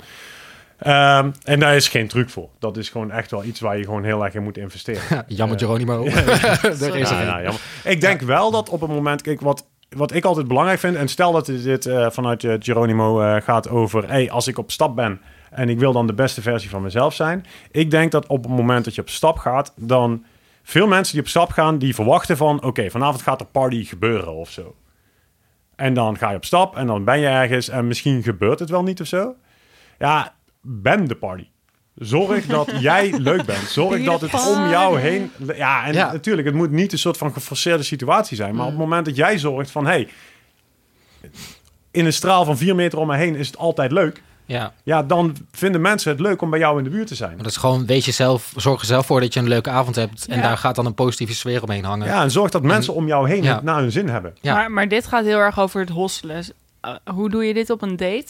Ehm, 0.79 1.31
en 1.45 1.61
daar 1.61 1.77
is 1.77 1.89
geen 1.89 2.09
truc 2.09 2.31
voor. 2.31 2.49
Dat 2.59 2.77
is 2.77 2.89
gewoon 2.89 3.11
echt 3.11 3.31
wel 3.31 3.45
iets 3.45 3.61
waar 3.61 3.79
je 3.79 3.85
gewoon 3.85 4.05
heel 4.05 4.25
erg 4.25 4.35
in 4.35 4.43
moet 4.43 4.57
investeren. 4.59 5.25
Jammer, 5.29 5.57
Eh, 5.57 5.63
Geronimo. 5.63 6.05
Er 6.05 6.67
is 6.71 6.81
er 7.11 7.25
Ja, 7.25 7.43
jammer. 7.43 7.61
Ik 7.85 8.01
denk 8.01 8.21
wel 8.21 8.51
dat 8.51 8.69
op 8.69 8.81
het 8.81 8.91
moment, 8.91 9.23
kijk, 9.23 9.41
wat, 9.41 9.67
wat 9.89 10.13
ik 10.15 10.25
altijd 10.25 10.49
belangrijk 10.49 10.79
vind, 10.79 10.97
en 10.97 11.09
stel 11.09 11.33
dat 11.33 11.47
dit 11.47 11.87
eh, 11.87 12.07
vanuit 12.11 12.45
eh, 12.45 12.55
Geronimo 12.59 13.21
eh, 13.21 13.43
gaat 13.43 13.69
over, 13.69 14.09
hey, 14.09 14.31
als 14.31 14.47
ik 14.49 14.59
op 14.59 14.71
stap 14.71 14.97
ben 14.97 15.21
en 15.51 15.69
ik 15.69 15.79
wil 15.79 15.93
dan 15.93 16.07
de 16.07 16.13
beste 16.15 16.43
versie 16.43 16.71
van 16.71 16.83
mezelf 16.83 17.15
zijn. 17.15 17.47
Ik 17.71 17.91
denk 17.91 18.13
dat 18.13 18.27
op 18.27 18.43
het 18.43 18.53
moment 18.53 18.85
dat 18.85 18.95
je 18.95 19.01
op 19.01 19.09
stap 19.09 19.39
gaat, 19.39 19.73
dan 19.77 20.25
veel 20.67 20.87
mensen 20.87 21.13
die 21.13 21.23
op 21.23 21.29
stap 21.29 21.51
gaan, 21.51 21.79
die 21.79 21.95
verwachten 21.95 22.37
van... 22.37 22.63
oké, 22.63 22.91
vanavond 22.91 23.23
gaat 23.23 23.41
er 23.41 23.47
party 23.47 23.85
gebeuren 23.85 24.35
of 24.35 24.51
zo. 24.51 24.77
En 25.77 25.95
dan 25.95 26.19
ga 26.19 26.31
je 26.31 26.37
op 26.37 26.45
stap 26.45 26.77
en 26.77 26.87
dan 26.87 27.05
ben 27.05 27.19
je 27.19 27.27
ergens... 27.27 27.69
en 27.69 27.87
misschien 27.87 28.23
gebeurt 28.23 28.59
het 28.59 28.71
wel 28.71 28.83
niet 28.83 29.01
of 29.01 29.07
zo. 29.07 29.35
Ja, 29.99 30.35
ben 30.61 31.09
de 31.09 31.15
party. 31.15 31.47
Zorg 31.95 32.47
dat 32.47 32.71
jij 32.81 33.19
leuk 33.19 33.45
bent. 33.45 33.69
Zorg 33.69 34.05
dat 34.05 34.21
het 34.21 34.47
om 34.49 34.69
jou 34.69 34.99
heen... 34.99 35.31
Ja, 35.55 35.87
en 35.87 35.93
Ja. 35.93 36.13
natuurlijk, 36.13 36.47
het 36.47 36.57
moet 36.57 36.71
niet 36.71 36.93
een 36.93 36.99
soort 36.99 37.17
van 37.17 37.33
geforceerde 37.33 37.83
situatie 37.83 38.37
zijn. 38.37 38.55
Maar 38.55 38.65
op 38.65 38.71
het 38.71 38.81
moment 38.81 39.05
dat 39.05 39.17
jij 39.17 39.39
zorgt 39.39 39.71
van... 39.71 39.87
hey, 39.87 40.09
in 41.91 42.07
een 42.07 42.13
straal 42.13 42.45
van 42.45 42.57
vier 42.57 42.75
meter 42.75 42.99
om 42.99 43.07
me 43.07 43.17
heen 43.17 43.35
is 43.37 43.47
het 43.47 43.57
altijd 43.57 43.93
leuk... 43.93 44.23
Ja, 44.47 44.73
Ja, 44.83 45.03
dan 45.03 45.37
vinden 45.53 45.81
mensen 45.81 46.11
het 46.11 46.21
leuk 46.21 46.43
om 46.43 46.51
bij 46.51 46.59
jou 46.59 46.79
in 46.79 46.85
de 46.85 46.91
buurt 46.91 47.07
te 47.07 47.15
zijn. 47.15 47.35
maar 47.35 47.43
dat 47.43 47.51
is 47.53 47.57
gewoon, 47.57 47.87
weet 47.87 48.05
je 48.05 48.13
zelf, 48.13 48.53
zorg 48.57 48.81
er 48.81 48.87
zelf 48.87 49.07
voor 49.07 49.21
dat 49.21 49.35
je 49.35 49.41
een 49.41 49.49
leuke 49.49 49.71
avond 49.71 49.97
hebt. 49.97 50.27
En 50.29 50.37
Ja. 50.37 50.43
daar 50.43 50.59
gaat 50.59 50.75
dan 50.75 50.87
een 50.87 50.95
positieve 50.95 51.35
sfeer 51.35 51.63
omheen 51.63 51.85
hangen. 51.85 52.07
Ja, 52.07 52.23
en 52.23 52.31
zorg 52.31 52.51
dat 52.51 52.63
mensen 52.63 52.95
om 52.95 53.07
jou 53.07 53.29
heen 53.29 53.43
Ja. 53.43 53.55
het 53.55 53.63
naar 53.63 53.79
hun 53.81 53.93
zin 53.93 54.09
hebben. 54.09 54.35
Ja. 54.41 54.55
Maar, 54.55 54.71
maar 54.71 54.89
dit 54.89 55.07
gaat 55.07 55.25
heel 55.25 55.39
erg 55.39 55.61
over 55.61 55.81
het 55.81 55.89
hosselen. 55.89 56.45
Uh, 56.85 56.95
hoe 57.15 57.31
doe 57.31 57.45
je 57.45 57.55
dit 57.55 57.71
op 57.71 57.83
een 57.83 57.97
date? 57.97 58.27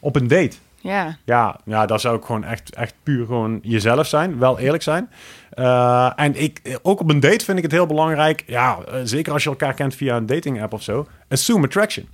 Op 0.00 0.16
een 0.16 0.28
date. 0.28 0.56
Ja. 0.80 1.16
Ja, 1.24 1.56
ja, 1.64 1.86
dat 1.86 2.00
zou 2.00 2.16
ik 2.16 2.24
gewoon 2.24 2.44
echt, 2.44 2.74
echt 2.74 2.94
puur 3.02 3.26
gewoon 3.26 3.58
jezelf 3.62 4.06
zijn. 4.06 4.38
Wel 4.38 4.58
eerlijk 4.58 4.82
zijn. 4.82 5.10
Eh, 5.50 6.12
en 6.16 6.42
ik, 6.42 6.78
ook 6.82 7.00
op 7.00 7.10
een 7.10 7.20
date 7.20 7.44
vind 7.44 7.56
ik 7.56 7.62
het 7.62 7.72
heel 7.72 7.86
belangrijk. 7.86 8.44
Ja, 8.46 8.78
eh, 8.88 9.00
zeker 9.04 9.32
als 9.32 9.42
je 9.42 9.48
elkaar 9.48 9.74
kent 9.74 9.94
via 9.94 10.16
een 10.16 10.26
dating 10.26 10.62
app 10.62 10.72
of 10.72 10.82
zo. 10.82 11.06
Assume 11.28 11.64
attraction. 11.66 12.08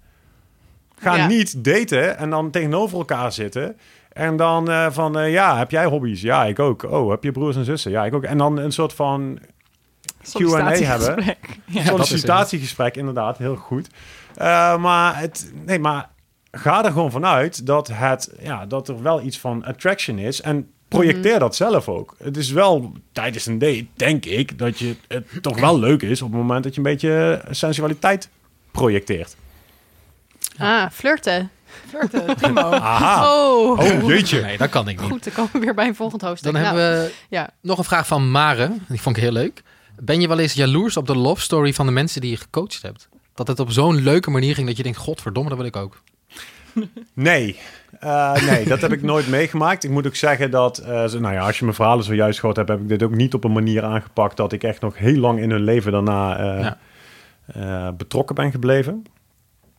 Ga 1.00 1.16
Ja. 1.16 1.26
niet 1.26 1.64
daten 1.64 2.18
en 2.18 2.30
dan 2.30 2.50
tegenover 2.50 2.98
elkaar 2.98 3.32
zitten. 3.32 3.76
En 4.12 4.36
dan 4.36 4.70
eh, 4.70 4.86
van, 4.90 5.18
eh, 5.18 5.32
ja, 5.32 5.58
heb 5.58 5.70
jij 5.70 5.84
hobby's? 5.84 6.20
Ja, 6.20 6.44
ik 6.44 6.58
ook. 6.58 6.82
Oh, 6.82 7.10
heb 7.10 7.22
je 7.24 7.32
broers 7.32 7.56
en 7.56 7.64
zussen? 7.64 7.90
Ja, 7.90 8.04
ik 8.04 8.14
ook. 8.14 8.24
En 8.24 8.38
dan 8.38 8.58
een 8.58 8.72
soort 8.72 8.92
van 8.92 9.38
Sollicitatiegesprek. 10.22 11.38
Ja. 11.66 11.84
sollicitatiegesprek, 11.84 12.96
inderdaad, 12.96 13.38
heel 13.38 13.56
goed. 13.56 13.88
Eh, 14.34 14.76
maar, 14.76 15.18
het, 15.18 15.52
nee, 15.64 15.78
maar 15.78 16.08
ga 16.50 16.84
er 16.84 16.92
gewoon 16.92 17.10
vanuit 17.10 17.66
dat, 17.66 17.90
het, 17.92 18.34
ja, 18.40 18.66
dat 18.66 18.88
er 18.88 19.02
wel 19.02 19.22
iets 19.22 19.38
van 19.38 19.64
attraction 19.64 20.18
is. 20.18 20.40
En 20.40 20.70
projecteer 20.88 21.38
dat 21.38 21.56
zelf 21.56 21.88
ook. 21.88 22.14
Het 22.22 22.36
is 22.36 22.50
wel 22.50 22.92
tijdens 23.12 23.46
een 23.46 23.58
date, 23.58 23.86
denk 23.94 24.24
ik, 24.24 24.58
dat 24.58 24.78
je 24.78 24.96
het 25.08 25.26
toch 25.40 25.60
wel 25.60 25.78
leuk 25.78 26.02
is 26.02 26.22
op 26.22 26.28
het 26.30 26.40
moment 26.40 26.64
dat 26.64 26.72
je 26.74 26.78
een 26.80 26.86
beetje 26.86 27.42
sensualiteit 27.50 28.28
projecteert. 28.70 29.36
Ah, 30.58 30.90
flirten. 30.92 31.50
Flirten, 31.88 32.34
primo. 32.40 32.60
Aha. 32.60 33.34
Oh, 33.34 33.78
Oh, 33.78 34.08
jeetje. 34.08 34.40
Nee, 34.40 34.58
dat 34.58 34.68
kan 34.70 34.88
ik 34.88 35.00
niet. 35.00 35.10
goed. 35.10 35.24
Dan 35.24 35.32
komen 35.32 35.50
we 35.52 35.58
weer 35.58 35.74
bij 35.74 35.86
een 35.86 35.94
volgend 35.94 36.22
hoofdstuk. 36.22 36.52
Dan 36.52 36.62
Nou, 36.62 36.76
hebben 36.76 37.04
we 37.04 37.12
ja. 37.28 37.50
nog 37.62 37.78
een 37.78 37.84
vraag 37.84 38.06
van 38.06 38.30
Mare. 38.30 38.70
Die 38.88 39.00
vond 39.00 39.16
ik 39.16 39.22
heel 39.22 39.32
leuk. 39.32 39.62
Ben 40.00 40.20
je 40.20 40.28
wel 40.28 40.38
eens 40.38 40.52
jaloers 40.52 40.96
op 40.96 41.06
de 41.06 41.16
love 41.16 41.40
story 41.40 41.72
van 41.74 41.86
de 41.86 41.92
mensen 41.92 42.20
die 42.20 42.30
je 42.30 42.36
gecoacht 42.36 42.82
hebt? 42.82 43.08
Dat 43.34 43.46
het 43.48 43.60
op 43.60 43.70
zo'n 43.70 44.02
leuke 44.02 44.30
manier 44.30 44.54
ging 44.54 44.66
dat 44.66 44.76
je 44.76 44.82
denkt, 44.82 44.98
godverdomme, 44.98 45.48
dat 45.48 45.58
wil 45.58 45.66
ik 45.66 45.76
ook. 45.76 46.00
Nee. 47.14 47.58
Eh, 48.00 48.42
nee, 48.48 48.64
dat 48.68 48.80
heb 48.80 48.92
ik 48.92 49.02
nooit 49.02 49.28
meegemaakt. 49.38 49.84
Ik 49.84 49.90
moet 49.90 50.06
ook 50.06 50.14
zeggen 50.16 50.50
dat, 50.50 50.78
eh, 50.78 51.04
zo- 51.06 51.18
nou 51.18 51.34
ja, 51.34 51.46
als 51.46 51.58
je 51.58 51.64
mijn 51.64 51.76
verhalen 51.76 52.04
zojuist 52.04 52.38
gehoord 52.38 52.56
hebt, 52.56 52.68
heb 52.68 52.80
ik 52.80 52.88
dit 52.88 53.02
ook 53.02 53.14
niet 53.14 53.34
op 53.34 53.44
een 53.44 53.52
manier 53.52 53.84
aangepakt 53.84 54.36
dat 54.36 54.52
ik 54.52 54.62
echt 54.62 54.80
nog 54.80 54.98
heel 54.98 55.16
lang 55.18 55.40
in 55.40 55.50
hun 55.50 55.62
leven 55.64 55.92
daarna 55.92 56.38
eh, 56.38 56.60
Ja. 56.62 56.78
eh, 57.46 57.88
betrokken 57.96 58.34
ben 58.34 58.50
gebleven. 58.50 59.04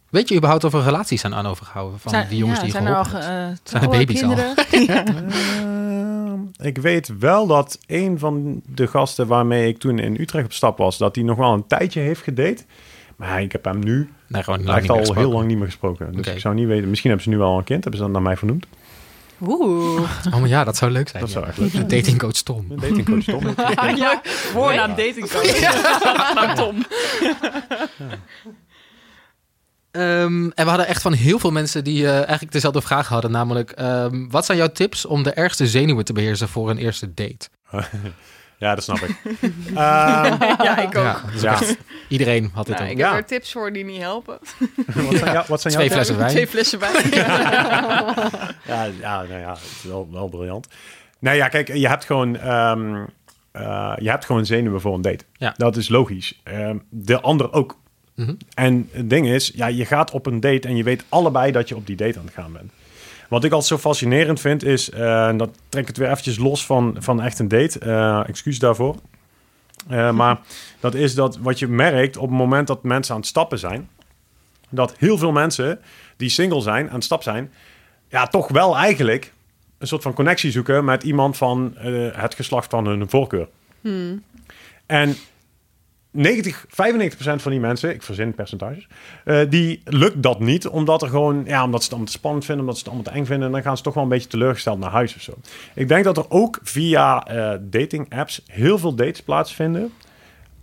Weet 0.09 0.29
je 0.29 0.35
überhaupt 0.35 0.63
of 0.63 0.73
er 0.73 0.83
relaties 0.83 1.21
zijn 1.21 1.35
aan 1.35 1.45
overgehouden 1.45 1.99
van 1.99 2.25
die 2.29 2.37
jongens 2.37 2.59
ja, 2.59 2.65
die 2.65 2.73
je 2.73 2.79
zijn 2.79 2.89
er 2.89 2.95
al 2.95 3.03
geholpen 3.05 3.21
ge- 3.27 3.33
Zijn 3.33 3.45
eh, 3.45 3.51
er 3.51 3.59
trouwen, 3.63 3.97
baby's 3.99 4.23
al? 4.23 4.29
kinderen? 4.69 5.27
Eh, 6.57 6.65
ik 6.67 6.77
weet 6.77 7.11
wel 7.19 7.47
dat 7.47 7.79
een 7.87 8.19
van 8.19 8.61
de 8.65 8.87
gasten 8.87 9.27
waarmee 9.27 9.67
ik 9.67 9.77
toen 9.79 9.99
in 9.99 10.19
Utrecht 10.19 10.45
op 10.45 10.53
stap 10.53 10.77
was, 10.77 10.97
dat 10.97 11.15
hij 11.15 11.23
nog 11.23 11.37
wel 11.37 11.53
een 11.53 11.67
tijdje 11.67 11.99
heeft 11.99 12.21
gedate. 12.21 12.63
Maar 13.15 13.41
ik 13.41 13.51
heb 13.51 13.65
hem 13.65 13.79
nu 13.79 14.09
Nee, 14.27 14.43
gewoon 14.43 14.63
lang 14.63 14.77
echt 14.77 14.89
al 14.89 15.13
heel 15.13 15.31
lang 15.31 15.47
niet 15.47 15.57
meer 15.57 15.65
gesproken. 15.65 16.15
Dus 16.15 16.27
ik 16.27 16.39
zou 16.39 16.55
niet 16.55 16.67
weten. 16.67 16.89
Misschien 16.89 17.09
hebben 17.09 17.31
ze 17.31 17.37
nu 17.37 17.41
al 17.43 17.57
een 17.57 17.63
kind, 17.63 17.83
hebben 17.83 18.01
ze 18.01 18.05
dat 18.05 18.13
naar 18.15 18.23
mij 18.23 18.37
vernoemd. 18.37 18.65
Oeh. 19.41 20.01
Oh, 20.33 20.39
maar 20.39 20.47
ja, 20.49 20.63
dat 20.63 20.77
zou 20.77 20.91
leuk 20.91 21.09
zijn. 21.09 21.21
Dat 21.23 21.31
ja. 21.31 21.37
zou 21.39 21.47
echt 21.49 21.57
leuk 21.57 21.71
zijn. 21.71 21.87
Datingcoach 21.87 22.31
Tom. 22.31 22.65
Datingcoach 22.69 23.23
Tom. 23.23 23.43
ja, 23.95 24.21
voornaam 24.23 24.95
datingcoach. 24.95 26.55
Tom. 26.55 26.85
Ehm, 29.99 30.43
en 30.43 30.63
we 30.63 30.69
hadden 30.69 30.87
echt 30.87 31.01
van 31.01 31.13
heel 31.13 31.39
veel 31.39 31.51
mensen 31.51 31.83
die 31.83 32.05
eh, 32.07 32.13
eigenlijk 32.15 32.51
dezelfde 32.51 32.81
vraag 32.81 33.07
hadden. 33.07 33.31
Namelijk, 33.31 33.71
ehm, 33.71 34.27
wat 34.29 34.45
zijn 34.45 34.57
jouw 34.57 34.67
tips 34.71 35.05
om 35.05 35.23
de 35.23 35.31
ergste 35.31 35.67
zenuwen 35.67 36.05
te 36.05 36.13
beheersen 36.13 36.47
voor 36.49 36.69
een 36.69 36.77
eerste 36.77 37.13
date? 37.13 37.49
Ja, 38.57 38.75
dat 38.75 38.83
snap 38.83 38.97
ik. 38.97 39.09
Ehm, 39.67 39.75
ja, 40.63 40.77
ik 40.77 40.97
ook. 40.97 41.21
Ja, 41.41 41.59
iedereen 42.07 42.51
had 42.53 42.65
dit 42.65 42.75
Nou, 42.75 42.87
ook. 42.87 42.93
ik 42.95 43.01
heb 43.01 43.11
Ja. 43.11 43.15
er 43.17 43.25
tips 43.25 43.51
voor 43.51 43.73
die 43.73 43.85
niet 43.85 44.01
helpen. 44.01 44.37
wat 44.95 45.15
zijn, 45.17 45.31
jou- 45.33 45.45
wat 45.47 45.61
zijn 45.61 45.73
jouw 45.73 45.81
Twee 45.83 45.91
flessen 45.91 46.17
wijn. 46.17 46.29
Twee 46.29 46.47
flessen 46.47 46.79
wijn. 46.79 47.09
Ja, 47.11 48.83
ja, 48.99 49.21
nou 49.23 49.39
ja, 49.39 49.49
het 49.51 49.61
is 49.61 49.83
wel, 49.83 50.07
wel 50.11 50.27
briljant. 50.27 50.67
Nee, 51.19 51.35
ja, 51.35 51.47
kijk, 51.47 51.73
je 51.73 51.87
hebt 51.87 52.05
gewoon, 52.05 52.37
ehm, 52.37 52.95
eh, 53.51 53.93
je 53.97 54.09
hebt 54.09 54.25
gewoon 54.25 54.45
zenuwen 54.45 54.81
voor 54.81 54.93
een 54.95 55.01
date. 55.01 55.23
Ja. 55.33 55.53
Dat 55.57 55.77
is 55.77 55.89
logisch. 55.89 56.39
Ehm, 56.43 56.77
de 56.89 57.21
ander 57.21 57.53
ook. 57.53 57.78
Mhm. 58.19 58.33
En 58.53 58.89
het 58.91 59.09
ding 59.09 59.27
is, 59.27 59.51
ja, 59.55 59.67
je 59.67 59.85
gaat 59.85 60.11
op 60.11 60.25
een 60.25 60.39
date 60.39 60.67
en 60.67 60.75
je 60.75 60.83
weet 60.83 61.03
allebei 61.09 61.51
dat 61.51 61.69
je 61.69 61.75
op 61.75 61.87
die 61.87 61.95
date 61.95 62.19
aan 62.19 62.25
het 62.25 62.33
gaan 62.33 62.51
bent. 62.51 62.71
Wat 63.29 63.43
ik 63.43 63.51
altijd 63.51 63.69
zo 63.69 63.77
fascinerend 63.89 64.39
vind 64.39 64.63
is, 64.63 64.89
eh, 64.89 65.27
en 65.27 65.37
dat 65.37 65.49
trek 65.69 65.81
ik 65.81 65.87
het 65.87 65.97
weer 65.97 66.09
eventjes 66.09 66.37
los 66.37 66.65
van, 66.65 66.95
van 66.99 67.21
echt 67.21 67.39
een 67.39 67.47
date. 67.47 67.79
eh, 67.79 68.27
excuus 68.27 68.59
daarvoor. 68.59 68.95
Eh, 69.87 70.11
maar 70.19 70.39
dat 70.79 70.95
is 70.95 71.15
dat 71.15 71.37
wat 71.37 71.59
je 71.59 71.67
merkt 71.67 72.17
op 72.17 72.29
het 72.29 72.37
moment 72.37 72.67
dat 72.67 72.83
mensen 72.83 73.13
aan 73.13 73.19
het 73.19 73.29
stappen 73.29 73.59
zijn, 73.59 73.89
dat 74.69 74.93
heel 74.97 75.17
veel 75.17 75.31
mensen 75.31 75.79
die 76.17 76.29
single 76.29 76.61
zijn, 76.61 76.87
aan 76.87 76.95
het 76.95 77.03
stap 77.03 77.23
zijn, 77.23 77.51
ja, 78.09 78.27
toch 78.27 78.47
wel 78.47 78.77
eigenlijk 78.77 79.33
een 79.77 79.87
soort 79.87 80.01
van 80.01 80.13
connectie 80.13 80.51
zoeken 80.51 80.85
met 80.85 81.03
iemand 81.03 81.37
van 81.37 81.73
het 82.13 82.35
geslacht 82.35 82.69
van 82.69 82.85
hun 82.85 83.09
voorkeur. 83.09 83.47
En 84.85 85.15
90, 86.11 86.65
95% 86.67 87.41
van 87.41 87.51
die 87.51 87.59
mensen, 87.59 87.93
ik 87.93 88.03
verzin 88.03 88.33
percentages, 88.33 88.87
eh, 89.25 89.39
die 89.49 89.81
lukt 89.85 90.23
dat 90.23 90.39
niet, 90.39 90.67
omdat 90.67 91.01
er 91.01 91.07
gewoon, 91.07 91.43
ja, 91.45 91.63
omdat 91.63 91.79
ze 91.79 91.83
het 91.83 91.89
allemaal 91.89 92.11
te 92.11 92.17
spannend 92.17 92.45
vinden, 92.45 92.63
omdat 92.63 92.77
ze 92.77 92.83
het 92.83 92.93
allemaal 92.93 93.13
te 93.13 93.19
eng 93.19 93.25
vinden, 93.25 93.47
en 93.47 93.53
dan 93.53 93.63
gaan 93.63 93.77
ze 93.77 93.83
toch 93.83 93.93
wel 93.93 94.03
een 94.03 94.09
beetje 94.09 94.27
teleurgesteld 94.27 94.79
naar 94.79 94.91
huis 94.91 95.15
of 95.15 95.21
zo. 95.21 95.33
Ik 95.75 95.87
denk 95.87 96.03
dat 96.03 96.17
er 96.17 96.25
ook 96.29 96.59
via 96.63 97.25
eh, 97.25 97.57
dating 97.61 98.13
apps 98.13 98.41
heel 98.45 98.77
veel 98.77 98.95
dates 98.95 99.21
plaatsvinden, 99.21 99.93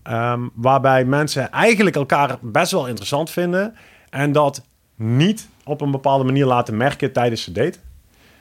ehm, 0.02 0.40
waarbij 0.54 1.04
mensen 1.04 1.50
eigenlijk 1.50 1.96
elkaar 1.96 2.38
best 2.42 2.72
wel 2.72 2.86
interessant 2.86 3.30
vinden 3.30 3.74
en 4.10 4.32
dat 4.32 4.62
niet 4.96 5.48
op 5.64 5.80
een 5.80 5.90
bepaalde 5.90 6.24
manier 6.24 6.46
laten 6.46 6.76
merken 6.76 7.12
tijdens 7.12 7.44
de 7.44 7.52
date. 7.52 7.78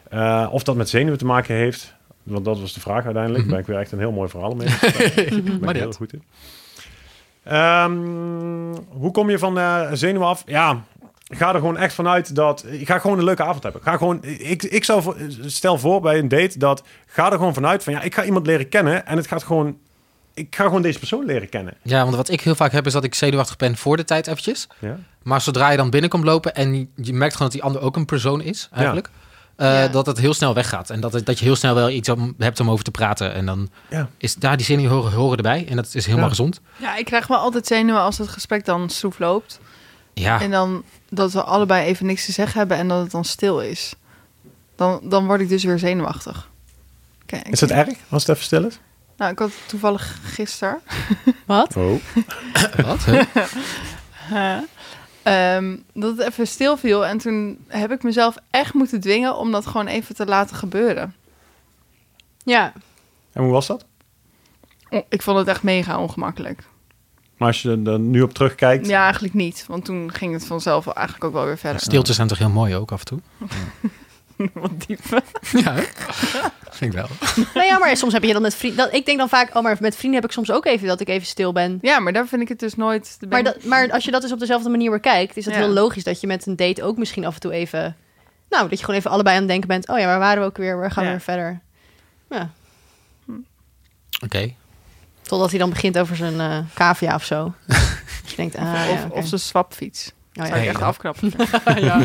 Eh, 0.10 0.50
of 0.52 0.64
dat 0.64 0.76
met 0.76 0.90
zenuwen 0.90 1.18
te 1.18 1.26
maken 1.26 1.56
heeft, 1.56 1.96
want 2.24 2.46
dat 2.46 2.60
was 2.60 2.74
de 2.74 2.80
vraag 2.80 3.06
uiteindelijk. 3.06 3.44
Daar 3.44 3.52
ben 3.52 3.62
ik 3.62 3.68
weer 3.68 3.80
echt 3.80 3.92
een 3.92 4.00
heel 4.00 4.12
mooi 4.12 4.30
verhaal 4.30 4.56
mee. 4.56 4.68
Daar 5.46 5.60
ben 5.60 5.70
ik 5.70 5.76
heel 5.76 5.92
goed 5.92 6.14
in. 6.14 6.24
Ehm, 7.46 7.98
hoe 8.90 9.12
kom 9.12 9.30
je 9.30 9.40
van 9.40 9.58
eh 9.60 9.82
zenuwen 9.94 10.28
af? 10.28 10.44
Ja, 10.46 10.84
ga 11.28 11.48
er 11.54 11.60
gewoon 11.60 11.78
echt 11.78 11.94
vanuit 11.94 12.36
dat... 12.36 12.66
Ik 12.70 12.88
ga 12.88 13.00
gewoon 13.00 13.18
een 13.18 13.24
leuke 13.24 13.44
avond 13.44 13.64
hebben. 13.64 13.82
Ga 13.82 13.98
gewoon, 13.98 14.24
ik, 14.24 14.64
ik 14.64 14.84
zou 14.84 15.16
stel 15.46 15.78
voor 15.78 16.02
bij 16.02 16.18
een 16.20 16.28
date 16.28 16.60
dat... 16.60 16.84
Ga 17.06 17.26
er 17.32 17.38
gewoon 17.38 17.54
vanuit 17.54 17.84
van 17.84 17.94
ja, 17.94 18.02
ik 18.02 18.16
ga 18.16 18.24
iemand 18.24 18.46
leren 18.48 18.70
kennen 18.70 19.06
en 19.06 19.18
het 19.18 19.28
gaat 19.28 19.44
gewoon... 19.44 19.78
Ik 20.34 20.56
ga 20.56 20.64
gewoon 20.64 20.82
deze 20.82 21.00
persoon 21.00 21.26
leren 21.26 21.50
kennen. 21.50 21.74
Ja, 21.82 22.04
want 22.04 22.16
wat 22.16 22.30
ik 22.30 22.42
heel 22.42 22.56
vaak 22.56 22.72
heb 22.72 22.86
is 22.86 22.94
dat 22.94 23.04
ik 23.04 23.16
zenuwachtig 23.16 23.56
ben 23.58 23.78
voor 23.78 23.98
de 23.98 24.04
tijd 24.04 24.28
eventjes. 24.28 24.68
Ja? 24.80 24.98
Maar 25.24 25.42
zodra 25.42 25.70
je 25.70 25.78
dan 25.78 25.90
binnenkomt 25.90 26.24
lopen 26.24 26.56
en 26.56 26.76
je- 26.76 26.88
je 26.96 27.14
merkt 27.14 27.36
gewoon 27.36 27.52
dat 27.52 27.62
die 27.62 27.68
ander 27.68 27.82
ook 27.82 27.96
een 27.96 28.06
persoon 28.06 28.42
is, 28.42 28.70
eigenlijk. 28.74 29.10
Eh, 29.56 29.68
Ja. 29.82 29.88
Dat 29.88 30.06
het 30.06 30.18
heel 30.18 30.34
snel 30.34 30.54
weggaat. 30.54 30.90
En 30.90 31.00
dat, 31.00 31.14
het, 31.14 31.26
dat 31.26 31.40
je 31.40 31.46
heel 31.46 31.56
snel 31.56 31.76
wel 31.76 31.90
iets 31.90 32.10
om, 32.10 32.34
hebt 32.38 32.60
om 32.60 32.70
over 32.70 32.84
te 32.86 32.92
praten. 32.92 33.34
En 33.34 33.46
dan 33.46 33.70
Ja. 33.90 34.10
is 34.18 34.36
daar 34.36 34.58
die 34.58 34.66
zenuwen 34.66 34.92
horen, 34.92 35.12
horen 35.12 35.38
erbij. 35.38 35.66
En 35.70 35.76
dat 35.76 35.86
is 35.94 36.06
helemaal 36.06 36.24
Ja. 36.24 36.30
gezond. 36.30 36.62
Ja, 36.78 36.96
ik 36.96 37.06
krijg 37.06 37.28
wel 37.28 37.38
altijd 37.38 37.68
zenuwen 37.68 38.02
als 38.02 38.18
het 38.18 38.28
gesprek 38.28 38.66
dan 38.66 38.90
stroef 38.90 39.20
loopt. 39.20 39.60
Ja, 40.14 40.42
En 40.42 40.52
dan 40.52 40.84
dat 41.10 41.32
we 41.32 41.44
allebei 41.44 41.86
even 41.86 42.06
niks 42.06 42.26
te 42.26 42.32
zeggen 42.32 42.58
hebben 42.60 42.78
en 42.78 42.88
dat 42.88 43.02
het 43.02 43.12
dan 43.12 43.26
stil 43.26 43.60
is. 43.62 43.94
Dan, 44.76 45.00
dan 45.04 45.26
word 45.26 45.42
ik 45.42 45.50
dus 45.50 45.64
weer 45.64 45.80
zenuwachtig. 45.80 46.50
Kijk, 47.26 47.48
Is 47.48 47.62
het 47.62 47.72
erg 47.72 47.94
als 48.10 48.22
het 48.26 48.32
even 48.32 48.44
stil 48.46 48.66
is? 48.66 48.80
Nou, 49.18 49.32
ik 49.32 49.40
had 49.40 49.52
toevallig 49.66 50.18
gisteren. 50.24 50.80
Wat? 51.46 51.76
Oh. 51.76 52.02
wat? 52.86 53.04
Huh? 53.06 54.58
Ehm, 55.26 55.76
dat 55.94 56.18
het 56.18 56.28
even 56.28 56.48
stil 56.48 56.78
viel. 56.78 57.06
En 57.06 57.18
toen 57.18 57.66
heb 57.68 57.92
ik 57.92 58.04
mezelf 58.04 58.38
echt 58.50 58.74
moeten 58.74 59.00
dwingen 59.00 59.38
om 59.38 59.52
dat 59.52 59.66
gewoon 59.66 59.88
even 59.88 60.16
te 60.16 60.26
laten 60.26 60.56
gebeuren. 60.56 61.16
Ja. 62.44 62.74
En 63.32 63.44
hoe 63.44 63.52
was 63.52 63.68
dat? 63.68 63.86
Oh, 64.90 65.02
Ik 65.10 65.22
vond 65.22 65.38
het 65.38 65.48
echt 65.48 65.64
mega 65.64 66.00
ongemakkelijk. 66.00 66.64
Maar 67.38 67.48
als 67.48 67.62
je 67.62 67.82
er 67.86 68.00
nu 68.00 68.22
op 68.22 68.34
terugkijkt... 68.34 68.88
Ja, 68.88 69.04
eigenlijk 69.04 69.34
niet. 69.34 69.66
Want 69.68 69.86
toen 69.86 70.12
ging 70.12 70.34
het 70.34 70.46
vanzelf 70.46 70.88
eigenlijk 70.88 71.26
ook 71.26 71.34
wel 71.34 71.46
weer 71.46 71.58
verder. 71.58 71.82
Stiltes 71.82 72.16
zijn 72.16 72.28
toch 72.28 72.38
heel 72.38 72.50
mooi 72.50 72.76
ook 72.76 72.92
af 72.92 73.00
en 73.00 73.06
toe? 73.06 73.20
Wat 74.54 74.72
diep. 74.88 75.00
Ja, 75.52 75.74
hè? 75.74 75.84
vind 76.72 76.94
ik 76.94 77.00
wel. 77.00 77.08
Nou 77.54 77.66
ja, 77.68 77.78
maar 77.80 77.98
soms 77.98 78.14
heb 78.14 78.24
je 78.24 78.34
dan 78.34 78.42
met 78.42 78.56
vrienden... 78.56 78.94
Ik 78.94 79.06
denk 79.06 79.18
dan 79.18 79.30
vaak, 79.30 79.56
oh, 79.56 79.64
maar 79.64 79.78
met 79.80 79.96
vrienden 79.96 80.22
heb 80.22 80.30
ik 80.30 80.36
soms 80.36 80.52
ook 80.52 80.66
even 80.66 80.88
dat 80.88 81.00
ik 81.00 81.08
even 81.08 81.28
stil 81.28 81.52
ben. 81.54 81.78
Ja, 81.82 82.00
maar 82.00 82.14
daar 82.14 82.28
vind 82.28 82.42
ik 82.42 82.48
het 82.48 82.60
dus 82.60 82.76
nooit... 82.76 83.18
Maar, 83.30 83.44
dat, 83.44 83.64
maar 83.64 83.92
als 83.92 84.06
je 84.06 84.12
dat 84.12 84.22
dus 84.22 84.32
op 84.32 84.40
dezelfde 84.40 84.70
manier 84.70 84.92
bekijkt, 84.92 85.38
is 85.38 85.46
het 85.46 85.54
Ja. 85.54 85.60
heel 85.62 85.70
logisch 85.70 86.04
dat 86.04 86.22
je 86.22 86.28
met 86.28 86.46
een 86.46 86.56
date 86.56 86.84
ook 86.84 86.98
misschien 86.98 87.26
af 87.26 87.34
en 87.34 87.40
toe 87.40 87.52
even... 87.52 87.96
Nou, 88.50 88.70
dat 88.70 88.78
je 88.80 88.86
gewoon 88.86 89.00
even 89.00 89.12
allebei 89.12 89.36
aan 89.36 89.42
het 89.42 89.52
denken 89.52 89.68
bent. 89.68 89.90
Oh 89.90 90.00
ja, 90.00 90.06
waar 90.06 90.20
waren 90.20 90.42
we 90.42 90.48
ook 90.48 90.58
weer? 90.58 90.78
Waar 90.78 90.92
gaan 90.92 91.04
we 91.04 91.10
Ja. 91.10 91.16
weer 91.16 91.26
verder? 91.26 91.62
Ja, 92.30 92.50
Oké. 94.24 94.54
totdat 95.22 95.50
hij 95.50 95.60
dan 95.60 95.70
begint 95.70 95.98
over 95.98 96.16
zijn 96.16 96.40
eh 96.40 96.58
cavia 96.74 97.16
of 97.16 97.24
zo. 97.26 97.54
Dus 98.22 98.30
je 98.30 98.36
denkt, 98.36 98.56
ah, 98.56 98.74
of, 98.92 99.00
ja, 99.00 99.08
of, 99.12 99.28
zijn 99.28 99.42
swapfiets. 99.42 100.12
Oh, 100.42 100.48
ja. 100.48 100.56
Echt 100.56 100.80
ja. 100.80 100.86
afknappen. 100.86 101.32
ja. 101.76 102.02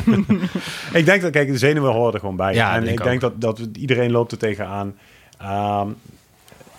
Ik 0.93 1.05
denk 1.05 1.22
dat, 1.22 1.31
kijk, 1.31 1.49
de 1.49 1.59
zenuwen 1.59 1.93
horen 1.93 2.12
er 2.12 2.20
gewoon 2.20 2.37
bij. 2.37 2.55
Ja, 2.55 2.74
en 2.74 2.85
denk 2.85 2.99
ik 2.99 3.05
denk 3.05 3.20
dat, 3.20 3.41
dat 3.41 3.61
iedereen 3.72 4.11
loopt 4.11 4.33
er 4.33 4.39
tegenaan. 4.39 4.95
Ehm, 5.39 5.89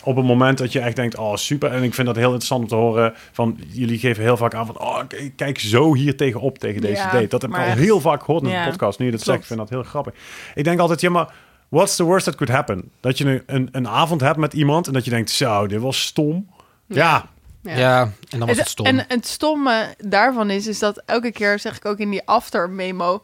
op 0.03 0.15
het 0.15 0.25
moment 0.25 0.57
dat 0.57 0.71
je 0.71 0.79
echt 0.79 0.95
denkt, 0.95 1.17
oh 1.17 1.35
super, 1.35 1.71
en 1.71 1.83
ik 1.83 1.93
vind 1.93 2.07
dat 2.07 2.15
heel 2.15 2.25
interessant 2.25 2.61
om 2.61 2.67
te 2.67 2.75
horen, 2.75 3.13
van 3.31 3.59
jullie 3.67 3.99
geven 3.99 4.23
heel 4.23 4.37
vaak 4.37 4.53
aan 4.53 4.65
van, 4.65 4.79
oh 4.79 4.99
kijk 5.35 5.59
zo 5.59 5.93
hier 5.93 6.17
tegenop 6.17 6.57
tegen 6.57 6.81
deze 6.81 7.01
Ja, 7.01 7.11
date. 7.11 7.27
Dat 7.27 7.41
heb 7.41 7.51
ik 7.51 7.57
al 7.57 7.63
echt. 7.63 7.77
heel 7.77 8.01
vaak 8.01 8.23
gehoord 8.23 8.43
in 8.43 8.49
Ja, 8.49 8.63
de 8.63 8.69
podcast. 8.69 8.99
Nu 8.99 9.05
je 9.05 9.11
dat 9.11 9.21
zegt, 9.21 9.39
ik 9.39 9.45
vind 9.45 9.59
dat 9.59 9.69
heel 9.69 9.83
grappig. 9.83 10.13
Ik 10.55 10.63
denk 10.63 10.79
altijd, 10.79 11.01
ja 11.01 11.09
maar, 11.09 11.33
what's 11.69 11.95
the 11.95 12.03
worst 12.03 12.25
that 12.25 12.35
could 12.35 12.53
happen? 12.53 12.91
Dat 12.99 13.17
je 13.17 13.25
een, 13.25 13.43
een, 13.45 13.69
een 13.71 13.87
avond 13.87 14.21
hebt 14.21 14.37
met 14.37 14.53
iemand 14.53 14.87
en 14.87 14.93
dat 14.93 15.05
je 15.05 15.11
denkt, 15.11 15.29
zo, 15.29 15.67
dit 15.67 15.81
was 15.81 16.01
stom. 16.01 16.49
Ja, 16.87 17.25
Ja. 17.63 17.77
Ja. 17.77 18.01
en 18.29 18.39
dan 18.39 18.47
was 18.47 18.57
het 18.57 18.67
stom. 18.67 18.85
En 18.85 19.05
het 19.07 19.27
stomme 19.27 19.95
daarvan 19.97 20.49
is, 20.49 20.67
is 20.67 20.79
dat 20.79 21.01
elke 21.05 21.31
keer 21.31 21.59
zeg 21.59 21.75
ik 21.75 21.85
ook 21.85 21.97
in 21.97 22.09
die 22.09 22.21
after 22.27 22.69
memo. 22.69 23.21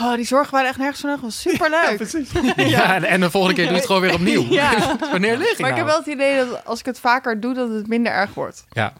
Oh, 0.00 0.14
die 0.14 0.24
zorgen 0.26 0.52
waren 0.52 0.68
echt 0.68 0.78
nergens 0.78 1.00
van 1.00 1.08
nodig. 1.10 1.24
was 1.24 1.40
super 1.40 1.70
leuk. 1.70 1.96
precies. 2.08 2.30
ja, 2.76 2.94
en, 2.94 3.04
en 3.04 3.20
de 3.20 3.30
volgende 3.30 3.54
keer 3.56 3.64
doe 3.64 3.72
je 3.72 3.78
het 3.78 3.86
gewoon 3.86 4.02
weer 4.02 4.14
opnieuw. 4.14 4.42
Ja. 4.42 4.96
Wanneer 5.12 5.36
lig 5.36 5.50
ik 5.52 5.58
maar 5.58 5.70
ik 5.70 5.76
heb 5.76 5.86
nou? 5.86 5.86
wel 5.86 5.98
het 5.98 6.06
idee 6.06 6.36
dat 6.46 6.64
als 6.64 6.78
ik 6.80 6.86
het 6.86 7.00
vaker 7.00 7.40
doe, 7.40 7.54
dat 7.54 7.70
het 7.70 7.86
minder 7.86 8.12
erg 8.12 8.34
wordt. 8.34 8.64
Ja, 8.70 8.92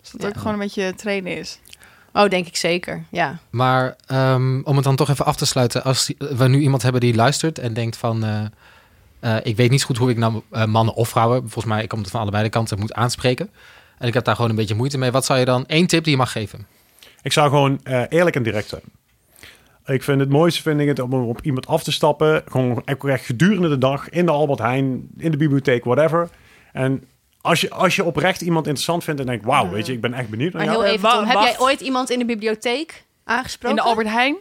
Dus 0.00 0.10
dat 0.10 0.22
Ja. 0.22 0.28
ook 0.28 0.36
gewoon 0.36 0.52
een 0.52 0.58
beetje 0.58 0.94
trainen 0.94 1.36
is. 1.36 1.58
Oh, 2.12 2.28
denk 2.28 2.46
ik 2.46 2.56
zeker. 2.56 3.04
Ja. 3.10 3.38
maar 3.50 3.96
ehm, 4.06 4.60
om 4.62 4.74
het 4.76 4.84
dan 4.84 4.96
toch 4.96 5.08
even 5.10 5.24
af 5.24 5.36
te 5.36 5.46
sluiten. 5.46 5.82
Als 5.84 6.12
we 6.18 6.48
nu 6.48 6.60
iemand 6.60 6.82
hebben 6.82 7.00
die 7.00 7.14
luistert 7.14 7.58
en 7.58 7.72
denkt 7.74 7.96
van... 7.96 8.24
eh, 8.24 8.40
eh, 9.20 9.36
ik 9.42 9.56
weet 9.56 9.70
niet 9.70 9.80
zo 9.80 9.86
goed 9.86 9.96
hoe 9.96 10.10
ik 10.10 10.16
nou 10.16 10.42
eh, 10.50 10.64
mannen 10.64 10.94
of 10.94 11.08
vrouwen... 11.08 11.40
volgens 11.40 11.64
mij 11.64 11.86
komt 11.86 12.02
het 12.02 12.10
van 12.10 12.20
allebei 12.20 12.42
de 12.44 12.48
kanten, 12.50 12.78
moet 12.78 12.92
aanspreken. 12.92 13.50
En 13.98 14.08
ik 14.08 14.14
heb 14.14 14.24
daar 14.24 14.34
gewoon 14.34 14.50
een 14.50 14.56
beetje 14.56 14.74
moeite 14.74 14.98
mee. 14.98 15.10
Wat 15.10 15.24
zou 15.24 15.38
je 15.38 15.44
dan... 15.44 15.66
één 15.66 15.86
tip 15.86 16.02
die 16.04 16.12
je 16.12 16.18
mag 16.18 16.32
geven? 16.32 16.66
Ik 17.22 17.32
zou 17.32 17.48
gewoon 17.48 17.80
eh, 17.82 18.02
eerlijk 18.08 18.36
en 18.36 18.42
direct 18.42 18.68
zijn. 18.68 18.82
Ik 19.84 20.02
vind 20.02 20.20
het 20.20 20.28
mooiste 20.28 20.62
vind 20.62 20.80
ik 20.80 20.88
het 20.88 20.98
om 21.00 21.12
op 21.12 21.40
iemand 21.42 21.66
af 21.66 21.82
te 21.82 21.92
stappen. 21.92 22.42
Gewoon 22.46 22.82
echt 22.84 23.24
gedurende 23.26 23.68
de 23.68 23.78
dag 23.78 24.08
in 24.08 24.26
de 24.26 24.32
Albert 24.32 24.58
Heijn, 24.58 25.08
in 25.18 25.30
de 25.30 25.36
bibliotheek, 25.36 25.84
whatever. 25.84 26.28
En 26.72 27.04
als 27.40 27.60
je, 27.60 27.70
als 27.70 27.96
je 27.96 28.04
oprecht 28.04 28.40
iemand 28.40 28.66
interessant 28.66 29.04
vindt 29.04 29.20
en 29.20 29.26
denkt, 29.26 29.44
wauw, 29.44 29.70
weet 29.70 29.86
je, 29.86 29.92
ik 29.92 30.00
ben 30.00 30.14
echt 30.14 30.28
benieuwd 30.28 30.52
naar 30.52 30.64
Maar 30.64 30.74
jou. 30.74 30.84
heel 30.86 30.92
Ja, 30.92 30.98
even, 30.98 31.08
wa- 31.10 31.16
Tom, 31.16 31.26
heb 31.40 31.40
jij 31.40 31.58
ooit 31.58 31.80
iemand 31.80 32.10
in 32.10 32.18
de 32.18 32.24
bibliotheek 32.24 33.04
aangesproken? 33.24 33.78
In 33.78 33.84
de 33.84 33.88
Albert 33.90 34.08
Heijn? 34.08 34.36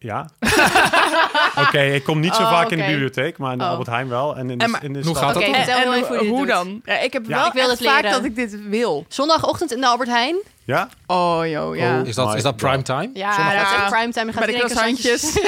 Ja. 0.00 0.28
Oké, 1.66 1.80
ik 1.80 2.04
kom 2.04 2.20
niet 2.20 2.34
zo 2.34 2.42
Oh, 2.42 2.50
vaak 2.50 2.70
in 2.70 2.78
de 2.78 2.84
bibliotheek, 2.84 3.38
maar 3.38 3.52
in 3.52 3.58
de 3.58 3.64
Oh. 3.64 3.70
Albert 3.70 3.88
Heijn 3.88 4.08
wel. 4.08 4.36
En 4.36 4.50
in 4.50 4.58
de, 4.58 4.64
En 4.64 4.70
maar- 4.70 4.84
in 4.84 4.92
de 4.92 4.98
Hoe 5.02 5.08
stad- 5.16 5.24
gaat 5.24 5.34
dat 5.34 5.42
Oké, 5.42 5.52
dan? 5.52 5.64
vertel 5.64 5.92
heel 5.92 5.94
even 6.04 6.26
hoe 6.26 6.46
dan? 6.46 6.80
Ja, 6.84 6.98
ik 6.98 7.12
heb 7.12 7.22
Ja. 7.26 7.36
wel 7.36 7.46
Ik 7.46 7.52
wil 7.52 7.68
het 7.70 7.82
vaak 7.82 8.02
leren. 8.02 8.10
dat 8.16 8.24
ik 8.24 8.34
dit 8.36 8.68
wil. 8.68 9.04
Zondagochtend 9.08 9.72
in 9.72 9.80
de 9.80 9.86
Albert 9.86 10.08
Heijn. 10.08 10.36
Ja? 10.64 10.88
Oh, 11.06 11.40
joh, 11.46 11.76
ja. 11.76 12.00
Oh. 12.00 12.06
Is 12.06 12.14
dat, 12.14 12.34
is 12.34 12.42
dat 12.42 12.56
prime 12.56 12.82
time? 12.82 13.10
Ja, 13.14 13.32
Zondag- 13.34 13.52
dat 13.52 13.62
is. 13.62 13.68
Je 14.14 14.32
gaat 14.32 14.34
Bij 14.34 14.46
de 14.46 14.52
croissantjes. 14.52 15.32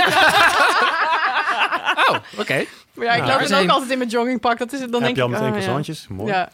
Oh, 2.11 2.17
oké. 2.39 2.65
Maar 2.95 3.07
ja, 3.07 3.13
ik 3.13 3.25
loop 3.27 3.41
er 3.41 3.49
dan 3.49 3.63
ook 3.63 3.69
altijd 3.71 3.91
in 3.91 3.99
mijn 3.99 4.11
joggingpak. 4.11 4.59
Dat 4.59 4.73
is 4.73 4.81
het, 4.81 4.93
dan 4.93 5.03
Heb 5.03 5.15
denk 5.15 5.17
je 5.17 5.23
al 5.23 5.29
ik, 5.29 5.35
meteen 5.35 5.47
ja. 5.47 5.53
croissantjes? 5.53 6.07
Mooi. 6.09 6.47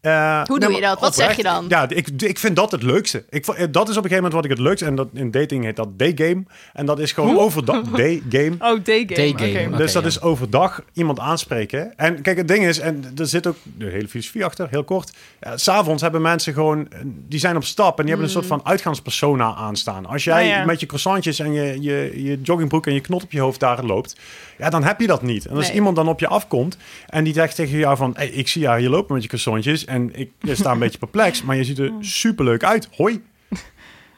Eh, 0.00 0.42
Hoe 0.44 0.58
doe 0.60 0.72
je 0.74 0.80
dat? 0.80 1.00
Wat 1.00 1.14
zeg 1.14 1.36
je 1.36 1.42
dan? 1.42 1.64
Ja, 1.68 1.88
ik, 1.88 2.08
ik 2.16 2.38
vind 2.38 2.56
dat 2.56 2.70
het 2.70 2.82
leukste. 2.82 3.24
Ik, 3.30 3.46
eh, 3.46 3.66
dat 3.70 3.88
is 3.88 3.96
op 3.96 4.04
een 4.04 4.10
gegeven 4.10 4.14
moment 4.16 4.32
wat 4.32 4.44
ik 4.44 4.50
het 4.50 4.58
leukste... 4.58 4.84
En 4.86 4.94
dat, 4.94 5.08
in 5.12 5.30
dating 5.30 5.64
heet 5.64 5.76
dat 5.76 5.98
day-game. 5.98 6.42
En 6.72 6.86
dat 6.86 6.98
is 6.98 7.12
gewoon 7.12 7.38
overdag... 7.38 7.82
Day-game. 8.02 8.56
Oh, 8.58 8.84
day-game. 8.84 9.28
Oké. 9.28 9.44
Oké, 9.66 9.76
dus 9.76 9.92
dat 9.92 10.02
ja. 10.02 10.08
is 10.08 10.20
overdag 10.20 10.82
iemand 10.92 11.18
aanspreken. 11.18 11.96
En 11.96 12.22
kijk, 12.22 12.36
het 12.36 12.48
ding 12.48 12.64
is... 12.66 12.78
En 12.78 13.04
er 13.16 13.26
zit 13.26 13.46
ook 13.46 13.56
de 13.76 13.86
hele 13.86 14.08
filosofie 14.08 14.44
achter, 14.44 14.66
heel 14.70 14.84
kort. 14.84 15.12
S'avonds 15.54 16.02
hebben 16.02 16.22
mensen 16.22 16.52
gewoon... 16.52 16.88
eh, 16.90 16.98
Die 17.04 17.38
zijn 17.40 17.56
op 17.56 17.64
stap 17.64 17.96
en 17.98 18.04
die 18.04 18.08
hebben 18.14 18.26
een 18.26 18.32
soort 18.32 18.46
van 18.46 18.60
uitgaanspersona 18.64 19.54
aanstaan. 19.54 20.06
Als 20.06 20.24
jij 20.24 20.46
ja. 20.46 20.64
met 20.64 20.80
je 20.80 20.86
croissantjes 20.86 21.38
en 21.38 21.52
je, 21.52 21.76
je, 21.82 22.22
je 22.24 22.40
joggingbroek 22.42 22.86
en 22.86 22.94
je 22.94 23.00
knot 23.00 23.22
op 23.22 23.32
je 23.32 23.40
hoofd 23.40 23.60
daar 23.60 23.84
loopt... 23.84 24.16
Ja, 24.58 24.70
dan 24.70 24.84
heb 24.84 25.00
je 25.00 25.06
dat 25.06 25.22
niet. 25.22 25.46
En 25.46 25.56
als 25.56 25.66
Nee. 25.66 25.74
iemand 25.74 25.96
dan 25.96 26.08
op 26.08 26.20
je 26.20 26.26
afkomt 26.28 26.76
en 27.06 27.24
die 27.24 27.32
zegt 27.34 27.54
tegen 27.54 27.78
jou 27.78 27.96
van... 27.96 28.12
Hey, 28.16 28.28
ik 28.28 28.48
zie 28.48 28.62
jou 28.62 28.80
hier 28.80 28.88
lopen 28.88 29.12
met 29.14 29.22
je 29.22 29.28
croissantjes 29.28 29.84
en 29.88 30.14
ik 30.14 30.32
sta 30.52 30.70
een 30.70 30.78
beetje 30.78 30.98
perplex... 30.98 31.42
maar 31.42 31.56
je 31.56 31.64
ziet 31.64 31.78
er 31.78 31.92
superleuk 32.00 32.64
uit. 32.64 32.88
Hoi. 32.96 33.24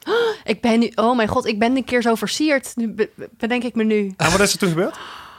Ik 0.44 0.60
ben 0.60 0.78
nu... 0.78 0.92
Oh 0.94 1.16
mijn 1.16 1.28
god, 1.28 1.46
ik 1.46 1.58
ben 1.58 1.76
een 1.76 1.84
keer 1.84 2.02
zo 2.02 2.14
versierd. 2.14 2.72
Nu 2.76 2.88
be- 2.88 3.10
be- 3.14 3.28
bedenk 3.38 3.62
ik 3.64 3.74
me 3.74 3.84
nu. 3.84 4.14
En 4.16 4.30
wat 4.30 4.40
is 4.40 4.52
er 4.52 4.58
toen 4.58 4.68
gebeurd? 4.68 4.96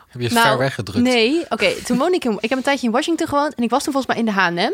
Heb 0.07 0.21
je 0.21 0.29
Nou, 0.29 0.47
ver 0.47 0.57
weggedrukt? 0.57 1.03
Nee, 1.03 1.45
oké. 1.49 1.73
toen 1.85 1.97
woonde 1.97 2.15
ik... 2.15 2.25
In, 2.25 2.37
ik 2.39 2.49
heb 2.49 2.57
een 2.57 2.63
tijdje 2.63 2.85
in 2.87 2.93
Washington 2.93 3.27
gewoond. 3.27 3.55
En 3.55 3.63
ik 3.63 3.69
was 3.69 3.83
toen 3.83 3.93
volgens 3.93 4.13
mij 4.13 4.23
in 4.23 4.31
de 4.33 4.39
H&M. 4.41 4.73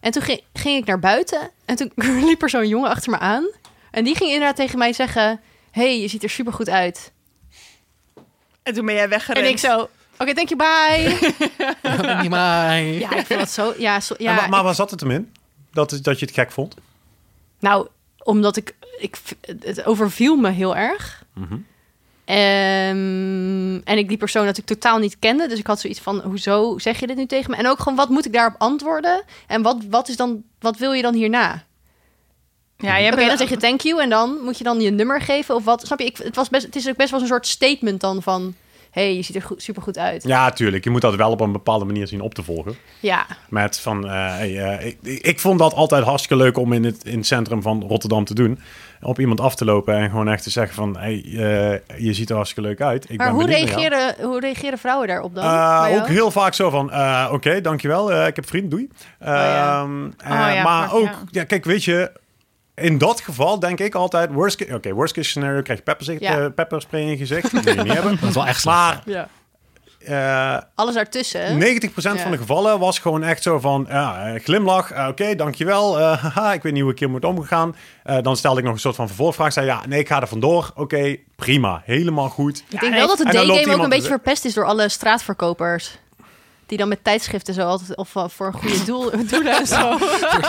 En 0.00 0.10
toen 0.12 0.22
ging, 0.22 0.40
ging 0.52 0.78
ik 0.78 0.84
naar 0.86 0.98
buiten. 0.98 1.50
En 1.64 1.76
toen 1.76 1.92
liep 2.26 2.42
er 2.42 2.50
zo'n 2.50 2.68
jongen 2.68 2.90
achter 2.90 3.10
me 3.10 3.18
aan. 3.18 3.46
En 3.90 4.04
die 4.04 4.16
ging 4.16 4.30
inderdaad 4.30 4.56
tegen 4.56 4.78
mij 4.78 4.92
zeggen... 4.92 5.40
hey, 5.70 6.00
je 6.00 6.08
ziet 6.08 6.22
er 6.22 6.30
supergoed 6.30 6.68
uit. 6.68 7.12
En 8.62 8.74
toen 8.74 8.86
ben 8.86 8.94
jij 8.94 9.08
weggerend. 9.08 9.44
En 9.46 9.50
ik 9.52 9.58
zo... 9.58 9.88
Oké, 10.18 10.34
thank 10.34 10.48
you, 10.48 10.56
bye. 10.56 11.32
Niet 12.20 12.30
maar. 12.30 12.82
ja, 12.82 13.10
ik 13.16 13.26
vond 13.26 13.38
dat 13.40 13.50
zo... 13.50 13.74
Ja, 13.78 14.00
zo, 14.00 14.14
ja 14.18 14.34
maar 14.34 14.44
ik- 14.44 14.50
waar 14.64 14.74
zat 14.74 14.90
het 14.90 15.00
hem 15.00 15.10
in? 15.10 15.32
Dat, 15.72 15.98
dat 16.02 16.18
je 16.18 16.26
het 16.26 16.34
gek 16.34 16.50
vond? 16.52 16.74
Nou, 17.60 17.88
omdat 18.22 18.56
ik, 18.56 18.74
ik... 18.98 19.18
Het 19.60 19.84
overviel 19.84 20.36
me 20.36 20.50
heel 20.50 20.76
erg. 20.76 21.22
Mhm. 21.34 21.56
Ehm, 22.24 23.74
en 23.84 23.98
ik 23.98 24.08
die 24.08 24.16
persoon 24.16 24.44
natuurlijk 24.44 24.80
totaal 24.80 24.98
niet 24.98 25.18
kende. 25.18 25.48
Dus 25.48 25.58
ik 25.58 25.66
had 25.66 25.80
zoiets 25.80 26.00
van, 26.00 26.20
hoezo 26.20 26.78
zeg 26.78 27.00
je 27.00 27.06
dit 27.06 27.16
nu 27.16 27.26
tegen 27.26 27.50
me? 27.50 27.56
En 27.56 27.66
ook 27.68 27.78
gewoon, 27.78 27.96
wat 27.96 28.08
moet 28.08 28.26
ik 28.26 28.32
daarop 28.32 28.54
antwoorden? 28.58 29.22
En 29.46 29.62
wat, 29.62 29.76
wat, 29.90 30.08
is 30.08 30.16
dan, 30.16 30.42
wat 30.60 30.76
wil 30.78 30.92
je 30.92 31.02
dan 31.02 31.14
hierna? 31.14 31.64
Ja, 32.76 33.00
Oké, 33.00 33.16
bent 33.16 33.28
dan 33.28 33.36
zeg 33.38 33.48
je 33.48 33.56
thank 33.56 33.80
you 33.80 34.02
en 34.02 34.08
dan 34.10 34.38
moet 34.42 34.58
je 34.58 34.64
dan 34.64 34.80
je 34.80 34.90
nummer 34.90 35.20
geven 35.20 35.54
of 35.54 35.64
wat? 35.64 35.86
Snap 35.86 35.98
je? 36.00 36.06
Ik, 36.06 36.16
het, 36.16 36.36
was 36.36 36.48
best, 36.48 36.66
het 36.66 36.76
is 36.76 36.88
ook 36.88 36.96
best 36.96 37.10
wel 37.10 37.20
een 37.20 37.26
soort 37.26 37.46
statement 37.46 38.00
dan 38.00 38.22
van... 38.22 38.54
hey, 38.94 39.16
je 39.16 39.22
ziet 39.22 39.36
er 39.36 39.42
goed, 39.42 39.62
supergoed 39.62 39.98
uit. 39.98 40.22
Ja, 40.22 40.50
tuurlijk. 40.50 40.84
Je 40.84 40.90
moet 40.90 41.00
dat 41.00 41.14
wel 41.14 41.30
op 41.30 41.40
een 41.40 41.52
bepaalde 41.52 41.84
manier 41.84 42.06
zien 42.06 42.20
op 42.20 42.34
te 42.34 42.42
volgen. 42.42 42.74
Ja, 43.00 43.26
Met 43.48 43.80
van, 43.80 44.04
eh, 44.08 44.12
hey, 44.12 44.58
eh, 44.78 44.86
ik, 44.86 44.98
ik 45.22 45.40
vond 45.40 45.58
dat 45.58 45.74
altijd 45.74 46.04
hartstikke 46.04 46.42
leuk 46.44 46.58
om 46.58 46.72
in 46.72 46.84
het, 46.84 47.04
in 47.04 47.16
het 47.16 47.26
centrum 47.26 47.62
van 47.62 47.84
Rotterdam 47.88 48.24
te 48.24 48.34
doen. 48.34 48.58
Op 49.02 49.18
iemand 49.20 49.40
af 49.40 49.54
te 49.54 49.64
lopen 49.64 49.94
en 49.94 50.10
gewoon 50.10 50.28
echt 50.28 50.42
te 50.42 50.50
zeggen 50.50 50.74
van, 50.74 50.96
hey, 50.96 51.14
eh, 51.24 52.00
je 52.04 52.12
ziet 52.12 52.28
er 52.30 52.36
hartstikke 52.36 52.68
leuk 52.68 52.80
uit. 52.80 53.10
Ik 53.10 53.18
maar 53.18 53.26
ben 53.26 53.36
hoe 53.36 53.46
reageren, 53.46 54.14
hoe 54.22 54.40
reageren 54.40 54.78
vrouwen 54.78 55.08
daarop 55.08 55.34
dan? 55.34 55.44
Ook 56.00 56.06
heel 56.06 56.30
vaak 56.30 56.54
zo 56.54 56.70
van, 56.70 56.90
oké, 57.32 57.60
dankjewel, 57.60 58.12
eh, 58.12 58.26
ik 58.26 58.36
heb 58.36 58.46
vriend, 58.46 58.70
doei. 58.70 58.88
ja. 59.20 59.80
Ehm, 59.82 60.04
eh, 60.18 60.30
Oh 60.30 60.54
ja, 60.54 60.62
maar 60.62 60.62
maar- 60.62 60.92
ook, 60.94 61.04
ja. 61.04 61.18
ja. 61.30 61.44
kijk, 61.44 61.64
weet 61.64 61.84
je, 61.84 62.10
in 62.74 62.98
dat 62.98 63.20
geval 63.20 63.58
denk 63.58 63.80
ik 63.80 63.94
altijd, 63.94 64.32
worst 64.32 64.56
case, 64.56 64.74
oké, 64.74 64.92
worst 64.92 65.14
case 65.14 65.28
scenario, 65.28 65.62
krijg 65.62 65.78
je 65.78 65.84
pepper, 65.84 66.16
Ja. 66.22 66.38
eh, 66.38 66.46
pepperspray 66.54 67.00
in 67.00 67.08
je 67.08 67.16
gezicht. 67.16 67.42
Dat 67.42 67.64
moet 67.64 67.74
je 67.74 67.82
niet 67.82 67.92
hebben. 67.92 68.16
Dat 68.20 68.28
is 68.28 68.34
wel 68.34 68.46
echt 68.46 68.60
slecht. 68.60 68.76
Maar 68.76 69.02
Ja. 69.04 69.28
eh, 70.56 70.62
Alles 70.74 70.94
daartussen. 70.94 71.58
90% 71.58 72.20
van 72.20 72.30
de 72.30 72.36
gevallen 72.36 72.78
was 72.78 72.98
gewoon 72.98 73.22
echt 73.22 73.42
zo 73.42 73.58
van, 73.58 73.86
ja, 73.88 74.26
eh, 74.26 74.40
glimlach, 74.42 75.08
oké, 75.08 75.34
dankjewel, 75.34 75.98
eh, 76.00 76.22
haha, 76.34 76.52
ik 76.52 76.62
weet 76.62 76.72
niet 76.72 76.82
hoe 76.82 76.90
ik 76.92 76.98
hier 76.98 77.10
moet 77.10 77.24
omgaan. 77.24 77.76
Eh, 78.02 78.18
dan 78.22 78.36
stelde 78.36 78.58
ik 78.58 78.64
nog 78.64 78.74
een 78.74 78.80
soort 78.80 78.96
van 78.96 79.06
vervolgvraag, 79.06 79.52
zei 79.52 79.66
ja, 79.66 79.82
nee, 79.86 79.98
ik 79.98 80.08
ga 80.08 80.20
er 80.20 80.28
vandoor. 80.28 80.70
Oké, 80.74 81.16
prima, 81.36 81.82
helemaal 81.84 82.28
goed. 82.28 82.58
Ik 82.58 82.80
denk 82.80 82.92
Ja, 82.92 82.98
wel 82.98 83.06
dat 83.06 83.16
de 83.18 83.24
day-game 83.24 83.74
ook 83.76 83.82
een 83.82 83.88
beetje 83.88 84.08
verpest 84.08 84.44
is 84.44 84.54
door 84.54 84.64
alle 84.66 84.88
straatverkopers. 84.88 85.98
Die 86.66 86.78
dan 86.78 86.88
met 86.88 87.04
tijdschriften 87.04 87.54
zo 87.54 87.60
altijd, 87.66 87.96
of 87.96 88.14
uh, 88.14 88.24
voor 88.28 88.46
een 88.46 88.52
goede 88.52 88.84
doel, 88.84 89.10
doelen 89.30 89.56
en 89.56 89.66
zo. 89.66 89.98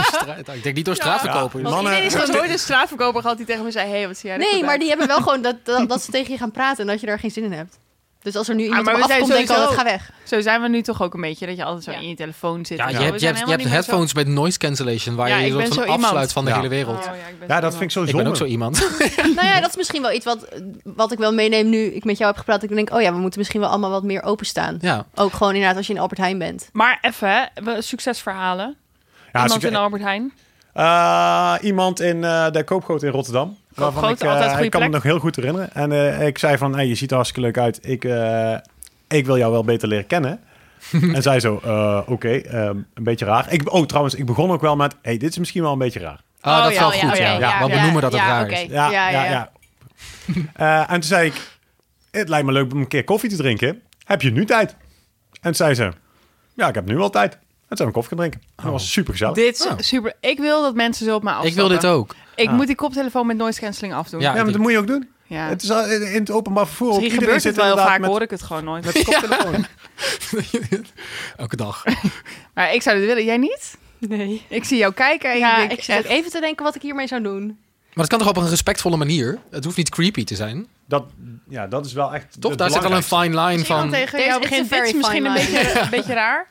Straat. 0.01 0.47
Ik 0.53 0.63
denk 0.63 0.75
niet 0.75 0.85
door 0.85 0.95
straatverkoper. 0.95 1.59
Ja. 1.61 1.69
Mannen- 1.69 1.83
iedereen 1.91 2.05
is 2.05 2.13
gewoon 2.15 2.35
nooit 2.35 2.49
een 2.51 2.59
straatverkoper 2.69 3.21
gehad 3.21 3.37
die 3.37 3.45
tegen 3.45 3.63
me 3.63 3.71
zei... 3.71 3.89
hey, 3.89 4.07
wat 4.07 4.17
zie 4.17 4.29
jij 4.29 4.37
Nee, 4.37 4.61
maar 4.61 4.69
uit? 4.69 4.79
die 4.79 4.89
hebben 4.89 5.07
wel 5.07 5.17
gewoon 5.21 5.41
dat, 5.41 5.55
dat, 5.63 5.89
dat 5.89 6.01
ze 6.01 6.11
tegen 6.11 6.31
je 6.31 6.37
gaan 6.37 6.51
praten 6.51 6.79
en 6.81 6.87
dat 6.87 6.99
je 6.99 7.05
daar 7.05 7.19
geen 7.19 7.31
zin 7.31 7.43
in 7.43 7.51
hebt. 7.51 7.79
Dus 8.25 8.35
als 8.35 8.47
er 8.49 8.55
nu 8.55 8.63
iemand 8.63 8.85
maar 8.85 8.93
op 8.95 9.01
we 9.01 9.07
zijn 9.07 9.21
afkomt, 9.21 9.37
denk 9.37 9.49
ik 9.49 9.55
altijd, 9.55 9.69
ga 9.79 9.83
sowieso- 9.85 9.97
weg. 9.97 10.11
Zo 10.23 10.41
zijn 10.41 10.61
we 10.61 10.67
nu 10.67 10.81
toch 10.81 11.01
ook 11.01 11.13
een 11.13 11.21
beetje, 11.21 11.45
dat 11.45 11.55
je 11.55 11.63
altijd 11.63 11.83
zo 11.83 11.91
Ja. 11.91 11.97
in 11.97 12.09
je 12.09 12.15
telefoon 12.15 12.65
zit. 12.65 12.77
Ja, 12.77 12.89
je 12.89 12.95
hebt, 12.97 13.19
je 13.19 13.25
hebt, 13.25 13.39
je 13.39 13.45
hebt 13.45 13.63
headphones 13.63 14.13
met 14.13 14.27
noise 14.27 14.57
cancellation, 14.57 15.15
waar 15.15 15.27
Ja, 15.27 15.35
je 15.35 15.41
je 15.41 15.47
ik 15.47 15.51
soort 15.53 15.63
ben 15.63 15.73
van 15.73 15.83
zo 15.83 15.89
iemand. 15.89 16.03
afsluit 16.03 16.31
van 16.31 16.43
de 16.45 16.49
Ja. 16.49 16.55
hele 16.55 16.67
wereld. 16.69 16.97
Oh, 16.97 17.11
ja, 17.47 17.59
dat 17.59 17.75
vind 17.75 17.91
ik 17.91 17.97
iemand. 17.97 18.09
zo 18.09 18.17
Ik 18.17 18.23
ben 18.23 18.27
ook 18.27 18.35
zonde. 18.35 18.37
zo 18.37 18.45
iemand. 18.45 18.79
nou 19.35 19.47
ja, 19.47 19.59
dat 19.61 19.69
is 19.69 19.75
misschien 19.75 20.01
wel 20.01 20.11
iets 20.11 20.25
wat, 20.25 20.47
wat 20.83 21.11
ik 21.11 21.17
wel 21.17 21.33
meeneem 21.33 21.69
nu 21.69 21.77
ik 21.85 22.03
met 22.03 22.17
jou 22.17 22.29
heb 22.29 22.39
gepraat. 22.39 22.63
Ik 22.63 22.69
denk, 22.69 22.93
oh 22.93 23.01
ja, 23.01 23.11
we 23.13 23.19
moeten 23.19 23.39
misschien 23.39 23.59
wel 23.61 23.69
allemaal 23.69 23.89
wat 23.89 24.03
meer 24.03 24.23
openstaan. 24.23 24.77
Ja. 24.81 25.05
Ook 25.15 25.33
gewoon 25.33 25.53
inderdaad 25.53 25.77
als 25.77 25.87
je 25.87 25.93
in 25.93 25.99
Albert 25.99 26.19
Heijn 26.19 26.37
bent. 26.37 26.69
Maar 26.71 26.97
even, 27.01 27.49
succesverhalen. 27.83 28.75
Ja, 29.19 29.25
Iemand 29.31 29.51
succes- 29.51 29.69
in 29.71 29.75
Albert 29.75 30.01
Heijn. 30.01 30.33
Eh, 30.73 31.53
iemand 31.61 31.99
in 31.99 32.23
eh, 32.23 32.51
de 32.51 32.63
Koopgoot 32.63 33.03
in 33.03 33.11
Rotterdam. 33.11 33.57
Waarvan 33.75 34.03
groot, 34.03 34.15
ik, 34.21 34.21
eh, 34.27 34.29
altijd 34.31 34.49
goede 34.49 34.65
ik 34.65 34.71
kan 34.71 34.81
me 34.81 34.87
nog 34.87 35.03
heel 35.03 35.19
goed 35.19 35.35
herinneren. 35.35 35.73
En 35.73 35.91
eh, 35.91 36.27
ik 36.27 36.37
zei 36.37 36.57
van, 36.57 36.75
hey, 36.75 36.87
je 36.87 36.95
ziet 36.95 37.09
er 37.09 37.15
hartstikke 37.15 37.47
leuk 37.47 37.57
uit. 37.57 37.79
Ik, 37.87 38.03
eh, 38.03 38.55
ik 39.07 39.25
wil 39.25 39.37
jou 39.37 39.51
wel 39.51 39.63
beter 39.63 39.87
leren 39.87 40.07
kennen. 40.07 40.39
en 41.13 41.21
zij 41.21 41.39
zo, 41.39 41.59
eh, 41.63 41.99
oké, 42.05 42.41
een 42.53 42.85
beetje 43.03 43.25
raar. 43.25 43.53
Ik, 43.53 43.73
oh, 43.73 43.85
trouwens, 43.85 44.15
ik 44.15 44.25
begon 44.25 44.51
ook 44.51 44.61
wel 44.61 44.75
met, 44.75 44.95
hey, 45.01 45.17
dit 45.17 45.29
is 45.29 45.37
misschien 45.37 45.61
wel 45.61 45.71
een 45.71 45.77
beetje 45.77 45.99
raar. 45.99 46.21
Ah, 46.41 46.53
Oh, 46.57 46.61
dat 46.63 46.71
is 46.71 46.77
ja, 46.77 46.81
wel 46.81 46.93
ja, 46.93 46.99
goed, 46.99 47.11
oh, 47.11 47.15
ja. 47.17 47.23
ja, 47.31 47.39
ja, 47.39 47.59
Want 47.59 47.71
ja, 47.71 47.77
benoemen 47.77 48.01
dat 48.01 48.11
het 48.11 48.21
ja, 48.21 48.27
raar 48.27 48.49
is. 48.51 48.61
Ja, 48.61 48.89
Ja, 48.91 49.09
ja, 49.09 49.23
ja, 49.23 49.29
ja. 49.31 49.49
Eh, 50.55 50.79
en 50.79 50.87
toen 50.87 51.03
zei 51.03 51.27
ik, 51.27 51.57
het 52.11 52.29
lijkt 52.29 52.45
me 52.45 52.51
leuk 52.51 52.73
om 52.73 52.79
een 52.79 52.87
keer 52.87 53.03
koffie 53.03 53.29
te 53.29 53.35
drinken. 53.35 53.81
Heb 54.05 54.21
je 54.21 54.31
nu 54.31 54.45
tijd? 54.45 54.75
En 55.41 55.55
zei 55.55 55.73
ze, 55.73 55.91
ja, 56.53 56.67
ik 56.67 56.75
heb 56.75 56.85
nu 56.85 56.95
wel 56.97 57.09
tijd. 57.09 57.33
En 57.33 57.39
toen 57.67 57.77
zijn 57.77 57.87
we 57.87 57.93
koffie 57.93 58.17
gaan 58.17 58.27
drinken. 58.27 58.49
En 58.55 58.63
dat 58.63 58.71
was 58.71 58.91
super 58.91 59.11
gezellig. 59.11 59.35
Dit 59.35 59.55
is 59.59 59.65
Oh. 59.67 59.73
super. 59.77 60.13
Ik 60.19 60.37
wil 60.39 60.61
dat 60.61 60.75
mensen 60.75 61.05
zo 61.05 61.15
op 61.15 61.23
mij 61.23 61.33
Ik 61.33 61.39
afstappen. 61.39 61.67
wil 61.69 61.79
dit 61.79 61.89
ook. 61.89 62.15
Ik 62.35 62.47
Ah. 62.49 62.53
moet 62.55 62.67
die 62.67 62.75
koptelefoon 62.75 63.27
met 63.27 63.37
noise 63.37 63.59
cancelling 63.59 63.93
afdoen. 63.93 64.19
Ja. 64.19 64.35
Ja, 64.35 64.43
maar 64.43 64.51
dat 64.51 64.61
moet 64.61 64.71
je 64.71 64.77
ook 64.77 64.87
doen. 64.87 65.09
Ja. 65.27 65.47
Het 65.47 65.63
is 65.63 65.71
al 65.71 65.85
in 65.89 66.19
het 66.19 66.31
openbaar 66.31 66.65
vervoer. 66.67 66.87
Misschien 66.87 67.11
Iedereen 67.11 67.27
gebeurt 67.39 67.55
het 67.55 67.65
wel 67.65 67.75
heel 67.75 67.85
vaak, 67.85 67.99
met, 67.99 68.09
hoor 68.09 68.21
ik 68.21 68.29
het 68.29 68.41
gewoon 68.41 68.63
nooit. 68.63 68.85
met 68.85 69.03
koptelefoon. 69.03 69.65
Elke 71.37 71.55
dag. 71.55 71.83
Maar 72.53 72.73
ik 72.73 72.81
zou 72.81 72.97
dit 72.97 73.05
willen. 73.05 73.25
Jij 73.25 73.37
niet? 73.37 73.75
Nee. 73.97 74.41
Ik 74.47 74.63
zie 74.63 74.77
jou 74.77 74.93
kijken 74.93 75.31
en 75.31 75.37
Ja, 75.37 75.53
ik 75.57 75.67
denk 75.67 75.79
ik 75.79 75.83
zit 75.85 75.95
echt- 75.95 76.05
even 76.07 76.31
te 76.31 76.39
denken 76.39 76.63
wat 76.65 76.75
ik 76.75 76.81
hiermee 76.81 77.07
zou 77.07 77.21
doen. 77.23 77.45
Maar 77.45 78.07
dat 78.07 78.07
kan 78.07 78.19
toch 78.19 78.27
op 78.27 78.37
een 78.37 78.49
respectvolle 78.49 78.97
manier? 78.97 79.39
Het 79.51 79.63
hoeft 79.63 79.77
niet 79.77 79.89
creepy 79.89 80.23
te 80.23 80.35
zijn. 80.35 80.67
Dat, 80.87 81.05
ja, 81.49 81.67
dat 81.67 81.85
is 81.85 81.93
wel 81.93 82.13
echt 82.13 82.41
Toch? 82.41 82.55
Daar 82.55 82.71
zit 82.71 82.85
al 82.85 82.91
een 82.95 83.03
fine 83.03 83.41
line 83.41 83.65
van... 83.65 83.89
tegen 83.91 84.19
jou 84.25 84.41
is 84.43 84.49
begint, 84.49 84.95
misschien 84.95 85.25
een 85.25 85.33
beetje, 85.33 85.79
een 85.81 85.89
beetje 85.89 86.13
raar. 86.13 86.47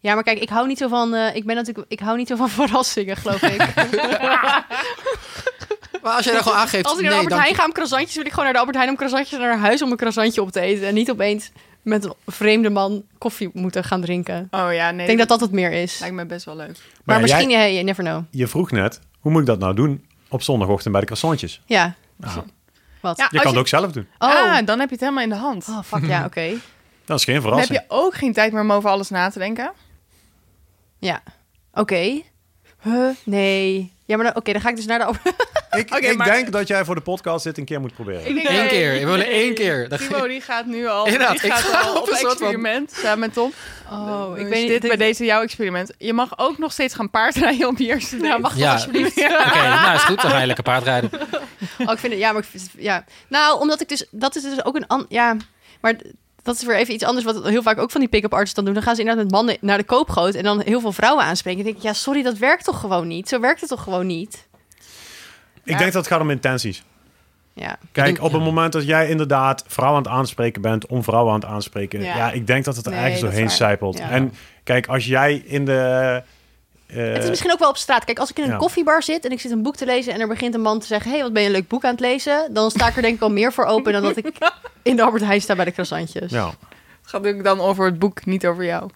Ja, 0.00 0.14
maar 0.14 0.22
kijk, 0.22 0.38
ik 0.38 0.48
hou 0.48 0.66
niet 0.66 0.78
zo 0.78 0.88
van. 0.88 1.14
eh, 1.14 1.34
ik 1.36 1.44
ben 1.44 1.56
natuurlijk. 1.56 1.86
Ik 1.90 2.00
hou 2.00 2.16
niet 2.16 2.28
zo 2.28 2.36
van 2.36 2.48
verrassingen, 2.60 3.16
geloof 3.16 3.42
ik. 3.42 3.62
Maar 6.02 6.12
als 6.12 6.24
jij 6.24 6.32
daar 6.34 6.42
gewoon 6.42 6.58
aangeeft... 6.58 6.84
Als 6.84 6.98
ik 6.98 7.00
naar 7.02 7.10
de 7.10 7.16
nee, 7.16 7.24
Albert 7.24 7.40
Heijn 7.40 7.54
ga 7.54 7.64
om 7.64 7.72
croissantjes, 7.72 8.14
wil 8.14 8.24
ik 8.24 8.30
gewoon 8.30 8.44
naar 8.44 8.52
de 8.52 8.58
Albert 8.58 8.76
Heijn 8.76 8.90
om 8.90 8.96
croissantjes 8.96 9.38
naar 9.38 9.58
huis 9.58 9.82
om 9.82 9.90
een 9.90 9.96
croissantje 9.96 10.42
op 10.42 10.50
te 10.52 10.60
eten. 10.60 10.86
En 10.86 10.94
niet 10.94 11.10
opeens 11.10 11.50
met 11.82 12.04
een 12.04 12.12
vreemde 12.26 12.70
man 12.70 13.02
koffie 13.18 13.50
moeten 13.52 13.84
gaan 13.84 14.00
drinken. 14.00 14.48
Oh 14.50 14.72
ja, 14.72 14.90
nee. 14.90 15.00
Ik 15.00 15.06
denk 15.06 15.18
dat 15.18 15.28
dat 15.28 15.40
het 15.40 15.50
meer 15.52 15.72
is. 15.72 15.98
lijkt 15.98 16.14
me 16.14 16.26
best 16.26 16.44
wel 16.44 16.56
leuk. 16.56 16.66
Maar, 16.66 16.76
Maar 17.04 17.14
ja, 17.16 17.20
misschien, 17.22 17.50
jij- 17.50 17.58
hey, 17.60 17.72
you 17.72 17.84
never 17.84 18.04
know. 18.04 18.22
Je 18.30 18.46
vroeg 18.46 18.70
net, 18.70 19.00
hoe 19.20 19.32
moet 19.32 19.40
ik 19.40 19.46
dat 19.46 19.58
nou 19.58 19.74
doen 19.74 20.06
op 20.28 20.42
zondagochtend 20.42 20.90
bij 20.90 21.00
de 21.00 21.06
croissantjes? 21.06 21.60
Ja. 21.66 21.94
Nou, 22.16 22.40
Wat? 23.00 23.18
Ja, 23.18 23.28
je 23.30 23.38
kan 23.40 23.50
het 23.50 23.60
ook 23.60 23.68
zelf 23.68 23.92
doen. 23.92 24.06
Oh. 24.18 24.28
Ah, 24.28 24.66
dan 24.66 24.78
heb 24.78 24.88
je 24.88 24.94
het 24.94 25.00
helemaal 25.04 25.22
in 25.24 25.28
de 25.30 25.34
hand. 25.36 25.66
oh, 25.68 25.82
fuck 25.84 26.04
ja, 26.06 26.24
oké. 26.30 26.52
Dat 27.04 27.18
is 27.18 27.24
geen 27.24 27.34
Dan 27.34 27.44
heb 27.44 27.52
verrassing. 27.52 27.78
je 27.78 27.84
ook 27.88 28.14
geen 28.14 28.32
tijd 28.32 28.52
meer 28.52 28.62
om 28.62 28.72
over 28.72 28.90
alles 28.90 29.10
na 29.10 29.30
te 29.30 29.38
denken. 29.38 29.72
Ja. 31.00 31.22
Oké. 31.72 32.20
Huh? 32.82 33.08
Nee. 33.24 33.92
Ja, 34.04 34.16
maar 34.16 34.24
dan- 34.26 34.36
oké, 34.36 34.52
dan 34.52 34.60
ga 34.60 34.68
ik 34.68 34.76
dus 34.76 34.86
naar 34.86 34.98
de 34.98 35.04
Ik, 35.78 35.94
Oké, 35.94 36.06
ik 36.06 36.16
maar- 36.16 36.26
denk 36.30 36.52
dat 36.52 36.68
jij 36.68 36.84
voor 36.84 36.94
de 36.94 37.00
podcast 37.00 37.44
dit 37.44 37.58
een 37.58 37.64
keer 37.64 37.80
moet 37.80 37.94
proberen. 37.94 38.26
Ik 38.26 38.34
denk 38.34 38.48
Eén 38.48 38.68
keer. 38.68 38.92
We 38.92 39.06
willen 39.06 39.26
één 39.26 39.54
keer. 39.54 39.88
Timo 39.98 40.26
die 40.26 40.40
gaat 40.40 40.66
nu 40.66 40.86
al, 40.86 41.04
Inderdaad, 41.06 41.30
die 41.40 41.40
ik 41.44 41.52
gaat 41.52 41.60
ga 41.62 41.80
al 41.80 41.90
op 41.96 42.02
op 42.02 42.08
een 42.10 42.16
soort 42.16 42.20
van- 42.20 42.30
experiment 42.30 42.92
samen 42.92 43.18
met 43.18 43.32
Tom. 43.32 43.52
Oh, 43.90 44.30
ik 44.36 44.40
Dus 44.42 44.48
weet 44.52 44.68
dit 44.68 44.82
niet. 44.82 44.88
bij 44.96 45.06
deze 45.06 45.24
jouw 45.24 45.42
experiment. 45.42 45.92
Je 45.98 46.12
mag 46.12 46.38
ook 46.38 46.58
nog 46.58 46.72
steeds 46.72 46.94
gaan 46.94 47.10
paardrijden 47.10 47.68
op 47.68 47.78
je 47.78 47.86
eerste 47.86 48.16
date. 48.16 48.50
Ja, 48.58 48.72
alsjeblieft. 48.72 49.16
Oké, 49.18 49.28
nou 49.82 49.94
is 49.94 50.02
goed. 50.02 50.20
Dan 50.22 50.30
ga 50.30 50.38
je 50.40 50.46
lekker 50.46 50.64
paardrijden. 50.64 51.10
Oh, 51.78 51.92
ik 51.92 51.98
vind 51.98 52.12
het, 52.12 52.22
ja, 52.22 52.32
maar 52.32 52.42
ik 52.42 52.48
vind 52.48 52.62
het- 52.62 52.72
ja. 52.82 53.04
Nou, 53.28 53.60
omdat 53.60 53.80
ik 53.80 53.88
dus, 53.88 54.06
dat 54.10 54.36
is 54.36 54.42
dus 54.42 54.64
ook 54.64 54.76
een, 54.76 54.86
an, 54.86 55.06
ja, 55.08 55.36
maar 55.80 55.94
dat 56.42 56.54
is 56.54 56.64
weer 56.64 56.76
even 56.76 56.94
iets 56.94 57.04
anders 57.04 57.24
wat 57.24 57.44
heel 57.48 57.62
vaak 57.62 57.78
ook 57.78 57.90
van 57.90 58.00
die 58.00 58.08
pick-up 58.10 58.32
artists 58.32 58.54
dan 58.54 58.64
doen. 58.64 58.74
Dan 58.74 58.82
gaan 58.82 58.94
ze 58.94 59.00
inderdaad 59.00 59.24
met 59.24 59.32
mannen 59.32 59.56
naar 59.60 59.78
de 59.78 59.84
koopgoot 59.84 60.34
en 60.34 60.42
dan 60.42 60.60
heel 60.60 60.80
veel 60.80 60.92
vrouwen 60.92 61.24
aanspreken. 61.24 61.58
Dan 61.64 61.72
denk 61.72 61.84
ik, 61.84 61.90
ja, 61.90 61.96
sorry, 61.98 62.22
dat 62.22 62.38
werkt 62.38 62.64
toch 62.64 62.80
gewoon 62.80 63.06
niet? 63.06 63.28
Zo 63.28 63.40
werkt 63.40 63.60
het 63.60 63.68
toch 63.68 63.82
gewoon 63.82 64.06
niet? 64.06 64.48
Ik 65.64 65.78
denk 65.78 65.92
dat 65.92 66.02
het 66.02 66.06
gaat 66.12 66.20
om 66.20 66.30
intenties. 66.30 66.82
Ja, 67.52 67.78
Kijk, 67.92 68.06
denk- 68.06 68.22
op 68.22 68.32
het 68.32 68.42
moment 68.42 68.72
dat 68.72 68.86
jij 68.86 69.08
inderdaad 69.08 69.64
vrouwen 69.66 69.98
aan 69.98 70.04
het 70.04 70.12
aanspreken 70.20 70.62
bent, 70.62 70.86
om 70.86 71.02
vrouwen 71.02 71.32
aan 71.32 71.40
het 71.40 71.48
aanspreken, 71.48 72.02
Ja. 72.02 72.16
ja, 72.16 72.30
ik 72.30 72.46
denk 72.46 72.64
dat 72.64 72.76
het 72.76 72.84
er 72.86 72.90
Nee, 72.92 73.00
ergens 73.00 73.16
is 73.22 73.28
doorheen 73.28 73.50
sijpelt. 73.50 73.98
Ja. 73.98 74.10
En 74.10 74.32
kijk, 74.64 74.86
als 74.86 75.06
jij 75.06 75.34
in 75.34 75.64
de... 75.64 76.22
eh, 76.92 77.12
het 77.12 77.22
is 77.22 77.28
misschien 77.28 77.52
ook 77.52 77.58
wel 77.58 77.68
op 77.68 77.76
straat. 77.76 78.04
Kijk, 78.04 78.18
als 78.18 78.30
ik 78.30 78.38
in 78.38 78.44
een 78.44 78.50
Ja. 78.50 78.56
koffiebar 78.56 79.02
zit 79.02 79.24
en 79.24 79.30
ik 79.32 79.40
zit 79.40 79.50
een 79.50 79.62
boek 79.62 79.76
te 79.76 79.84
lezen 79.86 80.12
en 80.12 80.20
er 80.20 80.28
begint 80.28 80.54
een 80.54 80.60
man 80.60 80.78
te 80.80 80.86
zeggen, 80.86 81.10
hey, 81.10 81.22
wat 81.22 81.32
ben 81.32 81.42
je 81.42 81.48
een 81.48 81.54
leuk 81.54 81.68
boek 81.68 81.84
aan 81.84 81.90
het 81.90 82.00
lezen? 82.00 82.48
Dan 82.52 82.70
sta 82.70 82.88
ik 82.88 82.96
er 82.96 83.02
denk 83.02 83.14
ik 83.14 83.22
al 83.22 83.30
meer 83.30 83.52
voor 83.52 83.64
open 83.64 83.92
dan 83.92 84.02
dat 84.02 84.16
ik 84.16 84.32
in 84.82 84.96
de 84.96 85.02
Albert 85.02 85.24
Heijn 85.24 85.40
sta 85.40 85.54
bij 85.54 85.64
de 85.64 85.72
croissantjes. 85.72 86.30
ja. 86.30 86.46
Het 86.46 87.18
gaat 87.18 87.20
natuurlijk 87.22 87.44
dan 87.58 87.66
over 87.68 87.84
het 87.84 87.98
boek, 87.98 88.26
niet 88.26 88.46
over 88.46 88.64
jou. 88.64 88.90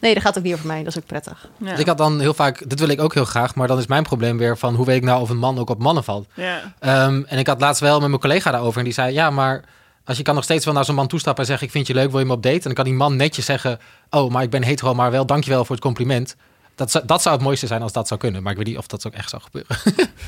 Nee, 0.00 0.14
dat 0.14 0.22
gaat 0.22 0.38
ook 0.38 0.44
niet 0.44 0.54
over 0.54 0.66
mij. 0.66 0.78
Dat 0.78 0.86
is 0.86 0.98
ook 0.98 1.06
prettig. 1.06 1.48
Ja. 1.58 1.70
Dus 1.70 1.78
ik 1.78 1.86
had 1.86 1.98
dan 1.98 2.20
heel 2.20 2.34
vaak... 2.34 2.68
Dit 2.68 2.78
wil 2.78 2.88
ik 2.88 3.00
ook 3.00 3.14
heel 3.14 3.24
graag. 3.24 3.54
Maar 3.54 3.68
dan 3.68 3.78
is 3.78 3.86
mijn 3.86 4.02
probleem 4.02 4.38
weer 4.38 4.58
van... 4.58 4.74
Hoe 4.74 4.86
weet 4.86 4.96
ik 4.96 5.02
nou 5.02 5.20
of 5.20 5.30
een 5.30 5.38
man 5.38 5.58
ook 5.58 5.70
op 5.70 5.78
mannen 5.78 6.04
valt? 6.04 6.26
ja. 6.34 6.74
Ehm, 6.78 7.22
en 7.26 7.38
ik 7.38 7.46
had 7.46 7.60
laatst 7.60 7.80
wel 7.80 8.00
met 8.00 8.08
mijn 8.08 8.20
collega 8.20 8.50
daarover. 8.50 8.78
En 8.78 8.84
die 8.84 8.92
zei... 8.92 9.12
Ja, 9.12 9.30
maar... 9.30 9.64
Als 10.04 10.16
je 10.16 10.22
kan 10.22 10.34
nog 10.34 10.44
steeds 10.44 10.64
wel 10.64 10.74
naar 10.74 10.84
zo'n 10.84 10.94
man 10.94 11.06
toestappen 11.06 11.42
en 11.42 11.48
zeggen... 11.48 11.66
Ik 11.66 11.72
vind 11.72 11.86
je 11.86 11.94
leuk, 11.94 12.10
wil 12.10 12.20
je 12.20 12.26
me 12.26 12.32
op 12.32 12.42
date? 12.42 12.54
En 12.56 12.62
dan 12.62 12.74
kan 12.74 12.84
die 12.84 12.94
man 12.94 13.16
netjes 13.16 13.44
zeggen... 13.44 13.78
Oh, 14.10 14.30
maar 14.30 14.42
ik 14.42 14.50
ben 14.50 14.62
hetero, 14.64 14.94
maar 14.94 15.10
wel 15.10 15.26
dankjewel 15.26 15.64
voor 15.64 15.74
het 15.74 15.84
compliment. 15.84 16.36
Dat 16.74 16.90
zou, 16.90 17.06
dat 17.06 17.22
zou 17.22 17.34
het 17.34 17.44
mooiste 17.44 17.66
zijn 17.66 17.82
als 17.82 17.92
dat 17.92 18.08
zou 18.08 18.20
kunnen. 18.20 18.42
Maar 18.42 18.52
ik 18.52 18.58
weet 18.58 18.66
niet 18.66 18.78
of 18.78 18.86
dat 18.86 19.06
ook 19.06 19.12
echt 19.12 19.28
zou 19.30 19.42
gebeuren. 19.42 19.76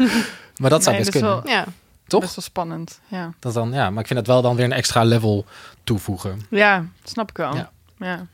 maar 0.60 0.70
dat 0.70 0.82
zou 0.82 0.96
Nee, 0.96 1.04
best 1.04 1.12
dat 1.12 1.22
is 1.22 1.28
kunnen. 1.28 1.30
wel- 1.42 1.48
Ja. 1.48 1.64
Toch? 2.06 2.20
Best 2.20 2.34
wel 2.36 2.44
spannend. 2.44 3.00
Ja. 3.08 3.32
Dat 3.38 3.54
dan, 3.54 3.72
ja, 3.72 3.90
maar 3.90 4.00
ik 4.00 4.06
vind 4.06 4.18
het 4.18 4.28
wel 4.28 4.42
dan 4.42 4.56
weer 4.56 4.64
een 4.64 4.72
extra 4.72 5.04
level 5.04 5.44
toevoegen. 5.84 6.40
ja, 6.50 6.84
snap 7.04 7.30
ik 7.30 7.36
wel. 7.36 7.54
Ja. 7.56 7.70
Ja. 7.98 8.26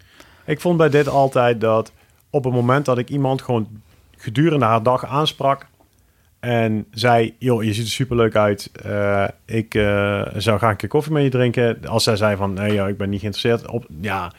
Ik 0.45 0.61
vond 0.61 0.77
bij 0.77 0.89
dit 0.89 1.09
altijd 1.09 1.61
dat 1.61 1.93
op 2.31 2.45
het 2.45 2.53
moment 2.53 2.85
dat 2.85 2.99
ik 2.99 3.09
iemand 3.09 3.43
gewoon 3.43 3.69
gedurende 4.17 4.65
haar 4.65 4.83
dag 4.83 5.07
aansprak 5.07 5.67
en 6.41 6.87
zei, 6.93 7.35
joh, 7.39 7.63
je 7.65 7.73
ziet 7.75 7.85
er 7.85 7.91
superleuk 7.91 8.37
uit, 8.37 8.71
eh, 8.85 9.25
ik 9.45 9.75
eh, 9.75 10.23
zou 10.37 10.59
graag 10.59 10.71
een 10.71 10.77
keer 10.77 10.89
koffie 10.89 11.13
met 11.13 11.23
je 11.23 11.29
drinken. 11.31 11.87
Als 11.87 12.05
zij 12.05 12.17
zei 12.17 12.37
van, 12.37 12.53
nee, 12.53 12.75
joh, 12.75 12.89
ik 12.89 12.97
ben 12.97 13.11
niet 13.11 13.21
geïnteresseerd, 13.21 13.67
op, 13.71 13.87
ja, 14.01 14.33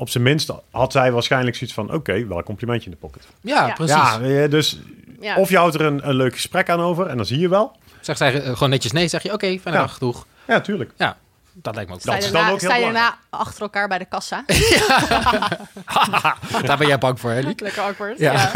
op 0.00 0.08
zijn 0.08 0.24
minst 0.24 0.52
had 0.70 0.92
zij 0.92 1.12
waarschijnlijk 1.12 1.56
zoiets 1.56 1.76
van, 1.76 1.92
oké, 1.94 2.26
wel 2.26 2.38
een 2.38 2.44
complimentje 2.44 2.90
in 2.90 2.96
de 3.00 3.06
pocket. 3.06 3.26
Ja, 3.40 3.66
Ja. 3.66 3.72
precies. 3.72 3.94
Ja, 3.96 4.20
eh, 4.20 4.50
dus 4.50 4.78
ja. 5.20 5.36
of 5.36 5.48
je 5.48 5.56
houdt 5.56 5.74
er 5.74 5.80
een, 5.80 6.08
een 6.08 6.14
leuk 6.14 6.32
gesprek 6.34 6.68
aan 6.70 6.80
over 6.80 7.06
en 7.06 7.16
dan 7.16 7.26
zie 7.26 7.38
je 7.38 7.48
wel. 7.48 7.76
Zeg 8.00 8.16
zij 8.16 8.42
eh, 8.42 8.52
gewoon 8.52 8.70
netjes 8.70 8.92
nee, 8.92 9.08
zeg 9.08 9.22
je 9.22 9.32
oké, 9.32 9.46
fijne 9.46 9.78
Ja. 9.78 9.84
dag, 9.84 9.98
doeg. 9.98 10.26
Ja, 10.46 10.60
tuurlijk. 10.60 10.90
Ja, 10.96 11.16
dat 11.52 11.74
lijkt 11.74 11.90
me 11.90 11.96
ook. 11.96 12.02
dat 12.02 12.12
je 12.14 12.18
is 12.20 12.24
dan 12.24 12.32
daarna, 12.34 12.50
ook 12.52 12.60
heel 12.60 12.70
sta 12.70 12.78
je 12.78 12.86
belangrijk. 12.86 13.14
daarna 13.30 13.44
achter 13.44 13.62
elkaar 13.62 13.88
bij 13.88 13.98
de 13.98 14.04
kassa. 14.04 14.44
Daar 16.66 16.76
ben 16.78 16.86
jij 16.86 16.98
bang 16.98 17.20
voor, 17.20 17.30
hè? 17.30 17.40
Lekker 17.40 17.80
awkward. 17.82 18.18
Ja. 18.18 18.32
Ja. 18.32 18.52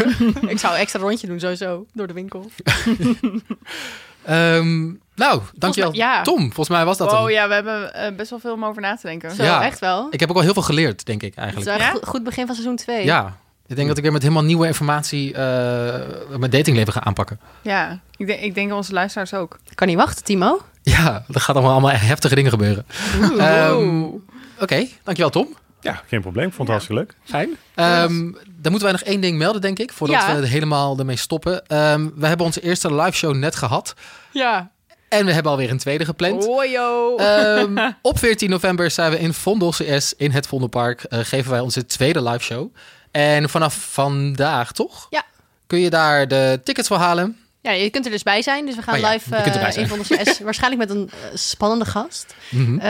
ik 0.47 0.59
zou 0.59 0.73
een 0.73 0.79
extra 0.79 0.99
rondje 0.99 1.27
doen, 1.27 1.39
sowieso, 1.39 1.85
door 1.93 2.07
de 2.07 2.13
winkel. 2.13 2.49
Ehm, 4.23 4.91
nou, 5.15 5.41
dankjewel. 5.53 5.89
mij- 5.89 5.99
ja. 5.99 6.21
Tom, 6.21 6.39
volgens 6.39 6.69
mij 6.69 6.85
was 6.85 6.97
dat 6.97 7.13
Oh 7.13 7.29
ja, 7.29 7.47
we 7.47 7.53
hebben 7.53 7.93
eh, 7.93 8.15
best 8.15 8.29
wel 8.29 8.39
veel 8.39 8.53
om 8.53 8.65
over 8.65 8.81
na 8.81 8.95
te 8.95 9.07
denken. 9.07 9.31
Zo, 9.35 9.43
Ja. 9.43 9.63
echt 9.63 9.79
wel. 9.79 10.07
Ik 10.11 10.19
heb 10.19 10.29
ook 10.29 10.35
al 10.35 10.41
heel 10.41 10.53
veel 10.53 10.61
geleerd, 10.61 11.05
denk 11.05 11.23
ik 11.23 11.35
Het 11.35 11.37
is 11.37 11.43
eigenlijk. 11.43 11.65
wel 11.77 11.87
een 11.87 11.93
Ja? 11.93 11.99
goed, 11.99 12.07
goed 12.07 12.23
begin 12.23 12.45
van 12.45 12.55
seizoen 12.55 12.75
2. 12.75 13.05
Ja, 13.05 13.37
ik 13.67 13.75
denk 13.75 13.87
dat 13.87 13.97
ik 13.97 14.03
weer 14.03 14.11
met 14.11 14.21
helemaal 14.21 14.43
nieuwe 14.43 14.67
informatie 14.67 15.33
eh, 15.33 15.39
mijn 16.37 16.51
datingleven 16.51 16.93
ga 16.93 17.03
aanpakken. 17.03 17.39
Ja, 17.61 17.99
ik 18.17 18.27
denk, 18.27 18.39
ik 18.41 18.55
denk 18.55 18.73
onze 18.73 18.93
luisteraars 18.93 19.33
ook. 19.33 19.57
Kan 19.75 19.87
niet 19.87 19.97
wachten, 19.97 20.23
Timo. 20.23 20.61
Ja, 20.83 21.23
er 21.33 21.39
gaat 21.41 21.55
allemaal, 21.55 21.71
allemaal 21.73 21.91
heftige 21.91 22.35
dingen 22.35 22.51
gebeuren. 22.51 22.85
Ehm, 23.37 24.03
Oké, 24.59 24.87
dankjewel 25.03 25.29
Tom. 25.31 25.47
Ja, 25.81 26.01
geen 26.07 26.21
probleem. 26.21 26.47
Ik 26.47 26.53
vond 26.53 26.67
het 26.69 26.77
hartstikke 26.77 27.01
leuk. 27.03 27.13
Fijn. 27.23 27.49
Ehm, 27.75 28.31
dan 28.45 28.71
moeten 28.71 28.81
wij 28.81 28.91
nog 28.91 29.01
één 29.01 29.21
ding 29.21 29.37
melden, 29.37 29.61
denk 29.61 29.79
ik, 29.79 29.93
voordat 29.93 30.21
Ja. 30.21 30.35
we 30.35 30.41
er 30.41 30.47
helemaal 30.47 30.99
ermee 30.99 31.15
stoppen. 31.15 31.65
Ehm, 31.67 32.09
we 32.15 32.27
hebben 32.27 32.45
onze 32.45 32.61
eerste 32.61 32.93
live 32.95 33.11
show 33.17 33.35
net 33.35 33.55
gehad. 33.55 33.93
Ja. 34.31 34.69
En 35.19 35.25
we 35.25 35.31
hebben 35.33 35.51
alweer 35.51 35.69
een 35.69 35.77
tweede 35.77 36.05
gepland. 36.05 36.47
Oh, 36.47 36.65
yo. 36.65 37.15
Ehm, 37.17 37.91
op 38.01 38.19
14 38.19 38.49
november 38.49 38.91
zijn 38.91 39.11
we 39.11 39.19
in 39.19 39.33
Vondel 39.33 39.69
CS 39.69 40.13
in 40.17 40.31
het 40.31 40.47
Vondelpark. 40.47 41.03
eh, 41.03 41.19
geven 41.23 41.51
wij 41.51 41.59
onze 41.59 41.85
tweede 41.85 42.23
live 42.23 42.43
show. 42.43 42.73
En 43.11 43.49
vanaf 43.49 43.73
vandaag, 43.91 44.71
toch? 44.71 45.07
Ja. 45.09 45.23
Kun 45.67 45.79
je 45.79 45.89
daar 45.89 46.27
de 46.27 46.59
tickets 46.63 46.87
voor 46.87 46.97
halen? 46.97 47.37
Ja, 47.61 47.71
je 47.71 47.89
kunt 47.89 48.05
er 48.05 48.11
dus 48.11 48.23
bij 48.23 48.41
zijn. 48.41 48.65
Dus 48.65 48.75
we 48.75 48.81
gaan 48.81 48.93
Oh 48.95 48.99
ja, 48.99 49.09
live 49.11 49.35
eh, 49.35 49.77
in 49.77 49.87
van 49.87 49.97
de 49.99 50.03
CS 50.23 50.39
waarschijnlijk 50.49 50.87
met 50.87 50.97
een 50.97 51.09
eh, 51.11 51.29
spannende 51.37 51.85
gast 51.85 52.35
Mhm. 52.49 52.73
eh, 52.79 52.85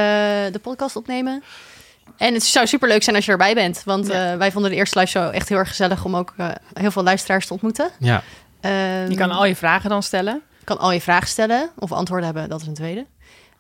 de 0.52 0.60
podcast 0.62 0.96
opnemen. 0.96 1.44
En 2.18 2.34
het 2.34 2.44
zou 2.44 2.68
superleuk 2.68 3.04
zijn 3.04 3.16
als 3.16 3.26
je 3.26 3.32
erbij 3.32 3.54
bent. 3.54 3.82
Want 3.86 4.08
Ja. 4.08 4.32
eh, 4.32 4.38
wij 4.38 4.52
vonden 4.52 4.72
de 4.72 4.78
eerste 4.78 5.00
live 5.00 5.12
show 5.12 5.36
echt 5.36 5.50
heel 5.50 5.58
erg 5.58 5.68
gezellig 5.68 6.06
om 6.06 6.16
ook 6.16 6.34
eh, 6.38 6.50
heel 6.74 6.92
veel 6.92 7.04
luisteraars 7.04 7.46
te 7.48 7.54
ontmoeten. 7.54 7.90
Ja. 8.00 8.24
Ehm, 8.62 9.10
je 9.10 9.16
kan 9.16 9.32
al 9.32 9.46
je 9.46 9.56
vragen 9.56 9.90
dan 9.90 10.04
stellen. 10.04 10.42
Kan 10.66 10.78
al 10.80 10.92
je 10.92 11.02
vragen 11.02 11.28
stellen 11.28 11.70
of 11.80 11.92
antwoorden 11.92 12.26
hebben. 12.26 12.50
Dat 12.50 12.62
is 12.62 12.68
een 12.68 12.74
tweede. 12.74 13.06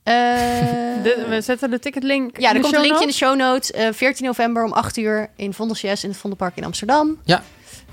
Eh, 0.03 0.13
De- 1.03 1.25
we 1.29 1.41
zetten 1.41 1.69
de 1.69 1.79
ticketlink 1.79 2.37
ja, 2.39 2.49
in 2.49 2.55
er 2.55 2.61
de 2.61 2.61
komt 2.61 2.75
een 2.75 2.81
linkje 2.81 3.01
in 3.01 3.07
de 3.07 3.13
show 3.13 3.35
notes. 3.37 3.71
Eh, 3.71 3.87
14 3.93 4.25
november 4.25 4.63
om 4.63 4.71
8 4.71 4.97
uur 4.97 5.29
in 5.35 5.53
Vondel 5.53 5.75
CS 5.75 6.03
in 6.03 6.09
het 6.09 6.17
Vondelpark 6.17 6.55
in 6.55 6.63
Amsterdam. 6.63 7.17
Ja. 7.23 7.43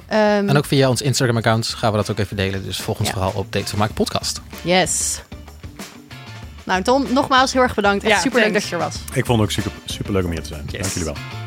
Ehm, 0.07 0.49
En 0.49 0.57
ook 0.57 0.65
via 0.65 0.89
ons 0.89 1.03
Instagram-account 1.03 1.67
gaan 1.67 1.91
we 1.91 1.97
dat 1.97 2.11
ook 2.11 2.19
even 2.19 2.37
delen. 2.37 2.65
Dus 2.65 2.81
volg 2.81 2.99
ons 2.99 3.09
Ja. 3.09 3.15
vooral 3.15 3.33
op 3.35 3.53
Dates 3.53 3.71
van 3.71 3.79
Maak 3.79 3.95
podcast. 3.95 4.41
Yes. 4.63 5.23
Nou, 6.65 6.83
Tom, 6.83 7.07
nogmaals 7.13 7.53
heel 7.53 7.63
erg 7.63 7.75
bedankt. 7.75 8.05
Echt 8.05 8.13
Ja, 8.15 8.21
super 8.21 8.41
leuk 8.41 8.53
dat 8.53 8.65
je 8.69 8.75
er 8.75 8.81
was. 8.83 8.95
Ik 9.13 9.27
vond 9.27 9.41
het 9.41 9.49
ook 9.49 9.51
super, 9.51 9.73
super 9.85 10.13
leuk 10.13 10.25
om 10.25 10.31
hier 10.31 10.43
te 10.43 10.49
zijn. 10.49 10.63
Yes. 10.71 10.81
Dank 10.81 10.93
jullie 10.93 11.05
wel. 11.05 11.42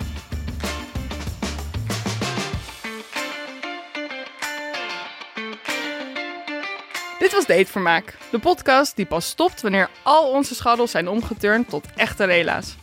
Dit 7.20 7.32
was 7.32 7.45
Datevermaak, 7.45 8.18
de 8.32 8.39
podcast 8.39 8.95
die 8.95 9.05
pas 9.05 9.28
stopt 9.28 9.61
wanneer 9.61 9.89
al 10.03 10.30
onze 10.30 10.55
schaddels 10.55 10.91
zijn 10.91 11.07
omgeturnd 11.07 11.70
tot 11.70 11.86
echte 11.95 12.24
rela's. 12.24 12.76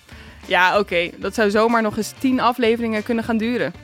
Ja, 0.46 0.78
oké, 0.78 1.10
dat 1.16 1.34
zou 1.34 1.50
zomaar 1.50 1.82
nog 1.82 1.96
eens 1.96 2.12
10 2.18 2.40
afleveringen 2.40 3.02
kunnen 3.02 3.24
gaan 3.24 3.36
duren. 3.36 3.74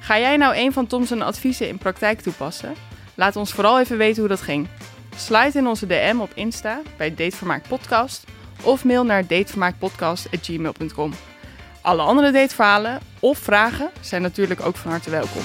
Ga 0.00 0.18
jij 0.18 0.36
nou 0.36 0.56
een 0.56 0.72
van 0.72 0.86
Tom's 0.86 1.12
adviezen 1.12 1.68
in 1.68 1.78
praktijk 1.78 2.20
toepassen? 2.20 2.74
Laat 3.14 3.36
ons 3.36 3.52
vooral 3.52 3.80
even 3.80 3.98
weten 3.98 4.18
hoe 4.20 4.28
dat 4.28 4.40
ging. 4.40 4.68
Slide 5.16 5.58
in 5.58 5.66
onze 5.66 5.86
DM 5.86 6.16
op 6.18 6.30
Insta 6.34 6.80
bij 6.96 7.14
Datevermaak 7.14 7.68
Podcast 7.68 8.24
of 8.62 8.84
mail 8.84 9.04
naar 9.04 9.26
datevermaakpodcast.gmail.com. 9.26 11.12
Alle 11.80 12.02
andere 12.02 12.30
dateverhalen 12.30 13.00
of 13.20 13.38
vragen 13.38 13.90
zijn 14.00 14.22
natuurlijk 14.22 14.60
ook 14.60 14.76
van 14.76 14.90
harte 14.90 15.10
welkom. 15.10 15.42